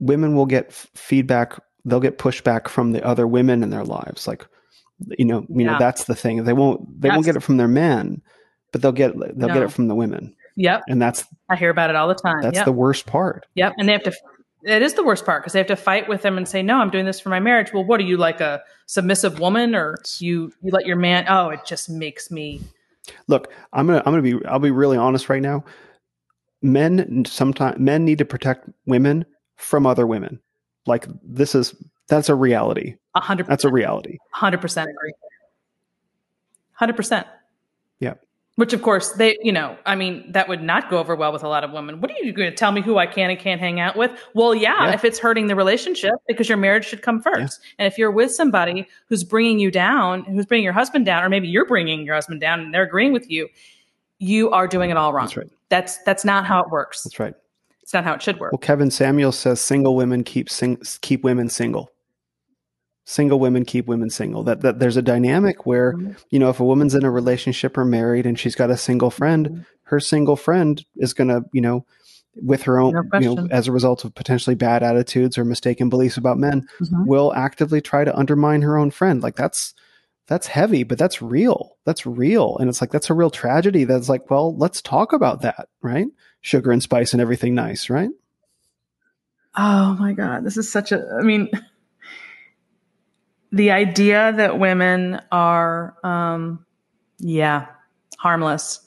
women 0.00 0.34
will 0.34 0.46
get 0.46 0.68
f- 0.68 0.88
feedback 0.94 1.58
they'll 1.84 2.00
get 2.00 2.18
pushback 2.18 2.68
from 2.68 2.92
the 2.92 3.04
other 3.04 3.26
women 3.26 3.62
in 3.62 3.70
their 3.70 3.84
lives. 3.84 4.26
Like, 4.26 4.46
you 5.18 5.24
know, 5.24 5.46
you 5.48 5.64
know, 5.64 5.76
that's 5.78 6.04
the 6.04 6.14
thing. 6.14 6.44
They 6.44 6.52
won't 6.52 7.00
they 7.00 7.10
won't 7.10 7.24
get 7.24 7.36
it 7.36 7.42
from 7.42 7.56
their 7.56 7.68
men, 7.68 8.22
but 8.72 8.82
they'll 8.82 8.92
get 8.92 9.12
they'll 9.36 9.48
get 9.48 9.62
it 9.62 9.72
from 9.72 9.88
the 9.88 9.94
women, 9.94 10.34
Yep. 10.56 10.82
and 10.88 11.00
that's 11.00 11.24
I 11.50 11.56
hear 11.56 11.70
about 11.70 11.90
it 11.90 11.96
all 11.96 12.08
the 12.08 12.14
time. 12.14 12.42
that's 12.42 12.56
yep. 12.56 12.64
the 12.64 12.72
worst 12.72 13.06
part. 13.06 13.46
Yep. 13.54 13.74
And 13.78 13.88
they 13.88 13.92
have 13.92 14.04
to, 14.04 14.12
it 14.64 14.82
is 14.82 14.94
the 14.94 15.04
worst 15.04 15.24
part 15.24 15.42
because 15.42 15.52
they 15.52 15.58
have 15.60 15.66
to 15.68 15.76
fight 15.76 16.08
with 16.08 16.22
them 16.22 16.36
and 16.36 16.48
say, 16.48 16.62
no, 16.62 16.78
I'm 16.78 16.90
doing 16.90 17.04
this 17.04 17.20
for 17.20 17.28
my 17.28 17.40
marriage. 17.40 17.72
Well, 17.72 17.84
what 17.84 18.00
are 18.00 18.04
you 18.04 18.16
like 18.16 18.40
a 18.40 18.62
submissive 18.86 19.38
woman 19.38 19.74
or 19.74 19.96
you, 20.18 20.52
you 20.62 20.70
let 20.70 20.86
your 20.86 20.96
man, 20.96 21.26
oh, 21.28 21.50
it 21.50 21.60
just 21.66 21.88
makes 21.90 22.30
me, 22.30 22.60
Look, 23.26 23.52
I'm 23.74 23.86
gonna 23.86 23.98
I'm 24.06 24.12
gonna 24.12 24.22
be 24.22 24.42
I'll 24.46 24.58
be 24.58 24.70
really 24.70 24.96
honest 24.96 25.28
right 25.28 25.42
now. 25.42 25.62
Men 26.62 27.24
sometimes 27.26 27.78
men 27.78 28.02
need 28.06 28.16
to 28.16 28.24
protect 28.24 28.66
women 28.86 29.26
from 29.56 29.84
other 29.86 30.06
women. 30.06 30.40
Like 30.86 31.06
this 31.22 31.54
is 31.54 31.74
that's 32.08 32.30
a 32.30 32.34
reality. 32.34 32.96
a 33.14 33.20
hundred, 33.20 33.46
That's 33.46 33.64
a 33.64 33.70
reality. 33.70 34.16
hundred 34.30 34.62
percent 34.62 34.88
agree. 34.88 35.12
Hundred 36.72 36.96
percent. 36.96 37.26
Yeah. 38.00 38.14
Which 38.56 38.72
of 38.72 38.82
course 38.82 39.10
they, 39.14 39.36
you 39.42 39.50
know, 39.50 39.76
I 39.84 39.96
mean, 39.96 40.30
that 40.30 40.48
would 40.48 40.62
not 40.62 40.88
go 40.88 40.98
over 40.98 41.16
well 41.16 41.32
with 41.32 41.42
a 41.42 41.48
lot 41.48 41.64
of 41.64 41.72
women. 41.72 42.00
What 42.00 42.12
are 42.12 42.14
you 42.22 42.32
going 42.32 42.48
to 42.48 42.54
tell 42.56 42.70
me 42.70 42.82
who 42.82 42.98
I 42.98 43.06
can 43.06 43.28
and 43.30 43.38
can't 43.38 43.60
hang 43.60 43.80
out 43.80 43.96
with? 43.96 44.12
Well, 44.34 44.54
yeah, 44.54 44.86
Yeah. 44.86 44.94
if 44.94 45.04
it's 45.04 45.18
hurting 45.18 45.48
the 45.48 45.56
relationship 45.56 46.14
because 46.28 46.48
your 46.48 46.56
marriage 46.58 46.86
should 46.86 47.02
come 47.02 47.20
first. 47.20 47.60
And 47.80 47.86
if 47.92 47.98
you're 47.98 48.12
with 48.12 48.32
somebody 48.32 48.86
who's 49.08 49.24
bringing 49.24 49.58
you 49.58 49.72
down, 49.72 50.22
who's 50.22 50.46
bringing 50.46 50.62
your 50.62 50.72
husband 50.72 51.04
down, 51.04 51.24
or 51.24 51.28
maybe 51.28 51.48
you're 51.48 51.66
bringing 51.66 52.04
your 52.06 52.14
husband 52.14 52.40
down 52.40 52.60
and 52.60 52.72
they're 52.72 52.84
agreeing 52.84 53.12
with 53.12 53.28
you, 53.28 53.48
you 54.20 54.50
are 54.50 54.68
doing 54.68 54.90
it 54.90 54.96
all 54.96 55.12
wrong. 55.12 55.24
That's 55.26 55.36
right. 55.36 55.50
That's 55.70 55.98
that's 56.04 56.24
not 56.24 56.46
how 56.46 56.60
it 56.62 56.70
works. 56.70 57.02
That's 57.02 57.18
right. 57.18 57.34
It's 57.82 57.92
not 57.92 58.04
how 58.04 58.14
it 58.14 58.22
should 58.22 58.38
work. 58.38 58.52
Well, 58.52 58.58
Kevin 58.60 58.90
Samuel 58.90 59.32
says 59.32 59.60
single 59.60 59.96
women 59.96 60.22
keep 60.22 60.48
sing- 60.48 60.80
keep 61.00 61.24
women 61.24 61.48
single. 61.48 61.90
Single 63.06 63.38
women 63.38 63.64
keep 63.64 63.86
women 63.86 64.08
single. 64.10 64.42
That 64.44 64.62
that 64.62 64.78
there's 64.78 64.96
a 64.96 65.02
dynamic 65.02 65.66
where 65.66 65.92
Mhm. 65.92 66.16
you 66.30 66.38
know 66.38 66.48
if 66.48 66.58
a 66.60 66.64
woman's 66.64 66.94
in 66.94 67.04
a 67.04 67.10
relationship 67.10 67.76
or 67.76 67.84
married 67.84 68.24
and 68.26 68.38
she's 68.38 68.54
got 68.54 68.70
a 68.70 68.76
single 68.76 69.10
friend, 69.10 69.48
Mhm. 69.48 69.66
her 69.84 70.00
single 70.00 70.36
friend 70.36 70.82
is 70.96 71.12
going 71.12 71.28
to 71.28 71.44
you 71.52 71.60
know 71.60 71.84
with 72.42 72.62
her 72.62 72.80
own 72.80 72.94
No 72.94 73.02
you 73.20 73.34
know 73.34 73.46
as 73.50 73.68
a 73.68 73.72
result 73.72 74.04
of 74.04 74.14
potentially 74.14 74.56
bad 74.56 74.82
attitudes 74.82 75.36
or 75.38 75.44
mistaken 75.44 75.88
beliefs 75.90 76.16
about 76.16 76.38
men 76.38 76.66
Mhm. 76.80 77.06
will 77.06 77.32
actively 77.34 77.80
try 77.80 78.04
to 78.04 78.16
undermine 78.18 78.62
her 78.62 78.76
own 78.78 78.90
friend. 78.90 79.22
Like 79.22 79.36
that's 79.36 79.74
that's 80.26 80.46
heavy, 80.46 80.82
but 80.82 80.96
that's 80.96 81.20
real. 81.20 81.76
That's 81.84 82.06
real. 82.06 82.56
And 82.58 82.70
it's 82.70 82.80
like 82.80 82.90
that's 82.90 83.10
a 83.10 83.14
real 83.14 83.28
tragedy. 83.28 83.84
That's 83.84 84.08
like, 84.08 84.30
well, 84.30 84.56
let's 84.56 84.80
talk 84.80 85.12
about 85.12 85.42
that, 85.42 85.68
right? 85.82 86.06
Sugar 86.40 86.70
and 86.72 86.82
spice 86.82 87.12
and 87.12 87.20
everything 87.20 87.54
nice, 87.54 87.90
right? 87.90 88.08
Oh 89.56 89.94
my 90.00 90.14
God. 90.14 90.44
This 90.44 90.56
is 90.56 90.72
such 90.72 90.90
a, 90.92 91.06
I 91.20 91.22
mean, 91.22 91.50
the 93.54 93.70
idea 93.70 94.32
that 94.36 94.58
women 94.58 95.20
are, 95.30 95.94
um, 96.02 96.64
yeah, 97.18 97.66
harmless, 98.18 98.80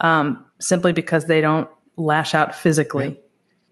um, 0.00 0.44
simply 0.60 0.92
because 0.92 1.24
they 1.26 1.40
don't 1.40 1.68
lash 1.96 2.34
out 2.34 2.54
physically 2.54 3.08
Yeah. 3.08 3.14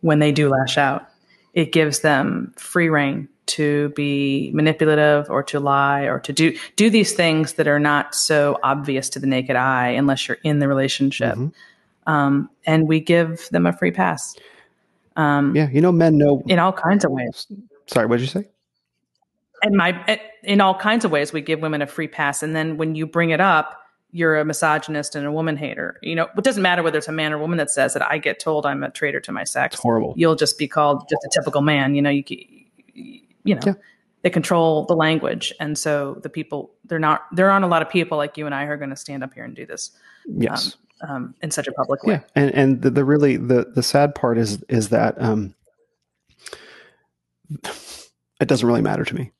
when 0.00 0.18
they 0.18 0.32
do 0.32 0.48
lash 0.48 0.76
out. 0.76 1.06
It 1.54 1.72
gives 1.72 2.00
them 2.00 2.52
free 2.56 2.88
rein 2.88 3.28
to 3.46 3.88
be 3.90 4.50
manipulative 4.54 5.28
or 5.30 5.42
to 5.44 5.58
lie 5.60 6.02
or 6.02 6.20
to 6.20 6.32
do 6.32 6.56
do 6.76 6.88
these 6.90 7.12
things 7.12 7.54
that 7.54 7.66
are 7.66 7.80
not 7.80 8.14
so 8.14 8.58
obvious 8.62 9.08
to 9.10 9.18
the 9.18 9.26
naked 9.26 9.56
eye 9.56 9.88
unless 9.88 10.28
you're 10.28 10.38
in 10.44 10.58
the 10.60 10.68
relationship. 10.68 11.34
Mhm. 11.36 11.52
Um, 12.06 12.50
and 12.66 12.86
we 12.88 13.00
give 13.00 13.48
them 13.50 13.66
a 13.66 13.72
free 13.72 13.90
pass 13.90 14.36
um, 15.16 15.54
Yeah, 15.56 15.68
you 15.70 15.80
know, 15.80 15.90
men 15.92 16.16
know. 16.18 16.42
in 16.46 16.58
all 16.58 16.72
kinds 16.72 17.04
of 17.04 17.10
ways. 17.10 17.46
Sorry, 17.86 18.06
what 18.06 18.16
did 18.18 18.22
you 18.22 18.28
say? 18.28 18.48
And 19.62 19.76
my 19.76 20.20
in 20.42 20.60
all 20.60 20.74
kinds 20.78 21.04
of 21.04 21.10
ways 21.10 21.32
we 21.32 21.40
give 21.40 21.60
women 21.60 21.82
a 21.82 21.86
free 21.86 22.08
pass 22.08 22.42
and 22.42 22.54
then 22.56 22.76
when 22.76 22.94
you 22.94 23.06
bring 23.06 23.30
it 23.30 23.40
up 23.40 23.76
you're 24.12 24.38
a 24.38 24.44
misogynist 24.44 25.14
and 25.14 25.26
a 25.26 25.32
woman 25.32 25.56
hater 25.56 25.98
you 26.02 26.14
know 26.14 26.26
it 26.36 26.42
doesn't 26.44 26.62
matter 26.62 26.82
whether 26.82 26.98
it's 26.98 27.08
a 27.08 27.12
man 27.12 27.32
or 27.32 27.38
woman 27.38 27.58
that 27.58 27.70
says 27.70 27.94
it 27.94 28.02
i 28.02 28.18
get 28.18 28.40
told 28.40 28.66
i'm 28.66 28.82
a 28.82 28.90
traitor 28.90 29.20
to 29.20 29.32
my 29.32 29.44
sex 29.44 29.74
It's 29.74 29.82
horrible. 29.82 30.14
you'll 30.16 30.34
just 30.36 30.58
be 30.58 30.66
called 30.66 31.02
just 31.08 31.22
a 31.24 31.28
typical 31.32 31.60
man 31.62 31.94
you 31.94 32.02
know 32.02 32.10
you 32.10 32.24
you 32.94 33.54
know 33.54 33.60
Yeah. 33.64 33.74
they 34.22 34.30
control 34.30 34.84
the 34.86 34.96
language 34.96 35.52
and 35.60 35.76
so 35.78 36.18
the 36.22 36.28
people 36.28 36.72
they're 36.86 36.98
not 36.98 37.26
there 37.32 37.50
aren't 37.50 37.64
a 37.64 37.68
lot 37.68 37.82
of 37.82 37.88
people 37.90 38.18
like 38.18 38.36
you 38.36 38.46
and 38.46 38.54
i 38.54 38.64
who 38.66 38.72
are 38.72 38.76
going 38.76 38.90
to 38.90 38.96
stand 38.96 39.22
up 39.22 39.32
here 39.34 39.44
and 39.44 39.54
do 39.54 39.66
this 39.66 39.90
Yes. 40.26 40.76
um, 41.08 41.34
in 41.42 41.50
such 41.50 41.66
a 41.68 41.72
public 41.72 42.02
way 42.04 42.14
yeah, 42.14 42.20
and 42.34 42.54
and 42.54 42.82
the, 42.82 42.90
the 42.90 43.04
really 43.04 43.36
the 43.36 43.70
the 43.74 43.82
sad 43.82 44.14
part 44.14 44.38
is 44.38 44.62
is 44.68 44.88
that 44.90 45.20
um, 45.22 45.54
it 48.40 48.46
doesn't 48.48 48.66
really 48.66 48.82
matter 48.82 49.04
to 49.04 49.14
me. 49.14 49.32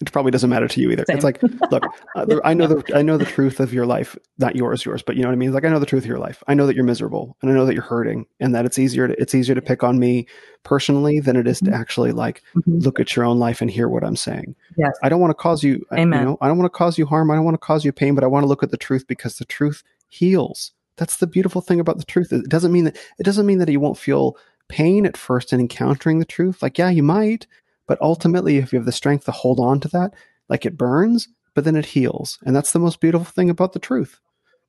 It 0.00 0.10
probably 0.12 0.30
doesn't 0.30 0.50
matter 0.50 0.68
to 0.68 0.80
you 0.80 0.90
either. 0.90 1.04
Same. 1.06 1.16
It's 1.16 1.24
like, 1.24 1.42
look, 1.70 1.84
uh, 2.16 2.26
I 2.44 2.54
know 2.54 2.66
the 2.66 2.82
I 2.96 3.02
know 3.02 3.16
the 3.16 3.24
truth 3.24 3.60
of 3.60 3.72
your 3.72 3.86
life, 3.86 4.16
not 4.38 4.56
yours, 4.56 4.84
yours, 4.84 5.02
but 5.02 5.16
you 5.16 5.22
know 5.22 5.28
what 5.28 5.34
I 5.34 5.36
mean. 5.36 5.52
Like 5.52 5.64
I 5.64 5.68
know 5.68 5.78
the 5.78 5.86
truth 5.86 6.02
of 6.04 6.08
your 6.08 6.18
life. 6.18 6.42
I 6.48 6.54
know 6.54 6.66
that 6.66 6.74
you're 6.76 6.84
miserable, 6.84 7.36
and 7.42 7.50
I 7.50 7.54
know 7.54 7.64
that 7.66 7.74
you're 7.74 7.82
hurting, 7.82 8.26
and 8.40 8.54
that 8.54 8.64
it's 8.64 8.78
easier 8.78 9.08
to 9.08 9.14
it's 9.20 9.34
easier 9.34 9.54
to 9.54 9.62
pick 9.62 9.82
on 9.82 9.98
me 9.98 10.26
personally 10.64 11.20
than 11.20 11.36
it 11.36 11.46
is 11.46 11.58
to 11.60 11.66
Mhm. 11.70 11.74
actually 11.74 12.12
like 12.12 12.42
Mhm. 12.56 12.84
look 12.84 13.00
at 13.00 13.14
your 13.16 13.24
own 13.24 13.38
life 13.38 13.60
and 13.60 13.70
hear 13.70 13.88
what 13.88 14.04
I'm 14.04 14.16
saying. 14.16 14.54
Yes. 14.76 14.92
I 15.02 15.08
don't 15.08 15.20
want 15.20 15.30
to 15.30 15.34
cause 15.42 15.62
you, 15.62 15.84
Amen. 15.92 16.18
you 16.20 16.24
know, 16.26 16.38
I 16.40 16.48
don't 16.48 16.58
want 16.58 16.72
to 16.72 16.76
cause 16.76 16.98
you 16.98 17.06
harm. 17.06 17.30
I 17.30 17.34
don't 17.34 17.44
want 17.44 17.54
to 17.54 17.58
cause 17.66 17.84
you 17.84 17.92
pain, 17.92 18.14
but 18.14 18.24
I 18.24 18.28
want 18.28 18.44
to 18.44 18.48
look 18.48 18.62
at 18.62 18.70
the 18.70 18.76
truth 18.76 19.06
because 19.06 19.38
the 19.38 19.44
truth 19.44 19.82
heals. 20.08 20.72
That's 20.96 21.16
the 21.16 21.26
beautiful 21.26 21.60
thing 21.62 21.80
about 21.80 21.98
the 21.98 22.04
truth. 22.04 22.32
It 22.32 22.48
doesn't 22.48 22.72
mean 22.72 22.84
that 22.84 22.96
it 23.18 23.22
doesn't 23.24 23.46
mean 23.46 23.58
that 23.58 23.68
you 23.70 23.80
won't 23.80 23.98
feel 23.98 24.36
pain 24.68 25.04
at 25.04 25.16
first 25.16 25.52
in 25.52 25.60
encountering 25.60 26.18
the 26.18 26.24
truth. 26.24 26.62
Like, 26.62 26.78
yeah, 26.78 26.88
you 26.90 27.02
might, 27.02 27.46
but 27.86 28.00
ultimately, 28.00 28.58
if 28.58 28.72
you 28.72 28.78
have 28.78 28.86
the 28.86 28.92
strength 28.92 29.24
to 29.26 29.32
hold 29.32 29.60
on 29.60 29.80
to 29.80 29.88
that, 29.88 30.14
like 30.48 30.66
it 30.66 30.76
burns, 30.76 31.28
but 31.54 31.64
then 31.64 31.76
it 31.76 31.86
heals. 31.86 32.38
And 32.44 32.54
that's 32.54 32.72
the 32.72 32.78
most 32.78 33.00
beautiful 33.00 33.24
thing 33.24 33.50
about 33.50 33.72
the 33.72 33.78
truth. 33.78 34.20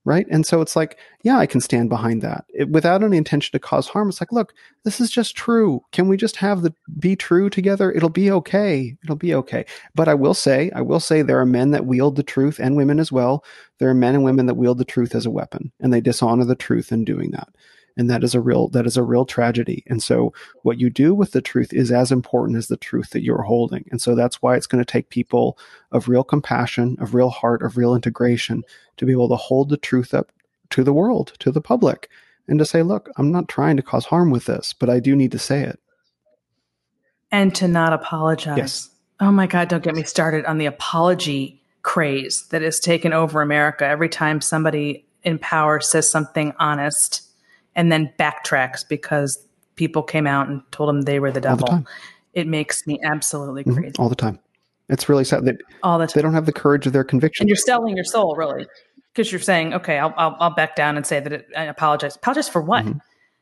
Right. 0.06 0.28
And 0.30 0.46
so 0.46 0.60
it's 0.60 0.76
like, 0.76 1.00
yeah, 1.24 1.38
I 1.38 1.46
can 1.46 1.62
stand 1.62 1.88
behind 1.88 2.22
that 2.24 2.44
it, 2.50 2.70
without 2.70 3.04
any 3.04 3.16
intention 3.16 3.54
to 3.54 3.60
cause 3.60 3.88
harm. 3.88 4.10
It's 4.10 4.20
like, 4.20 4.34
look, 4.34 4.54
this 4.84 5.00
is 5.00 5.10
just 5.10 5.34
true. 5.34 5.80
Can 5.94 6.10
we 6.10 6.18
just 6.18 6.36
have 6.36 6.62
the 6.62 6.74
be 7.00 7.16
true 7.16 7.50
together? 7.50 7.90
It'll 7.90 8.10
be 8.10 8.30
okay. 8.30 8.98
It'll 9.02 9.16
be 9.16 9.34
okay. 9.34 9.66
But 9.96 10.10
I 10.10 10.14
will 10.14 10.34
say, 10.34 10.70
I 10.76 10.82
will 10.82 11.00
say 11.00 11.22
there 11.22 11.40
are 11.40 11.46
men 11.46 11.72
that 11.72 11.86
wield 11.86 12.18
the 12.18 12.24
truth 12.24 12.60
and 12.60 12.76
women 12.76 13.00
as 13.00 13.14
well. 13.14 13.46
There 13.80 13.88
are 13.90 13.94
men 13.94 14.14
and 14.14 14.26
women 14.26 14.48
that 14.48 14.56
wield 14.56 14.78
the 14.78 14.84
truth 14.84 15.16
as 15.16 15.26
a 15.26 15.32
weapon 15.32 15.72
and 15.80 15.94
they 15.94 16.02
dishonor 16.02 16.44
the 16.44 16.56
truth 16.56 16.92
in 16.92 17.06
doing 17.06 17.32
that. 17.32 17.48
And 17.96 18.10
that 18.10 18.24
is 18.24 18.34
a 18.34 18.42
real 18.42 18.70
that 18.70 18.86
is 18.86 18.98
a 18.98 19.04
real 19.04 19.26
tragedy. 19.26 19.84
And 19.88 20.02
so 20.02 20.34
what 20.64 20.80
you 20.80 20.90
do 20.90 21.14
with 21.14 21.32
the 21.32 21.42
truth 21.42 21.72
is 21.74 21.92
as 21.92 22.12
important 22.12 22.58
as 22.58 22.68
the 22.68 22.78
truth 22.78 23.12
that 23.12 23.24
you're 23.24 23.44
holding. 23.44 23.86
And 23.92 24.02
so 24.02 24.16
that's 24.16 24.42
why 24.42 24.56
it's 24.56 24.68
going 24.68 24.84
to 24.84 24.92
take 24.92 25.10
people 25.10 25.58
of 25.92 26.08
real 26.08 26.24
compassion, 26.24 26.98
of 27.00 27.14
real 27.14 27.30
heart, 27.30 27.62
of 27.62 27.78
real 27.78 27.94
integration 27.94 28.64
to 28.98 29.06
be 29.06 29.12
able 29.12 29.30
to 29.30 29.36
hold 29.36 29.70
the 29.70 29.78
truth 29.78 30.14
up 30.14 30.32
to 30.72 30.84
the 30.84 30.94
world, 30.94 31.34
to 31.40 31.52
the 31.52 31.62
public, 31.62 32.10
and 32.48 32.58
to 32.60 32.66
say, 32.66 32.82
look, 32.82 33.10
I'm 33.18 33.32
not 33.32 33.48
trying 33.48 33.78
to 33.78 33.84
cause 33.84 34.06
harm 34.06 34.32
with 34.32 34.46
this, 34.46 34.74
but 34.74 34.90
I 34.90 35.00
do 35.00 35.16
need 35.16 35.32
to 35.32 35.40
say 35.40 35.62
it. 35.62 35.80
and 37.32 37.54
to 37.56 37.68
not 37.68 37.94
apologize. 37.94 38.58
Yes. 38.58 38.90
Oh 39.20 39.32
my 39.32 39.48
God, 39.48 39.68
don't 39.68 39.84
get 39.84 39.96
me 39.96 40.04
started 40.04 40.46
on 40.46 40.58
the 40.58 40.66
apology 40.66 41.62
craze 41.82 42.48
that 42.50 42.62
has 42.62 42.80
taken 42.80 43.14
over 43.14 43.42
America. 43.42 43.86
Every 43.86 44.10
time 44.10 44.42
somebody 44.42 45.06
in 45.24 45.40
power 45.40 45.80
says 45.80 46.10
something 46.10 46.54
honest 46.60 47.22
and 47.76 47.92
then 47.92 48.12
backtracks 48.20 48.88
because 48.88 49.46
people 49.76 50.04
came 50.04 50.28
out 50.28 50.48
and 50.48 50.62
told 50.72 50.90
them 50.90 51.02
they 51.02 51.20
were 51.20 51.30
the 51.32 51.36
the 51.40 51.42
devil, 51.50 51.68
time. 51.68 51.88
it 52.34 52.48
makes 52.48 52.86
me 52.86 53.00
absolutely 53.04 53.64
Mhm. 53.64 53.76
crazy. 53.76 53.96
All 54.00 54.10
the 54.10 54.16
time. 54.16 54.40
It's 54.90 55.08
really 55.10 55.24
sad. 55.24 55.46
that 55.46 55.58
All 55.82 55.98
the 55.98 56.06
time. 56.08 56.14
they 56.16 56.22
don't 56.22 56.34
have 56.34 56.46
the 56.46 56.54
courage 56.54 56.86
of 56.86 56.94
their 56.94 57.04
conviction. 57.04 57.44
And 57.44 57.50
you're 57.50 57.56
selling 57.56 57.96
your 57.96 58.04
soul, 58.06 58.36
really, 58.36 58.68
because 59.14 59.32
you're 59.32 59.42
saying, 59.42 59.74
okay, 59.74 59.98
I'll, 59.98 60.14
I'll, 60.18 60.36
I'll 60.40 60.54
back 60.56 60.76
down 60.76 60.98
and 60.98 61.06
say 61.06 61.20
that 61.20 61.32
it, 61.34 61.48
I 61.58 61.64
apologize. 61.64 62.16
Apologize 62.16 62.50
for 62.50 62.62
what? 62.62 62.86
Mhm. 62.86 63.00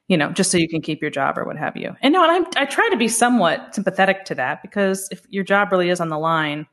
You 0.07 0.17
know, 0.17 0.31
just 0.31 0.51
so 0.51 0.57
you 0.57 0.67
can 0.67 0.81
keep 0.81 1.01
your 1.01 1.11
job 1.11 1.37
or 1.37 1.45
what 1.45 1.57
have 1.57 1.75
you. 1.77 1.95
And 2.01 2.13
no, 2.13 2.21
and 2.23 2.31
I'm, 2.31 2.45
I 2.57 2.65
try 2.65 2.87
to 2.91 2.97
be 2.97 3.07
somewhat 3.07 3.73
sympathetic 3.75 4.25
to 4.25 4.35
that 4.35 4.61
because 4.61 5.07
if 5.11 5.21
your 5.29 5.43
job 5.43 5.71
really 5.71 5.89
is 5.89 5.99
on 6.01 6.09
the 6.09 6.17
line, 6.19 6.65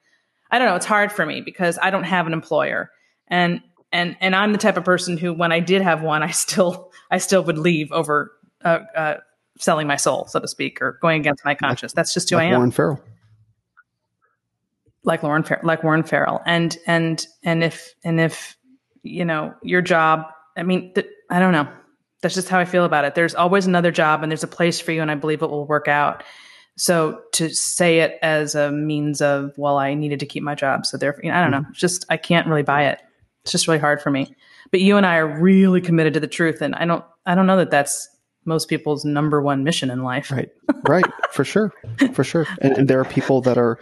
I 0.51 0.59
don't 0.59 0.67
know, 0.69 0.75
it's 0.77 0.87
hard 0.87 1.13
for 1.13 1.25
me 1.25 1.41
because 1.41 1.79
I 1.81 1.91
don't 1.91 2.05
have 2.05 2.27
an 2.27 2.33
employer. 2.33 2.91
And, 3.29 3.61
and, 3.93 4.17
and 4.21 4.35
I'm 4.35 4.53
the 4.53 4.59
type 4.59 4.77
of 4.77 4.85
person 4.85 5.17
who, 5.17 5.33
when 5.33 5.53
I 5.53 5.61
did 5.61 5.83
have 5.83 6.03
one, 6.03 6.23
I 6.29 6.31
still, 6.31 6.88
I 7.11 7.19
still 7.19 7.43
would 7.45 7.59
leave 7.59 7.91
over, 7.93 8.33
uh, 8.65 8.81
uh, 8.95 9.15
selling 9.59 9.87
my 9.87 9.97
soul, 9.97 10.27
so 10.29 10.39
to 10.41 10.49
speak, 10.49 10.81
or 10.81 10.99
going 11.03 11.21
against 11.21 11.45
my 11.45 11.55
conscience. 11.55 11.93
That's 11.93 12.15
just 12.15 12.31
who 12.31 12.37
like 12.37 12.45
I 12.45 12.47
am. 12.47 12.57
Warren 12.57 12.71
Farrell. 12.71 13.01
like 15.05 15.23
Lauren 15.23 15.43
Fer- 15.43 15.61
like 15.63 15.83
Warren 15.83 16.03
Farrell. 16.03 16.41
And 16.47 16.77
and 16.87 17.27
and 17.43 17.65
if 17.65 17.95
and 18.05 18.21
if 18.21 18.57
you 19.03 19.25
know 19.25 19.55
your 19.63 19.81
job 19.81 20.27
I 20.57 20.63
mean 20.63 20.93
th- 20.95 21.07
I 21.31 21.39
don't 21.41 21.53
know. 21.53 21.69
That's 22.21 22.35
just 22.35 22.49
how 22.49 22.59
I 22.59 22.65
feel 22.65 22.85
about 22.85 23.05
it. 23.05 23.15
There's 23.15 23.35
always 23.35 23.67
another 23.67 23.91
job 23.93 24.23
and 24.23 24.31
there's 24.31 24.43
a 24.45 24.49
place 24.49 24.81
for 24.81 24.93
you 24.93 25.03
and 25.03 25.11
I 25.11 25.15
believe 25.15 25.43
it 25.43 25.51
will 25.51 25.67
work 25.67 25.89
out. 25.89 26.25
So 26.77 27.23
to 27.33 27.49
say 27.49 28.01
it 28.01 28.19
as 28.23 28.55
a 28.55 28.71
means 28.71 29.21
of 29.21 29.53
well 29.57 29.79
I 29.79 29.95
needed 29.95 30.21
to 30.21 30.27
keep 30.27 30.43
my 30.43 30.55
job 30.55 30.85
so 30.85 30.97
therefore 30.97 31.25
you 31.25 31.31
know, 31.31 31.39
I 31.39 31.43
don't 31.43 31.51
know. 31.53 31.65
It's 31.71 31.81
just 31.81 32.05
I 32.11 32.17
can't 32.17 32.47
really 32.47 32.63
buy 32.63 32.87
it. 32.87 33.01
It's 33.43 33.53
just 33.53 33.67
really 33.67 33.81
hard 33.81 34.01
for 34.03 34.11
me 34.11 34.37
but 34.71 34.81
you 34.81 34.97
and 34.97 35.07
I 35.07 35.17
are 35.17 35.41
really 35.41 35.81
committed 35.81 36.15
to 36.15 36.21
the 36.21 36.27
truth 36.27 36.63
and 36.63 36.75
I 36.75 36.85
don't 36.85 37.05
I 37.27 37.35
don't 37.35 37.47
know 37.47 37.57
that 37.57 37.71
that's 37.71 38.09
most 38.49 38.69
people's 38.69 39.05
number 39.05 39.41
one 39.41 39.63
mission 39.63 39.91
in 39.91 40.03
life. 40.03 40.31
Right. 40.33 40.51
Right. 40.89 41.05
for 41.31 41.45
sure. 41.45 41.73
For 42.15 42.25
sure. 42.25 42.47
And, 42.61 42.77
and, 42.77 42.89
there 42.89 42.99
are 42.99 43.05
people 43.05 43.41
that 43.43 43.59
are 43.59 43.79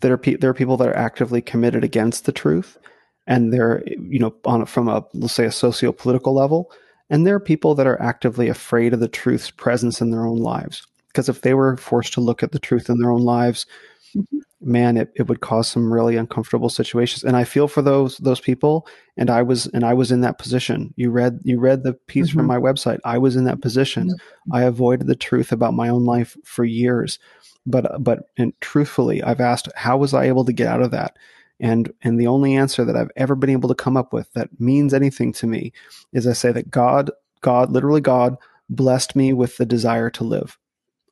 that 0.00 0.12
are 0.12 0.18
pe- 0.18 0.36
there 0.36 0.50
are 0.50 0.54
people 0.54 0.76
that 0.76 0.88
are 0.88 0.96
actively 0.96 1.40
committed 1.40 1.82
against 1.82 2.26
the 2.26 2.32
truth, 2.32 2.78
and 3.26 3.52
they're 3.52 3.82
you 3.86 4.18
know 4.18 4.34
on 4.44 4.66
from 4.66 4.88
a 4.88 5.04
let's 5.14 5.34
say 5.34 5.46
a 5.46 5.52
socio 5.52 5.90
political 5.92 6.34
level, 6.34 6.70
and 7.08 7.26
there 7.26 7.34
are 7.34 7.40
people 7.40 7.74
that 7.74 7.86
are 7.86 8.00
actively 8.00 8.48
afraid 8.48 8.92
of 8.92 9.00
the 9.00 9.08
truth's 9.08 9.50
presence 9.50 10.00
in 10.00 10.10
their 10.10 10.26
own 10.26 10.38
lives. 10.38 10.86
Because 11.08 11.28
if 11.28 11.40
they 11.40 11.54
were 11.54 11.76
forced 11.76 12.12
to 12.14 12.20
look 12.20 12.42
at 12.42 12.52
the 12.52 12.60
truth 12.60 12.88
in 12.88 12.98
their 12.98 13.10
own 13.10 13.22
lives, 13.22 13.66
mm-hmm. 14.14 14.38
Man, 14.60 14.96
it, 14.96 15.10
it 15.16 15.28
would 15.28 15.40
cause 15.40 15.68
some 15.68 15.92
really 15.92 16.16
uncomfortable 16.16 16.68
situations. 16.68 17.24
And 17.24 17.36
I 17.36 17.44
feel 17.44 17.68
for 17.68 17.82
those 17.82 18.18
those 18.18 18.40
people. 18.40 18.86
And 19.16 19.30
I 19.30 19.42
was 19.42 19.66
and 19.68 19.84
I 19.84 19.94
was 19.94 20.10
in 20.10 20.20
that 20.20 20.38
position. 20.38 20.92
You 20.96 21.10
read 21.10 21.40
you 21.44 21.58
read 21.58 21.82
the 21.82 21.94
piece 21.94 22.28
mm-hmm. 22.28 22.38
from 22.38 22.46
my 22.46 22.58
website. 22.58 23.00
I 23.04 23.18
was 23.18 23.36
in 23.36 23.44
that 23.44 23.62
position. 23.62 24.08
Mm-hmm. 24.08 24.52
I 24.52 24.62
avoided 24.62 25.06
the 25.06 25.16
truth 25.16 25.52
about 25.52 25.74
my 25.74 25.88
own 25.88 26.04
life 26.04 26.36
for 26.44 26.64
years. 26.64 27.18
But 27.66 28.02
but 28.02 28.24
and 28.38 28.52
truthfully, 28.60 29.22
I've 29.22 29.40
asked, 29.40 29.68
how 29.76 29.98
was 29.98 30.14
I 30.14 30.24
able 30.24 30.44
to 30.44 30.52
get 30.52 30.68
out 30.68 30.82
of 30.82 30.90
that? 30.90 31.16
And 31.58 31.92
and 32.02 32.18
the 32.18 32.26
only 32.26 32.56
answer 32.56 32.84
that 32.84 32.96
I've 32.96 33.10
ever 33.16 33.34
been 33.34 33.50
able 33.50 33.68
to 33.68 33.74
come 33.74 33.96
up 33.96 34.12
with 34.12 34.32
that 34.32 34.60
means 34.60 34.94
anything 34.94 35.32
to 35.34 35.46
me 35.46 35.72
is 36.12 36.26
I 36.26 36.32
say 36.32 36.52
that 36.52 36.70
God, 36.70 37.10
God, 37.42 37.70
literally 37.70 38.00
God, 38.00 38.36
blessed 38.68 39.14
me 39.14 39.32
with 39.32 39.56
the 39.56 39.66
desire 39.66 40.10
to 40.10 40.24
live. 40.24 40.58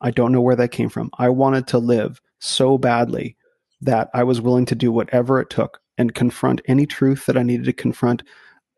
I 0.01 0.11
don't 0.11 0.31
know 0.31 0.41
where 0.41 0.55
that 0.55 0.69
came 0.69 0.89
from. 0.89 1.11
I 1.17 1.29
wanted 1.29 1.67
to 1.67 1.77
live 1.77 2.21
so 2.39 2.77
badly 2.77 3.35
that 3.81 4.09
I 4.13 4.23
was 4.23 4.41
willing 4.41 4.65
to 4.65 4.75
do 4.75 4.91
whatever 4.91 5.39
it 5.39 5.49
took 5.49 5.79
and 5.97 6.15
confront 6.15 6.61
any 6.65 6.85
truth 6.85 7.25
that 7.25 7.37
I 7.37 7.43
needed 7.43 7.65
to 7.65 7.73
confront. 7.73 8.23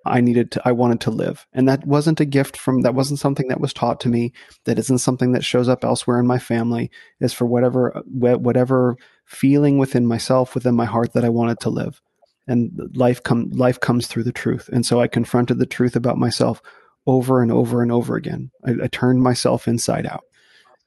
I 0.05 0.21
needed 0.21 0.51
to, 0.51 0.61
I 0.65 0.71
wanted 0.71 1.01
to 1.01 1.11
live. 1.11 1.45
And 1.53 1.67
that 1.69 1.85
wasn't 1.85 2.19
a 2.19 2.25
gift 2.25 2.57
from, 2.57 2.81
that 2.81 2.95
wasn't 2.95 3.19
something 3.19 3.47
that 3.49 3.61
was 3.61 3.73
taught 3.73 3.99
to 4.01 4.09
me. 4.09 4.33
That 4.65 4.79
isn't 4.79 4.97
something 4.97 5.33
that 5.33 5.43
shows 5.43 5.69
up 5.69 5.83
elsewhere 5.83 6.19
in 6.19 6.25
my 6.25 6.39
family 6.39 6.89
is 7.19 7.33
for 7.33 7.45
whatever, 7.45 8.01
whatever 8.07 8.97
feeling 9.25 9.77
within 9.77 10.07
myself, 10.07 10.55
within 10.55 10.75
my 10.75 10.85
heart 10.85 11.13
that 11.13 11.23
I 11.23 11.29
wanted 11.29 11.59
to 11.61 11.69
live. 11.69 12.01
And 12.47 12.71
life 12.95 13.21
come, 13.21 13.51
life 13.51 13.79
comes 13.79 14.07
through 14.07 14.23
the 14.23 14.31
truth. 14.31 14.69
And 14.73 14.85
so 14.85 14.99
I 14.99 15.07
confronted 15.07 15.59
the 15.59 15.67
truth 15.67 15.95
about 15.95 16.17
myself 16.17 16.63
over 17.05 17.41
and 17.43 17.51
over 17.51 17.83
and 17.83 17.91
over 17.91 18.15
again. 18.15 18.49
I, 18.65 18.71
I 18.83 18.87
turned 18.87 19.21
myself 19.21 19.67
inside 19.67 20.07
out. 20.07 20.23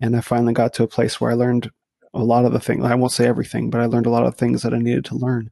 And 0.00 0.16
I 0.16 0.20
finally 0.20 0.52
got 0.52 0.74
to 0.74 0.82
a 0.82 0.88
place 0.88 1.20
where 1.20 1.30
I 1.30 1.34
learned 1.34 1.70
a 2.14 2.24
lot 2.24 2.44
of 2.44 2.52
the 2.52 2.60
things. 2.60 2.84
I 2.84 2.94
won't 2.94 3.12
say 3.12 3.26
everything, 3.26 3.70
but 3.70 3.80
I 3.80 3.86
learned 3.86 4.06
a 4.06 4.10
lot 4.10 4.26
of 4.26 4.36
things 4.36 4.62
that 4.62 4.74
I 4.74 4.78
needed 4.78 5.04
to 5.06 5.16
learn. 5.16 5.50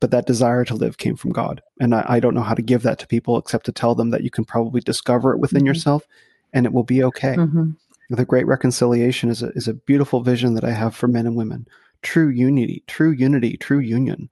But 0.00 0.10
that 0.10 0.26
desire 0.26 0.64
to 0.66 0.74
live 0.74 0.98
came 0.98 1.16
from 1.16 1.32
God. 1.32 1.62
And 1.80 1.94
I, 1.94 2.04
I 2.06 2.20
don't 2.20 2.34
know 2.34 2.42
how 2.42 2.54
to 2.54 2.62
give 2.62 2.82
that 2.82 2.98
to 2.98 3.06
people 3.06 3.38
except 3.38 3.64
to 3.66 3.72
tell 3.72 3.94
them 3.94 4.10
that 4.10 4.22
you 4.22 4.30
can 4.30 4.44
probably 4.44 4.80
discover 4.80 5.32
it 5.32 5.38
within 5.38 5.60
mm-hmm. 5.60 5.68
yourself 5.68 6.06
and 6.52 6.66
it 6.66 6.72
will 6.72 6.84
be 6.84 7.02
okay. 7.04 7.34
Mm-hmm. 7.34 7.70
The 8.10 8.24
great 8.24 8.46
reconciliation 8.46 9.30
is 9.30 9.42
a, 9.42 9.48
is 9.50 9.66
a 9.66 9.74
beautiful 9.74 10.20
vision 10.20 10.54
that 10.54 10.64
I 10.64 10.72
have 10.72 10.94
for 10.94 11.08
men 11.08 11.26
and 11.26 11.36
women. 11.36 11.66
True 12.02 12.28
unity, 12.28 12.84
true 12.86 13.10
unity, 13.10 13.56
true 13.56 13.78
union. 13.78 14.28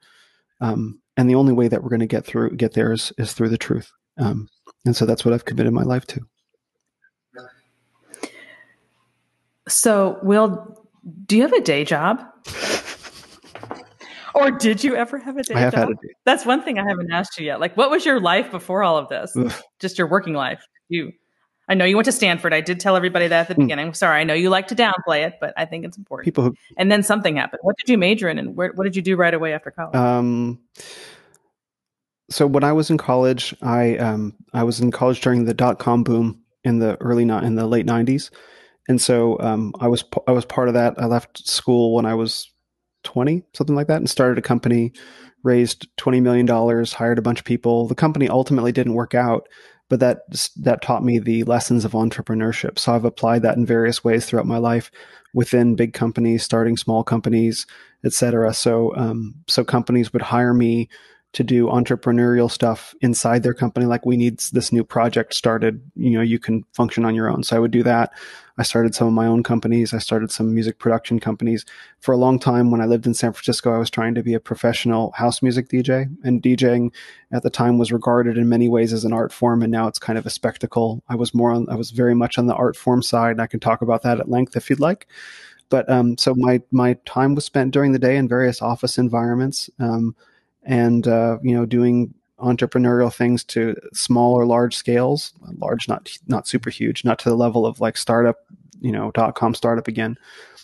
Um, 0.60 1.00
and 1.16 1.28
the 1.28 1.34
only 1.34 1.52
way 1.52 1.68
that 1.68 1.82
we're 1.82 1.88
going 1.88 2.00
to 2.00 2.06
get 2.06 2.24
through, 2.24 2.56
get 2.56 2.74
there 2.74 2.92
is, 2.92 3.12
is 3.18 3.32
through 3.32 3.48
the 3.48 3.58
truth. 3.58 3.90
Um, 4.18 4.48
and 4.84 4.94
so 4.94 5.06
that's 5.06 5.24
what 5.24 5.32
I've 5.32 5.44
committed 5.44 5.72
my 5.72 5.82
life 5.82 6.06
to. 6.08 6.20
So, 9.68 10.18
Will, 10.22 10.81
do 11.26 11.36
you 11.36 11.42
have 11.42 11.52
a 11.52 11.60
day 11.60 11.84
job? 11.84 12.24
or 14.34 14.50
did 14.50 14.82
you 14.82 14.96
ever 14.96 15.18
have 15.18 15.36
a 15.36 15.42
day 15.42 15.54
I 15.54 15.60
have 15.60 15.72
job? 15.72 15.80
had 15.80 15.88
a 15.90 15.94
day. 15.94 16.14
That's 16.24 16.46
one 16.46 16.62
thing 16.62 16.78
I 16.78 16.88
haven't 16.88 17.10
asked 17.12 17.38
you 17.38 17.46
yet. 17.46 17.60
Like, 17.60 17.76
what 17.76 17.90
was 17.90 18.04
your 18.04 18.20
life 18.20 18.50
before 18.50 18.82
all 18.82 18.96
of 18.96 19.08
this? 19.08 19.36
Just 19.78 19.98
your 19.98 20.08
working 20.08 20.34
life. 20.34 20.64
You, 20.88 21.12
I 21.68 21.74
know 21.74 21.84
you 21.84 21.96
went 21.96 22.06
to 22.06 22.12
Stanford. 22.12 22.52
I 22.52 22.60
did 22.60 22.80
tell 22.80 22.96
everybody 22.96 23.28
that 23.28 23.40
at 23.40 23.48
the 23.48 23.54
mm. 23.54 23.64
beginning. 23.64 23.94
Sorry, 23.94 24.20
I 24.20 24.24
know 24.24 24.34
you 24.34 24.50
like 24.50 24.68
to 24.68 24.74
downplay 24.74 25.26
it, 25.26 25.34
but 25.40 25.54
I 25.56 25.64
think 25.64 25.84
it's 25.84 25.96
important. 25.96 26.24
People 26.24 26.44
who, 26.44 26.54
and 26.76 26.90
then 26.90 27.02
something 27.02 27.36
happened. 27.36 27.60
What 27.62 27.76
did 27.76 27.90
you 27.90 27.98
major 27.98 28.28
in, 28.28 28.38
and 28.38 28.56
where, 28.56 28.72
what 28.74 28.84
did 28.84 28.96
you 28.96 29.02
do 29.02 29.16
right 29.16 29.32
away 29.32 29.52
after 29.52 29.70
college? 29.70 29.96
Um, 29.96 30.60
so 32.30 32.46
when 32.46 32.64
I 32.64 32.72
was 32.72 32.90
in 32.90 32.98
college, 32.98 33.54
I 33.62 33.96
um, 33.96 34.34
I 34.52 34.64
was 34.64 34.80
in 34.80 34.90
college 34.90 35.20
during 35.20 35.44
the 35.44 35.54
dot 35.54 35.78
com 35.78 36.02
boom 36.02 36.42
in 36.64 36.78
the 36.78 36.96
early 37.00 37.24
not 37.24 37.44
in 37.44 37.54
the 37.54 37.66
late 37.66 37.86
nineties 37.86 38.30
and 38.88 39.00
so 39.00 39.38
um, 39.40 39.72
I 39.80 39.88
was 39.88 40.04
I 40.26 40.32
was 40.32 40.44
part 40.44 40.68
of 40.68 40.74
that. 40.74 40.94
I 40.98 41.06
left 41.06 41.46
school 41.46 41.94
when 41.94 42.06
I 42.06 42.14
was 42.14 42.50
twenty, 43.04 43.42
something 43.54 43.76
like 43.76 43.86
that, 43.86 43.98
and 43.98 44.10
started 44.10 44.38
a 44.38 44.42
company, 44.42 44.92
raised 45.42 45.88
twenty 45.96 46.20
million 46.20 46.46
dollars, 46.46 46.92
hired 46.92 47.18
a 47.18 47.22
bunch 47.22 47.38
of 47.38 47.44
people. 47.44 47.86
The 47.86 47.94
company 47.94 48.28
ultimately 48.28 48.72
didn't 48.72 48.94
work 48.94 49.14
out, 49.14 49.48
but 49.88 50.00
that 50.00 50.22
that 50.56 50.82
taught 50.82 51.04
me 51.04 51.18
the 51.18 51.44
lessons 51.44 51.84
of 51.84 51.92
entrepreneurship. 51.92 52.78
So 52.78 52.92
I've 52.92 53.04
applied 53.04 53.42
that 53.42 53.56
in 53.56 53.66
various 53.66 54.02
ways 54.02 54.26
throughout 54.26 54.46
my 54.46 54.58
life, 54.58 54.90
within 55.32 55.76
big 55.76 55.92
companies, 55.94 56.42
starting 56.42 56.76
small 56.76 57.04
companies, 57.04 57.66
etc. 58.04 58.52
So 58.52 58.94
um, 58.96 59.34
so 59.48 59.64
companies 59.64 60.12
would 60.12 60.22
hire 60.22 60.54
me 60.54 60.88
to 61.32 61.42
do 61.42 61.66
entrepreneurial 61.66 62.50
stuff 62.50 62.94
inside 63.00 63.42
their 63.42 63.54
company 63.54 63.86
like 63.86 64.04
we 64.04 64.16
need 64.16 64.38
this 64.52 64.70
new 64.70 64.84
project 64.84 65.34
started 65.34 65.80
you 65.94 66.10
know 66.10 66.20
you 66.20 66.38
can 66.38 66.62
function 66.74 67.04
on 67.04 67.14
your 67.14 67.28
own 67.28 67.42
so 67.42 67.56
i 67.56 67.58
would 67.58 67.70
do 67.70 67.82
that 67.82 68.12
i 68.58 68.62
started 68.62 68.94
some 68.94 69.06
of 69.06 69.12
my 69.12 69.26
own 69.26 69.42
companies. 69.42 69.94
I 69.94 69.98
started 69.98 70.30
some 70.30 70.54
music 70.54 70.78
production 70.78 71.18
companies. 71.20 71.64
For 72.00 72.12
a 72.12 72.16
long 72.16 72.38
time 72.38 72.70
when 72.70 72.80
i 72.80 72.86
lived 72.86 73.06
in 73.06 73.14
san 73.14 73.32
francisco 73.32 73.74
i 73.74 73.78
was 73.78 73.90
trying 73.90 74.14
to 74.14 74.22
be 74.22 74.34
a 74.34 74.40
professional 74.40 75.12
house 75.12 75.42
music 75.42 75.68
dj 75.68 76.14
and 76.24 76.42
djing 76.42 76.92
at 77.32 77.42
the 77.42 77.50
time 77.50 77.78
was 77.78 77.92
regarded 77.92 78.36
in 78.36 78.48
many 78.48 78.68
ways 78.68 78.92
as 78.92 79.04
an 79.04 79.12
art 79.12 79.32
form 79.32 79.62
and 79.62 79.72
now 79.72 79.86
it's 79.86 79.98
kind 79.98 80.18
of 80.18 80.26
a 80.26 80.30
spectacle. 80.30 81.02
I 81.08 81.14
was 81.14 81.34
more 81.34 81.50
on 81.52 81.68
i 81.68 81.74
was 81.74 81.90
very 81.90 82.14
much 82.14 82.38
on 82.38 82.46
the 82.46 82.54
art 82.54 82.76
form 82.76 83.02
side 83.02 83.32
and 83.32 83.42
i 83.42 83.46
can 83.46 83.60
talk 83.60 83.82
about 83.82 84.02
that 84.02 84.20
at 84.20 84.28
length 84.28 84.56
if 84.56 84.70
you'd 84.70 84.80
like. 84.80 85.06
But 85.72 85.88
um, 85.88 86.18
so 86.18 86.34
my 86.34 86.60
my 86.70 86.98
time 87.06 87.34
was 87.34 87.46
spent 87.46 87.72
during 87.72 87.92
the 87.92 87.98
day 87.98 88.18
in 88.18 88.28
various 88.28 88.60
office 88.60 88.98
environments 88.98 89.70
um, 89.78 90.14
and 90.64 91.08
uh, 91.08 91.38
you 91.42 91.54
know 91.54 91.64
doing 91.64 92.12
entrepreneurial 92.42 93.12
things 93.12 93.44
to 93.44 93.74
small 93.92 94.34
or 94.34 94.46
large 94.46 94.76
scales. 94.76 95.32
Large 95.58 95.88
not 95.88 96.10
not 96.26 96.46
super 96.48 96.70
huge 96.70 97.04
not 97.04 97.18
to 97.20 97.28
the 97.28 97.36
level 97.36 97.64
of 97.66 97.80
like 97.80 97.96
startup 97.96 98.36
you 98.80 98.92
know 98.92 99.10
dot 99.12 99.34
com 99.34 99.54
startup 99.54 99.88
again. 99.88 100.16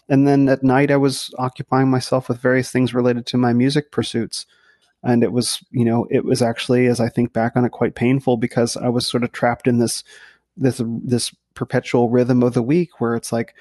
And 0.09 0.27
then 0.27 0.49
at 0.49 0.63
night 0.63 0.91
i 0.91 0.97
was 0.97 1.33
occupying 1.39 1.91
myself 1.91 2.29
with 2.29 2.41
various 2.41 2.71
things 2.71 2.95
related 2.95 3.27
to 3.27 3.39
my 3.39 3.53
music 3.53 3.93
pursuits. 3.93 4.47
And 5.03 5.23
it 5.23 5.33
was 5.33 5.65
you 5.71 5.85
know 5.85 6.07
it 6.11 6.25
was 6.25 6.43
actually 6.43 6.87
as 6.87 7.01
i 7.01 7.09
think 7.09 7.33
back 7.33 7.53
on 7.57 7.65
it 7.65 7.71
quite 7.71 7.95
painful 7.95 8.37
because 8.37 8.77
i 8.77 8.89
was 8.89 9.07
sort 9.07 9.25
of 9.25 9.33
trapped 9.33 9.69
in 9.69 9.79
this 9.79 10.03
this 10.57 10.83
this 10.85 11.33
perpetual 11.55 12.11
rhythm 12.11 12.43
of 12.43 12.55
the 12.55 12.63
week 12.63 13.01
where 13.01 13.15
it's 13.15 13.33
like 13.33 13.55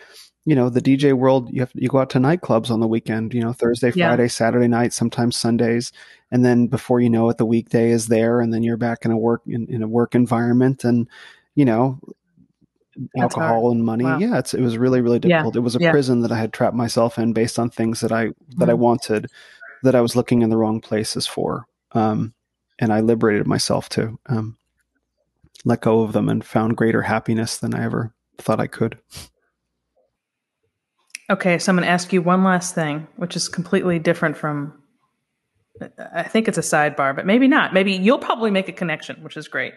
you 0.47 0.55
know 0.55 0.69
the 0.69 0.81
DJ 0.81 1.11
world 1.11 1.49
you 1.51 1.59
have 1.59 1.71
you 1.75 1.89
go 1.89 1.99
out 1.99 2.09
to 2.11 2.19
nightclubs 2.19 2.71
on 2.71 2.79
the 2.79 2.87
weekend 2.87 3.33
you 3.33 3.41
know 3.41 3.51
Thursday 3.51 3.91
Friday 3.91 4.23
yeah. 4.23 4.27
Saturday 4.29 4.69
night 4.69 4.93
sometimes 4.93 5.35
Sundays 5.35 5.91
and 6.31 6.45
then 6.45 6.67
before 6.67 7.01
you 7.01 7.09
know 7.09 7.29
it 7.29 7.37
the 7.37 7.45
weekday 7.45 7.91
is 7.91 8.07
there 8.07 8.39
and 8.39 8.53
then 8.53 8.63
you're 8.63 8.77
back 8.77 9.03
in 9.03 9.11
a 9.11 9.17
work 9.17 9.41
in, 9.45 9.67
in 9.67 9.83
a 9.83 9.87
work 9.89 10.15
environment 10.15 10.85
and 10.85 11.09
you 11.55 11.65
know 11.65 11.99
That's 12.95 13.35
alcohol 13.35 13.63
hard. 13.63 13.75
and 13.75 13.85
money 13.85 14.05
wow. 14.05 14.19
yeah 14.19 14.39
it's 14.39 14.53
it 14.53 14.61
was 14.61 14.77
really 14.77 15.01
really 15.01 15.19
difficult 15.19 15.55
yeah. 15.55 15.59
it 15.59 15.63
was 15.63 15.75
a 15.75 15.79
yeah. 15.79 15.91
prison 15.91 16.21
that 16.21 16.31
I 16.31 16.37
had 16.37 16.53
trapped 16.53 16.77
myself 16.77 17.19
in 17.19 17.33
based 17.33 17.59
on 17.59 17.69
things 17.69 17.99
that 17.99 18.13
I 18.13 18.27
that 18.55 18.67
mm. 18.67 18.71
I 18.71 18.75
wanted 18.75 19.27
that 19.83 19.95
I 19.95 20.01
was 20.01 20.15
looking 20.15 20.43
in 20.43 20.49
the 20.49 20.57
wrong 20.57 20.79
places 20.79 21.27
for 21.27 21.67
um, 21.91 22.33
and 22.79 22.93
I 22.93 23.01
liberated 23.01 23.47
myself 23.47 23.89
to 23.89 24.17
um, 24.27 24.55
let 25.65 25.81
go 25.81 26.03
of 26.03 26.13
them 26.13 26.29
and 26.29 26.41
found 26.41 26.77
greater 26.77 27.01
happiness 27.01 27.57
than 27.57 27.75
I 27.75 27.83
ever 27.83 28.13
thought 28.37 28.61
I 28.61 28.67
could. 28.67 28.97
Okay, 31.29 31.59
so 31.59 31.71
I'm 31.71 31.75
going 31.75 31.85
to 31.85 31.91
ask 31.91 32.13
you 32.13 32.21
one 32.21 32.43
last 32.43 32.73
thing, 32.73 33.07
which 33.17 33.35
is 33.35 33.49
completely 33.49 33.99
different 33.99 34.37
from. 34.37 34.73
I 36.13 36.23
think 36.23 36.47
it's 36.47 36.57
a 36.57 36.61
sidebar, 36.61 37.15
but 37.15 37.25
maybe 37.25 37.47
not. 37.47 37.73
Maybe 37.73 37.93
you'll 37.93 38.17
probably 38.17 38.49
make 38.49 38.69
a 38.69 38.71
connection, 38.71 39.21
which 39.21 39.37
is 39.37 39.47
great. 39.47 39.73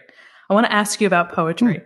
I 0.49 0.53
want 0.53 0.65
to 0.65 0.71
ask 0.71 0.99
you 0.99 1.07
about 1.07 1.31
poetry 1.31 1.77
hmm. 1.77 1.83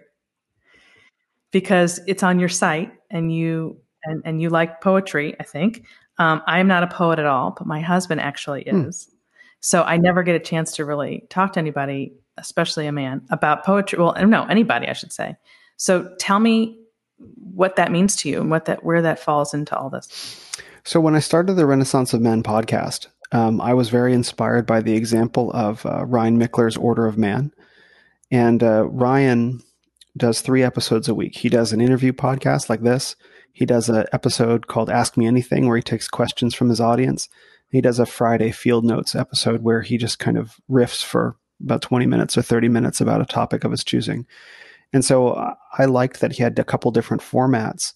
because 1.52 2.00
it's 2.08 2.24
on 2.24 2.40
your 2.40 2.50
site, 2.50 2.92
and 3.10 3.34
you 3.34 3.78
and, 4.04 4.22
and 4.24 4.42
you 4.42 4.50
like 4.50 4.82
poetry. 4.82 5.36
I 5.40 5.44
think 5.44 5.86
um, 6.20 6.42
I 6.48 6.60
am 6.60 6.68
not 6.68 6.84
a 6.84 6.88
poet 6.88 7.20
at 7.20 7.26
all, 7.26 7.56
but 7.58 7.68
my 7.68 7.82
husband 7.82 8.22
actually 8.22 8.68
hmm. 8.70 8.86
is. 8.86 9.10
So 9.62 9.82
I 9.82 9.98
never 9.98 10.22
get 10.22 10.36
a 10.36 10.40
chance 10.40 10.74
to 10.76 10.86
really 10.86 11.26
talk 11.30 11.54
to 11.54 11.60
anybody, 11.60 12.14
especially 12.38 12.86
a 12.86 12.92
man, 12.92 13.24
about 13.32 13.66
poetry. 13.66 13.98
Well, 13.98 14.16
no, 14.28 14.46
anybody, 14.46 14.88
I 14.88 14.94
should 14.94 15.12
say. 15.12 15.36
So 15.78 16.14
tell 16.20 16.40
me 16.40 16.80
what 17.36 17.76
that 17.76 17.92
means 17.92 18.16
to 18.18 18.30
you 18.30 18.42
and 18.42 18.50
what 18.50 18.66
that 18.66 18.84
where 18.84 19.02
that 19.02 19.20
falls 19.20 19.54
into 19.54 19.78
all 19.78 19.90
this. 19.90 20.52
So 20.84 21.00
when 21.00 21.16
I 21.16 21.20
started 21.20 21.54
the 21.54 21.66
Renaissance 21.66 22.14
of 22.14 22.22
Men 22.22 22.44
podcast, 22.44 23.08
um, 23.32 23.60
I 23.60 23.74
was 23.74 23.90
very 23.90 24.14
inspired 24.14 24.66
by 24.66 24.82
the 24.82 24.96
example 24.96 25.52
of 25.54 25.86
uh, 25.86 26.06
Ryan 26.06 26.38
Michler's 26.38 26.78
Order 26.78 27.08
of 27.08 27.18
Man, 27.18 27.52
and 28.32 28.62
uh, 28.62 28.86
Ryan 28.88 29.62
does 30.18 30.42
three 30.42 30.64
episodes 30.64 31.10
a 31.10 31.16
week. 31.16 31.36
He 31.36 31.50
does 31.50 31.74
an 31.74 31.82
interview 31.82 32.14
podcast 32.14 32.70
like 32.70 32.82
this. 32.82 33.16
He 33.52 33.66
does 33.66 33.90
an 33.90 34.06
episode 34.12 34.68
called 34.68 34.90
Ask 34.90 35.18
Me 35.18 35.26
Anything, 35.26 35.68
where 35.68 35.78
he 35.78 35.84
takes 35.84 36.08
questions 36.08 36.54
from 36.54 36.70
his 36.70 36.82
audience. 36.82 37.30
He 37.70 37.82
does 37.82 38.00
a 38.00 38.06
Friday 38.06 38.52
Field 38.52 38.86
Notes 38.86 39.16
episode 39.16 39.62
where 39.62 39.82
he 39.82 39.98
just 39.98 40.20
kind 40.20 40.38
of 40.38 40.56
riffs 40.70 41.04
for 41.04 41.38
about 41.64 41.82
20 41.82 42.06
minutes 42.06 42.38
or 42.38 42.42
30 42.42 42.70
minutes 42.70 43.02
about 43.02 43.22
a 43.22 43.26
topic 43.26 43.64
of 43.64 43.72
his 43.72 43.84
choosing. 43.84 44.26
And 44.96 45.04
so 45.04 45.34
uh, 45.34 45.54
I 45.78 45.86
liked 45.86 46.22
that 46.22 46.32
he 46.32 46.42
had 46.42 46.58
a 46.58 46.64
couple 46.64 46.90
different 46.90 47.22
formats. 47.22 47.92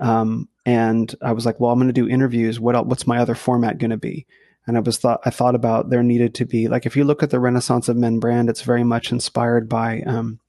Um, 0.00 0.48
and 0.64 1.14
I 1.20 1.32
was 1.32 1.44
like, 1.44 1.60
well, 1.60 1.70
I'm 1.70 1.78
going 1.78 1.88
to 1.88 1.92
do 1.92 2.08
interviews. 2.08 2.58
What 2.58 2.74
else, 2.74 2.86
what's 2.86 3.06
my 3.06 3.18
other 3.18 3.34
format 3.34 3.76
going 3.76 3.90
to 3.90 3.98
be? 3.98 4.26
And 4.66 4.78
I 4.78 4.80
was 4.80 4.96
thought 4.96 5.20
I 5.26 5.30
thought 5.30 5.54
about 5.54 5.90
there 5.90 6.02
needed 6.02 6.34
to 6.36 6.46
be 6.46 6.68
like 6.68 6.86
if 6.86 6.96
you 6.96 7.04
look 7.04 7.22
at 7.22 7.28
the 7.28 7.38
Renaissance 7.38 7.88
of 7.90 7.98
Men 7.98 8.18
brand, 8.18 8.48
it's 8.48 8.62
very 8.62 8.82
much 8.82 9.12
inspired 9.12 9.68
by 9.68 10.00
um, 10.06 10.40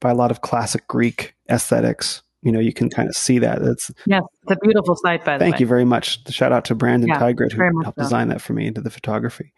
by 0.00 0.10
a 0.10 0.14
lot 0.14 0.30
of 0.30 0.40
classic 0.40 0.86
Greek 0.86 1.34
aesthetics. 1.50 2.22
You 2.42 2.52
know, 2.52 2.60
you 2.60 2.72
can 2.72 2.88
kind 2.88 3.08
of 3.08 3.16
see 3.16 3.40
that. 3.40 3.62
It's 3.62 3.90
yes, 4.06 4.22
it's 4.42 4.52
a 4.52 4.56
beautiful 4.62 4.94
site. 4.96 5.24
By 5.24 5.38
the 5.38 5.44
thank 5.44 5.56
way, 5.56 5.60
you 5.60 5.66
very 5.66 5.84
much. 5.84 6.32
Shout 6.32 6.52
out 6.52 6.64
to 6.66 6.76
Brandon 6.76 7.08
Yeah, 7.08 7.18
Tigrit 7.18 7.52
who 7.52 7.82
helped 7.82 7.98
so. 7.98 8.02
design 8.02 8.28
that 8.28 8.40
for 8.40 8.52
me 8.52 8.66
into 8.66 8.80
the 8.80 8.90
photography. 8.90 9.52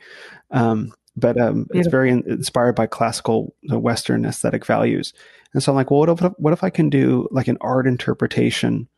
Um, 0.50 0.92
but 1.16 1.40
um, 1.40 1.66
it's 1.70 1.88
very 1.88 2.10
in- 2.10 2.28
inspired 2.28 2.74
by 2.74 2.86
classical 2.86 3.54
Western 3.68 4.24
aesthetic 4.24 4.66
values. 4.66 5.12
And 5.54 5.62
so 5.62 5.72
I'm 5.72 5.76
like, 5.76 5.90
well, 5.90 6.00
what 6.00 6.10
if, 6.10 6.20
what 6.38 6.52
if 6.52 6.62
I 6.62 6.70
can 6.70 6.90
do 6.90 7.28
like 7.30 7.48
an 7.48 7.56
art 7.60 7.86
interpretation 7.86 8.88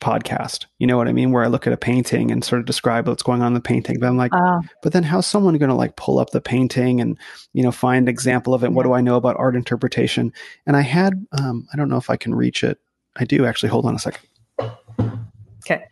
podcast? 0.00 0.66
You 0.78 0.86
know 0.86 0.96
what 0.96 1.06
I 1.06 1.12
mean? 1.12 1.30
Where 1.30 1.44
I 1.44 1.48
look 1.48 1.66
at 1.66 1.72
a 1.72 1.76
painting 1.76 2.30
and 2.30 2.42
sort 2.44 2.58
of 2.60 2.66
describe 2.66 3.06
what's 3.06 3.22
going 3.22 3.42
on 3.42 3.48
in 3.48 3.54
the 3.54 3.60
painting. 3.60 3.98
But 4.00 4.08
I'm 4.08 4.16
like, 4.16 4.32
Uh, 4.34 4.60
but 4.82 4.92
then 4.92 5.04
how's 5.04 5.26
someone 5.26 5.56
going 5.58 5.68
to 5.68 5.74
like 5.76 5.96
pull 5.96 6.18
up 6.18 6.30
the 6.30 6.40
painting 6.40 7.00
and 7.00 7.16
you 7.52 7.62
know 7.62 7.70
find 7.70 8.08
an 8.08 8.12
example 8.12 8.54
of 8.54 8.64
it? 8.64 8.72
What 8.72 8.84
do 8.84 8.92
I 8.92 9.00
know 9.00 9.16
about 9.16 9.36
art 9.38 9.54
interpretation? 9.54 10.32
And 10.66 10.76
I 10.76 10.80
had 10.80 11.26
um, 11.32 11.68
I 11.72 11.76
don't 11.76 11.88
know 11.88 11.98
if 11.98 12.10
I 12.10 12.16
can 12.16 12.34
reach 12.34 12.64
it. 12.64 12.78
I 13.16 13.24
do 13.24 13.46
actually. 13.46 13.68
Hold 13.68 13.86
on 13.86 13.94
a 13.94 13.98
second. 13.98 14.26
okay. 14.60 15.84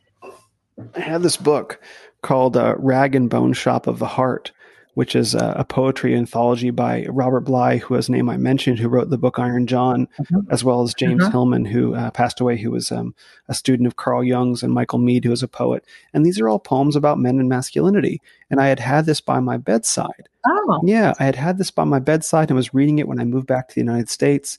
I 0.94 1.00
had 1.00 1.22
this 1.22 1.36
book 1.36 1.80
called 2.22 2.56
uh, 2.56 2.74
Rag 2.78 3.14
and 3.14 3.30
Bone 3.30 3.52
Shop 3.52 3.86
of 3.86 3.98
the 3.98 4.06
Heart, 4.06 4.52
which 4.98 5.14
is 5.14 5.32
a, 5.32 5.54
a 5.56 5.64
poetry 5.64 6.12
anthology 6.12 6.70
by 6.70 7.06
Robert 7.08 7.42
Bly, 7.42 7.76
who 7.76 7.94
has 7.94 8.10
name 8.10 8.28
I 8.28 8.36
mentioned, 8.36 8.80
who 8.80 8.88
wrote 8.88 9.10
the 9.10 9.16
book 9.16 9.38
Iron 9.38 9.64
John, 9.68 10.08
Mhm. 10.22 10.44
as 10.50 10.64
well 10.64 10.82
as 10.82 10.92
James 10.92 11.22
Mhm. 11.22 11.30
Hillman, 11.30 11.64
who 11.66 11.94
uh, 11.94 12.10
passed 12.10 12.40
away, 12.40 12.56
who 12.56 12.72
was 12.72 12.90
um, 12.90 13.14
a 13.46 13.54
student 13.54 13.86
of 13.86 13.94
Carl 13.94 14.24
Jung's, 14.24 14.64
and 14.64 14.72
Michael 14.74 14.98
Meade, 14.98 15.22
who 15.22 15.30
was 15.30 15.44
a 15.44 15.46
poet. 15.46 15.84
And 16.12 16.26
these 16.26 16.40
are 16.40 16.48
all 16.48 16.58
poems 16.58 16.96
about 16.96 17.20
men 17.20 17.38
and 17.38 17.48
masculinity. 17.48 18.20
And 18.50 18.60
I 18.60 18.66
had 18.66 18.80
had 18.80 19.06
this 19.06 19.20
by 19.20 19.38
my 19.38 19.56
bedside. 19.56 20.28
Oh, 20.44 20.80
Yeah, 20.82 21.12
I 21.20 21.26
had 21.26 21.36
had 21.36 21.58
this 21.58 21.70
by 21.70 21.84
my 21.84 22.00
bedside 22.00 22.50
and 22.50 22.56
was 22.56 22.74
reading 22.74 22.98
it 22.98 23.06
when 23.06 23.20
I 23.20 23.24
moved 23.24 23.46
back 23.46 23.68
to 23.68 23.74
the 23.76 23.80
United 23.80 24.08
States. 24.08 24.58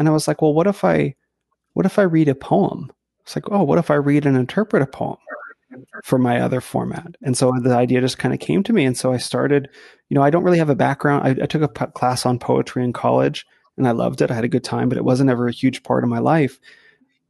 And 0.00 0.08
I 0.08 0.10
was 0.10 0.26
like, 0.26 0.42
well, 0.42 0.52
what 0.52 0.66
if 0.66 0.82
I, 0.84 1.14
what 1.74 1.86
if 1.86 1.96
I 1.96 2.02
read 2.02 2.26
a 2.26 2.34
poem? 2.34 2.90
It's 3.22 3.36
like, 3.36 3.52
oh, 3.52 3.62
what 3.62 3.78
if 3.78 3.88
I 3.92 3.94
read 3.94 4.26
and 4.26 4.36
interpret 4.36 4.82
a 4.82 4.86
poem 4.86 5.18
for 6.04 6.18
my 6.18 6.40
other 6.40 6.60
format? 6.60 7.16
And 7.22 7.36
so 7.36 7.52
the 7.60 7.74
idea 7.74 8.00
just 8.00 8.18
kind 8.18 8.34
of 8.34 8.40
came 8.40 8.62
to 8.64 8.72
me. 8.72 8.84
And 8.84 8.96
so 8.96 9.12
I 9.12 9.16
started, 9.16 9.68
you 10.08 10.14
know, 10.14 10.22
I 10.22 10.30
don't 10.30 10.44
really 10.44 10.58
have 10.58 10.70
a 10.70 10.74
background. 10.74 11.26
I, 11.26 11.42
I 11.42 11.46
took 11.46 11.62
a 11.62 11.68
p- 11.68 11.92
class 11.94 12.26
on 12.26 12.38
poetry 12.38 12.84
in 12.84 12.92
college 12.92 13.46
and 13.76 13.86
I 13.86 13.92
loved 13.92 14.22
it. 14.22 14.30
I 14.30 14.34
had 14.34 14.44
a 14.44 14.48
good 14.48 14.64
time, 14.64 14.88
but 14.88 14.98
it 14.98 15.04
wasn't 15.04 15.30
ever 15.30 15.48
a 15.48 15.52
huge 15.52 15.82
part 15.82 16.04
of 16.04 16.10
my 16.10 16.18
life 16.18 16.58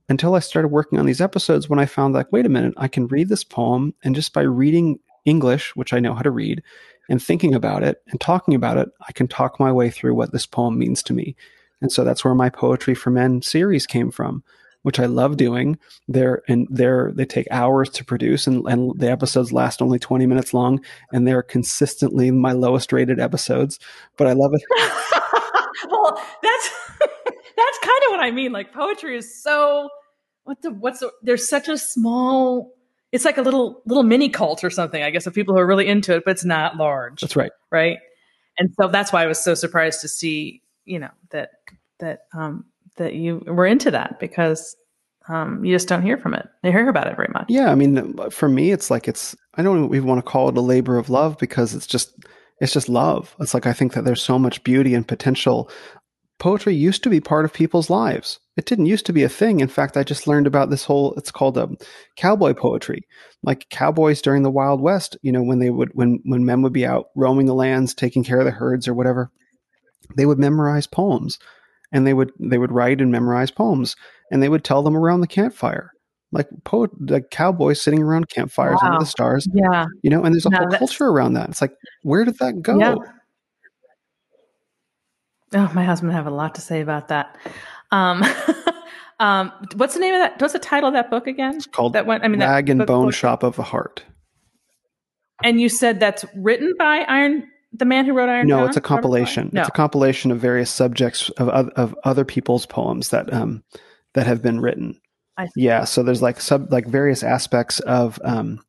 until 0.08 0.34
I 0.34 0.40
started 0.40 0.68
working 0.68 0.98
on 0.98 1.06
these 1.06 1.20
episodes 1.20 1.68
when 1.68 1.78
I 1.78 1.86
found 1.86 2.14
like, 2.14 2.30
wait 2.32 2.46
a 2.46 2.50
minute, 2.50 2.74
I 2.76 2.88
can 2.88 3.08
read 3.08 3.28
this 3.28 3.44
poem 3.44 3.94
and 4.04 4.14
just 4.14 4.32
by 4.32 4.42
reading 4.42 5.00
English, 5.24 5.74
which 5.74 5.92
I 5.92 5.98
know 5.98 6.14
how 6.14 6.22
to 6.22 6.30
read, 6.30 6.62
and 7.08 7.22
thinking 7.22 7.54
about 7.54 7.82
it 7.82 8.02
and 8.08 8.20
talking 8.20 8.54
about 8.54 8.76
it, 8.78 8.88
I 9.06 9.12
can 9.12 9.28
talk 9.28 9.60
my 9.60 9.72
way 9.72 9.90
through 9.90 10.14
what 10.14 10.32
this 10.32 10.46
poem 10.46 10.78
means 10.78 11.02
to 11.04 11.12
me. 11.12 11.36
And 11.80 11.92
so 11.92 12.04
that's 12.04 12.24
where 12.24 12.34
my 12.34 12.48
Poetry 12.48 12.94
for 12.94 13.10
Men 13.10 13.42
series 13.42 13.86
came 13.86 14.10
from, 14.10 14.42
which 14.86 15.00
I 15.00 15.06
love 15.06 15.36
doing. 15.36 15.80
They're 16.06 16.44
and 16.46 16.68
they're 16.70 17.10
they 17.12 17.24
take 17.24 17.48
hours 17.50 17.90
to 17.90 18.04
produce 18.04 18.46
and, 18.46 18.64
and 18.68 18.96
the 18.96 19.10
episodes 19.10 19.52
last 19.52 19.82
only 19.82 19.98
20 19.98 20.26
minutes 20.26 20.54
long 20.54 20.80
and 21.10 21.26
they're 21.26 21.42
consistently 21.42 22.30
my 22.30 22.52
lowest 22.52 22.92
rated 22.92 23.18
episodes. 23.18 23.80
But 24.16 24.28
I 24.28 24.34
love 24.34 24.52
it. 24.54 24.62
well, 25.90 26.22
that's 26.40 26.70
that's 27.00 27.78
kind 27.80 28.00
of 28.04 28.10
what 28.10 28.20
I 28.20 28.30
mean. 28.30 28.52
Like 28.52 28.72
poetry 28.72 29.16
is 29.16 29.42
so 29.42 29.88
what 30.44 30.62
the 30.62 30.70
what's 30.70 31.00
the, 31.00 31.10
there's 31.20 31.48
such 31.48 31.66
a 31.68 31.76
small. 31.76 32.72
It's 33.10 33.24
like 33.24 33.38
a 33.38 33.42
little 33.42 33.82
little 33.86 34.04
mini 34.04 34.28
cult 34.28 34.62
or 34.62 34.70
something, 34.70 35.02
I 35.02 35.10
guess, 35.10 35.26
of 35.26 35.34
people 35.34 35.56
who 35.56 35.60
are 35.60 35.66
really 35.66 35.88
into 35.88 36.14
it, 36.14 36.22
but 36.24 36.30
it's 36.30 36.44
not 36.44 36.76
large, 36.76 37.22
That's 37.22 37.34
right. 37.34 37.50
right? 37.72 37.98
And 38.56 38.72
so 38.80 38.86
that's 38.86 39.12
why 39.12 39.24
I 39.24 39.26
was 39.26 39.42
so 39.42 39.54
surprised 39.54 40.02
to 40.02 40.08
see, 40.08 40.62
you 40.84 41.00
know, 41.00 41.10
that 41.30 41.50
that 41.98 42.26
um 42.32 42.66
that 42.96 43.14
you 43.14 43.42
were 43.46 43.66
into 43.66 43.90
that 43.90 44.18
because 44.20 44.76
um 45.28 45.64
you 45.64 45.74
just 45.74 45.88
don't 45.88 46.02
hear 46.02 46.18
from 46.18 46.34
it. 46.34 46.46
You 46.62 46.70
hear 46.70 46.88
about 46.88 47.08
it 47.08 47.16
very 47.16 47.30
much. 47.32 47.46
Yeah, 47.48 47.70
I 47.70 47.74
mean, 47.74 48.14
for 48.30 48.48
me, 48.48 48.72
it's 48.72 48.90
like 48.90 49.08
it's. 49.08 49.36
I 49.54 49.62
don't 49.62 49.94
even 49.94 50.06
want 50.06 50.24
to 50.24 50.30
call 50.30 50.48
it 50.48 50.56
a 50.56 50.60
labor 50.60 50.98
of 50.98 51.10
love 51.10 51.38
because 51.38 51.74
it's 51.74 51.86
just 51.86 52.12
it's 52.60 52.72
just 52.72 52.88
love. 52.88 53.34
It's 53.40 53.54
like 53.54 53.66
I 53.66 53.72
think 53.72 53.94
that 53.94 54.04
there's 54.04 54.22
so 54.22 54.38
much 54.38 54.64
beauty 54.64 54.94
and 54.94 55.06
potential. 55.06 55.70
Poetry 56.38 56.74
used 56.74 57.02
to 57.02 57.08
be 57.10 57.20
part 57.20 57.46
of 57.46 57.52
people's 57.52 57.88
lives. 57.88 58.38
It 58.56 58.66
didn't 58.66 58.86
used 58.86 59.06
to 59.06 59.12
be 59.12 59.22
a 59.22 59.28
thing. 59.28 59.60
In 59.60 59.68
fact, 59.68 59.96
I 59.96 60.02
just 60.02 60.26
learned 60.26 60.46
about 60.46 60.70
this 60.70 60.84
whole. 60.84 61.14
It's 61.14 61.30
called 61.30 61.56
um, 61.58 61.76
cowboy 62.16 62.54
poetry. 62.54 63.06
Like 63.42 63.68
cowboys 63.70 64.20
during 64.22 64.42
the 64.42 64.50
Wild 64.50 64.80
West, 64.80 65.16
you 65.22 65.32
know, 65.32 65.42
when 65.42 65.58
they 65.58 65.70
would 65.70 65.90
when 65.94 66.20
when 66.24 66.44
men 66.44 66.62
would 66.62 66.72
be 66.72 66.86
out 66.86 67.06
roaming 67.14 67.46
the 67.46 67.54
lands, 67.54 67.94
taking 67.94 68.24
care 68.24 68.38
of 68.38 68.44
the 68.44 68.50
herds 68.50 68.86
or 68.88 68.94
whatever, 68.94 69.30
they 70.16 70.26
would 70.26 70.38
memorize 70.38 70.86
poems, 70.86 71.38
and 71.92 72.06
they 72.06 72.14
would 72.14 72.30
they 72.40 72.58
would 72.58 72.72
write 72.72 73.00
and 73.00 73.10
memorize 73.12 73.50
poems, 73.50 73.96
and 74.30 74.42
they 74.42 74.48
would 74.48 74.64
tell 74.64 74.82
them 74.82 74.96
around 74.96 75.20
the 75.20 75.26
campfire 75.26 75.90
like 76.32 76.48
poet 76.64 76.90
like 77.08 77.30
cowboys 77.30 77.80
sitting 77.80 78.02
around 78.02 78.28
campfires 78.28 78.80
under 78.82 78.98
the 78.98 79.06
stars 79.06 79.46
Yeah. 79.54 79.86
you 80.02 80.10
know 80.10 80.24
and 80.24 80.34
there's 80.34 80.44
a 80.44 80.50
No, 80.50 80.56
whole 80.58 80.66
that's- 80.66 80.78
culture 80.80 81.06
around 81.06 81.34
that 81.34 81.48
it's 81.50 81.60
like 81.62 81.70
where 82.02 82.24
did 82.24 82.36
that 82.40 82.60
go 82.62 82.78
Yeah. 82.80 82.94
Oh, 85.54 85.70
my 85.74 85.84
husband 85.84 86.12
have 86.12 86.26
a 86.26 86.30
lot 86.30 86.56
to 86.56 86.60
say 86.60 86.80
about 86.80 87.08
that. 87.08 87.36
Um, 87.92 88.24
um, 89.20 89.52
what's 89.76 89.94
the 89.94 90.00
name 90.00 90.14
of 90.14 90.18
that? 90.20 90.40
What's 90.40 90.52
the 90.52 90.58
title 90.58 90.88
of 90.88 90.94
that 90.94 91.10
book 91.10 91.26
again? 91.28 91.54
it's 91.56 91.66
called 91.66 91.92
That 91.92 92.06
one 92.06 92.20
I 92.22 92.28
mean, 92.28 92.40
that 92.40 92.50
rag 92.50 92.68
and 92.68 92.78
book- 92.78 92.88
bone 92.88 93.06
book- 93.06 93.14
shop 93.14 93.42
of 93.44 93.54
the 93.56 93.62
heart 93.62 94.04
And 95.44 95.60
you 95.60 95.68
said 95.68 96.00
that's 96.00 96.24
written 96.34 96.74
by 96.78 97.04
Iron, 97.08 97.48
the 97.78 97.84
man 97.84 98.04
who 98.06 98.12
wrote 98.12 98.28
Iron. 98.28 98.46
no 98.46 98.58
John? 98.58 98.68
it's 98.68 98.76
a 98.76 98.80
compilation 98.80 99.50
No. 99.52 99.60
it's 99.60 99.68
a 99.68 99.72
compilation 99.72 100.30
of 100.30 100.38
various 100.38 100.70
subjects 100.70 101.30
of, 101.30 101.48
of, 101.48 101.68
of 101.70 101.94
other 102.04 102.24
people's 102.24 102.66
poems 102.66 103.10
that 103.10 103.32
um 103.32 103.62
that 104.14 104.26
have 104.26 104.42
been 104.42 104.60
written 104.60 105.00
yeah 105.54 105.84
so 105.84 106.02
there's 106.02 106.22
like 106.22 106.40
sub 106.40 106.72
like 106.72 106.86
various 106.86 107.22
aspects 107.22 107.80
of 107.80 108.18
um 108.24 108.60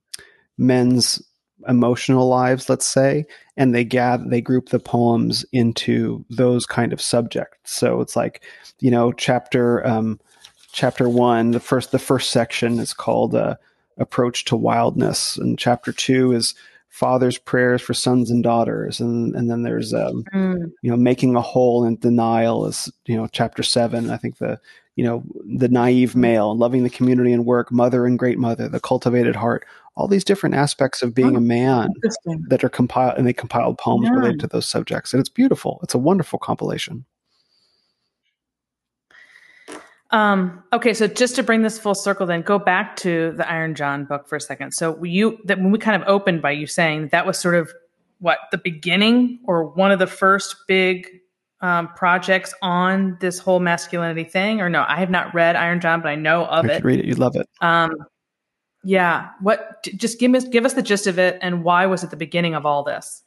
men's 0.58 1.22
emotional 1.68 2.28
lives 2.28 2.70
let's 2.70 2.86
say 2.86 3.26
and 3.56 3.74
they 3.74 3.84
gather 3.84 4.24
they 4.28 4.42
group 4.42 4.70
the 4.70 4.80
poems 4.80 5.46
into 5.52 6.24
those 6.30 6.66
kind 6.66 6.94
of 6.94 7.02
subjects 7.02 7.74
so 7.74 8.00
it's 8.02 8.16
like 8.16 8.44
you 8.80 8.92
know 8.92 9.12
chapter 9.12 9.86
um 9.86 10.20
chapter 10.72 11.10
one 11.10 11.52
the 11.52 11.60
first 11.60 11.92
the 11.92 12.00
first 12.00 12.30
section 12.30 12.80
is 12.80 12.94
called 12.94 13.34
uh, 13.34 13.56
approach 13.98 14.46
to 14.46 14.56
wildness 14.56 15.38
and 15.38 15.58
chapter 15.58 15.92
two 15.92 16.32
is 16.32 16.54
father's 16.98 17.38
prayers 17.38 17.82
for 17.82 17.94
sons 17.94 18.32
and 18.32 18.44
daughters. 18.44 19.00
And 19.00 19.36
and 19.36 19.50
then 19.50 19.62
there's 19.64 19.94
um 19.94 20.24
Mm, 20.34 20.72
you 20.82 20.90
know 20.92 20.98
making 20.98 21.36
a 21.36 21.42
hole 21.42 21.86
in 21.86 21.98
denial 21.98 22.66
is 22.66 22.92
you 23.06 23.16
know 23.16 23.28
chapter 23.32 23.62
seven. 23.64 24.10
I 24.10 24.18
think 24.18 24.38
the 24.40 24.60
you 24.96 25.04
know 25.06 25.24
the 25.60 25.70
naive 25.70 26.16
male 26.16 26.58
loving 26.58 26.84
the 26.84 26.90
community 26.90 27.32
and 27.34 27.46
work 27.46 27.72
mother 27.72 28.06
and 28.08 28.18
great 28.18 28.40
mother 28.40 28.68
the 28.68 28.80
cultivated 28.80 29.36
heart 29.36 29.64
all 29.96 30.08
these 30.08 30.24
different 30.24 30.56
aspects 30.56 31.02
of 31.04 31.14
being 31.14 31.36
Oh. 31.36 31.38
a 31.38 31.42
man 31.42 31.90
that 32.50 32.64
are 32.64 32.70
compiled 32.70 33.16
and 33.18 33.26
they 33.28 33.34
compiled 33.34 33.78
poems 33.78 34.06
Yeah. 34.06 34.16
related 34.20 34.40
to 34.42 34.48
those 34.48 34.68
subjects. 34.68 35.14
And 35.14 35.20
it's 35.20 35.30
beautiful. 35.30 35.80
It's 35.84 35.96
a 35.96 36.00
wonderful 36.00 36.40
compilation 36.40 37.06
Um, 40.12 40.64
okay, 40.72 40.94
so 40.94 41.08
just 41.08 41.36
to 41.36 41.44
bring 41.44 41.64
this 41.64 41.78
full 41.78 41.96
circle, 41.96 42.26
then 42.26 42.42
go 42.42 42.58
back 42.58 42.96
to 42.98 43.34
the 43.34 43.50
Iron 43.50 43.76
John 43.76 44.06
book 44.06 44.28
for 44.28 44.38
a 44.38 44.42
second. 44.42 44.72
So 44.72 45.04
you 45.04 45.38
that 45.46 45.58
when 45.58 45.72
we 45.72 45.80
kind 45.80 46.02
of 46.02 46.08
opened 46.08 46.42
by 46.42 46.52
you 46.52 46.66
saying 46.66 47.10
that 47.12 47.26
was 47.26 47.38
sort 47.38 47.56
of 47.56 47.72
what 48.20 48.40
the 48.52 48.58
beginning 48.58 49.40
or 49.46 49.66
one 49.66 49.92
of 49.92 50.00
the 50.00 50.08
first 50.08 50.56
big 50.68 51.08
um, 51.60 51.90
projects 51.96 52.54
on 52.62 53.18
this 53.20 53.40
whole 53.40 53.60
masculinity 53.60 54.24
thing, 54.24 54.62
or 54.62 54.70
no? 54.70 54.86
I 54.88 54.98
have 54.98 55.10
not 55.10 55.34
read 55.34 55.56
Iron 55.56 55.82
John, 55.82 56.02
but 56.02 56.10
I 56.10 56.16
know 56.16 56.46
of 56.46 56.66
it. 56.66 56.84
read 56.84 57.00
it 57.00 57.06
you'd 57.06 57.20
love 57.20 57.36
it 57.36 57.48
Um, 57.62 57.92
yeah. 58.84 59.32
What? 59.42 59.84
Just 59.98 60.20
give 60.20 60.34
us 60.36 60.46
give 60.46 60.66
us 60.66 60.74
the 60.74 60.82
gist 60.82 61.08
of 61.08 61.20
it, 61.20 61.38
and 61.42 61.64
why 61.64 61.86
was 61.86 62.04
it 62.04 62.12
the 62.12 62.18
beginning 62.18 62.56
of 62.56 62.66
all 62.66 62.84
this? 62.84 63.24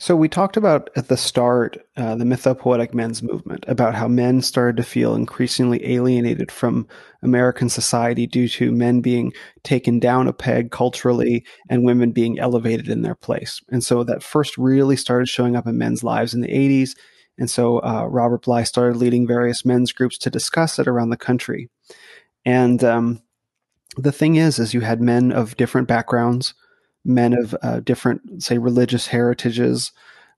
So 0.00 0.14
we 0.14 0.28
talked 0.28 0.56
about 0.56 0.90
at 0.94 1.08
the 1.08 1.16
start 1.16 1.76
uh, 1.96 2.14
the 2.14 2.24
mythopoetic 2.24 2.94
men's 2.94 3.20
movement 3.20 3.64
about 3.66 3.96
how 3.96 4.06
men 4.06 4.42
started 4.42 4.76
to 4.76 4.84
feel 4.84 5.16
increasingly 5.16 5.84
alienated 5.92 6.52
from 6.52 6.86
American 7.22 7.68
society 7.68 8.24
due 8.24 8.48
to 8.48 8.70
men 8.70 9.00
being 9.00 9.32
taken 9.64 9.98
down 9.98 10.28
a 10.28 10.32
peg 10.32 10.70
culturally 10.70 11.44
and 11.68 11.84
women 11.84 12.12
being 12.12 12.38
elevated 12.38 12.88
in 12.88 13.02
their 13.02 13.16
place. 13.16 13.60
And 13.70 13.82
so 13.82 14.04
that 14.04 14.22
first 14.22 14.56
really 14.56 14.96
started 14.96 15.28
showing 15.28 15.56
up 15.56 15.66
in 15.66 15.76
men's 15.76 16.04
lives 16.04 16.32
in 16.32 16.42
the 16.42 16.48
80s. 16.48 16.90
And 17.36 17.50
so 17.50 17.78
uh, 17.78 18.06
Robert 18.08 18.42
Bly 18.42 18.62
started 18.62 18.98
leading 18.98 19.26
various 19.26 19.64
men's 19.64 19.90
groups 19.90 20.16
to 20.18 20.30
discuss 20.30 20.78
it 20.78 20.86
around 20.86 21.10
the 21.10 21.16
country. 21.16 21.70
And 22.44 22.84
um, 22.84 23.20
the 23.96 24.12
thing 24.12 24.36
is, 24.36 24.60
is 24.60 24.74
you 24.74 24.80
had 24.82 25.00
men 25.00 25.32
of 25.32 25.56
different 25.56 25.88
backgrounds, 25.88 26.54
men 27.04 27.32
of 27.32 27.54
uh, 27.62 27.80
different, 27.80 28.42
say, 28.42 28.58
religious 28.58 29.06
heritages 29.06 29.92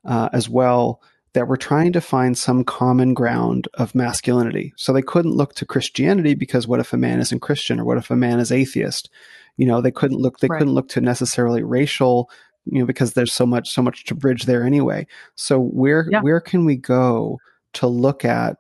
uh, 0.05 0.29
as 0.33 0.49
well, 0.49 1.01
that 1.33 1.47
were 1.47 1.57
trying 1.57 1.93
to 1.93 2.01
find 2.01 2.37
some 2.37 2.65
common 2.65 3.15
ground 3.15 3.69
of 3.75 3.95
masculinity. 3.95 4.73
So 4.77 4.93
they 4.93 5.03
couldn't 5.03 5.37
look 5.37 5.55
to 5.55 5.67
Christianity 5.67 6.35
because 6.35 6.67
what 6.67 6.81
if 6.81 6.93
a 6.93 6.97
man 6.97 7.21
isn't 7.21 7.41
Christian 7.41 7.79
or 7.79 7.85
what 7.85 7.99
if 7.99 8.11
a 8.11 8.17
man 8.17 8.41
is 8.41 8.51
atheist? 8.51 9.11
You 9.57 9.67
know, 9.67 9.81
they 9.81 9.93
couldn't 9.93 10.19
look 10.19 10.41
they 10.41 10.49
right. 10.49 10.59
couldn't 10.59 10.75
look 10.75 10.89
to 10.91 11.01
necessarily 11.01 11.63
racial, 11.63 12.31
you 12.65 12.81
know, 12.81 12.87
because 12.87 13.13
there's 13.13 13.33
so 13.33 13.47
much 13.47 13.71
so 13.71 13.83
much 13.83 14.05
to 14.07 14.15
bridge 14.15 14.45
there 14.45 14.65
anyway. 14.65 15.07
So 15.37 15.61
where 15.61 16.09
yeah. 16.11 16.21
where 16.21 16.41
can 16.41 16.65
we 16.65 16.77
go 16.77 17.39
to 17.75 17.87
look 17.87 18.25
at 18.25 18.57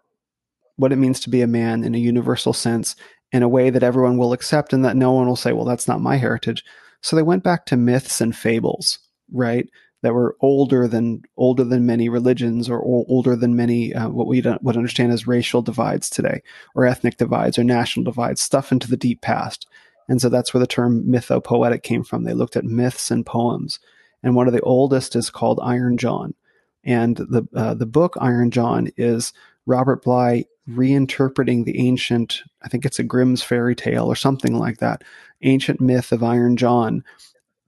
what 0.76 0.92
it 0.92 0.96
means 0.96 1.20
to 1.20 1.30
be 1.30 1.42
a 1.42 1.46
man 1.46 1.82
in 1.82 1.94
a 1.94 1.98
universal 1.98 2.52
sense 2.52 2.96
in 3.32 3.42
a 3.42 3.48
way 3.48 3.70
that 3.70 3.82
everyone 3.82 4.16
will 4.16 4.32
accept 4.32 4.72
and 4.72 4.84
that 4.84 4.96
no 4.96 5.12
one 5.12 5.26
will 5.26 5.36
say, 5.36 5.52
well, 5.52 5.64
that's 5.64 5.88
not 5.88 6.00
my 6.00 6.16
heritage. 6.16 6.64
So 7.02 7.16
they 7.16 7.22
went 7.22 7.42
back 7.42 7.66
to 7.66 7.76
myths 7.76 8.20
and 8.20 8.36
fables, 8.36 8.98
right? 9.32 9.68
That 10.02 10.14
were 10.14 10.36
older 10.40 10.88
than 10.88 11.22
older 11.36 11.64
than 11.64 11.84
many 11.86 12.08
religions 12.08 12.70
or 12.70 12.82
older 12.82 13.36
than 13.36 13.54
many 13.54 13.94
uh, 13.94 14.08
what 14.08 14.26
we 14.26 14.40
would 14.40 14.76
understand 14.76 15.12
as 15.12 15.26
racial 15.26 15.62
divides 15.62 16.08
today, 16.08 16.42
or 16.74 16.86
ethnic 16.86 17.18
divides, 17.18 17.58
or 17.58 17.64
national 17.64 18.04
divides, 18.04 18.40
stuff 18.40 18.72
into 18.72 18.88
the 18.88 18.96
deep 18.96 19.20
past. 19.20 19.66
And 20.08 20.20
so 20.20 20.28
that's 20.28 20.52
where 20.54 20.60
the 20.60 20.66
term 20.66 21.04
mythopoetic 21.04 21.82
came 21.82 22.02
from. 22.02 22.24
They 22.24 22.32
looked 22.32 22.56
at 22.56 22.64
myths 22.64 23.10
and 23.10 23.26
poems, 23.26 23.78
and 24.22 24.34
one 24.34 24.46
of 24.46 24.54
the 24.54 24.62
oldest 24.62 25.14
is 25.14 25.30
called 25.30 25.60
Iron 25.62 25.98
John. 25.98 26.34
And 26.82 27.16
the 27.16 27.46
uh, 27.54 27.74
the 27.74 27.86
book 27.86 28.16
Iron 28.20 28.50
John 28.50 28.88
is 28.96 29.34
Robert 29.66 30.02
Bly 30.02 30.46
reinterpreting 30.70 31.64
the 31.64 31.78
ancient, 31.78 32.42
I 32.62 32.68
think 32.68 32.84
it's 32.84 32.98
a 32.98 33.04
Grimm's 33.04 33.42
fairy 33.42 33.74
tale 33.74 34.06
or 34.06 34.16
something 34.16 34.56
like 34.56 34.78
that, 34.78 35.02
ancient 35.42 35.80
myth 35.80 36.12
of 36.12 36.22
Iron 36.22 36.56
John 36.56 37.04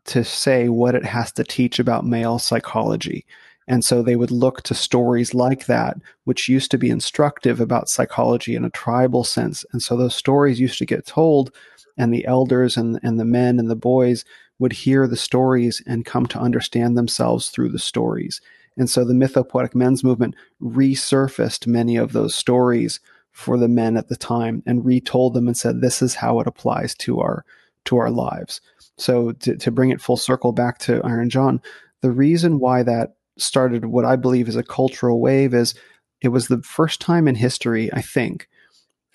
to 0.05 0.25
say 0.25 0.69
what 0.69 0.95
it 0.95 1.05
has 1.05 1.33
to 1.33 1.45
teach 1.45 1.79
about 1.79 2.05
male 2.05 2.39
psychology. 2.39 3.25
And 3.69 3.85
so 3.85 4.03
they 4.03 4.17
would 4.17 4.33
look 4.33 4.63
to 4.63 4.75
stories 4.75 5.35
like 5.35 5.67
that, 5.67 5.97
which 6.25 6.49
used 6.49 6.71
to 6.73 6.79
be 6.79 6.91
instructive 6.91 7.61
about 7.61 7.89
psychology 7.89 8.57
in 8.57 8.65
a 8.65 8.71
tribal 8.71 9.23
sense. 9.23 9.65
And 9.73 9.83
so 9.83 9.97
those 9.97 10.17
stories 10.17 10.59
used 10.59 10.79
to 10.79 10.87
get 10.87 11.07
told, 11.07 11.55
and 11.97 12.13
the 12.13 12.27
elders 12.27 12.77
and, 12.77 12.99
and 13.03 13.21
the 13.21 13.25
men 13.25 13.59
and 13.59 13.71
the 13.71 13.77
boys 13.77 14.25
would 14.59 14.73
hear 14.73 15.07
the 15.07 15.17
stories 15.17 15.83
and 15.87 16.05
come 16.05 16.27
to 16.27 16.39
understand 16.39 16.97
themselves 16.97 17.51
through 17.51 17.69
the 17.69 17.79
stories. 17.79 18.41
And 18.77 18.89
so 18.89 19.05
the 19.05 19.15
mythopoetic 19.15 19.75
men's 19.75 20.03
movement 20.03 20.35
resurfaced 20.61 21.67
many 21.67 21.97
of 21.97 22.13
those 22.13 22.35
stories 22.35 23.01
for 23.31 23.57
the 23.57 23.69
men 23.69 23.97
at 23.97 24.09
the 24.09 24.17
time 24.17 24.63
and 24.67 24.85
retold 24.85 25.35
them 25.35 25.47
and 25.47 25.57
said, 25.57 25.81
this 25.81 26.03
is 26.03 26.15
how 26.15 26.41
it 26.41 26.47
applies 26.47 26.95
to 26.97 27.21
our 27.21 27.45
to 27.85 27.97
our 27.97 28.11
lives. 28.11 28.61
So 28.97 29.33
to, 29.33 29.57
to 29.57 29.71
bring 29.73 29.91
it 29.91 30.01
full 30.01 30.17
circle 30.17 30.53
back 30.53 30.79
to 30.81 31.03
Iron 31.03 31.31
John, 31.31 31.61
the 32.01 32.13
reason 32.13 32.61
why 32.61 32.85
that 32.85 33.17
started 33.39 33.87
what 33.87 34.05
I 34.05 34.15
believe 34.17 34.49
is 34.49 34.57
a 34.57 34.63
cultural 34.63 35.21
wave 35.21 35.53
is 35.53 35.75
it 36.21 36.29
was 36.29 36.47
the 36.47 36.63
first 36.63 37.01
time 37.01 37.27
in 37.27 37.35
history, 37.35 37.93
I 37.93 38.03
think, 38.03 38.49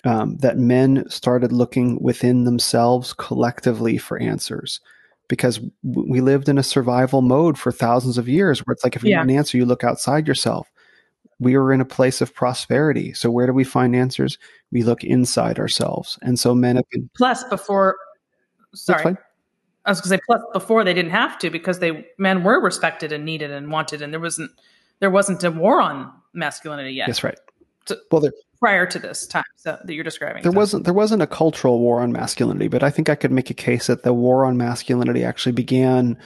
um, 0.04 0.36
that 0.38 0.58
men 0.58 1.08
started 1.08 1.52
looking 1.52 1.98
within 2.02 2.44
themselves 2.44 3.14
collectively 3.14 3.96
for 3.96 4.18
answers 4.18 4.80
because 5.28 5.60
we 5.82 6.20
lived 6.20 6.48
in 6.48 6.58
a 6.58 6.62
survival 6.62 7.22
mode 7.22 7.58
for 7.58 7.70
thousands 7.70 8.18
of 8.18 8.28
years 8.28 8.60
where 8.60 8.72
it's 8.72 8.82
like 8.82 8.96
if 8.96 9.04
you 9.04 9.10
yeah. 9.10 9.18
want 9.18 9.30
an 9.30 9.36
answer 9.36 9.56
you 9.56 9.66
look 9.66 9.84
outside 9.84 10.26
yourself. 10.26 10.68
We 11.40 11.56
were 11.56 11.72
in 11.72 11.80
a 11.80 11.84
place 11.84 12.20
of 12.20 12.34
prosperity. 12.34 13.12
So 13.12 13.30
where 13.30 13.46
do 13.46 13.52
we 13.52 13.62
find 13.62 13.94
answers? 13.94 14.38
We 14.72 14.82
look 14.82 15.04
inside 15.04 15.60
ourselves. 15.60 16.18
And 16.22 16.36
so 16.36 16.52
men 16.52 16.74
have 16.76 16.88
been 16.90 17.08
plus 17.16 17.44
before 17.44 17.96
sorry. 18.74 19.16
i 19.84 19.90
was 19.90 20.00
going 20.00 20.10
to 20.10 20.16
say 20.16 20.20
plus 20.26 20.42
before 20.52 20.82
they 20.82 20.92
didn't 20.92 21.12
have 21.12 21.38
to 21.38 21.48
because 21.48 21.78
they 21.78 22.06
men 22.18 22.42
were 22.42 22.60
respected 22.60 23.12
and 23.12 23.24
needed 23.24 23.50
and 23.50 23.70
wanted 23.70 24.02
and 24.02 24.12
there 24.12 24.20
wasn't 24.20 24.50
there 25.00 25.10
wasn't 25.10 25.42
a 25.44 25.50
war 25.50 25.80
on 25.80 26.12
masculinity 26.34 26.90
yet. 26.90 27.06
That's 27.06 27.22
right 27.22 27.38
so, 27.88 27.96
well 28.10 28.20
there 28.20 28.32
prior 28.60 28.86
to 28.86 28.98
this 28.98 29.26
time 29.26 29.44
so, 29.56 29.78
that 29.84 29.92
you're 29.92 30.04
describing. 30.04 30.42
There 30.42 30.52
so. 30.52 30.56
wasn't 30.56 30.84
there 30.84 30.94
wasn't 30.94 31.22
a 31.22 31.26
cultural 31.26 31.78
war 31.80 32.00
on 32.00 32.12
masculinity, 32.12 32.68
but 32.68 32.82
I 32.82 32.90
think 32.90 33.08
I 33.08 33.14
could 33.14 33.32
make 33.32 33.50
a 33.50 33.54
case 33.54 33.86
that 33.86 34.02
the 34.02 34.12
war 34.12 34.44
on 34.44 34.56
masculinity 34.56 35.24
actually 35.24 35.52
began 35.52 36.18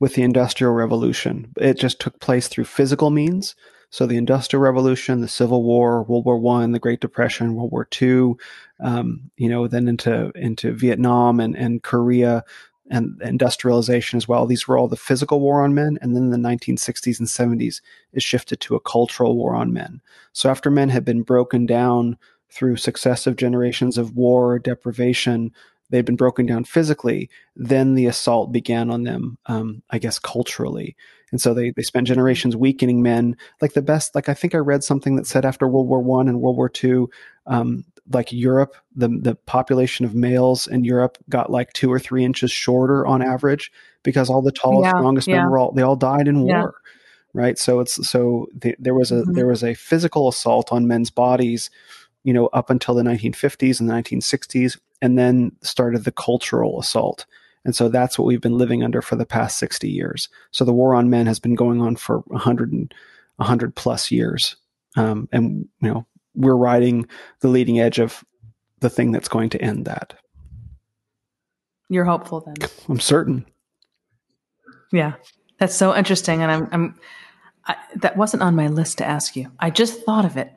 with 0.00 0.14
the 0.14 0.22
Industrial 0.22 0.72
Revolution. 0.72 1.52
It 1.56 1.78
just 1.78 2.00
took 2.00 2.20
place 2.20 2.48
through 2.48 2.64
physical 2.64 3.10
means. 3.10 3.54
So 3.90 4.06
the 4.06 4.16
Industrial 4.16 4.60
Revolution, 4.60 5.20
the 5.20 5.28
Civil 5.28 5.62
War, 5.62 6.02
World 6.02 6.24
War 6.24 6.36
One, 6.36 6.72
the 6.72 6.80
Great 6.80 7.00
Depression, 7.00 7.54
World 7.54 7.70
War 7.70 7.84
Two, 7.84 8.36
um, 8.80 9.30
you 9.36 9.48
know, 9.48 9.68
then 9.68 9.86
into 9.86 10.32
into 10.34 10.72
Vietnam 10.72 11.38
and 11.38 11.56
and 11.56 11.82
Korea 11.82 12.44
and 12.90 13.20
industrialization 13.22 14.16
as 14.16 14.28
well. 14.28 14.46
These 14.46 14.68
were 14.68 14.76
all 14.76 14.88
the 14.88 14.96
physical 14.96 15.40
war 15.40 15.62
on 15.62 15.74
men. 15.74 15.98
And 16.02 16.14
then 16.14 16.24
in 16.24 16.30
the 16.30 16.48
1960s 16.48 17.18
and 17.18 17.28
70s, 17.28 17.80
it 18.12 18.22
shifted 18.22 18.60
to 18.60 18.74
a 18.74 18.80
cultural 18.80 19.36
war 19.36 19.54
on 19.54 19.72
men. 19.72 20.00
So 20.32 20.50
after 20.50 20.70
men 20.70 20.90
had 20.90 21.04
been 21.04 21.22
broken 21.22 21.66
down 21.66 22.18
through 22.50 22.76
successive 22.76 23.36
generations 23.36 23.98
of 23.98 24.14
war, 24.14 24.58
deprivation, 24.58 25.52
they'd 25.90 26.04
been 26.04 26.16
broken 26.16 26.46
down 26.46 26.64
physically, 26.64 27.30
then 27.56 27.94
the 27.94 28.06
assault 28.06 28.52
began 28.52 28.90
on 28.90 29.04
them, 29.04 29.38
um, 29.46 29.82
I 29.90 29.98
guess, 29.98 30.18
culturally. 30.18 30.96
And 31.30 31.40
so 31.40 31.52
they, 31.52 31.70
they 31.70 31.82
spent 31.82 32.06
generations 32.06 32.54
weakening 32.54 33.02
men. 33.02 33.36
Like 33.60 33.72
the 33.72 33.82
best, 33.82 34.14
like 34.14 34.28
I 34.28 34.34
think 34.34 34.54
I 34.54 34.58
read 34.58 34.84
something 34.84 35.16
that 35.16 35.26
said 35.26 35.44
after 35.44 35.66
World 35.66 35.88
War 35.88 36.00
One 36.00 36.28
and 36.28 36.40
World 36.40 36.56
War 36.56 36.68
Two, 36.68 37.10
um, 37.46 37.84
like 38.12 38.32
Europe, 38.32 38.74
the 38.94 39.08
the 39.08 39.34
population 39.34 40.04
of 40.04 40.14
males 40.14 40.66
in 40.66 40.84
Europe 40.84 41.18
got 41.28 41.50
like 41.50 41.72
two 41.72 41.92
or 41.92 41.98
three 41.98 42.24
inches 42.24 42.50
shorter 42.50 43.06
on 43.06 43.22
average 43.22 43.72
because 44.02 44.28
all 44.28 44.42
the 44.42 44.52
tallest, 44.52 44.86
yeah, 44.86 44.98
strongest 44.98 45.28
yeah. 45.28 45.36
men 45.36 45.50
were 45.50 45.58
all 45.58 45.72
they 45.72 45.82
all 45.82 45.96
died 45.96 46.28
in 46.28 46.46
yeah. 46.46 46.60
war, 46.60 46.74
right? 47.32 47.58
So 47.58 47.80
it's 47.80 48.06
so 48.06 48.46
the, 48.54 48.76
there 48.78 48.94
was 48.94 49.10
a 49.10 49.16
mm-hmm. 49.16 49.32
there 49.32 49.46
was 49.46 49.64
a 49.64 49.74
physical 49.74 50.28
assault 50.28 50.72
on 50.72 50.86
men's 50.86 51.10
bodies, 51.10 51.70
you 52.24 52.32
know, 52.32 52.46
up 52.48 52.70
until 52.70 52.94
the 52.94 53.02
1950s 53.02 53.80
and 53.80 53.88
the 53.88 53.94
1960s, 53.94 54.78
and 55.00 55.18
then 55.18 55.52
started 55.62 56.04
the 56.04 56.12
cultural 56.12 56.78
assault. 56.78 57.26
And 57.64 57.74
so 57.74 57.88
that's 57.88 58.18
what 58.18 58.26
we've 58.26 58.42
been 58.42 58.58
living 58.58 58.82
under 58.84 59.00
for 59.00 59.16
the 59.16 59.24
past 59.24 59.56
60 59.56 59.88
years. 59.88 60.28
So 60.50 60.66
the 60.66 60.74
war 60.74 60.94
on 60.94 61.08
men 61.08 61.24
has 61.26 61.38
been 61.38 61.54
going 61.54 61.80
on 61.80 61.96
for 61.96 62.18
100 62.26 62.72
and 62.72 62.92
100 63.36 63.74
plus 63.74 64.10
years. 64.10 64.56
Um, 64.96 65.28
and 65.32 65.66
you 65.80 65.88
know 65.88 66.06
we're 66.34 66.56
riding 66.56 67.06
the 67.40 67.48
leading 67.48 67.80
edge 67.80 67.98
of 67.98 68.24
the 68.80 68.90
thing 68.90 69.12
that's 69.12 69.28
going 69.28 69.50
to 69.50 69.62
end 69.62 69.84
that. 69.86 70.14
You're 71.88 72.04
hopeful 72.04 72.40
then. 72.40 72.68
I'm 72.88 73.00
certain. 73.00 73.46
Yeah, 74.92 75.14
that's 75.58 75.74
so 75.74 75.94
interesting, 75.94 76.42
and 76.42 76.50
I'm, 76.50 76.68
I'm 76.72 77.00
I, 77.66 77.76
that 77.96 78.16
wasn't 78.16 78.42
on 78.42 78.54
my 78.56 78.68
list 78.68 78.98
to 78.98 79.04
ask 79.04 79.36
you. 79.36 79.50
I 79.58 79.70
just 79.70 80.04
thought 80.04 80.24
of 80.24 80.36
it, 80.36 80.52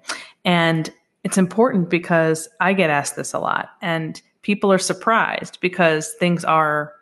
and 0.45 0.91
it's 1.23 1.37
important 1.37 1.89
because 1.89 2.47
I 2.59 2.73
get 2.73 2.89
asked 2.89 3.15
this 3.15 3.33
a 3.33 3.39
lot, 3.39 3.69
and 3.81 4.21
people 4.41 4.71
are 4.71 4.77
surprised 4.77 5.59
because 5.59 6.13
things 6.19 6.45
are 6.45 6.93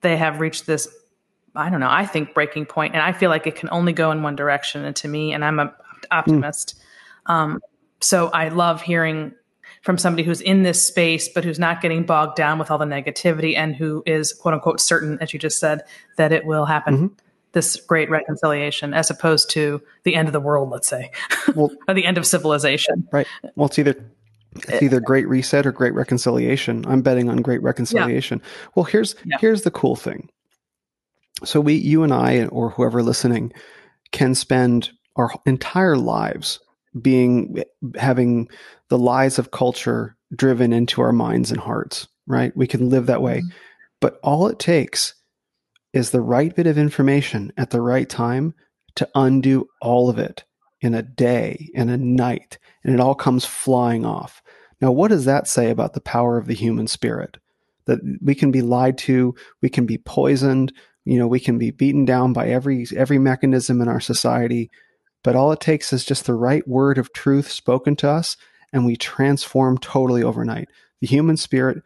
they 0.00 0.16
have 0.16 0.40
reached 0.40 0.66
this 0.66 0.88
I 1.54 1.70
don't 1.70 1.80
know, 1.80 1.90
I 1.90 2.04
think 2.06 2.34
breaking 2.34 2.66
point 2.66 2.94
and 2.94 3.02
I 3.02 3.12
feel 3.12 3.30
like 3.30 3.46
it 3.46 3.56
can 3.56 3.68
only 3.70 3.92
go 3.92 4.10
in 4.10 4.22
one 4.22 4.36
direction 4.36 4.84
and 4.84 4.94
to 4.96 5.08
me 5.08 5.32
and 5.32 5.44
I'm 5.44 5.58
an 5.58 5.70
optimist. 6.10 6.74
Mm. 7.28 7.32
Um, 7.32 7.60
so 8.00 8.28
I 8.28 8.48
love 8.48 8.82
hearing 8.82 9.32
from 9.82 9.98
somebody 9.98 10.24
who's 10.24 10.40
in 10.40 10.64
this 10.64 10.84
space, 10.84 11.28
but 11.28 11.44
who's 11.44 11.58
not 11.58 11.80
getting 11.80 12.04
bogged 12.04 12.36
down 12.36 12.58
with 12.58 12.70
all 12.70 12.78
the 12.78 12.84
negativity 12.84 13.56
and 13.56 13.74
who 13.76 14.02
is 14.04 14.32
quote 14.32 14.54
unquote 14.54 14.80
certain, 14.80 15.16
as 15.20 15.32
you 15.32 15.38
just 15.38 15.58
said, 15.58 15.82
that 16.16 16.32
it 16.32 16.44
will 16.44 16.64
happen. 16.64 16.96
Mm-hmm. 16.96 17.06
This 17.52 17.76
great 17.76 18.10
reconciliation, 18.10 18.92
as 18.92 19.10
opposed 19.10 19.48
to 19.50 19.80
the 20.02 20.14
end 20.14 20.28
of 20.28 20.32
the 20.32 20.40
world, 20.40 20.70
let's 20.70 20.88
say, 20.88 21.10
well, 21.54 21.70
or 21.88 21.94
the 21.94 22.04
end 22.04 22.18
of 22.18 22.26
civilization. 22.26 23.08
Right. 23.12 23.26
Well, 23.54 23.68
it's 23.68 23.78
either 23.78 23.94
it's 24.56 24.82
either 24.82 25.00
great 25.00 25.28
reset 25.28 25.66
or 25.66 25.72
great 25.72 25.94
reconciliation. 25.94 26.84
I'm 26.86 27.00
betting 27.00 27.30
on 27.30 27.38
great 27.38 27.62
reconciliation. 27.62 28.40
Yeah. 28.42 28.68
Well, 28.74 28.84
here's 28.84 29.14
yeah. 29.24 29.36
here's 29.40 29.62
the 29.62 29.70
cool 29.70 29.96
thing. 29.96 30.28
So 31.44 31.60
we, 31.60 31.74
you 31.74 32.02
and 32.02 32.12
I, 32.12 32.46
or 32.46 32.70
whoever 32.70 33.02
listening, 33.02 33.52
can 34.10 34.34
spend 34.34 34.90
our 35.16 35.30
entire 35.44 35.96
lives 35.96 36.60
being 37.00 37.62
having 37.96 38.48
the 38.88 38.98
lies 38.98 39.38
of 39.38 39.50
culture 39.50 40.16
driven 40.34 40.72
into 40.72 41.00
our 41.00 41.12
minds 41.12 41.50
and 41.50 41.60
hearts, 41.60 42.08
right? 42.26 42.56
We 42.56 42.66
can 42.66 42.88
live 42.88 43.06
that 43.06 43.22
way. 43.22 43.38
Mm-hmm. 43.38 43.48
But 44.00 44.18
all 44.22 44.48
it 44.48 44.58
takes 44.58 45.14
is 45.92 46.10
the 46.10 46.20
right 46.20 46.54
bit 46.54 46.66
of 46.66 46.78
information 46.78 47.52
at 47.56 47.70
the 47.70 47.80
right 47.80 48.08
time 48.08 48.54
to 48.96 49.08
undo 49.14 49.68
all 49.80 50.10
of 50.10 50.18
it 50.18 50.44
in 50.80 50.94
a 50.94 51.02
day, 51.02 51.70
in 51.74 51.88
a 51.88 51.96
night, 51.96 52.58
and 52.84 52.92
it 52.92 53.00
all 53.00 53.14
comes 53.14 53.44
flying 53.44 54.04
off. 54.04 54.42
Now, 54.80 54.92
what 54.92 55.08
does 55.08 55.24
that 55.24 55.48
say 55.48 55.70
about 55.70 55.94
the 55.94 56.00
power 56.00 56.36
of 56.36 56.46
the 56.46 56.54
human 56.54 56.86
spirit? 56.86 57.38
That 57.86 58.00
we 58.20 58.34
can 58.34 58.50
be 58.50 58.62
lied 58.62 58.98
to, 58.98 59.34
we 59.62 59.68
can 59.68 59.86
be 59.86 59.96
poisoned, 59.96 60.72
you 61.04 61.18
know, 61.18 61.28
we 61.28 61.40
can 61.40 61.56
be 61.56 61.70
beaten 61.70 62.04
down 62.04 62.32
by 62.32 62.48
every 62.48 62.86
every 62.94 63.18
mechanism 63.18 63.80
in 63.80 63.88
our 63.88 64.00
society 64.00 64.70
but 65.26 65.34
all 65.34 65.50
it 65.50 65.58
takes 65.58 65.92
is 65.92 66.04
just 66.04 66.24
the 66.24 66.34
right 66.34 66.66
word 66.68 66.98
of 66.98 67.12
truth 67.12 67.50
spoken 67.50 67.96
to 67.96 68.08
us, 68.08 68.36
and 68.72 68.86
we 68.86 68.94
transform 68.94 69.76
totally 69.76 70.22
overnight. 70.22 70.68
The 71.00 71.08
human 71.08 71.36
spirit 71.36 71.82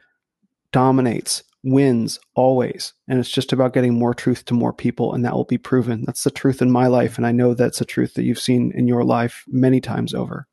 dominates 0.73 1.43
wins 1.63 2.21
always. 2.35 2.93
And 3.09 3.19
it's 3.19 3.31
just 3.31 3.55
about 3.55 3.73
getting 3.73 3.95
more 3.95 4.13
truth 4.13 4.45
to 4.45 4.55
more 4.55 4.75
people, 4.75 5.15
and 5.15 5.25
that 5.25 5.33
will 5.33 5.47
be 5.47 5.57
proven. 5.57 6.05
That's 6.05 6.23
the 6.23 6.31
truth 6.31 6.61
in 6.61 6.71
my 6.71 6.87
life. 6.87 7.17
And 7.17 7.27
I 7.27 7.33
know 7.33 7.55
that's 7.55 7.81
a 7.81 7.87
truth 7.87 8.13
that 8.13 8.25
you've 8.25 8.39
seen 8.39 8.73
in 8.75 8.87
your 8.87 9.05
life 9.05 9.43
many 9.49 9.81
times 9.81 10.13
over. 10.13 10.47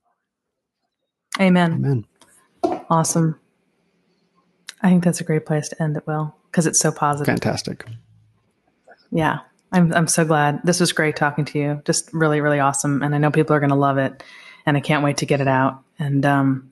Amen. 1.41 1.73
Amen. 1.73 2.05
Awesome. 2.89 3.38
I 4.81 4.88
think 4.88 5.03
that's 5.03 5.19
a 5.19 5.26
great 5.26 5.45
place 5.45 5.68
to 5.68 5.84
end 5.84 5.97
it, 5.97 6.07
Will, 6.07 6.34
because 6.49 6.65
it's 6.65 6.80
so 6.80 6.93
positive. 6.93 7.26
Fantastic. 7.26 7.85
Yeah. 9.11 9.39
I'm 9.72 9.94
I'm 9.94 10.07
so 10.07 10.26
glad. 10.26 10.61
This 10.64 10.80
was 10.80 10.91
great 10.94 11.15
talking 11.15 11.45
to 11.45 11.60
you. 11.60 11.81
Just 11.85 12.11
really, 12.14 12.41
really 12.41 12.60
awesome. 12.60 13.03
And 13.03 13.14
I 13.14 13.18
know 13.18 13.31
people 13.31 13.56
are 13.56 13.60
gonna 13.60 13.76
love 13.76 13.98
it. 13.98 14.23
And 14.65 14.76
I 14.76 14.81
can't 14.81 15.03
wait 15.03 15.18
to 15.18 15.26
get 15.26 15.39
it 15.39 15.48
out. 15.48 15.81
And 15.98 16.26
um, 16.26 16.72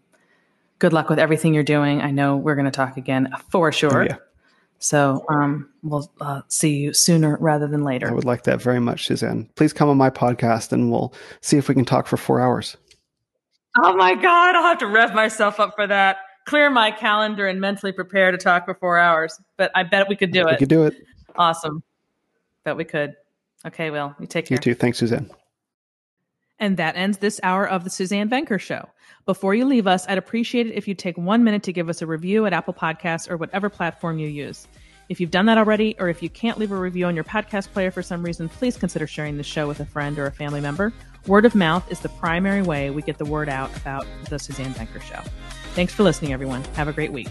good 0.79 0.91
luck 0.91 1.09
with 1.09 1.19
everything 1.19 1.53
you're 1.53 1.63
doing. 1.63 2.01
I 2.01 2.11
know 2.11 2.35
we're 2.35 2.55
gonna 2.55 2.71
talk 2.71 2.97
again 2.97 3.33
for 3.49 3.71
sure. 3.71 4.03
Oh, 4.03 4.05
yeah. 4.05 4.17
So 4.79 5.25
um, 5.29 5.69
we'll 5.83 6.11
uh, 6.21 6.41
see 6.47 6.75
you 6.75 6.93
sooner 6.93 7.37
rather 7.39 7.67
than 7.67 7.83
later. 7.83 8.07
I 8.09 8.11
would 8.11 8.25
like 8.25 8.43
that 8.43 8.61
very 8.61 8.79
much, 8.79 9.07
Suzanne. 9.07 9.49
Please 9.55 9.73
come 9.73 9.89
on 9.89 9.97
my 9.97 10.09
podcast 10.09 10.71
and 10.71 10.91
we'll 10.91 11.13
see 11.41 11.57
if 11.57 11.67
we 11.69 11.75
can 11.75 11.85
talk 11.85 12.07
for 12.07 12.17
four 12.17 12.41
hours. 12.41 12.77
Oh 13.77 13.95
my 13.95 14.15
God, 14.15 14.55
I'll 14.55 14.63
have 14.63 14.77
to 14.79 14.87
rev 14.87 15.13
myself 15.13 15.59
up 15.59 15.75
for 15.75 15.87
that. 15.87 16.17
Clear 16.45 16.69
my 16.69 16.91
calendar 16.91 17.47
and 17.47 17.59
mentally 17.59 17.91
prepare 17.91 18.31
to 18.31 18.37
talk 18.37 18.65
for 18.65 18.75
four 18.75 18.97
hours. 18.97 19.39
But 19.57 19.71
I 19.75 19.83
bet 19.83 20.07
we 20.07 20.15
could 20.15 20.31
do 20.31 20.45
We 20.45 20.51
it. 20.51 20.53
We 20.53 20.57
could 20.57 20.69
do 20.69 20.83
it. 20.83 20.95
Awesome. 21.35 21.81
Bet 22.65 22.75
we 22.75 22.83
could. 22.83 23.15
Okay, 23.65 23.89
Will, 23.89 24.13
you 24.19 24.27
take 24.27 24.47
care. 24.47 24.55
You 24.55 24.59
too. 24.59 24.75
Thanks, 24.75 24.97
Suzanne. 24.97 25.29
And 26.59 26.77
that 26.77 26.95
ends 26.95 27.17
this 27.17 27.39
hour 27.43 27.67
of 27.67 27.83
the 27.83 27.89
Suzanne 27.89 28.29
Venker 28.29 28.59
Show. 28.59 28.87
Before 29.25 29.53
you 29.53 29.65
leave 29.65 29.87
us, 29.87 30.05
I'd 30.07 30.17
appreciate 30.17 30.67
it 30.67 30.73
if 30.73 30.87
you'd 30.87 30.99
take 30.99 31.17
one 31.17 31.43
minute 31.43 31.63
to 31.63 31.73
give 31.73 31.89
us 31.89 32.01
a 32.01 32.07
review 32.07 32.45
at 32.45 32.53
Apple 32.53 32.73
Podcasts 32.73 33.29
or 33.29 33.37
whatever 33.37 33.69
platform 33.69 34.19
you 34.19 34.27
use. 34.27 34.67
If 35.09 35.19
you've 35.19 35.31
done 35.31 35.45
that 35.47 35.57
already, 35.57 35.95
or 35.99 36.09
if 36.09 36.23
you 36.23 36.29
can't 36.29 36.57
leave 36.57 36.71
a 36.71 36.77
review 36.77 37.05
on 37.05 37.13
your 37.13 37.23
podcast 37.23 37.71
player 37.73 37.91
for 37.91 38.01
some 38.01 38.23
reason, 38.23 38.49
please 38.49 38.77
consider 38.77 39.05
sharing 39.05 39.37
the 39.37 39.43
show 39.43 39.67
with 39.67 39.79
a 39.79 39.85
friend 39.85 40.17
or 40.17 40.25
a 40.25 40.31
family 40.31 40.61
member. 40.61 40.93
Word 41.27 41.45
of 41.45 41.55
mouth 41.55 41.91
is 41.91 41.99
the 41.99 42.09
primary 42.09 42.61
way 42.61 42.89
we 42.89 43.01
get 43.01 43.17
the 43.17 43.25
word 43.25 43.49
out 43.49 43.75
about 43.77 44.07
the 44.29 44.39
Suzanne 44.39 44.73
Venker 44.73 45.01
Show. 45.01 45.21
Thanks 45.73 45.93
for 45.93 46.03
listening, 46.03 46.33
everyone. 46.33 46.63
Have 46.75 46.87
a 46.87 46.93
great 46.93 47.11
week. 47.11 47.27